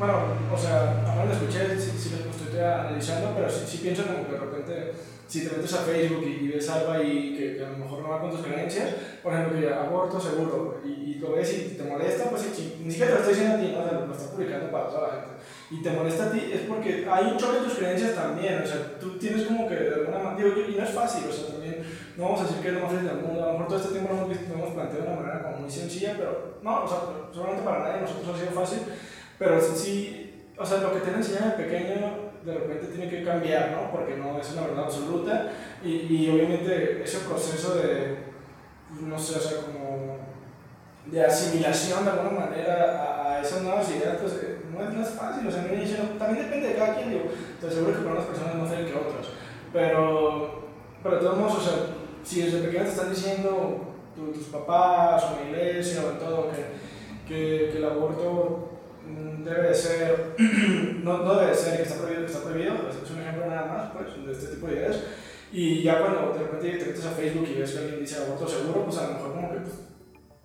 bueno, 0.00 0.14
o 0.50 0.56
sea, 0.56 1.04
ahora 1.06 1.26
lo 1.26 1.32
escuché, 1.32 1.78
sí, 1.78 1.92
sí 1.98 2.10
lo 2.24 2.30
estoy 2.30 2.58
analizando, 2.58 3.34
pero 3.36 3.50
sí, 3.50 3.66
sí, 3.66 3.78
pienso 3.82 4.04
como 4.04 4.24
que 4.24 4.32
de 4.32 4.38
repente, 4.38 4.92
si 5.28 5.46
te 5.46 5.54
metes 5.54 5.74
a 5.74 5.84
Facebook 5.84 6.24
y, 6.24 6.48
ves 6.48 6.70
algo 6.70 6.92
ahí 6.92 7.36
que, 7.36 7.56
que, 7.56 7.64
a 7.66 7.68
lo 7.68 7.76
mejor 7.76 8.00
no 8.00 8.08
va 8.08 8.20
con 8.22 8.30
tus 8.30 8.40
creencias, 8.40 8.94
por 9.22 9.34
ejemplo, 9.34 9.60
que 9.60 9.68
aborto 9.68 10.18
seguro, 10.18 10.80
y, 10.82 10.88
y, 10.88 11.14
lo 11.20 11.32
ves 11.32 11.52
y 11.52 11.76
te 11.76 11.84
molesta, 11.84 12.30
pues 12.30 12.40
sí, 12.40 12.80
ni 12.82 12.90
siquiera 12.90 13.12
te 13.12 13.18
lo 13.18 13.20
estoy 13.20 13.34
diciendo 13.34 13.56
a 13.56 13.60
ti, 13.60 13.72
¿no? 13.76 14.06
lo 14.06 14.12
estás 14.12 14.28
publicando 14.28 14.72
para 14.72 14.88
toda 14.88 15.08
la 15.08 15.14
gente. 15.20 15.30
Y 15.70 15.82
te 15.82 15.90
molesta 15.90 16.24
a 16.24 16.32
ti 16.32 16.50
es 16.50 16.62
porque 16.62 17.06
hay 17.06 17.24
un 17.26 17.36
choque 17.36 17.58
de 17.58 17.64
tus 17.64 17.74
creencias 17.74 18.14
también, 18.14 18.62
o 18.62 18.66
sea, 18.66 18.98
tú 18.98 19.18
tienes 19.18 19.44
como 19.44 19.68
que 19.68 19.74
de 19.74 19.94
alguna 19.96 20.18
manera, 20.18 20.48
digo, 20.48 20.66
y 20.66 20.76
no 20.76 20.82
es 20.82 20.90
fácil, 20.90 21.28
o 21.28 21.32
sea, 21.32 21.52
también 21.52 21.84
no 22.16 22.24
vamos 22.24 22.40
a 22.40 22.44
decir 22.44 22.62
que 22.62 22.68
es 22.68 22.74
lo 22.74 22.80
más 22.80 22.92
fácil 22.92 23.06
del 23.06 23.18
mundo, 23.18 23.44
a 23.44 23.46
lo 23.48 23.52
mejor 23.52 23.68
todo 23.68 23.78
este 23.78 23.92
tiempo 23.92 24.14
lo 24.14 24.24
hemos, 24.24 24.48
lo 24.48 24.54
hemos 24.54 24.72
planteado 24.72 25.04
de 25.04 25.12
una 25.12 25.20
manera 25.20 25.42
como 25.42 25.56
muy 25.58 25.70
sencilla, 25.70 26.14
pero 26.16 26.56
no, 26.62 26.84
o 26.84 26.88
sea, 26.88 26.98
seguramente 27.30 27.68
para 27.68 27.84
nadie 27.84 28.00
nosotros 28.00 28.34
ha 28.34 28.40
sido 28.40 28.52
fácil 28.52 28.80
pero 29.40 29.58
sí, 29.58 30.44
o 30.58 30.66
sea, 30.66 30.82
lo 30.82 30.92
que 30.92 31.00
te 31.00 31.10
enseñan 31.10 31.56
de 31.56 31.64
pequeño 31.64 32.30
de 32.44 32.54
repente 32.54 32.88
tiene 32.88 33.10
que 33.10 33.24
cambiar, 33.24 33.70
¿no? 33.70 33.90
Porque 33.90 34.16
no 34.16 34.38
es 34.38 34.52
una 34.52 34.66
verdad 34.66 34.84
absoluta. 34.84 35.50
Y, 35.82 35.88
y 36.14 36.30
obviamente 36.30 37.02
ese 37.02 37.20
proceso 37.20 37.76
de, 37.76 38.18
no 39.00 39.18
sé, 39.18 39.38
o 39.38 39.40
sea, 39.40 39.62
como 39.62 40.18
de 41.06 41.24
asimilación 41.24 42.04
de 42.04 42.10
alguna 42.10 42.40
manera 42.40 43.02
a, 43.02 43.32
a 43.32 43.40
esas 43.40 43.62
nuevas 43.62 43.90
ideas, 43.90 44.18
pues 44.20 44.34
eh, 44.42 44.58
no 44.70 44.84
es, 44.84 44.94
no 44.94 45.02
es 45.02 45.08
fácil, 45.08 45.48
o 45.48 45.50
sea, 45.50 45.62
no 45.62 45.72
inicio, 45.72 45.96
también 46.18 46.44
depende 46.44 46.68
de 46.68 46.74
cada 46.74 46.96
quien, 46.96 47.08
digo, 47.08 47.24
te 47.58 47.70
seguro 47.70 47.94
que 47.94 48.00
para 48.00 48.16
unas 48.16 48.26
personas 48.26 48.54
no 48.56 48.68
sé 48.68 48.84
que 48.84 48.92
otras, 48.92 49.28
pero, 49.72 50.68
pero 51.02 51.16
de 51.16 51.22
todos 51.22 51.38
modos, 51.38 51.56
o 51.56 51.60
sea, 51.62 51.74
si 52.22 52.42
desde 52.42 52.60
pequeño 52.60 52.84
te 52.84 52.90
están 52.90 53.10
diciendo 53.10 53.86
tus 54.14 54.48
papás 54.48 55.24
o 55.24 55.40
la 55.40 55.50
iglesia 55.50 56.02
o 56.04 56.18
todo 56.18 56.50
que, 56.52 56.66
que, 57.26 57.78
el 57.78 57.84
aborto 57.84 58.69
debe 59.44 59.68
de 59.68 59.74
ser, 59.74 60.34
no, 61.02 61.18
no 61.18 61.34
debe 61.34 61.50
de 61.50 61.56
ser 61.56 61.76
que 61.76 61.82
está 61.82 61.96
prohibido, 61.96 62.26
que 62.26 62.32
está 62.32 62.44
prohibido, 62.44 62.74
es 62.88 63.10
un 63.10 63.20
ejemplo 63.20 63.46
nada 63.46 63.66
más 63.66 63.90
pues, 63.92 64.26
de 64.26 64.32
este 64.32 64.54
tipo 64.54 64.66
de 64.66 64.74
ideas. 64.74 64.96
Y 65.52 65.82
ya 65.82 65.98
cuando 65.98 66.32
de 66.32 66.44
repente 66.44 66.78
te 66.78 66.86
metes 66.86 67.06
a 67.06 67.10
Facebook 67.10 67.48
y 67.48 67.58
ves 67.58 67.72
que 67.72 67.78
alguien 67.78 68.00
dice 68.00 68.22
aborto 68.22 68.46
seguro, 68.46 68.84
pues 68.84 68.98
a 68.98 69.08
lo 69.08 69.14
mejor 69.14 69.32
como 69.34 69.50
que 69.50 69.58
pues, 69.58 69.74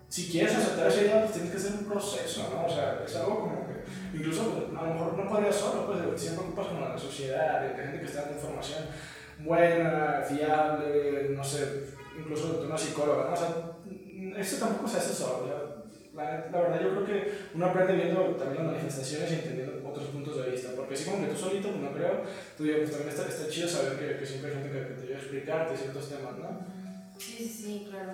si 0.10 0.32
quieres 0.32 0.56
aceptar 0.56 0.88
esa 0.88 1.02
idea, 1.02 1.22
pues 1.22 1.34
tienes 1.34 1.52
que 1.52 1.58
hacer 1.58 1.74
un 1.74 1.86
proceso, 1.86 2.50
¿no? 2.54 2.66
O 2.66 2.70
sea, 2.70 3.04
es 3.06 3.16
algo 3.16 3.40
como 3.42 3.68
que 3.68 4.18
incluso 4.18 4.52
pues, 4.52 4.80
a 4.80 4.88
lo 4.88 4.94
mejor 4.94 5.18
no 5.18 5.30
podrías 5.30 5.56
solo, 5.56 5.86
pues 5.86 6.22
siempre 6.22 6.46
ocupas 6.46 6.68
como 6.68 6.82
la 6.82 6.98
sociedad, 6.98 7.62
de 7.62 7.76
gente 7.76 8.00
que 8.00 8.06
está 8.06 8.22
dando 8.22 8.38
información 8.38 8.86
buena, 9.40 10.24
fiable, 10.28 11.30
no 11.32 11.44
sé, 11.44 11.84
incluso 12.18 12.62
de 12.62 12.68
una 12.68 12.78
psicóloga, 12.78 13.26
¿no? 13.26 13.34
O 13.34 13.36
sea, 13.36 14.42
eso 14.42 14.58
tampoco 14.58 14.88
se 14.88 14.98
hace 14.98 15.14
solo, 15.14 15.65
la, 16.16 16.48
la, 16.52 16.62
verdad 16.62 16.82
yo 16.82 16.92
creo 16.92 17.06
que 17.06 17.32
uno 17.54 17.66
aprende 17.66 17.96
viendo 17.96 18.22
también 18.36 18.64
las 18.64 18.74
manifestaciones 18.74 19.32
y 19.32 19.36
entendiendo 19.36 19.90
otros 19.90 20.08
puntos 20.08 20.38
de 20.38 20.52
vista, 20.52 20.72
porque 20.76 20.94
así 20.94 21.10
como 21.10 21.26
que 21.26 21.34
tú 21.34 21.40
solito, 21.40 21.72
no 21.72 21.92
creo, 21.92 22.24
tú 22.58 22.64
digo, 22.64 22.78
pues 22.80 22.92
también 22.92 23.10
está, 23.10 23.28
está 23.28 23.50
chido 23.50 23.68
saber 23.68 24.00
que, 24.00 24.20
que 24.20 24.26
siempre 24.26 24.52
hay 24.52 24.58
gente 24.58 24.72
que, 24.72 24.88
que 24.88 24.94
te 24.94 25.02
ayuda 25.04 25.16
a 25.16 25.20
explicarte 25.20 25.78
ciertos 25.78 26.10
temas, 26.10 26.38
¿no? 26.38 26.66
Sí, 27.18 27.38
sí, 27.38 27.50
sí, 27.50 27.88
claro. 27.90 28.14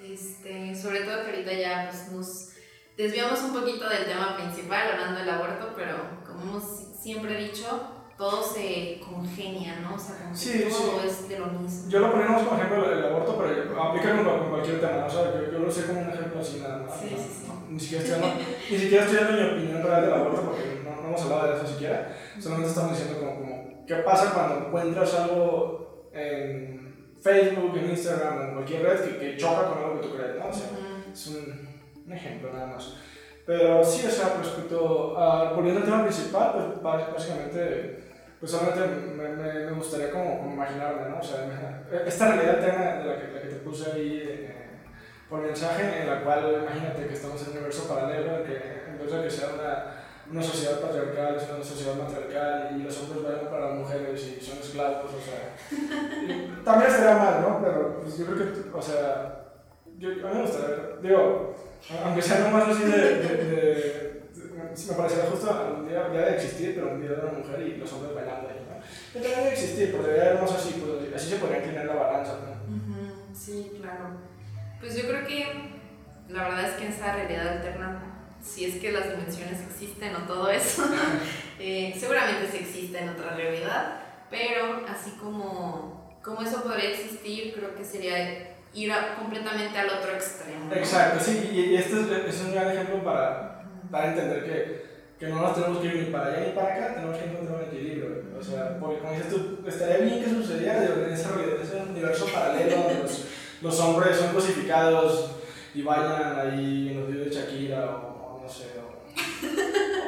Este, 0.00 0.74
sobre 0.74 1.00
todo 1.00 1.24
que 1.24 1.30
ahorita 1.30 1.52
ya 1.54 1.88
pues, 1.90 2.12
nos 2.12 2.48
desviamos 2.96 3.40
un 3.42 3.52
poquito 3.52 3.88
del 3.88 4.04
tema 4.04 4.36
principal, 4.36 4.92
hablando 4.92 5.20
del 5.20 5.30
aborto, 5.30 5.72
pero 5.74 6.22
como 6.26 6.42
hemos 6.42 6.64
siempre 7.00 7.36
dicho, 7.36 7.95
todo 8.16 8.42
se 8.42 9.00
congenia, 9.00 9.80
¿no? 9.80 9.94
O 9.94 9.98
sea, 9.98 10.16
como 10.16 10.34
que 10.34 10.70
todo 10.70 11.02
es 11.02 11.28
de 11.28 11.38
lo 11.38 11.46
mismo. 11.46 11.90
Yo 11.90 11.98
lo 12.00 12.12
ponemos 12.12 12.42
como 12.42 12.56
ejemplo 12.56 12.92
el, 12.92 13.04
aborto, 13.04 13.36
pero 13.36 13.82
aplica 13.82 14.24
con, 14.24 14.50
cualquier 14.50 14.80
tema, 14.80 15.00
¿no? 15.00 15.06
O 15.06 15.10
sea, 15.10 15.34
yo, 15.34 15.52
yo, 15.52 15.58
lo 15.58 15.70
sé 15.70 15.86
como 15.86 16.00
un 16.00 16.10
ejemplo 16.10 16.40
así 16.40 16.60
nada 16.60 16.78
más. 16.78 16.98
Sí, 16.98 17.08
sí, 17.10 17.16
sí. 17.16 17.52
Ni, 17.68 17.80
siquiera 17.80 18.04
estoy 18.04 18.20
dando, 18.20 18.36
ni 18.70 18.78
siquiera 18.78 19.04
estoy 19.04 19.18
dando 19.18 19.32
mi 19.42 19.48
opinión 19.50 19.82
real 19.82 20.02
del 20.02 20.12
aborto 20.14 20.42
porque 20.42 20.82
no, 20.84 21.02
no 21.02 21.08
hemos 21.08 21.22
hablado 21.22 21.48
de 21.48 21.56
eso 21.56 21.66
siquiera. 21.66 22.16
Solamente 22.40 22.70
estamos 22.70 22.98
diciendo 22.98 23.18
como, 23.20 23.34
como 23.34 23.86
¿qué 23.86 23.94
pasa 23.96 24.32
cuando 24.32 24.66
encuentras 24.66 25.14
algo 25.14 26.10
en 26.12 27.14
Facebook, 27.20 27.76
en 27.76 27.90
Instagram, 27.90 28.42
en 28.42 28.54
cualquier 28.54 28.82
red 28.82 29.00
que, 29.00 29.18
que 29.18 29.36
choca 29.36 29.68
con 29.68 29.78
algo 29.78 30.00
que 30.00 30.06
tú 30.06 30.14
crees, 30.14 30.38
¿no? 30.38 30.48
O 30.48 30.52
sea, 30.52 30.70
es 31.12 31.26
un, 31.26 31.68
un 32.06 32.12
ejemplo 32.12 32.52
nada 32.52 32.66
más. 32.66 32.94
Pero 33.46 33.84
sí, 33.84 34.04
o 34.04 34.10
sea, 34.10 34.34
respecto 34.38 35.16
a, 35.16 35.52
volviendo 35.52 35.80
al 35.80 35.86
tema 35.86 36.02
principal, 36.02 36.52
pues 36.52 36.82
básicamente, 36.82 37.95
pues 38.40 38.52
solamente 38.52 38.80
me, 39.16 39.28
me, 39.28 39.52
me 39.66 39.72
gustaría 39.72 40.10
como, 40.10 40.38
como, 40.38 40.52
imaginarme, 40.52 41.08
¿no? 41.08 41.18
O 41.18 41.22
sea, 41.22 41.84
esta 42.06 42.32
realidad 42.32 42.58
de 42.58 43.04
la 43.04 43.18
que, 43.18 43.32
la 43.32 43.40
que 43.42 43.48
te 43.48 43.56
puse 43.56 43.92
ahí 43.92 44.22
eh, 44.24 44.54
por 45.28 45.40
mensaje, 45.40 46.02
en 46.02 46.10
la 46.10 46.22
cual 46.22 46.62
imagínate 46.62 47.06
que 47.06 47.14
estamos 47.14 47.40
en 47.42 47.48
un 47.48 47.52
universo 47.54 47.88
paralelo, 47.88 48.44
que 48.44 48.84
en 48.88 48.98
vez 48.98 49.10
de 49.10 49.22
que 49.22 49.30
sea 49.30 49.48
una, 49.54 49.96
una 50.30 50.42
sociedad 50.42 50.80
patriarcal, 50.80 51.36
es 51.36 51.48
una 51.54 51.64
sociedad 51.64 51.94
matriarcal 51.96 52.76
y 52.76 52.82
los 52.82 52.98
hombres 53.00 53.22
bailan 53.22 53.50
para 53.50 53.66
las 53.70 53.78
mujeres 53.78 54.22
y 54.22 54.44
son 54.44 54.58
esclavos, 54.58 55.10
o 55.12 55.20
sea, 55.20 55.56
también 56.64 56.90
estaría 56.90 57.16
mal, 57.16 57.40
¿no? 57.40 57.60
Pero 57.62 58.00
pues 58.00 58.18
yo 58.18 58.26
creo 58.26 58.38
que, 58.38 58.70
o 58.72 58.82
sea, 58.82 59.44
yo, 59.98 60.10
a 60.10 60.12
mí 60.12 60.34
me 60.34 60.42
gustaría, 60.42 60.76
digo, 61.00 61.54
aunque 62.04 62.22
sea 62.22 62.40
nomás 62.40 62.68
así 62.68 62.84
de, 62.84 64.25
me 64.88 64.96
parecería 64.96 65.30
justo 65.30 65.76
un 65.78 65.88
día, 65.88 66.08
de 66.08 66.34
existir, 66.34 66.74
pero 66.74 66.92
un 66.92 67.00
día 67.00 67.10
de 67.10 67.20
una 67.20 67.38
mujer 67.38 67.60
y 67.60 67.76
los 67.76 67.92
hombres 67.92 68.14
bailando 68.14 68.48
ahí, 68.48 68.66
¿no? 68.68 68.76
Pero 69.12 69.28
debe 69.28 69.52
existir, 69.52 69.92
porque 69.92 70.08
debería 70.08 70.30
haber 70.30 70.42
más 70.42 70.52
así, 70.52 70.82
pues 70.82 71.14
así 71.14 71.30
se 71.30 71.36
podría 71.36 71.58
inclinar 71.58 71.86
la 71.86 71.94
balanza, 71.94 72.32
¿no? 72.44 73.34
Sí, 73.34 73.72
claro. 73.80 74.10
Pues 74.80 74.96
yo 74.96 75.08
creo 75.08 75.26
que 75.26 75.76
la 76.28 76.44
verdad 76.44 76.70
es 76.70 76.76
que 76.76 76.86
en 76.86 76.92
esa 76.92 77.14
realidad 77.14 77.48
alterna, 77.48 78.02
si 78.42 78.64
es 78.64 78.76
que 78.76 78.92
las 78.92 79.10
dimensiones 79.10 79.60
existen 79.60 80.14
o 80.16 80.20
todo 80.20 80.50
eso, 80.50 80.84
eh, 81.58 81.94
seguramente 81.98 82.48
sí 82.50 82.58
existe 82.58 82.98
en 82.98 83.10
otra 83.10 83.34
realidad, 83.34 84.00
pero 84.30 84.84
así 84.88 85.10
como, 85.12 86.18
como 86.22 86.42
eso 86.42 86.62
podría 86.62 86.90
existir, 86.90 87.54
creo 87.54 87.74
que 87.74 87.84
sería 87.84 88.56
ir 88.74 88.92
completamente 89.18 89.78
al 89.78 89.88
otro 89.88 90.12
extremo. 90.12 90.72
Exacto, 90.72 91.24
sí, 91.24 91.50
y, 91.52 91.76
este 91.76 92.00
es, 92.00 92.34
es, 92.34 92.40
un 92.42 92.52
gran 92.52 92.70
ejemplo 92.70 93.02
para, 93.02 93.45
para 93.90 94.08
entender 94.08 94.44
que, 94.44 94.86
que, 95.18 95.32
no 95.32 95.40
nos 95.40 95.54
tenemos 95.54 95.78
que 95.78 95.86
ir 95.86 95.94
ni 95.94 96.12
para 96.12 96.26
allá 96.26 96.46
ni 96.46 96.52
para 96.52 96.74
acá, 96.74 96.94
tenemos 96.94 97.16
que 97.16 97.24
encontrar 97.24 97.58
un 97.58 97.64
equilibrio. 97.64 98.06
O 98.38 98.42
sea, 98.42 98.78
porque 98.78 98.98
como 98.98 99.12
dices 99.12 99.30
tú, 99.30 99.58
estaría 99.66 99.98
bien 99.98 100.22
que 100.22 100.30
sucediera 100.30 100.84
en 100.84 101.12
ese, 101.12 101.28
ese 101.62 101.82
universo 101.88 102.26
paralelo 102.26 102.76
donde 102.76 103.02
los, 103.02 103.24
los, 103.62 103.80
hombres 103.80 104.16
son 104.16 104.34
cosificados 104.34 105.30
y 105.74 105.82
bailan 105.82 106.38
ahí 106.38 106.88
en 106.90 107.00
los 107.00 107.08
videos 107.08 107.26
de 107.28 107.34
Shakira 107.34 107.86
o, 107.86 108.40
no 108.42 108.48
sé, 108.48 108.66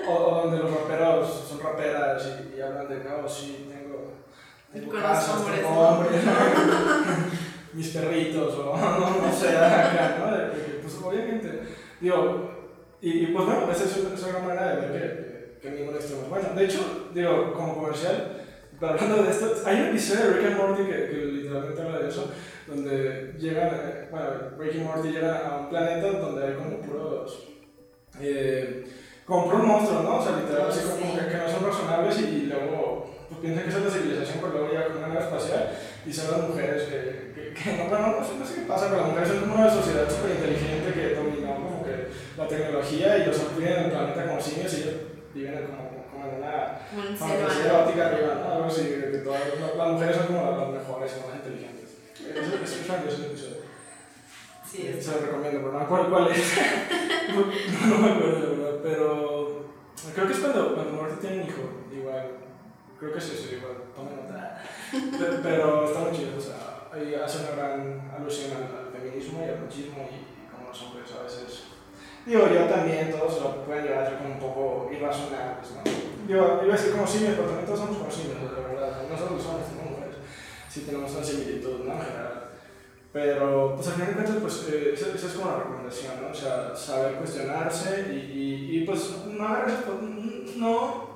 o, 0.06 0.12
o, 0.12 0.42
donde 0.42 0.58
los 0.58 0.70
raperos 0.70 1.46
son 1.48 1.60
raperas 1.60 2.22
y, 2.26 2.56
y 2.56 2.60
hablan 2.60 2.88
de, 2.88 2.96
oh, 3.08 3.28
sí, 3.28 3.68
tengo, 3.70 4.12
tengo 4.72 4.92
casa, 4.92 5.38
tengo 5.44 5.68
hombres. 5.68 6.22
mis 7.72 7.88
perritos 7.88 8.54
o 8.54 8.76
no, 8.76 8.76
no 9.22 9.32
sé, 9.32 9.56
acá, 9.56 10.16
¿no? 10.18 10.80
pues 10.82 10.94
obviamente, 11.02 11.62
digo, 12.00 12.50
y, 13.00 13.26
pues 13.26 13.46
bueno, 13.46 13.70
esa 13.70 13.84
es, 13.84 13.96
una 13.96 14.38
manera 14.40 14.74
de 14.74 14.88
ver 14.88 15.58
que, 15.60 15.68
que, 15.68 15.76
ningún 15.76 15.94
extremo 15.94 16.22
es 16.22 16.28
bueno. 16.30 16.48
De 16.54 16.64
hecho, 16.64 17.10
digo, 17.14 17.52
como 17.54 17.76
comercial, 17.76 18.42
hablando 18.80 19.22
de 19.22 19.30
esto, 19.30 19.54
hay 19.64 19.80
un 19.80 19.86
episodio 19.88 20.24
de 20.24 20.34
Rick 20.34 20.46
and 20.46 20.56
Morty 20.56 20.82
que, 20.84 21.08
que 21.08 21.16
literalmente 21.26 21.82
habla 21.82 21.98
de 22.00 22.08
eso, 22.08 22.32
donde 22.66 23.34
llegan, 23.38 23.70
bueno, 24.10 24.26
Rick 24.58 24.74
y 24.74 24.78
Morty 24.78 25.08
llegan 25.10 25.36
a 25.46 25.56
un 25.58 25.68
planeta 25.68 26.18
donde 26.18 26.46
hay 26.46 26.54
como 26.54 26.80
puros, 26.80 27.48
eh, 28.20 28.84
como 29.24 29.44
puros 29.44 29.64
monstruos, 29.64 30.02
¿no? 30.02 30.18
O 30.18 30.22
sea, 30.22 30.36
literal, 30.40 30.68
así 30.68 30.80
como 30.80 31.16
que, 31.16 31.26
que 31.26 31.36
no 31.36 31.48
son 31.48 31.66
razonables 31.66 32.20
y, 32.20 32.24
y 32.24 32.46
luego 32.46 33.10
pues 33.28 33.40
piensan 33.40 33.64
que 33.64 33.70
es 33.70 33.84
la 33.84 33.90
civilización, 33.90 34.38
pero 34.40 34.52
luego 34.54 34.68
llega 34.68 34.88
con 34.88 34.96
una 34.98 35.08
nave 35.08 35.20
espacial 35.20 35.70
y 36.06 36.12
son 36.12 36.30
las 36.32 36.48
mujeres 36.48 36.82
que, 36.84 37.32
que, 37.34 37.54
que 37.54 37.76
no, 37.76 37.90
no, 37.90 38.24
sé, 38.24 38.34
no 38.38 38.44
sé 38.44 38.54
qué 38.54 38.60
pasa, 38.62 38.88
pero 38.88 39.02
las 39.02 39.10
mujeres 39.10 39.28
son 39.28 39.40
como 39.40 39.54
una 39.54 39.70
sociedad 39.70 40.08
súper 40.08 40.30
inteligente 40.32 40.92
que 40.94 41.08
que 41.08 41.47
la 42.38 42.46
tecnología 42.46 43.18
y 43.18 43.26
los 43.26 43.38
hombres 43.40 43.70
en 43.70 43.84
el 43.84 43.90
planeta 43.90 44.26
como 44.26 44.40
simios 44.40 44.72
y 44.72 44.82
ellos 44.82 44.94
viven 45.34 45.66
como, 45.66 46.06
como 46.10 46.24
en 46.30 46.36
una 46.38 46.78
fantasía 47.18 47.64
erótica 47.66 48.06
arriba, 48.06 48.34
¿no? 48.36 48.52
Algo 48.52 48.64
así, 48.66 48.82
que 48.82 49.18
todas, 49.24 49.40
las 49.76 49.88
mujeres 49.88 50.16
son 50.16 50.26
como 50.28 50.50
las 50.52 50.68
mejores 50.70 51.12
y 51.12 51.26
más 51.26 51.36
inteligentes. 51.36 51.98
Eso, 52.14 52.54
eso 52.62 53.08
es 53.08 53.18
un 53.18 53.24
episodio. 53.24 53.58
Sí, 54.64 54.96
Se 55.00 55.10
lo 55.12 55.26
recomiendo, 55.26 55.60
pero 55.60 55.72
no 55.72 55.78
me 55.78 55.84
acuerdo 55.84 56.10
cuál 56.10 56.30
es. 56.30 56.38
no, 57.28 57.88
no, 57.88 57.98
me 57.98 58.10
acuerdo, 58.12 58.40
de 58.40 58.56
verdad, 58.56 58.80
pero 58.82 59.64
creo 60.14 60.26
que 60.26 60.32
es 60.32 60.38
cuando, 60.38 60.74
cuando 60.74 60.92
Muerte 60.92 61.16
tiene 61.20 61.42
un 61.42 61.48
hijo, 61.48 61.62
igual. 61.92 62.30
Creo 63.00 63.12
que 63.12 63.18
es 63.18 63.24
eso, 63.24 63.54
igual, 63.54 63.76
tomen 63.96 64.16
nota. 64.16 64.62
Pero 65.42 65.84
está 65.84 66.00
muy 66.00 66.12
chido, 66.16 66.36
o 66.36 66.40
sea, 66.40 66.88
hace 67.24 67.38
una 67.38 67.50
gran 67.52 68.10
alusión 68.18 68.50
al, 68.52 68.92
feminismo 68.92 69.44
y 69.44 69.48
al 69.48 69.60
machismo 69.62 70.08
y, 70.10 70.50
como 70.50 70.68
los 70.68 70.82
hombres 70.82 71.12
a 71.12 71.22
veces. 71.22 71.67
Digo, 72.28 72.46
yo 72.46 72.64
también, 72.66 73.10
todos 73.10 73.40
lo 73.40 73.64
pueden 73.64 73.84
llevar 73.84 74.06
ser 74.06 74.18
como 74.18 74.34
un 74.34 74.38
poco 74.38 74.90
irrazonables, 74.92 75.70
¿no? 75.72 75.82
Digo, 76.28 76.60
iba 76.62 76.74
a 76.74 76.76
decir 76.76 76.92
como 76.92 77.06
simios, 77.06 77.34
pero 77.36 77.48
también 77.48 77.66
todos 77.66 77.80
somos 77.80 77.96
como 77.96 78.10
simios, 78.10 78.36
la 78.52 78.68
verdad. 78.68 79.02
No 79.08 79.16
solo 79.16 79.36
los 79.36 79.46
hombres, 79.46 79.68
sino 79.68 79.90
mujeres. 79.90 80.16
Sí 80.68 80.80
tenemos 80.82 81.10
una 81.10 81.24
similitud, 81.24 81.84
¿no? 81.86 81.92
En 81.94 82.00
general. 82.00 82.50
Pero, 83.10 83.72
pues 83.74 83.88
al 83.88 83.94
final 83.94 84.08
de 84.08 84.14
cuentas, 84.14 84.36
pues 84.42 84.68
eh, 84.68 84.90
esa, 84.92 85.08
esa, 85.14 85.26
es 85.26 85.32
como 85.32 85.50
la 85.50 85.58
recomendación, 85.58 86.12
¿no? 86.20 86.28
O 86.28 86.34
sea, 86.34 86.76
saber 86.76 87.14
cuestionarse 87.14 88.06
y, 88.12 88.16
y, 88.16 88.76
y 88.76 88.84
pues 88.84 89.24
no 89.26 89.48
agarrar, 89.48 89.72
no 90.56 91.08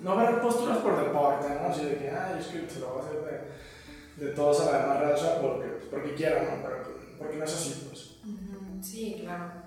no 0.00 0.16
ver 0.16 0.40
posturas 0.40 0.78
por 0.78 0.96
deporte, 0.96 1.48
¿no? 1.48 1.68
Así 1.68 1.84
de 1.84 1.98
que, 1.98 2.10
ay, 2.10 2.38
es 2.38 2.46
que 2.46 2.68
se 2.68 2.80
lo 2.80 2.94
va 2.94 3.02
a 3.02 3.04
hacer 3.04 3.20
de, 4.16 4.26
de 4.26 4.32
todos 4.32 4.60
a 4.60 4.72
la 4.72 4.78
demás 4.78 5.00
raza 5.00 5.40
porque, 5.40 5.66
porque 5.90 6.14
quiero, 6.14 6.42
¿no? 6.42 6.62
Pero, 6.62 6.76
porque 7.18 7.36
no 7.36 7.44
es 7.44 7.54
así, 7.54 7.86
pues. 7.88 8.16
Sí, 8.80 9.18
claro. 9.20 9.57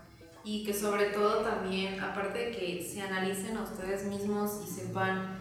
Y 0.43 0.63
que 0.63 0.73
sobre 0.73 1.05
todo 1.05 1.43
también, 1.43 1.99
aparte 1.99 2.39
de 2.39 2.51
que 2.51 2.83
se 2.83 3.01
analicen 3.01 3.57
a 3.57 3.63
ustedes 3.63 4.05
mismos 4.05 4.61
y 4.65 4.67
sepan 4.67 5.39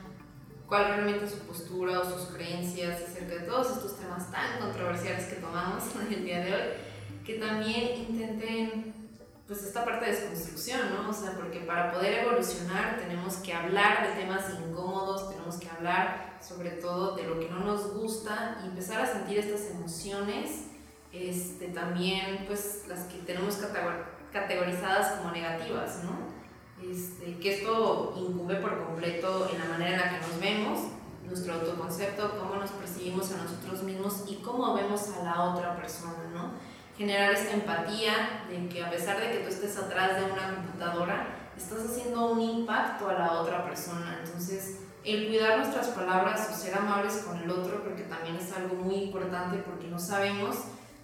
cuál 0.66 0.86
realmente 0.86 1.24
es 1.24 1.32
su 1.32 1.38
postura 1.38 2.00
o 2.00 2.04
sus 2.04 2.28
creencias 2.28 3.02
acerca 3.02 3.34
de 3.34 3.40
todos 3.40 3.70
estos 3.76 3.96
temas 3.98 4.30
tan 4.30 4.60
controversiales 4.60 5.24
que 5.26 5.36
tomamos 5.36 5.84
el 6.10 6.24
día 6.24 6.44
de 6.44 6.54
hoy, 6.54 6.62
que 7.24 7.34
también 7.34 8.06
intenten 8.08 9.00
pues 9.50 9.64
esta 9.64 9.84
parte 9.84 10.04
de 10.04 10.12
desconstrucción, 10.12 10.94
¿no? 10.94 11.10
O 11.10 11.12
sea, 11.12 11.32
porque 11.32 11.58
para 11.60 11.90
poder 11.92 12.24
evolucionar 12.24 13.00
tenemos 13.00 13.34
que 13.38 13.52
hablar 13.52 14.06
de 14.06 14.22
temas 14.22 14.44
incómodos, 14.48 15.28
tenemos 15.28 15.56
que 15.56 15.68
hablar 15.68 16.38
sobre 16.40 16.70
todo 16.70 17.16
de 17.16 17.24
lo 17.24 17.40
que 17.40 17.48
no 17.48 17.58
nos 17.58 17.92
gusta 17.92 18.60
y 18.62 18.68
empezar 18.68 19.00
a 19.00 19.06
sentir 19.06 19.38
estas 19.38 19.72
emociones, 19.72 20.66
este, 21.12 21.66
también 21.66 22.44
pues 22.46 22.84
las 22.86 23.00
que 23.06 23.18
tenemos 23.18 23.56
categorizadas 24.32 25.18
como 25.18 25.32
negativas, 25.32 26.04
¿no? 26.04 26.30
Este, 26.82 27.38
que 27.38 27.58
esto 27.58 28.14
incumbe 28.16 28.56
por 28.56 28.84
completo 28.84 29.48
en 29.52 29.58
la 29.58 29.66
manera 29.66 29.90
en 29.96 30.00
la 30.00 30.10
que 30.10 30.26
nos 30.26 30.40
vemos, 30.40 30.80
nuestro 31.26 31.54
autoconcepto, 31.54 32.38
cómo 32.38 32.56
nos 32.56 32.70
percibimos 32.70 33.30
a 33.32 33.36
nosotros 33.36 33.82
mismos 33.82 34.24
y 34.28 34.36
cómo 34.36 34.74
vemos 34.74 35.08
a 35.10 35.22
la 35.22 35.44
otra 35.44 35.76
persona, 35.76 36.24
¿no? 36.32 36.50
generar 37.00 37.32
esta 37.32 37.54
empatía 37.54 38.44
de 38.50 38.68
que 38.68 38.84
a 38.84 38.90
pesar 38.90 39.18
de 39.18 39.30
que 39.30 39.38
tú 39.38 39.48
estés 39.48 39.74
atrás 39.78 40.16
de 40.16 40.30
una 40.30 40.54
computadora, 40.54 41.28
estás 41.56 41.78
haciendo 41.86 42.32
un 42.32 42.42
impacto 42.42 43.08
a 43.08 43.14
la 43.14 43.32
otra 43.40 43.64
persona. 43.64 44.20
Entonces, 44.22 44.80
el 45.02 45.28
cuidar 45.28 45.56
nuestras 45.56 45.88
palabras 45.88 46.50
o 46.52 46.54
ser 46.54 46.76
amables 46.76 47.24
con 47.26 47.38
el 47.38 47.50
otro 47.50 47.82
creo 47.82 47.96
que 47.96 48.02
también 48.02 48.36
es 48.36 48.52
algo 48.52 48.74
muy 48.74 48.96
importante 48.96 49.56
porque 49.64 49.86
no 49.86 49.98
sabemos 49.98 50.56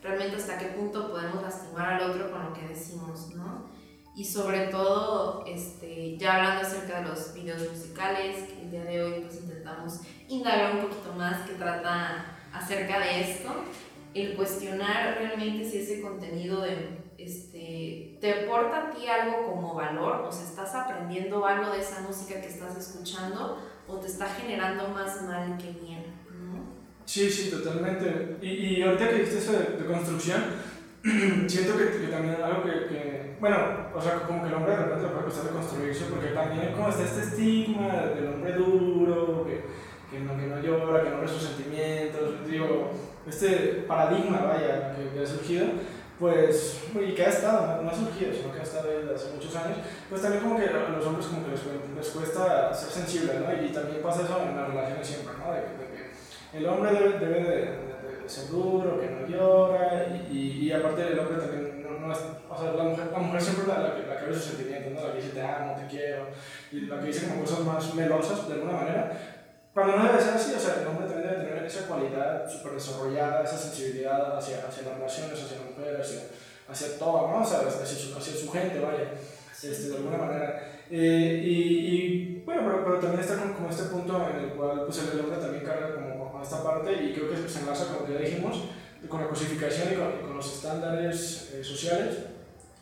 realmente 0.06 0.36
hasta 0.36 0.58
qué 0.58 0.66
punto 0.66 1.10
podemos 1.10 1.42
lastimar 1.42 1.94
al 1.94 2.10
otro 2.10 2.30
con 2.30 2.44
lo 2.44 2.52
que 2.52 2.68
decimos, 2.68 3.34
¿no? 3.34 3.66
Y 4.14 4.24
sobre 4.24 4.68
todo, 4.68 5.44
este, 5.46 6.16
ya 6.16 6.36
hablando 6.36 6.62
acerca 6.62 7.00
de 7.00 7.08
los 7.08 7.34
videos 7.34 7.70
musicales, 7.70 8.44
que 8.44 8.62
el 8.62 8.70
día 8.70 8.84
de 8.84 9.02
hoy 9.02 9.20
pues 9.20 9.42
intentamos 9.42 10.00
indagar 10.28 10.76
un 10.76 10.82
poquito 10.82 11.12
más 11.12 11.46
que 11.46 11.54
trata 11.54 12.38
acerca 12.52 12.98
de 13.00 13.20
esto, 13.20 13.50
el 14.14 14.34
cuestionar 14.34 15.18
realmente 15.18 15.68
si 15.68 15.78
ese 15.78 16.00
contenido 16.00 16.64
este, 17.18 18.16
te 18.18 18.44
aporta 18.44 18.86
a 18.86 18.90
ti 18.90 19.06
algo 19.06 19.52
como 19.52 19.74
valor, 19.74 20.22
o 20.22 20.32
sea, 20.32 20.44
estás 20.44 20.74
aprendiendo 20.74 21.44
algo 21.44 21.72
de 21.72 21.80
esa 21.80 22.00
música 22.00 22.40
que 22.40 22.48
estás 22.48 22.74
escuchando 22.78 23.58
o 23.86 23.96
te 23.98 24.06
está 24.06 24.26
generando 24.26 24.88
más 24.88 25.20
mal 25.22 25.58
que 25.58 25.72
bien. 25.72 26.05
Sí, 27.06 27.30
sí, 27.30 27.50
totalmente. 27.50 28.36
Y, 28.42 28.48
y 28.48 28.82
ahorita 28.82 29.08
que 29.08 29.14
dijiste 29.14 29.38
eso 29.38 29.52
de, 29.52 29.78
de 29.78 29.86
construcción, 29.86 30.42
siento 31.46 31.78
que, 31.78 32.00
que, 32.00 32.08
también 32.08 32.36
algo 32.42 32.64
que, 32.64 32.88
que, 32.88 33.36
bueno, 33.40 33.56
o 33.94 34.02
sea, 34.02 34.22
como 34.26 34.42
que 34.42 34.48
el 34.48 34.54
hombre 34.54 34.72
de 34.72 34.82
repente 34.82 35.04
le 35.04 35.08
puede 35.10 35.24
costar 35.24 35.44
de 35.44 35.50
construirse, 35.50 36.04
porque 36.10 36.28
también 36.28 36.72
como 36.72 36.88
está 36.88 37.04
este 37.04 37.22
estigma 37.22 38.10
del 38.12 38.34
hombre 38.34 38.52
duro, 38.54 39.46
que, 39.46 39.62
que, 40.10 40.24
no, 40.24 40.36
que 40.36 40.46
no 40.46 40.60
llora, 40.60 41.04
que 41.04 41.10
no 41.10 41.20
ve 41.20 41.28
sus 41.28 41.42
sentimientos, 41.42 42.44
digo, 42.50 42.90
este 43.24 43.84
paradigma, 43.86 44.40
vaya, 44.40 44.96
que, 45.14 45.22
ha 45.22 45.26
surgido, 45.26 45.66
pues, 46.18 46.80
y 46.94 47.14
que 47.14 47.24
ha 47.24 47.28
estado, 47.28 47.82
no 47.82 47.90
ha 47.90 47.94
surgido, 47.94 48.32
sino 48.32 48.52
que 48.52 48.60
ha 48.60 48.64
estado 48.64 48.90
desde 48.90 49.14
hace 49.14 49.32
muchos 49.32 49.54
años, 49.54 49.78
pues 50.10 50.22
también 50.22 50.42
como 50.42 50.56
que 50.56 50.66
a 50.66 50.88
los 50.88 51.06
hombres 51.06 51.26
como 51.26 51.44
que 51.44 51.52
les, 51.52 51.60
les 51.94 52.08
cuesta 52.08 52.74
ser 52.74 52.90
sensibles, 52.90 53.36
¿no? 53.40 53.64
Y, 53.64 53.70
también 53.70 54.02
pasa 54.02 54.24
eso 54.24 54.42
en 54.42 54.56
las 54.56 54.68
relaciones 54.68 55.06
siempre, 55.06 55.34
¿no? 55.38 55.52
De, 55.52 55.60
de 55.60 55.85
el 56.58 56.66
hombre 56.66 56.92
debe, 56.92 57.18
debe 57.18 57.42
de, 57.42 57.56
de, 58.22 58.28
ser 58.28 58.48
duro, 58.48 59.00
que 59.00 59.08
no 59.08 59.26
llora, 59.26 60.06
y, 60.30 60.36
y, 60.36 60.72
aparte 60.72 61.02
el 61.02 61.18
hombre 61.18 61.38
también 61.38 61.82
no, 61.82 62.06
no, 62.06 62.12
es, 62.12 62.18
o 62.48 62.58
sea, 62.58 62.72
la 62.72 62.84
mujer, 62.84 63.08
la 63.12 63.18
mujer 63.18 63.40
siempre 63.40 63.66
la, 63.66 63.78
la, 63.80 63.94
que, 63.94 64.06
la 64.06 64.18
que 64.18 64.26
ve 64.26 64.34
sus 64.34 64.44
sentimientos, 64.44 64.92
¿no? 64.92 65.06
La 65.06 65.12
que 65.12 65.20
dice 65.20 65.34
te 65.34 65.42
amo, 65.42 65.76
te 65.76 65.86
quiero, 65.86 66.26
y 66.72 66.80
la 66.82 67.00
que 67.00 67.06
dice 67.06 67.28
como 67.28 67.42
cosas 67.42 67.60
más 67.60 67.94
melosas 67.94 68.48
de 68.48 68.54
alguna 68.54 68.72
manera, 68.72 69.12
cuando 69.76 69.98
no 69.98 70.04
debe 70.06 70.22
ser 70.22 70.34
así, 70.34 70.54
o 70.54 70.58
sea, 70.58 70.80
el 70.80 70.86
hombre 70.86 71.06
también 71.06 71.28
debe 71.28 71.44
tener 71.44 71.64
esa 71.64 71.86
cualidad 71.86 72.48
súper 72.48 72.72
desarrollada, 72.72 73.44
esa 73.44 73.58
sensibilidad 73.58 74.38
hacia, 74.38 74.66
hacia 74.66 74.84
las 74.84 74.94
relaciones, 74.94 75.42
hacia 75.42 75.58
la 75.58 75.70
mujer, 75.70 76.00
hacia, 76.00 76.20
hacia 76.66 76.98
todo, 76.98 77.28
¿no? 77.28 77.42
O 77.42 77.44
sea, 77.44 77.58
hacia 77.60 77.84
su, 77.84 78.16
hacia 78.16 78.34
su 78.34 78.50
gente, 78.50 78.80
vaya, 78.80 79.12
este, 79.52 79.88
de 79.90 79.96
alguna 79.96 80.16
manera. 80.16 80.80
Eh, 80.90 81.42
y, 81.44 81.52
y, 81.52 82.42
bueno, 82.46 82.62
pero, 82.64 82.84
pero, 82.84 83.00
también 83.00 83.20
está 83.20 83.36
como, 83.36 83.54
como, 83.54 83.68
este 83.68 83.84
punto 83.84 84.16
en 84.30 84.44
el 84.44 84.50
cual 84.52 84.84
pues, 84.86 84.98
el 85.12 85.20
hombre 85.20 85.38
también 85.38 85.64
carga 85.64 85.94
como 85.94 86.05
esta 86.46 86.62
parte 86.62 86.92
y 86.92 87.12
creo 87.12 87.28
que 87.28 87.48
se 87.48 87.60
enlaza, 87.60 87.92
como 87.92 88.08
ya 88.08 88.18
dijimos, 88.18 88.62
con 89.08 89.20
la 89.20 89.28
cosificación 89.28 89.92
y 89.92 89.96
con, 89.96 90.10
y 90.18 90.26
con 90.26 90.36
los 90.36 90.54
estándares 90.54 91.50
eh, 91.54 91.62
sociales, 91.62 92.18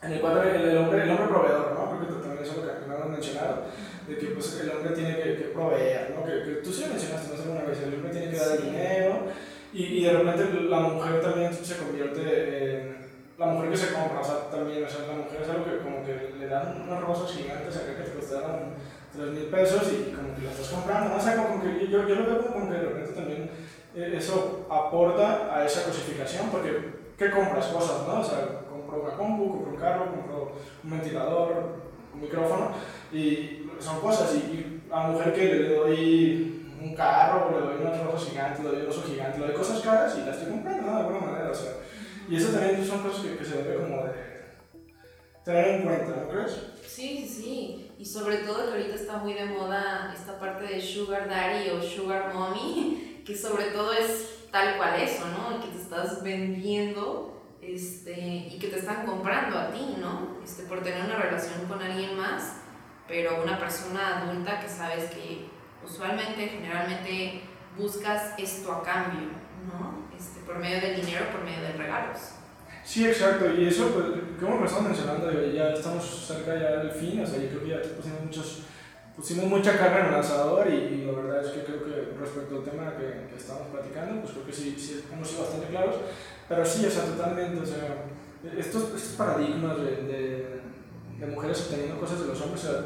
en 0.03 0.13
el 0.13 0.21
cual 0.21 0.47
el, 0.47 0.69
el, 0.69 0.79
hombre, 0.79 1.03
el 1.03 1.11
hombre 1.11 1.29
proveedor, 1.29 1.73
¿no? 1.73 1.99
Creo 1.99 2.17
que 2.17 2.23
también 2.23 2.45
eso 2.45 2.53
es 2.53 2.59
lo 2.59 2.81
que 2.81 2.87
no 2.87 2.95
hemos 2.95 3.11
mencionado 3.11 3.63
de 4.07 4.19
que 4.19 4.27
pues, 4.27 4.61
el 4.61 4.71
hombre 4.71 4.93
tiene 4.93 5.17
que, 5.17 5.37
que 5.37 5.45
proveer, 5.55 6.15
¿no? 6.15 6.25
Que, 6.25 6.45
que, 6.45 6.61
tú 6.61 6.71
sí 6.73 6.83
lo 6.83 6.89
mencionaste 6.89 7.37
sé 7.37 7.43
alguna 7.43 7.65
vez, 7.65 7.81
el 7.81 7.95
hombre 7.95 8.11
tiene 8.13 8.31
que 8.31 8.37
dar 8.37 8.57
el 8.57 8.63
dinero 8.63 9.27
y, 9.73 9.83
y 9.83 10.05
de 10.05 10.13
repente 10.13 10.61
la 10.69 10.81
mujer 10.81 11.21
también 11.23 11.53
se 11.55 11.77
convierte 11.77 12.21
en 12.21 12.97
la 13.39 13.47
mujer 13.47 13.71
que 13.71 13.77
se 13.77 13.93
compra, 13.93 14.21
o 14.21 14.25
sea, 14.25 14.51
también, 14.51 14.85
o 14.85 14.89
sea, 14.89 15.07
la 15.09 15.25
mujer 15.25 15.41
es 15.43 15.49
algo 15.49 15.65
que 15.65 15.79
como 15.79 16.05
que 16.05 16.35
le 16.39 16.47
dan 16.47 16.83
unas 16.83 17.03
rosas 17.03 17.33
gigantes 17.33 17.77
acá 17.77 17.97
que 17.97 18.11
te 18.11 18.19
costaron 18.19 18.75
3 19.17 19.31
mil 19.31 19.45
pesos 19.45 19.83
y 19.93 20.13
como 20.13 20.35
que 20.35 20.43
la 20.43 20.51
estás 20.51 20.69
comprando. 20.69 21.17
O 21.17 21.21
sea, 21.21 21.37
como 21.37 21.63
que 21.63 21.87
yo, 21.89 22.07
yo 22.07 22.15
lo 22.15 22.27
veo 22.27 22.53
como 22.53 22.69
que 22.69 22.75
de 22.75 22.83
repente 22.83 23.13
también 23.13 23.51
eh, 23.95 24.15
eso 24.17 24.67
aporta 24.71 25.55
a 25.55 25.65
esa 25.65 25.85
cosificación, 25.85 26.49
porque 26.51 26.95
¿qué 27.17 27.31
compras? 27.31 27.67
Cosas, 27.67 28.07
¿no? 28.07 28.21
O 28.21 28.25
sea, 28.25 28.61
compro 28.69 29.03
una 29.03 29.17
compu, 29.17 29.51
compro 29.51 29.71
un 29.73 29.77
carro, 29.77 30.11
compro 30.11 30.53
un 30.83 30.91
ventilador, 30.91 31.79
un 32.13 32.21
micrófono, 32.21 32.73
y 33.13 33.71
son 33.79 34.01
cosas. 34.01 34.35
Y, 34.35 34.39
y 34.39 34.83
a 34.91 35.05
la 35.05 35.09
mujer 35.09 35.33
que 35.33 35.45
le 35.45 35.69
doy 35.77 36.77
un 36.83 36.95
carro, 36.95 37.51
le 37.51 37.67
doy 37.67 37.81
unos 37.81 38.13
rosas 38.13 38.29
gigantes, 38.29 38.65
le 38.65 38.71
doy 38.71 38.83
un 38.83 38.89
oso 38.89 39.03
gigante, 39.03 39.39
le 39.39 39.47
doy 39.47 39.55
cosas 39.55 39.81
caras 39.81 40.15
y 40.17 40.27
las 40.27 40.37
estoy 40.37 40.53
comprando, 40.53 40.83
¿no? 40.83 40.99
De 40.99 41.01
alguna 41.01 41.21
manera, 41.21 41.51
o 41.51 41.55
sea. 41.55 41.73
Y 42.29 42.37
eso 42.37 42.49
también 42.49 42.85
son 42.85 43.03
cosas 43.03 43.23
que, 43.23 43.37
que 43.37 43.45
se 43.45 43.63
debe 43.63 43.83
como 43.83 44.03
de 44.05 44.13
tener 45.45 45.69
en 45.69 45.83
cuenta, 45.83 46.23
¿no 46.23 46.29
crees? 46.29 46.53
Sí, 46.87 47.27
sí, 47.27 47.29
sí. 47.29 47.84
Y 47.99 48.05
sobre 48.05 48.39
todo 48.39 48.67
que 48.67 48.73
ahorita 48.73 48.95
está 48.95 49.19
muy 49.19 49.35
de 49.35 49.45
moda 49.47 50.13
esta 50.15 50.39
parte 50.39 50.65
de 50.65 50.81
Sugar 50.81 51.29
Daddy 51.29 51.71
o 51.71 51.83
Sugar 51.83 52.35
Mommy, 52.35 53.23
que 53.25 53.37
sobre 53.37 53.67
todo 53.67 53.93
es 53.93 54.49
tal 54.51 54.77
cual 54.77 55.01
eso, 55.01 55.27
¿no? 55.29 55.61
Que 55.61 55.69
te 55.69 55.79
estás 55.79 56.23
vendiendo 56.23 57.43
este, 57.61 58.49
y 58.53 58.59
que 58.59 58.69
te 58.69 58.79
están 58.79 59.07
comprando 59.07 59.59
a 59.59 59.71
ti, 59.71 59.97
¿no? 59.99 60.39
Este, 60.43 60.65
por 60.65 60.83
tener 60.83 61.05
una 61.05 61.17
relación 61.17 61.67
con 61.67 61.81
alguien 61.81 62.17
más, 62.17 62.57
pero 63.09 63.43
una 63.43 63.59
persona 63.59 64.23
adulta 64.23 64.61
que 64.61 64.69
sabes 64.69 65.11
que 65.11 65.49
usualmente, 65.85 66.49
generalmente 66.49 67.43
buscas 67.77 68.39
esto 68.39 68.73
a 68.73 68.83
cambio, 68.83 69.29
¿no? 69.67 70.05
Este, 70.17 70.41
por 70.41 70.59
medio 70.59 70.81
del 70.81 71.05
dinero, 71.05 71.27
por 71.31 71.45
medio 71.45 71.63
de 71.63 71.73
regalos. 71.73 72.44
Sí, 72.85 73.07
exacto, 73.07 73.47
y 73.51 73.67
eso, 73.67 73.89
pues, 73.95 74.05
como 74.39 74.61
lo 74.61 74.67
estamos 74.67 74.91
mencionando, 74.91 75.33
ya 75.53 75.71
estamos 75.71 76.05
cerca 76.05 76.55
ya 76.55 76.85
del 76.85 76.91
fin, 76.91 77.23
o 77.23 77.27
sea, 77.27 77.41
yo 77.41 77.49
creo 77.49 77.63
que 77.63 77.69
ya 77.71 77.97
pusimos, 77.97 78.21
muchos, 78.23 78.63
pusimos 79.17 79.47
mucha 79.47 79.79
carne 79.79 80.01
en 80.01 80.07
el 80.09 80.21
asador 80.21 80.69
y, 80.69 80.75
y, 80.75 81.05
la 81.07 81.13
verdad 81.13 81.45
es 81.45 81.53
que 81.53 81.65
creo 81.65 81.83
que 81.83 82.13
respecto 82.21 82.57
al 82.57 82.65
tema 82.65 82.93
que, 82.97 83.31
que 83.31 83.37
estamos 83.37 83.69
platicando, 83.73 84.21
pues 84.21 84.35
creo 84.35 84.47
que 84.47 84.53
sí, 84.53 84.77
sí 84.79 85.03
hemos 85.11 85.27
sido 85.27 85.43
bastante 85.43 85.69
claros. 85.69 85.97
Pero 86.47 86.65
sí, 86.65 86.85
o 86.85 86.91
sea, 86.91 87.05
totalmente, 87.05 87.59
o 87.59 87.67
sea, 87.67 88.05
estos, 88.59 88.95
estos 88.95 89.17
paradigmas 89.17 89.79
de, 89.79 89.97
de, 90.05 90.61
de, 91.19 91.27
mujeres 91.27 91.63
obteniendo 91.63 91.99
cosas 91.99 92.21
de 92.21 92.27
los 92.27 92.41
hombres, 92.43 92.65
o 92.65 92.69
sea, 92.69 92.81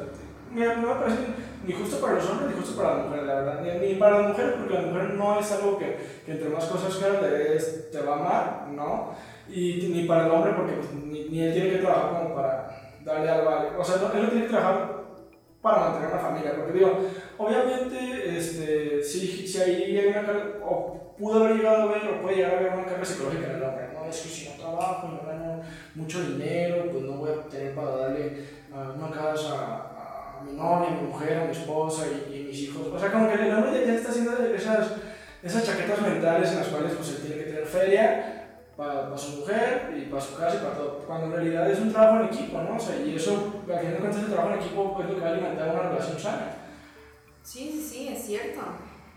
mira, 0.55 0.77
no 0.77 0.95
me 0.95 1.01
parece 1.01 1.19
ni 1.67 1.73
justo 1.73 1.99
para 1.99 2.15
los 2.15 2.31
hombres 2.31 2.51
ni 2.51 2.61
justo 2.61 2.81
para 2.81 2.99
las 2.99 3.07
mujeres, 3.07 3.27
la 3.27 3.35
verdad, 3.35 3.61
ni, 3.63 3.89
ni 3.89 3.95
para 3.97 4.21
las 4.21 4.29
mujeres, 4.29 4.55
porque 4.59 4.75
la 4.75 4.83
mujer 4.83 5.15
no 5.15 5.41
es 5.41 5.53
algo 5.53 5.77
que, 5.77 5.97
que 6.25 6.33
entre 6.33 6.51
más 6.51 6.67
cosas 6.67 6.95
que 6.95 7.05
te, 7.05 7.99
te 7.99 8.07
va 8.07 8.15
a 8.15 8.21
amar, 8.21 8.69
¿no? 8.77 9.15
Y 9.49 9.89
ni 9.93 10.05
para 10.05 10.27
el 10.27 10.33
hombre, 10.33 10.53
porque 10.55 10.73
pues, 10.75 10.93
ni, 10.93 11.29
ni, 11.29 11.41
él 11.41 11.53
tiene 11.53 11.71
que 11.71 11.79
trabajar 11.79 12.23
como 12.23 12.35
para 12.35 12.95
darle 13.05 13.31
algo 13.31 13.51
a 13.51 13.79
O 13.79 13.85
sea, 13.85 13.97
no, 13.97 14.13
él 14.13 14.23
no 14.23 14.29
tiene 14.29 14.45
que 14.45 14.51
trabajar 14.51 14.99
para 15.63 15.81
mantener 15.81 16.11
una 16.11 16.19
familia, 16.19 16.55
porque 16.57 16.73
digo, 16.73 16.99
obviamente, 17.37 18.39
este, 18.39 19.03
si, 19.03 19.47
si 19.47 19.61
ahí 19.61 19.99
hay 19.99 20.07
una 20.07 20.25
o 20.65 21.15
pudo 21.19 21.45
haber 21.45 21.57
llegado 21.57 21.83
a 21.83 21.87
ver 21.87 22.09
o 22.09 22.23
puede 22.23 22.37
llegar 22.37 22.55
a 22.55 22.59
haber 22.59 22.73
una 22.75 22.85
carga 22.85 23.05
psicológica 23.05 23.47
en 23.47 23.57
el 23.57 23.63
hombre, 23.63 23.89
no, 23.93 24.05
es 24.05 24.21
que 24.21 24.29
si 24.29 24.49
no 24.49 24.55
trabajo 24.55 25.09
no 25.09 25.27
gano 25.27 25.61
mucho 25.97 26.23
dinero, 26.23 26.91
pues 26.93 27.03
no 27.03 27.13
voy 27.17 27.31
a 27.33 27.49
tener 27.49 27.75
para 27.75 27.97
darle 27.97 28.45
una 28.71 29.11
casa 29.11 29.55
a, 29.55 30.45
mi 30.45 30.53
novia, 30.53 30.91
a 30.91 31.01
mi 31.03 31.09
mujer, 31.09 31.39
a 31.39 31.45
mi 31.47 31.51
esposa 31.51 32.05
y, 32.07 32.37
y 32.37 32.45
mis 32.45 32.61
hijos, 32.61 32.87
o 32.87 32.99
sea, 32.99 33.11
como 33.11 33.29
que 33.29 33.35
el 33.35 33.53
hombre 33.53 33.85
ya 33.85 33.95
está 33.95 34.11
haciendo 34.11 34.39
esas, 34.39 34.93
esas 35.43 35.65
chaquetas 35.65 36.01
mentales 36.01 36.51
en 36.53 36.59
las 36.59 36.69
cuales 36.69 36.93
pues 36.93 37.09
él 37.11 37.27
tiene 37.27 37.43
que 37.43 37.51
tener 37.51 37.67
feria, 37.67 38.38
para, 38.79 39.07
para, 39.07 39.19
su 39.19 39.41
mujer 39.41 39.93
y 39.99 40.09
para 40.09 40.23
su 40.23 40.37
casa 40.37 40.55
y 40.55 40.59
para 40.59 40.77
todo. 40.77 41.05
Cuando 41.05 41.27
en 41.27 41.33
realidad 41.33 41.69
es 41.69 41.81
un 41.81 41.93
trabajo 41.93 42.21
en 42.21 42.27
equipo, 42.27 42.63
¿no? 42.63 42.77
O 42.77 42.81
sea, 42.81 42.97
y 43.01 43.17
eso, 43.17 43.61
al 43.69 43.81
final 43.81 43.95
de 43.95 43.99
cuentas, 43.99 44.23
el 44.23 44.31
trabajo 44.31 44.55
en 44.55 44.61
equipo 44.61 44.97
es 45.01 45.09
lo 45.09 45.15
que 45.17 45.21
va 45.21 45.27
a 45.27 45.33
alimentar 45.33 45.69
una 45.75 45.89
relación 45.91 46.19
sana. 46.19 46.53
Sí, 47.43 47.71
sí, 47.73 47.83
sí, 47.83 48.09
es 48.09 48.25
cierto. 48.25 48.61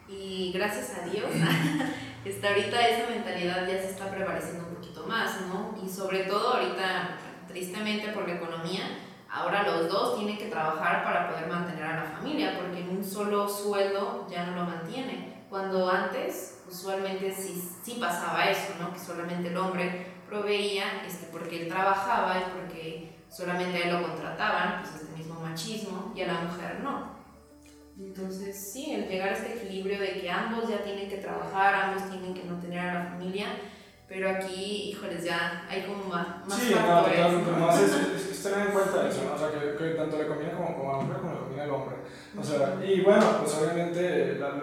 Y 0.09 0.51
gracias 0.51 0.97
a 0.97 1.05
Dios, 1.07 1.29
está 2.25 2.49
ahorita 2.49 2.87
esa 2.87 3.09
mentalidad 3.11 3.67
ya 3.67 3.77
se 3.77 3.91
está 3.91 4.09
prevaleciendo 4.09 4.67
un 4.67 4.75
poquito 4.75 5.05
más, 5.05 5.41
¿no? 5.47 5.75
Y 5.81 5.87
sobre 5.87 6.23
todo 6.23 6.55
ahorita, 6.55 7.17
tristemente 7.47 8.11
por 8.13 8.27
la 8.27 8.37
economía, 8.37 8.81
ahora 9.29 9.61
los 9.63 9.87
dos 9.87 10.17
tienen 10.17 10.39
que 10.39 10.47
trabajar 10.47 11.03
para 11.03 11.29
poder 11.29 11.47
mantener 11.47 11.83
a 11.83 12.03
la 12.03 12.11
familia, 12.17 12.57
porque 12.59 12.81
en 12.81 12.97
un 12.97 13.03
solo 13.03 13.47
sueldo 13.47 14.27
ya 14.27 14.47
no 14.47 14.55
lo 14.55 14.63
mantiene. 14.65 15.45
Cuando 15.51 15.87
antes, 15.87 16.60
usualmente 16.71 17.33
sí, 17.33 17.69
sí 17.83 17.97
pasaba 17.99 18.49
eso, 18.49 18.73
¿no? 18.79 18.93
Que 18.93 18.99
solamente 18.99 19.49
el 19.49 19.57
hombre 19.57 20.07
proveía 20.27 21.03
este, 21.05 21.27
porque 21.31 21.63
él 21.63 21.67
trabajaba 21.67 22.39
y 22.39 22.57
porque 22.57 23.11
solamente 23.29 23.77
a 23.77 23.87
él 23.87 23.93
lo 23.93 24.07
contrataban, 24.07 24.81
pues 24.81 25.03
este 25.03 25.17
mismo 25.17 25.39
machismo, 25.39 26.13
y 26.15 26.21
a 26.21 26.27
la 26.27 26.41
mujer 26.41 26.79
no. 26.81 27.19
Entonces, 27.99 28.71
sí, 28.71 28.93
el 28.93 29.07
llegar 29.07 29.29
a 29.29 29.33
este 29.33 29.55
equilibrio 29.55 29.99
de 29.99 30.21
que 30.21 30.31
ambos 30.31 30.69
ya 30.69 30.81
tienen 30.83 31.09
que 31.09 31.17
trabajar, 31.17 31.75
ambos 31.75 32.09
tienen 32.09 32.33
que 32.33 32.43
mantener 32.43 32.79
a 32.79 32.93
la 32.93 33.05
familia, 33.11 33.47
pero 34.07 34.29
aquí, 34.29 34.89
híjoles, 34.89 35.23
ya 35.23 35.65
hay 35.69 35.83
como 35.83 36.05
más, 36.05 36.45
más 36.47 36.59
Sí, 36.59 36.73
no, 36.73 37.03
totalmente, 37.03 37.51
más 37.51 37.81
es, 37.81 37.93
es, 37.93 38.31
es, 38.31 38.43
tener 38.43 38.67
en 38.67 38.73
cuenta 38.73 39.07
eso, 39.07 39.23
¿no? 39.23 39.33
O 39.33 39.37
sea, 39.37 39.51
que, 39.51 39.77
que 39.77 39.91
tanto 39.91 40.17
le 40.17 40.27
conviene 40.27 40.53
como, 40.53 40.77
como 40.77 40.93
a 40.93 40.97
la 40.97 41.03
mujer 41.03 41.21
como 41.21 41.33
le 41.33 41.39
conviene 41.39 41.63
al 41.63 41.71
hombre. 41.71 41.95
O 42.37 42.43
sea, 42.43 42.79
y 42.83 43.01
bueno, 43.01 43.25
pues 43.39 43.55
obviamente, 43.55 44.35
la, 44.35 44.53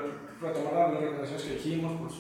retomar 0.41 0.75
las 0.75 1.01
recomendaciones 1.01 1.43
que 1.43 1.55
dijimos, 1.55 1.93
pues 2.01 2.15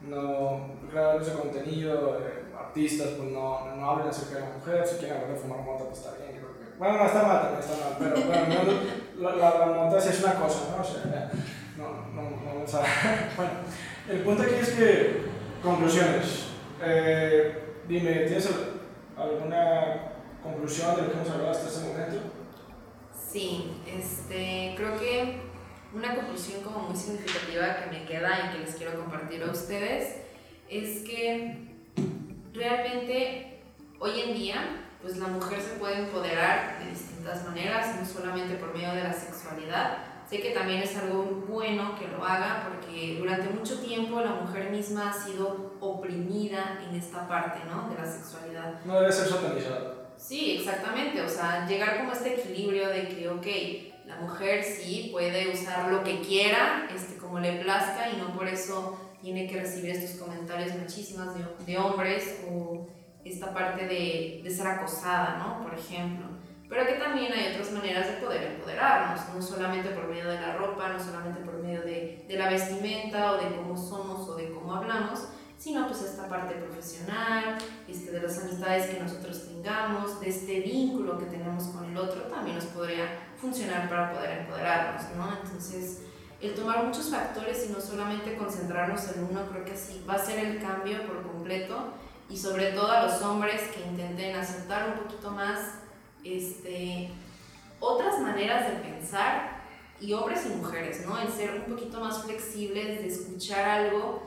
no, 0.00 0.68
creadores 0.90 1.26
de 1.26 1.32
contenido, 1.34 2.18
eh, 2.20 2.44
artistas, 2.58 3.08
pues 3.18 3.30
no, 3.30 3.76
no 3.76 3.90
hablen 3.90 4.08
acerca 4.08 4.36
de 4.36 4.40
la 4.40 4.56
mujer, 4.56 4.86
si 4.86 4.96
quieren 4.96 5.16
hablar 5.16 5.32
de 5.32 5.38
fumar 5.38 5.60
mota, 5.60 5.84
pues 5.84 5.98
está 5.98 6.16
bien, 6.16 6.32
creo 6.32 6.58
que, 6.58 6.78
bueno, 6.78 6.98
no 6.98 7.06
está 7.06 7.22
mal, 7.22 7.40
también 7.42 7.60
está 7.60 7.84
mal, 7.84 7.96
pero 7.98 8.26
bueno, 8.26 8.72
la, 9.18 9.36
la, 9.36 9.66
la 9.66 9.84
mota 9.84 10.00
sí 10.00 10.08
es 10.08 10.22
una 10.22 10.34
cosa, 10.34 10.76
¿no? 10.76 10.82
O 10.82 10.84
sea, 10.84 11.30
no, 11.76 11.88
no, 12.14 12.30
no 12.30 12.46
vamos 12.46 12.74
a... 12.74 12.82
bueno, 13.36 13.52
el 14.08 14.20
punto 14.20 14.42
aquí 14.42 14.54
es 14.60 14.70
que, 14.70 15.20
conclusiones, 15.62 16.46
eh, 16.82 17.74
dime, 17.86 18.12
¿tienes 18.20 18.48
alguna 19.16 20.12
conclusión 20.42 20.96
de 20.96 21.02
lo 21.02 21.08
que 21.08 21.18
hemos 21.18 21.30
hablado 21.30 21.50
hasta 21.50 21.68
este 21.68 21.88
momento? 21.88 22.16
Sí, 23.30 23.82
este, 23.86 24.74
creo 24.76 24.98
que 24.98 25.49
una 25.94 26.14
conclusión 26.14 26.62
como 26.62 26.88
muy 26.88 26.96
significativa 26.96 27.76
que 27.76 27.90
me 27.90 28.04
queda 28.04 28.46
y 28.46 28.56
que 28.56 28.64
les 28.64 28.74
quiero 28.76 28.94
compartir 29.00 29.42
a 29.42 29.50
ustedes 29.50 30.16
es 30.68 31.02
que 31.02 31.56
realmente 32.52 33.60
hoy 33.98 34.20
en 34.20 34.34
día 34.34 34.86
pues 35.02 35.16
la 35.16 35.28
mujer 35.28 35.60
se 35.60 35.76
puede 35.76 35.98
empoderar 35.98 36.78
de 36.78 36.90
distintas 36.90 37.44
maneras, 37.44 37.96
no 37.98 38.06
solamente 38.06 38.54
por 38.56 38.74
medio 38.74 38.92
de 38.92 39.02
la 39.02 39.12
sexualidad. 39.12 39.98
Sé 40.28 40.40
que 40.40 40.50
también 40.50 40.82
es 40.82 40.96
algo 40.96 41.24
bueno 41.48 41.98
que 41.98 42.06
lo 42.06 42.24
haga 42.24 42.68
porque 42.68 43.16
durante 43.18 43.48
mucho 43.48 43.80
tiempo 43.80 44.20
la 44.20 44.32
mujer 44.32 44.70
misma 44.70 45.10
ha 45.10 45.12
sido 45.12 45.74
oprimida 45.80 46.80
en 46.86 46.94
esta 46.94 47.26
parte, 47.26 47.60
¿no? 47.68 47.88
De 47.88 47.96
la 47.96 48.06
sexualidad. 48.06 48.84
No 48.84 49.00
debe 49.00 49.12
ser 49.12 49.26
satanizada. 49.26 50.10
Sí, 50.16 50.58
exactamente. 50.58 51.20
O 51.22 51.28
sea, 51.28 51.66
llegar 51.66 51.96
como 51.96 52.10
a 52.10 52.12
este 52.12 52.34
equilibrio 52.34 52.90
de 52.90 53.08
que, 53.08 53.28
ok, 53.28 53.89
mujer 54.20 54.64
sí 54.64 55.08
puede 55.12 55.52
usar 55.52 55.90
lo 55.90 56.02
que 56.04 56.20
quiera, 56.20 56.88
este, 56.94 57.16
como 57.16 57.38
le 57.38 57.60
plazca 57.60 58.10
y 58.10 58.16
no 58.16 58.32
por 58.34 58.48
eso 58.48 58.98
tiene 59.20 59.46
que 59.46 59.60
recibir 59.60 59.90
estos 59.90 60.20
comentarios 60.20 60.74
muchísimas 60.76 61.34
de, 61.34 61.44
de 61.66 61.78
hombres 61.78 62.40
o 62.50 62.86
esta 63.24 63.52
parte 63.52 63.86
de, 63.86 64.40
de, 64.42 64.50
ser 64.50 64.66
acosada, 64.66 65.36
¿no? 65.36 65.62
Por 65.62 65.78
ejemplo. 65.78 66.26
Pero 66.68 66.86
que 66.86 66.94
también 66.94 67.32
hay 67.32 67.52
otras 67.52 67.72
maneras 67.72 68.06
de 68.06 68.24
poder 68.24 68.44
empoderarnos, 68.44 69.20
no 69.34 69.42
solamente 69.42 69.90
por 69.90 70.06
medio 70.06 70.28
de 70.28 70.40
la 70.40 70.56
ropa, 70.56 70.88
no 70.88 70.98
solamente 70.98 71.40
por 71.40 71.54
medio 71.54 71.82
de, 71.82 72.24
de 72.28 72.36
la 72.36 72.48
vestimenta 72.48 73.32
o 73.32 73.36
de 73.38 73.56
cómo 73.56 73.76
somos 73.76 74.28
o 74.28 74.36
de 74.36 74.50
cómo 74.50 74.76
hablamos, 74.76 75.28
sino 75.60 75.86
pues 75.86 76.00
esta 76.00 76.26
parte 76.26 76.54
profesional, 76.54 77.58
este, 77.86 78.12
de 78.12 78.22
las 78.22 78.38
amistades 78.38 78.86
que 78.86 79.00
nosotros 79.00 79.46
tengamos, 79.46 80.18
de 80.18 80.30
este 80.30 80.60
vínculo 80.60 81.18
que 81.18 81.26
tenemos 81.26 81.64
con 81.64 81.84
el 81.84 81.98
otro, 81.98 82.22
también 82.22 82.56
nos 82.56 82.64
podría 82.66 83.29
funcionar 83.40 83.88
para 83.88 84.12
poder 84.12 84.40
empoderarnos, 84.40 85.02
¿no? 85.16 85.38
Entonces, 85.42 86.02
el 86.40 86.54
tomar 86.54 86.84
muchos 86.84 87.10
factores 87.10 87.66
y 87.68 87.72
no 87.72 87.80
solamente 87.80 88.36
concentrarnos 88.36 89.08
en 89.14 89.24
uno, 89.24 89.46
creo 89.50 89.64
que 89.64 89.76
sí 89.76 90.04
va 90.08 90.14
a 90.14 90.18
ser 90.18 90.38
el 90.38 90.60
cambio 90.60 91.06
por 91.06 91.22
completo 91.22 91.92
y 92.28 92.36
sobre 92.36 92.72
todo 92.72 92.90
a 92.90 93.02
los 93.02 93.20
hombres 93.22 93.60
que 93.74 93.80
intenten 93.80 94.36
aceptar 94.36 94.88
un 94.88 95.02
poquito 95.02 95.30
más 95.30 95.58
este, 96.24 97.10
otras 97.78 98.20
maneras 98.20 98.68
de 98.68 98.88
pensar 98.88 99.60
y 100.00 100.12
hombres 100.12 100.46
y 100.46 100.56
mujeres, 100.56 101.04
¿no? 101.06 101.18
El 101.18 101.28
ser 101.28 101.64
un 101.66 101.74
poquito 101.74 102.00
más 102.00 102.22
flexibles, 102.22 103.02
de 103.02 103.08
escuchar 103.08 103.68
algo 103.68 104.22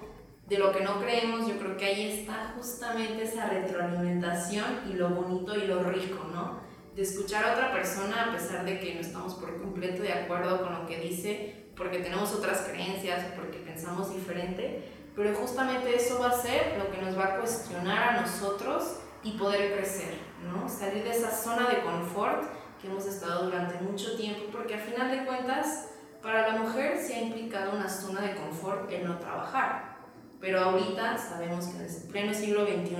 de 0.48 0.60
lo 0.60 0.72
que 0.72 0.82
no 0.82 1.00
creemos, 1.00 1.48
yo 1.48 1.58
creo 1.58 1.78
que 1.78 1.86
ahí 1.86 2.20
está 2.20 2.54
justamente 2.56 3.24
esa 3.24 3.48
retroalimentación 3.48 4.82
y 4.90 4.94
lo 4.94 5.10
bonito 5.10 5.56
y 5.56 5.66
lo 5.66 5.84
rico, 5.84 6.26
¿no? 6.32 6.60
De 6.96 7.02
escuchar 7.02 7.44
a 7.44 7.54
otra 7.54 7.72
persona 7.72 8.26
a 8.26 8.32
pesar 8.32 8.66
de 8.66 8.80
que 8.80 8.94
no 8.94 9.02
estamos 9.02 9.34
por 9.36 9.60
completo 9.60 10.04
de 10.04 10.14
acuerdo 10.14 10.62
con 10.62 10.74
lo 10.74 10.86
que 10.86 11.00
dice, 11.00 11.66
porque 11.76 12.00
tenemos 12.00 12.32
otras 12.34 12.62
creencias 12.62 13.26
porque 13.36 13.58
pensamos 13.58 14.14
diferente, 14.14 14.84
pero 15.16 15.34
justamente 15.36 15.96
eso 15.96 16.20
va 16.20 16.30
a 16.30 16.42
ser 16.42 16.78
lo 16.78 16.92
que 16.92 17.02
nos 17.02 17.18
va 17.18 17.26
a 17.26 17.40
cuestionar 17.40 18.10
a 18.10 18.22
nosotros 18.22 19.00
y 19.24 19.32
poder 19.32 19.74
crecer, 19.74 20.14
¿no? 20.44 20.70
Salir 20.70 21.04
de 21.04 21.12
esa 21.12 21.32
zona 21.32 21.68
de 21.70 21.82
confort 21.82 22.44
que 22.82 22.88
hemos 22.88 23.06
estado 23.06 23.46
durante 23.46 23.82
mucho 23.84 24.16
tiempo, 24.18 24.44
porque 24.52 24.76
al 24.76 24.82
final 24.82 25.10
de 25.10 25.26
cuentas, 25.26 25.90
para 26.22 26.48
la 26.48 26.60
mujer 26.60 26.98
se 26.98 27.16
ha 27.16 27.22
implicado 27.22 27.74
una 27.74 27.90
zona 27.90 28.22
de 28.22 28.36
confort 28.36 28.92
el 28.92 29.08
no 29.08 29.18
trabajar. 29.18 29.94
Pero 30.40 30.60
ahorita 30.60 31.18
sabemos 31.18 31.68
que 31.68 31.78
en 31.78 31.86
el 31.86 32.08
pleno 32.10 32.34
siglo 32.34 32.66
XXI, 32.66 32.96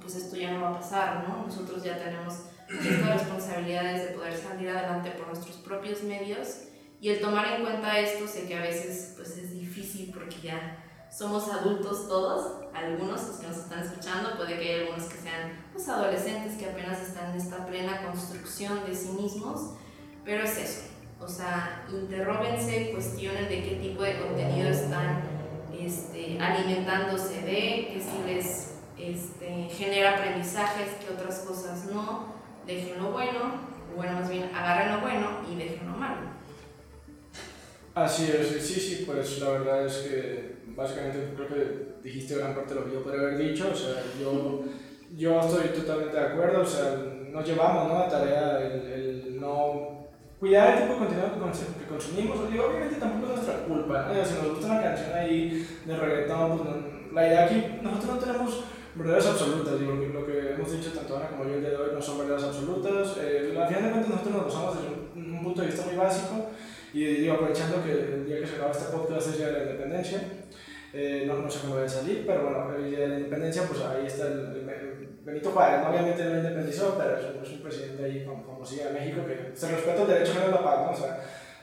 pues 0.00 0.16
esto 0.16 0.36
ya 0.36 0.50
no 0.50 0.62
va 0.62 0.70
a 0.70 0.80
pasar, 0.80 1.28
¿no? 1.28 1.46
Nosotros 1.46 1.84
ya 1.84 1.96
tenemos 1.96 2.46
estas 2.68 3.20
responsabilidades 3.20 4.08
de 4.08 4.14
poder 4.14 4.36
salir 4.36 4.68
adelante 4.68 5.10
por 5.12 5.28
nuestros 5.28 5.56
propios 5.56 6.02
medios. 6.02 6.64
Y 7.00 7.10
el 7.10 7.20
tomar 7.20 7.46
en 7.54 7.62
cuenta 7.62 7.98
esto, 7.98 8.26
sé 8.26 8.46
que 8.46 8.56
a 8.56 8.62
veces 8.62 9.14
pues 9.16 9.36
es 9.38 9.52
difícil 9.52 10.12
porque 10.12 10.36
ya 10.42 10.84
somos 11.10 11.48
adultos 11.48 12.08
todos, 12.08 12.64
algunos 12.74 13.26
los 13.26 13.36
que 13.38 13.46
nos 13.46 13.56
están 13.56 13.80
escuchando, 13.80 14.36
puede 14.36 14.58
que 14.58 14.74
haya 14.74 14.82
algunos 14.84 15.04
que 15.04 15.18
sean 15.18 15.52
pues, 15.72 15.88
adolescentes 15.88 16.56
que 16.58 16.66
apenas 16.66 17.00
están 17.00 17.30
en 17.30 17.38
esta 17.38 17.66
plena 17.66 18.02
construcción 18.02 18.84
de 18.84 18.94
sí 18.94 19.10
mismos, 19.10 19.74
pero 20.24 20.44
es 20.44 20.58
eso, 20.58 20.82
o 21.20 21.26
sea, 21.26 21.86
interróbense, 21.90 22.90
cuestionen 22.92 23.48
de 23.48 23.62
qué 23.62 23.76
tipo 23.76 24.02
de 24.02 24.20
contenido 24.20 24.68
están 24.68 25.22
este, 25.78 26.38
alimentándose 26.40 27.40
de, 27.42 27.90
que 27.92 28.00
si 28.00 28.32
les 28.32 28.74
este, 28.98 29.68
genera 29.70 30.16
aprendizajes, 30.16 30.88
que 31.00 31.12
otras 31.12 31.40
cosas 31.40 31.86
no, 31.86 32.34
dejen 32.68 33.02
lo 33.02 33.10
bueno, 33.10 33.40
bueno, 33.96 34.12
más 34.12 34.28
bien 34.28 34.50
agarren 34.54 34.92
lo 34.92 35.00
bueno 35.00 35.40
y 35.50 35.56
dejen 35.56 35.90
lo 35.90 35.96
malo. 35.96 36.28
Así 37.94 38.30
es, 38.30 38.64
sí, 38.64 38.78
sí, 38.78 39.04
pues 39.04 39.40
la 39.40 39.50
verdad 39.50 39.86
es 39.86 39.96
que 39.96 40.56
básicamente 40.66 41.32
creo 41.34 41.48
que 41.48 42.08
dijiste 42.08 42.36
gran 42.36 42.54
parte 42.54 42.74
de 42.74 42.80
lo 42.80 42.86
que 42.86 42.92
yo 42.92 43.02
podría 43.02 43.22
haber 43.22 43.38
dicho, 43.38 43.70
o 43.72 43.74
sea, 43.74 43.94
yo, 44.20 44.62
yo 45.16 45.40
estoy 45.40 45.80
totalmente 45.80 46.16
de 46.16 46.26
acuerdo, 46.26 46.60
o 46.60 46.66
sea, 46.66 46.94
nos 47.32 47.44
llevamos 47.44 47.88
¿no? 47.88 47.98
a 47.98 48.08
tarea 48.08 48.60
el, 48.60 48.92
el 48.92 49.40
no 49.40 50.06
cuidar 50.38 50.74
el 50.74 50.82
tipo 50.82 50.92
de 50.92 50.98
contenido 50.98 51.32
que, 51.34 51.86
consumimos, 51.86 52.52
digo, 52.52 52.66
obviamente 52.66 52.96
tampoco 52.96 53.32
es 53.32 53.38
nuestra 53.38 53.64
culpa, 53.64 54.06
¿no? 54.06 54.24
si 54.24 54.34
nos 54.34 54.48
gusta 54.50 54.66
una 54.66 54.82
canción 54.82 55.12
ahí 55.14 55.68
de 55.84 55.96
reggaetón, 55.96 56.58
pues 56.58 56.70
la 57.12 57.26
idea 57.26 57.44
aquí, 57.46 57.64
nosotros 57.82 58.14
no 58.14 58.20
tenemos 58.20 58.64
verdades 58.94 59.26
absolutas, 59.26 59.78
digo, 59.78 59.94
lo 59.94 60.26
que 60.26 60.52
hemos 60.52 60.72
dicho 60.72 60.92
tanto 60.92 61.16
Ana 61.16 61.28
como 61.28 61.44
yo 61.44 61.54
el 61.54 61.60
día 61.60 61.70
de 61.70 61.76
hoy 61.76 61.90
no 61.94 62.02
son 62.02 62.18
verdades 62.18 62.44
absolutas, 62.44 63.16
eh, 63.20 63.54
al 63.56 63.68
final 63.68 63.84
de 63.84 63.90
cuentas 63.90 64.10
nosotros 64.10 64.34
nos 64.34 64.44
basamos 64.46 64.74
desde 64.76 64.88
un, 64.88 65.34
un 65.34 65.44
punto 65.44 65.60
de 65.60 65.66
vista 65.68 65.86
muy 65.86 65.96
básico, 65.96 66.46
y 66.92 67.04
digo, 67.04 67.34
aprovechando 67.34 67.84
que 67.84 67.92
el 67.92 68.26
día 68.26 68.40
que 68.40 68.46
se 68.46 68.56
acaba 68.56 68.72
este 68.72 68.96
podcast 68.96 69.28
es 69.28 69.40
el 69.40 69.46
de 69.46 69.52
la 69.52 69.70
Independencia, 69.70 70.22
eh, 70.92 71.24
no, 71.26 71.34
no, 71.34 71.50
sé 71.50 71.60
cómo 71.60 71.76
va 71.76 71.84
a 71.84 71.88
salir, 71.88 72.24
pero 72.26 72.44
bueno, 72.44 72.74
el 72.74 72.90
Día 72.90 73.00
de 73.00 73.08
la 73.08 73.18
Independencia, 73.18 73.62
pues 73.68 73.80
ahí 73.82 74.06
está 74.06 74.26
el, 74.26 74.66
Benito 75.22 75.50
Juárez, 75.50 75.86
obviamente 75.86 76.24
no 76.24 76.38
independizó, 76.38 76.96
pero 76.96 77.18
es 77.18 77.24
un, 77.26 77.42
es 77.42 77.50
un 77.50 77.60
presidente 77.60 78.02
ahí 78.02 78.24
sigue 78.68 78.88
en 78.88 78.94
México 78.94 79.24
que 79.26 79.56
se 79.56 79.68
respeta 79.68 80.02
el 80.02 80.08
derecho 80.08 80.32
a 80.38 80.50
la 80.50 80.62
paz, 80.62 80.78
¿no? 80.84 80.90
O 80.90 80.96
sea, 80.96 81.20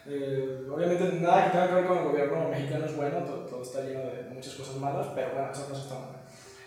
eh, 0.07 0.65
obviamente 0.71 1.19
nada 1.21 1.45
que 1.45 1.51
tenga 1.51 1.67
que 1.67 1.75
ver 1.75 1.85
con 1.85 1.97
el 1.97 2.03
gobierno 2.05 2.49
mexicano 2.49 2.85
es 2.85 2.95
bueno, 2.95 3.19
todo, 3.23 3.45
todo 3.45 3.61
está 3.61 3.81
lleno 3.81 4.01
de, 4.01 4.23
muchas 4.33 4.55
cosas 4.55 4.75
malas, 4.77 5.07
pero 5.15 5.33
bueno, 5.33 5.51
esas 5.51 5.65
cosas 5.65 5.83
están 5.83 6.01
mal. 6.01 6.24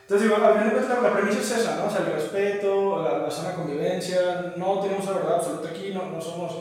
Entonces, 0.08 0.26
digo, 0.26 0.42
al 0.42 0.54
final 0.54 0.88
la, 0.88 1.00
la 1.02 1.14
premisa 1.14 1.40
es 1.40 1.50
esa, 1.50 1.76
¿no? 1.76 1.84
O 1.84 1.90
sea, 1.90 2.00
el 2.00 2.14
respeto, 2.14 3.02
la, 3.02 3.18
la 3.18 3.30
sana 3.30 3.52
convivencia, 3.52 4.54
no 4.56 4.80
tenemos 4.80 5.04
la 5.04 5.12
verdad 5.12 5.34
absoluta 5.34 5.68
aquí, 5.68 5.92
no, 5.92 6.06
no 6.06 6.18
somos 6.18 6.60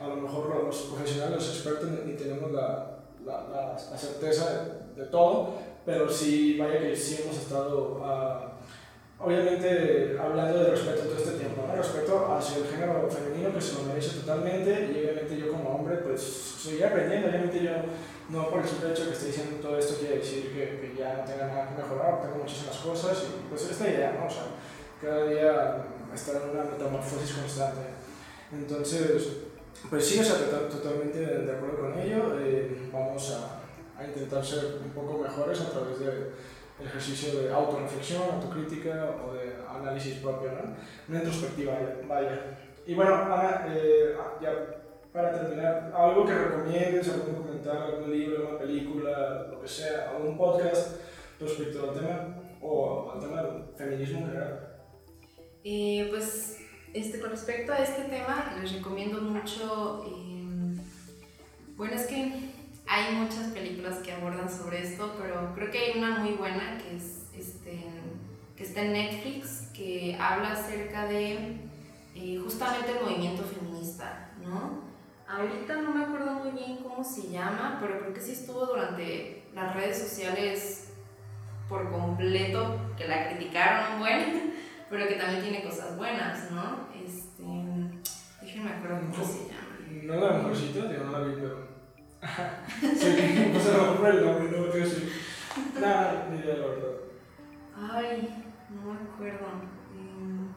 a 0.00 0.08
lo 0.08 0.16
mejor 0.16 0.64
los 0.64 0.76
profesionales, 0.76 1.36
los 1.36 1.48
expertos, 1.48 1.90
ni, 2.04 2.14
tenemos 2.14 2.50
la, 2.50 2.96
la, 3.24 3.76
la, 3.88 3.96
certeza 3.96 4.66
de, 4.96 5.04
todo, 5.06 5.54
pero 5.86 6.10
sí, 6.10 6.58
vaya 6.58 6.80
que 6.80 6.96
sí 6.96 7.20
hemos 7.22 7.36
estado, 7.36 8.00
uh, 8.00 8.47
obviamente, 9.18 10.16
hablando 10.20 10.62
de 10.62 10.70
respeto 10.70 11.02
todo 11.02 11.16
este 11.16 11.38
tiempo, 11.38 11.64
¿no? 11.66 11.76
respeto 11.76 12.34
hacia 12.34 12.58
el 12.58 12.66
género 12.66 13.08
femenino 13.10 13.52
que 13.54 13.60
se 13.60 13.74
lo 13.74 13.82
merece 13.84 14.20
totalmente, 14.20 14.90
y 14.92 15.04
obviamente 15.04 15.36
yo 15.36 15.52
como 15.52 15.70
hombre, 15.70 15.96
pues 15.98 16.20
seguir 16.22 16.86
aprendiendo, 16.86 17.28
obviamente 17.28 17.62
yo 17.62 17.70
no 18.30 18.50
por 18.50 18.60
el 18.60 18.68
simple 18.68 18.90
hecho 18.90 19.06
que 19.06 19.12
esté 19.12 19.26
diciendo 19.26 19.56
todo 19.62 19.78
esto 19.78 19.96
quiere 19.98 20.18
decir 20.18 20.52
que, 20.52 20.80
que, 20.80 20.94
ya 20.98 21.16
no 21.16 21.24
tenga 21.24 21.46
nada 21.46 21.68
que 21.68 21.82
mejorar, 21.82 22.20
tengo 22.20 22.36
muchísimas 22.36 22.76
cosas, 22.76 23.24
y 23.24 23.48
pues 23.48 23.70
esta 23.70 23.88
idea, 23.88 24.16
¿no? 24.18 24.26
O 24.26 24.30
sea, 24.30 24.44
cada 25.00 25.24
día 25.26 25.84
estar 26.14 26.42
en 26.42 26.50
una 26.50 26.64
metamorfosis 26.64 27.36
constante. 27.36 27.80
Entonces, 28.52 29.28
pues 29.88 30.06
sí, 30.06 30.18
o 30.18 30.24
sea, 30.24 30.68
totalmente 30.68 31.18
de 31.18 31.52
acuerdo 31.52 31.78
con 31.78 31.98
ello. 31.98 32.38
Eh, 32.40 32.88
vamos 32.92 33.36
a, 33.36 34.00
a, 34.00 34.06
intentar 34.06 34.44
ser 34.44 34.78
un 34.82 34.90
poco 34.90 35.18
mejores 35.18 35.60
a 35.60 35.70
través 35.70 36.00
del 36.00 36.32
ejercicio 36.84 37.40
de 37.40 37.52
autorreflexión, 37.52 38.22
autocrítica 38.34 39.16
o 39.24 39.34
de 39.34 39.54
análisis 39.68 40.18
propio, 40.18 40.52
¿no? 40.52 40.76
Una 41.08 41.18
introspectiva, 41.18 41.78
vaya. 42.06 42.58
Y 42.86 42.94
bueno, 42.94 43.14
Ana, 43.16 43.66
eh, 43.68 44.14
ya 44.40 44.52
para 45.12 45.32
terminar, 45.32 45.92
algo 45.94 46.24
que 46.24 46.34
recomiendes, 46.34 47.08
algún 47.08 47.36
documental, 47.36 47.82
algún 47.82 48.10
libro, 48.12 48.50
una 48.50 48.58
película, 48.58 49.46
lo 49.50 49.60
que 49.60 49.68
sea, 49.68 50.10
algún 50.10 50.36
podcast 50.36 51.00
respecto 51.40 51.90
al 51.90 51.98
tema 51.98 52.36
o 52.60 53.12
al 53.12 53.20
tema 53.20 53.42
del 53.42 53.64
feminismo 53.76 54.18
en 54.20 54.26
general. 54.26 54.68
Eh, 55.64 56.06
pues 56.10 56.58
este, 56.94 57.20
con 57.20 57.30
respecto 57.30 57.72
a 57.72 57.78
este 57.78 58.02
tema, 58.04 58.54
les 58.60 58.72
recomiendo 58.72 59.20
mucho, 59.20 60.04
em, 60.06 60.76
bueno, 61.76 61.94
es 61.94 62.06
que 62.06 62.32
hay 62.88 63.14
muchas 63.14 63.52
películas 63.52 63.98
que 63.98 64.12
abordan 64.12 64.50
sobre 64.50 64.82
esto, 64.82 65.14
pero 65.20 65.52
creo 65.54 65.70
que 65.70 65.78
hay 65.78 65.98
una 65.98 66.18
muy 66.20 66.32
buena 66.32 66.78
que, 66.78 66.96
es, 66.96 67.28
este, 67.36 67.84
que 68.56 68.62
está 68.62 68.82
en 68.82 68.92
Netflix, 68.92 69.68
que 69.74 70.16
habla 70.18 70.52
acerca 70.52 71.06
de 71.06 71.58
eh, 72.14 72.40
justamente 72.42 72.92
el 72.92 73.04
movimiento 73.04 73.42
feminista, 73.44 74.30
¿no? 74.42 74.88
Ahorita 75.28 75.76
no 75.82 75.92
me 75.92 76.04
acuerdo 76.04 76.32
muy 76.32 76.50
bien 76.52 76.78
cómo 76.78 77.04
se 77.04 77.30
llama, 77.30 77.78
pero 77.80 78.00
creo 78.00 78.14
que 78.14 78.20
sí 78.20 78.32
estuvo 78.32 78.64
durante 78.64 79.44
las 79.54 79.74
redes 79.76 79.98
sociales 79.98 80.94
por 81.68 81.90
completo, 81.90 82.80
que 82.96 83.06
la 83.06 83.28
criticaron 83.28 83.94
un 83.94 83.98
buen 84.00 84.54
pero 84.90 85.06
que 85.06 85.16
también 85.16 85.42
tiene 85.42 85.62
cosas 85.62 85.98
buenas, 85.98 86.50
¿no? 86.50 86.88
Este, 86.94 87.42
déjenme 88.40 88.70
acuerdo 88.70 89.00
cómo 89.00 89.24
se 89.24 89.48
llama. 89.48 89.68
No 90.02 90.14
la 90.14 90.38
mejorcita, 90.38 90.90
yo 90.90 91.04
no 91.04 91.12
la 91.12 91.26
vi. 91.26 91.34
verdad. 96.66 96.94
Ay, 97.76 98.44
No 98.70 98.92
me 98.92 99.00
acuerdo. 99.10 99.46
Em, 99.94 100.48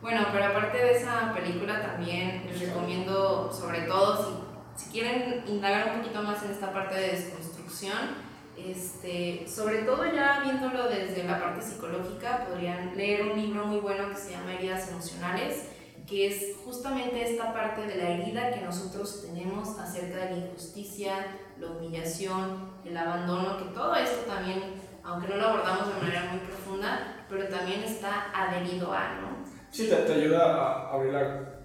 bueno, 0.00 0.26
pero 0.32 0.44
aparte 0.46 0.78
de 0.78 0.92
esa 0.92 1.34
película 1.34 1.82
también 1.82 2.44
les 2.46 2.60
recomiendo, 2.60 3.52
sobre 3.52 3.82
todo 3.82 4.44
si, 4.76 4.84
si 4.84 4.90
quieren 4.90 5.44
indagar 5.46 5.90
un 5.90 6.02
poquito 6.02 6.22
más 6.22 6.42
en 6.44 6.52
esta 6.52 6.72
parte 6.72 6.94
de 6.94 7.08
desconstrucción, 7.08 8.34
este, 8.56 9.46
sobre 9.48 9.78
todo 9.82 10.04
ya 10.12 10.40
viéndolo 10.44 10.88
desde 10.88 11.24
la 11.24 11.40
parte 11.40 11.60
psicológica, 11.60 12.46
podrían 12.48 12.96
leer 12.96 13.22
un 13.22 13.40
libro 13.40 13.66
muy 13.66 13.80
bueno 13.80 14.08
que 14.10 14.16
se 14.16 14.30
llama 14.30 14.54
Heridas 14.54 14.88
Emocionales, 14.90 15.70
que 16.06 16.26
es 16.26 16.56
justamente 16.64 17.32
esta 17.32 17.52
parte 17.52 17.86
de 17.86 17.96
la 17.96 18.10
herida 18.10 18.50
que 18.50 18.60
nosotros 18.60 19.22
tenemos 19.26 19.78
acerca 19.78 20.26
de 20.26 20.30
la 20.32 20.36
injusticia, 20.46 21.14
la 21.58 21.68
humillación, 21.68 22.72
el 22.84 22.96
abandono, 22.96 23.56
que 23.58 23.64
todo 23.72 23.94
esto 23.94 24.22
también, 24.26 24.74
aunque 25.02 25.28
no 25.28 25.36
lo 25.36 25.48
abordamos 25.48 25.88
de 25.88 26.00
manera 26.00 26.28
muy 26.30 26.40
profunda, 26.40 27.24
pero 27.28 27.48
también 27.48 27.82
está 27.82 28.30
adherido 28.34 28.92
a, 28.92 29.14
¿no? 29.14 29.44
Sí, 29.70 29.88
te, 29.88 29.96
te 29.96 30.12
ayuda 30.12 30.44
a 30.44 30.92
abrir, 30.92 31.16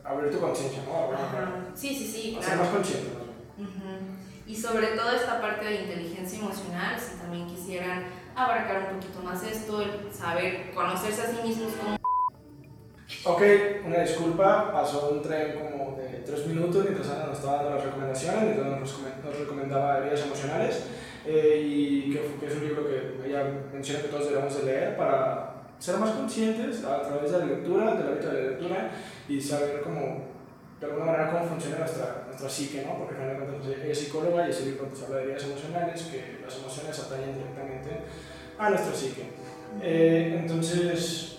abrir 0.03 0.31
tu 0.31 0.39
conciencia, 0.39 0.83
¿no? 0.83 1.75
Sí, 1.75 1.93
sí, 1.93 2.07
sí. 2.07 2.37
A 2.39 2.43
ser 2.43 2.57
más 2.57 2.69
consciente, 2.69 3.11
¿no? 3.13 3.29
Y 4.47 4.55
sobre 4.55 4.87
todo 4.87 5.11
esta 5.11 5.39
parte 5.39 5.63
de 5.63 5.81
inteligencia 5.81 6.39
emocional, 6.39 6.99
si 6.99 7.19
también 7.19 7.45
quisieran 7.45 8.05
abarcar 8.35 8.89
un 8.89 8.99
poquito 8.99 9.21
más 9.21 9.43
esto, 9.43 9.81
el 9.81 10.11
saber 10.11 10.71
conocerse 10.73 11.21
a 11.21 11.25
sí 11.27 11.47
mismos 11.47 11.73
como... 11.73 11.98
Ok, 13.25 13.41
una 13.85 14.01
disculpa, 14.01 14.71
pasó 14.71 15.09
un 15.09 15.21
tren 15.21 15.53
como 15.57 15.97
de 15.97 16.19
tres 16.19 16.45
minutos 16.45 16.83
mientras 16.83 17.09
Ana 17.09 17.25
nos 17.25 17.39
estaba 17.39 17.57
dando 17.57 17.75
las 17.75 17.85
recomendaciones, 17.85 18.43
mientras 18.43 18.79
nos, 18.79 19.39
recomendaba 19.39 19.97
heridas 19.97 20.21
emocionales, 20.21 20.83
eh, 21.25 21.61
y 21.65 22.11
que, 22.13 22.21
que, 22.39 22.45
es 22.45 22.55
un 22.55 22.67
libro 22.67 22.87
que 22.87 23.27
ella 23.27 23.43
menciona 23.73 24.01
que 24.01 24.09
todos 24.09 24.29
debemos 24.29 24.55
de 24.57 24.63
leer 24.63 24.95
para 24.95 25.55
ser 25.79 25.97
más 25.97 26.11
conscientes 26.11 26.83
a 26.85 27.01
través 27.01 27.31
de 27.31 27.39
la 27.39 27.45
lectura, 27.45 27.95
del 27.95 28.07
hábito 28.07 28.27
de 28.27 28.43
la 28.43 28.49
lectura, 28.51 28.91
y 29.27 29.41
saber 29.41 29.81
cómo 29.81 30.29
de 30.79 30.85
alguna 30.85 31.05
manera 31.05 31.31
cómo 31.31 31.45
funciona 31.45 31.79
nuestra, 31.79 32.23
nuestra 32.27 32.49
psique, 32.49 32.85
¿no? 32.85 32.99
Porque 32.99 33.15
al 33.15 33.21
final 33.21 33.59
pues, 33.59 33.77
ella 33.77 33.91
es 33.91 33.99
psicóloga 33.99 34.47
y 34.47 34.51
ese 34.51 34.65
libro 34.67 34.87
pues, 34.87 35.03
habla 35.03 35.17
de 35.17 35.23
heridas 35.23 35.43
emocionales, 35.43 36.01
que 36.03 36.39
las 36.45 36.57
emociones 36.57 36.99
atañen 36.99 37.33
directamente 37.33 37.89
a 38.57 38.69
nuestra 38.69 38.93
psique. 38.93 39.23
Eh, 39.81 40.37
entonces, 40.39 41.38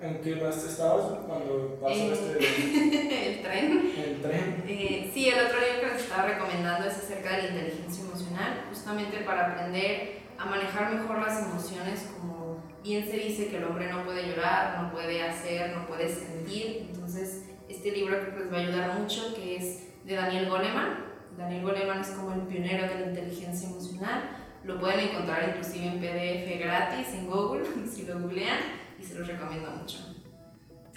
¿en 0.00 0.20
qué 0.20 0.36
más 0.36 0.64
estabas 0.64 1.18
cuando 1.26 1.78
pasó 1.80 2.12
este... 2.12 2.38
el 3.28 3.42
tren. 3.42 3.92
El 3.96 4.22
tren. 4.22 4.64
Eh, 4.66 5.10
sí, 5.12 5.28
el 5.28 5.44
otro 5.44 5.58
libro 5.60 5.80
que 5.80 5.94
les 5.94 6.02
estaba 6.02 6.24
recomendando 6.24 6.88
es 6.88 6.96
acerca 6.96 7.36
de 7.36 7.42
la 7.42 7.48
inteligencia 7.48 8.04
emocional, 8.04 8.64
justamente 8.68 9.18
para 9.18 9.52
aprender 9.52 10.20
a 10.38 10.46
manejar 10.46 10.94
mejor 10.94 11.18
las 11.18 11.42
emociones, 11.42 12.08
como 12.18 12.62
bien 12.82 13.04
se 13.04 13.16
dice 13.18 13.48
que 13.48 13.58
el 13.58 13.64
hombre 13.64 13.92
no 13.92 14.04
puede 14.04 14.26
llorar, 14.26 14.82
no 14.82 14.90
puede 14.90 15.22
hacer, 15.22 15.76
no 15.76 15.86
puede 15.86 16.08
sentir, 16.08 16.88
entonces 16.90 17.44
este 17.68 17.92
libro 17.92 18.18
que 18.24 18.40
les 18.40 18.52
va 18.52 18.56
a 18.56 18.60
ayudar 18.60 18.98
mucho, 18.98 19.34
que 19.34 19.56
es 19.56 20.04
de 20.04 20.14
Daniel 20.14 20.48
Goleman. 20.48 21.10
Daniel 21.36 21.62
Goleman 21.62 22.00
es 22.00 22.08
como 22.08 22.32
el 22.32 22.40
pionero 22.42 22.88
de 22.88 23.00
la 23.00 23.06
inteligencia 23.06 23.68
emocional. 23.68 24.22
Lo 24.64 24.80
pueden 24.80 25.00
encontrar 25.00 25.48
inclusive 25.48 25.86
en 25.86 26.00
PDF 26.00 26.58
gratis 26.58 27.08
en 27.14 27.26
Google, 27.30 27.64
si 27.90 28.04
lo 28.04 28.18
googlean, 28.18 28.58
y 29.00 29.04
se 29.04 29.18
los 29.18 29.26
recomiendo 29.26 29.70
mucho. 29.70 29.98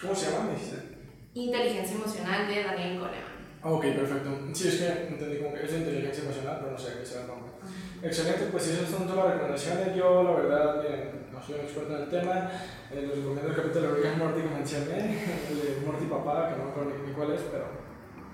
¿Cómo 0.01 0.15
se 0.15 0.31
llama? 0.31 0.49
Inteligencia 1.33 1.95
emocional 1.95 2.47
de 2.47 2.63
Daniel 2.63 2.99
Goleman. 2.99 3.33
Ok, 3.63 3.81
perfecto. 3.81 4.29
Sí, 4.51 4.67
es 4.67 4.75
que 4.75 5.07
entendí 5.07 5.37
como 5.37 5.53
que 5.53 5.63
es 5.63 5.73
inteligencia 5.73 6.23
emocional, 6.25 6.57
pero 6.59 6.71
no 6.73 6.77
sé 6.77 6.99
qué 6.99 7.05
sea 7.05 7.21
el 7.21 7.27
nombre. 7.27 7.51
Excelente, 8.03 8.47
pues 8.51 8.67
esas 8.67 8.89
son 8.89 9.07
todas 9.07 9.23
las 9.23 9.33
recomendaciones, 9.35 9.95
yo 9.95 10.23
la 10.23 10.31
verdad 10.31 10.83
no 11.31 11.41
soy 11.41 11.55
un 11.55 11.61
experto 11.61 11.95
en 11.95 12.03
el 12.03 12.09
tema, 12.09 12.51
eh, 12.91 13.07
les 13.07 13.15
recomiendo 13.15 13.47
el 13.47 13.55
capítulo 13.55 13.93
de 13.93 14.01
Rick 14.01 14.17
Morty 14.17 14.41
que 14.41 14.49
mencioné, 14.49 14.99
el 15.49 15.79
de 15.79 15.85
Morty 15.85 16.05
papá, 16.05 16.49
que 16.49 16.57
no 16.57 16.65
me 16.65 16.71
acuerdo 16.71 16.91
ni, 17.07 17.13
cuál 17.13 17.31
es, 17.31 17.41
pero 17.49 17.65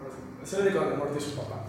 pues, 0.01 0.13
es 0.41 0.65
el 0.65 0.73
de 0.73 0.79
Morty 0.97 1.17
y 1.17 1.21
su 1.21 1.35
papá. 1.35 1.63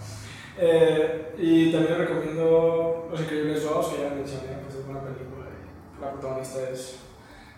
Eh, 0.57 1.35
y 1.37 1.71
también 1.71 1.99
les 1.99 2.09
recomiendo 2.09 3.07
Los 3.11 3.21
Increíbles 3.21 3.63
2, 3.63 3.87
que 3.89 4.01
ya 4.01 4.09
mencioné, 4.09 4.47
que 4.47 4.67
es 4.69 4.89
una 4.89 5.03
película 5.03 5.45
y 5.45 6.01
la 6.01 6.11
protagonista 6.13 6.67
es 6.71 6.97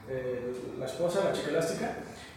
eh, 0.10 0.54
la 0.80 0.86
esposa, 0.86 1.26
la 1.26 1.34
chica 1.34 1.50
elástica. 1.50 1.96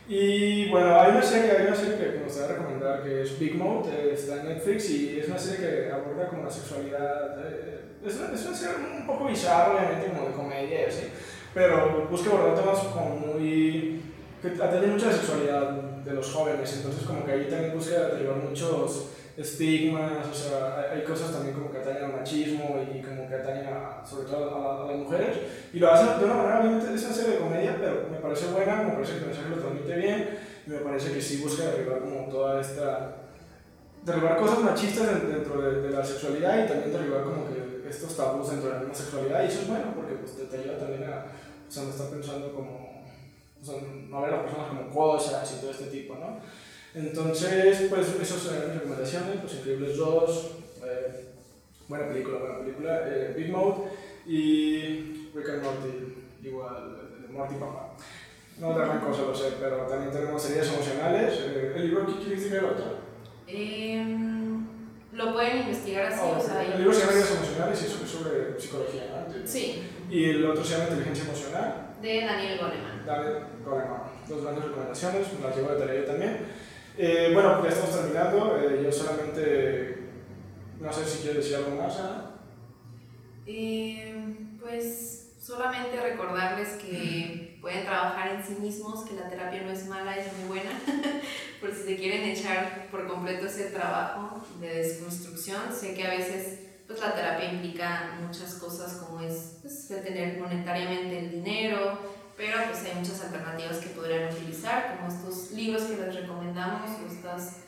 Y 0.09 0.69
bueno, 0.71 1.01
hay 1.01 1.11
una 1.11 1.23
serie, 1.23 1.51
hay 1.51 1.67
una 1.67 1.75
serie 1.75 1.97
que, 1.99 2.19
me 2.19 2.25
gustaría 2.25 2.57
recomendar 2.57 3.03
que 3.03 3.23
es 3.23 3.39
Big 3.39 3.57
Mouth, 3.57 3.89
eh, 3.89 4.13
está 4.15 4.41
en 4.41 4.49
Netflix 4.49 4.91
y 4.91 5.19
es 5.19 5.29
una 5.29 5.39
serie 5.39 5.67
que 5.67 5.93
aborda 5.93 6.29
como 6.29 6.45
la 6.45 6.51
sexualidad. 6.51 7.39
Eh, 7.45 7.81
es, 8.05 8.17
una, 8.17 8.33
es, 8.33 8.47
una, 8.47 8.57
serie 8.57 8.77
un 9.01 9.07
poco 9.07 9.27
bizarra, 9.27 9.73
obviamente, 9.73 10.09
como 10.09 10.29
de 10.29 10.35
comedia 10.35 10.83
y 10.83 10.85
así, 10.85 11.09
pero 11.53 12.07
busca 12.09 12.31
abordar 12.31 12.55
temas 12.55 12.79
como 12.79 13.17
muy. 13.17 14.01
que 14.41 14.49
atienden 14.49 14.93
mucho 14.93 15.07
la 15.07 15.13
sexualidad 15.13 15.73
de 15.73 16.13
los 16.13 16.33
jóvenes, 16.33 16.73
entonces, 16.77 17.03
como 17.05 17.27
que 17.27 17.33
ahí 17.33 17.49
también 17.51 17.75
busca 17.75 17.99
derribar 18.09 18.37
muchos 18.37 19.09
estigmas, 19.37 20.27
o 20.31 20.35
sea, 20.35 20.89
hay 20.91 21.03
cosas 21.03 21.33
también 21.33 21.55
como 21.55 21.71
que 21.71 21.79
atañen 21.79 22.05
al 22.05 22.13
machismo 22.13 22.81
y 22.83 23.03
como 23.03 23.29
que 23.29 23.35
atañen 23.35 23.67
sobre 24.09 24.27
todo 24.27 24.85
a, 24.85 24.87
las 24.87 24.97
mujeres, 24.97 25.37
y 25.73 25.79
lo 25.79 25.93
hace 25.93 26.19
de 26.19 26.25
una 26.25 26.35
manera 26.35 26.61
una 26.61 26.97
serie 26.97 27.35
de 27.35 27.39
comedia, 27.39 27.77
pero 27.79 28.09
me 28.11 28.19
parece 28.19 28.47
buena, 28.47 28.83
me 28.83 28.93
parece 28.93 29.13
que 29.13 29.19
el 29.19 29.27
mensaje 29.27 29.49
lo 29.51 29.57
transmite 29.57 29.97
bien, 29.97 30.39
y 30.67 30.71
me 30.71 30.79
parece 30.79 31.13
que 31.13 31.21
sí 31.21 31.43
busca 31.43 31.65
derribar 31.65 32.01
como 32.01 32.29
toda 32.29 32.61
esta, 32.61 33.17
derribar 34.03 34.39
cosas 34.39 34.61
machistas 34.61 35.29
dentro 35.29 35.61
de, 35.61 35.91
la 35.91 36.05
sexualidad 36.05 36.65
y 36.65 36.69
también 36.69 36.93
derribar 36.93 37.25
como 37.25 37.47
que 37.49 37.89
estos 37.89 38.17
tabús 38.17 38.51
dentro 38.51 38.71
de 38.71 38.89
la 38.89 38.95
sexualidad, 38.95 39.45
y 39.45 39.49
eso 39.49 39.63
es 39.63 39.69
bueno, 39.69 39.93
porque 39.95 40.15
pues, 40.15 40.49
te, 40.49 40.57
ayuda 40.57 40.79
también 40.79 41.05
a, 41.05 41.27
o 41.69 41.71
sea, 41.71 41.83
no 41.83 41.91
estar 41.91 42.09
pensando 42.09 42.55
como, 42.55 43.05
o 43.61 43.65
sea, 43.65 43.75
no 43.83 44.23
ver 44.23 44.33
a 44.33 44.37
las 44.37 44.45
personas 44.45 44.69
como 44.69 44.91
cosas 44.91 45.53
y 45.53 45.61
todo 45.61 45.71
este 45.73 45.87
tipo, 45.87 46.15
¿no? 46.15 46.41
Entonces, 46.97 47.89
pues 47.90 48.09
esas 48.23 48.40
son 48.40 48.55
mis 48.55 48.74
recomendaciones, 48.74 49.43
Los 49.43 49.55
Increíbles 49.55 49.98
2, 49.98 50.51
eh, 50.86 51.27
buena 51.89 52.09
película, 52.09 52.39
buena 52.39 52.59
película, 52.60 53.01
eh, 53.05 53.35
Big 53.36 53.51
Mode 53.51 53.90
y 54.27 55.28
Rick 55.35 55.48
and 55.51 55.62
Morty, 55.62 56.14
igual, 56.43 57.20
de 57.20 57.28
Morty 57.28 57.55
Papá. 57.56 57.90
No 58.59 58.74
gran 58.74 59.01
cosa, 59.01 59.23
lo 59.23 59.35
sé, 59.35 59.52
pero 59.60 59.86
también 59.86 60.10
tenemos 60.10 60.43
heridas 60.48 60.68
emocionales. 60.68 61.35
Eh, 61.40 61.73
¿El 61.77 61.89
libro 61.89 62.06
qué 62.06 62.14
quieres 62.14 62.40
decir 62.40 62.56
el 62.56 62.64
otro? 62.64 62.85
Eh, 63.47 64.02
lo 65.12 65.35
pueden 65.35 65.59
investigar 65.59 66.10
así, 66.10 66.20
oh, 66.24 66.39
o 66.39 66.43
sea... 66.43 66.62
El 66.62 66.78
libro 66.78 66.94
se 66.94 67.01
llama 67.01 67.12
Heridas 67.12 67.36
emocionales 67.36 67.82
y 67.82 67.85
es 67.85 67.93
sobre 67.93 68.59
psicología, 68.59 69.02
¿no? 69.28 69.47
Sí. 69.47 69.82
¿Y 70.10 70.31
el 70.31 70.47
otro 70.47 70.64
se 70.64 70.73
llama 70.73 70.85
Inteligencia 70.85 71.24
emocional? 71.24 71.94
De 72.01 72.20
Daniel 72.24 72.59
Goleman. 72.59 73.05
Daniel 73.05 73.35
Goleman. 73.62 74.01
Dos 74.27 74.43
grandes 74.43 74.64
recomendaciones, 74.64 75.27
las 75.43 75.56
llevo 75.56 75.73
de 75.73 75.78
tarea 75.78 76.01
yo 76.01 76.06
también. 76.06 76.39
Eh, 76.98 77.31
bueno, 77.35 77.62
ya 77.62 77.68
estamos 77.68 77.94
terminando. 77.94 78.59
Eh, 78.59 78.81
yo 78.82 78.93
solamente. 78.93 79.98
No 80.81 80.93
sé 80.93 81.05
si 81.05 81.23
quieres 81.23 81.39
decir 81.39 81.56
algo 81.56 81.81
más, 81.81 81.98
Ana. 81.98 82.31
Eh, 83.47 84.14
pues 84.60 85.35
solamente 85.40 86.01
recordarles 86.01 86.70
que 86.82 87.59
pueden 87.60 87.85
trabajar 87.85 88.35
en 88.35 88.44
sí 88.44 88.60
mismos, 88.60 89.05
que 89.05 89.14
la 89.14 89.28
terapia 89.28 89.62
no 89.62 89.70
es 89.70 89.86
mala, 89.86 90.16
es 90.16 90.27
muy 90.39 90.48
buena. 90.48 90.70
por 91.60 91.73
si 91.73 91.82
se 91.82 91.97
quieren 91.97 92.23
echar 92.23 92.89
por 92.90 93.06
completo 93.06 93.47
ese 93.47 93.70
trabajo 93.70 94.44
de 94.60 94.82
desconstrucción, 94.82 95.73
sé 95.73 95.94
que 95.94 96.06
a 96.06 96.10
veces 96.10 96.60
pues 96.86 97.01
la 97.01 97.14
terapia 97.14 97.52
implica 97.52 98.18
muchas 98.20 98.55
cosas 98.55 98.98
como 98.98 99.20
es 99.20 99.59
pues, 99.62 99.90
monetariamente 100.39 101.18
el 101.18 101.31
dinero, 101.31 101.98
pero 102.37 102.59
pues 102.69 102.85
hay 102.85 102.95
muchas 102.95 103.25
alternativas 103.25 103.79
que 103.79 103.91
podrían 103.91 104.33
utilizar, 104.33 104.97
como 104.97 105.09
estos 105.09 105.53
libros 105.53 105.85
que 105.85 105.97
les 105.97 106.15
recomendamos, 106.15 106.91
estas 107.11 107.61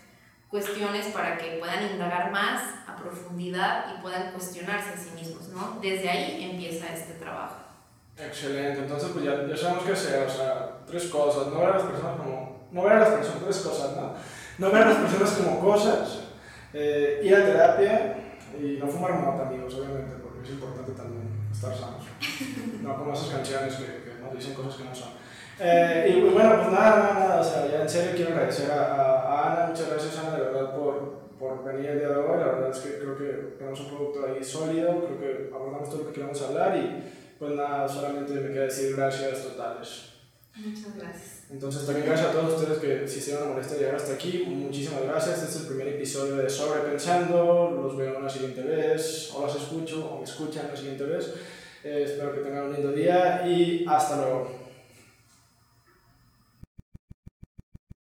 cuestiones 0.51 1.07
para 1.07 1.37
que 1.37 1.57
puedan 1.59 1.91
indagar 1.91 2.31
más 2.31 2.63
a 2.87 2.97
profundidad 2.97 3.95
y 3.95 4.03
puedan 4.03 4.33
cuestionarse 4.33 4.91
a 4.91 4.97
sí 4.97 5.11
mismos, 5.15 5.49
¿no? 5.49 5.79
Desde 5.81 6.09
ahí 6.09 6.51
empieza 6.51 6.93
este 6.93 7.15
trabajo. 7.15 7.57
Excelente, 8.17 8.81
entonces 8.81 9.11
pues 9.13 9.25
ya, 9.25 9.47
ya 9.47 9.57
sabemos 9.57 9.85
qué 9.85 9.93
hacer, 9.93 10.27
o 10.27 10.31
sea, 10.31 10.79
tres 10.87 11.05
cosas, 11.07 11.47
no 11.53 11.61
ver 11.61 11.69
a 11.69 11.79
las 11.79 11.87
personas 11.87 12.17
como, 12.17 12.67
no 12.73 12.83
ver 12.83 12.93
a 12.95 13.01
las 13.01 13.11
personas, 13.11 13.43
tres 13.45 13.59
cosas, 13.59 13.97
¿no? 13.97 14.15
No 14.59 14.73
ver 14.73 14.83
a 14.83 14.87
las 14.87 14.97
personas 14.99 15.31
como 15.33 15.61
cosas, 15.61 16.21
eh, 16.73 17.21
ir 17.23 17.35
a 17.35 17.45
terapia 17.45 18.17
y 18.59 18.79
no 18.79 18.89
fumar 18.89 19.13
mota, 19.13 19.47
amigos, 19.47 19.75
obviamente, 19.75 20.17
porque 20.17 20.43
es 20.43 20.51
importante 20.51 20.93
también 20.93 21.29
estar 21.53 21.75
sanos, 21.77 22.05
no 22.83 22.97
como 22.97 23.13
esas 23.13 23.29
canciones 23.29 23.75
que 23.75 23.98
dicen 24.37 24.55
cosas 24.55 24.77
que 24.77 24.85
no 24.85 24.95
son. 24.95 25.11
Eh, 25.61 26.15
y 26.17 26.21
bueno, 26.21 26.57
pues 26.57 26.73
nada, 26.73 26.99
nada, 26.99 27.15
nada, 27.15 27.41
o 27.41 27.45
sea, 27.45 27.67
ya 27.67 27.83
en 27.83 27.89
serio 27.89 28.13
quiero 28.15 28.33
agradecer 28.33 28.71
a, 28.71 29.53
Ana, 29.53 29.67
muchas 29.67 29.91
gracias 29.91 30.19
Ana, 30.19 30.37
de 30.37 30.43
verdad, 30.45 30.77
por, 30.77 31.19
por 31.39 31.65
venir 31.65 31.91
el 31.91 31.99
día 31.99 32.09
de 32.09 32.17
hoy, 32.17 32.39
la 32.39 32.47
verdad 32.47 32.71
es 32.71 32.79
que 32.79 32.99
creo 32.99 33.19
que 33.19 33.57
tenemos 33.59 33.81
un 33.81 33.89
producto 33.89 34.25
ahí 34.25 34.43
sólido, 34.43 35.05
creo 35.05 35.19
que 35.19 35.51
abordamos 35.53 35.91
todo 35.91 36.03
lo 36.03 36.07
que 36.07 36.13
queríamos 36.13 36.41
hablar 36.43 36.77
y 36.77 37.03
pues 37.39 37.53
nada, 37.53 37.89
solamente 37.89 38.35
me 38.35 38.53
queda 38.53 38.65
decir 38.65 38.95
gracias 38.95 39.43
totales. 39.43 40.05
Muchas 40.55 40.97
gracias. 40.97 41.45
Entonces 41.51 41.87
también 41.87 42.07
gracias 42.07 42.29
a 42.29 42.33
todos 42.33 42.61
ustedes 42.61 42.79
que 42.79 43.09
si 43.09 43.21
se 43.21 43.35
van 43.35 43.45
a 43.45 43.53
molestar 43.53 43.79
llegar 43.79 43.95
hasta 43.95 44.15
aquí, 44.15 44.45
muchísimas 44.47 45.03
gracias, 45.03 45.43
este 45.43 45.51
es 45.51 45.61
el 45.63 45.67
primer 45.69 45.89
episodio 45.89 46.37
de 46.37 46.51
Sobrepensando, 46.51 47.71
los 47.83 47.97
veo 47.97 48.19
una 48.19 48.29
siguiente 48.29 48.63
vez, 48.63 49.33
o 49.35 49.43
los 49.47 49.57
escucho, 49.57 50.09
o 50.09 50.19
me 50.19 50.25
escuchan 50.25 50.69
la 50.71 50.77
siguiente 50.77 51.05
vez. 51.05 51.33
Eh, 51.85 52.03
espero 52.07 52.35
que 52.35 52.41
tengan 52.41 52.67
un 52.67 52.73
lindo 52.73 52.93
día 52.93 53.47
y 53.47 53.85
hasta 53.87 54.17
luego. 54.17 54.68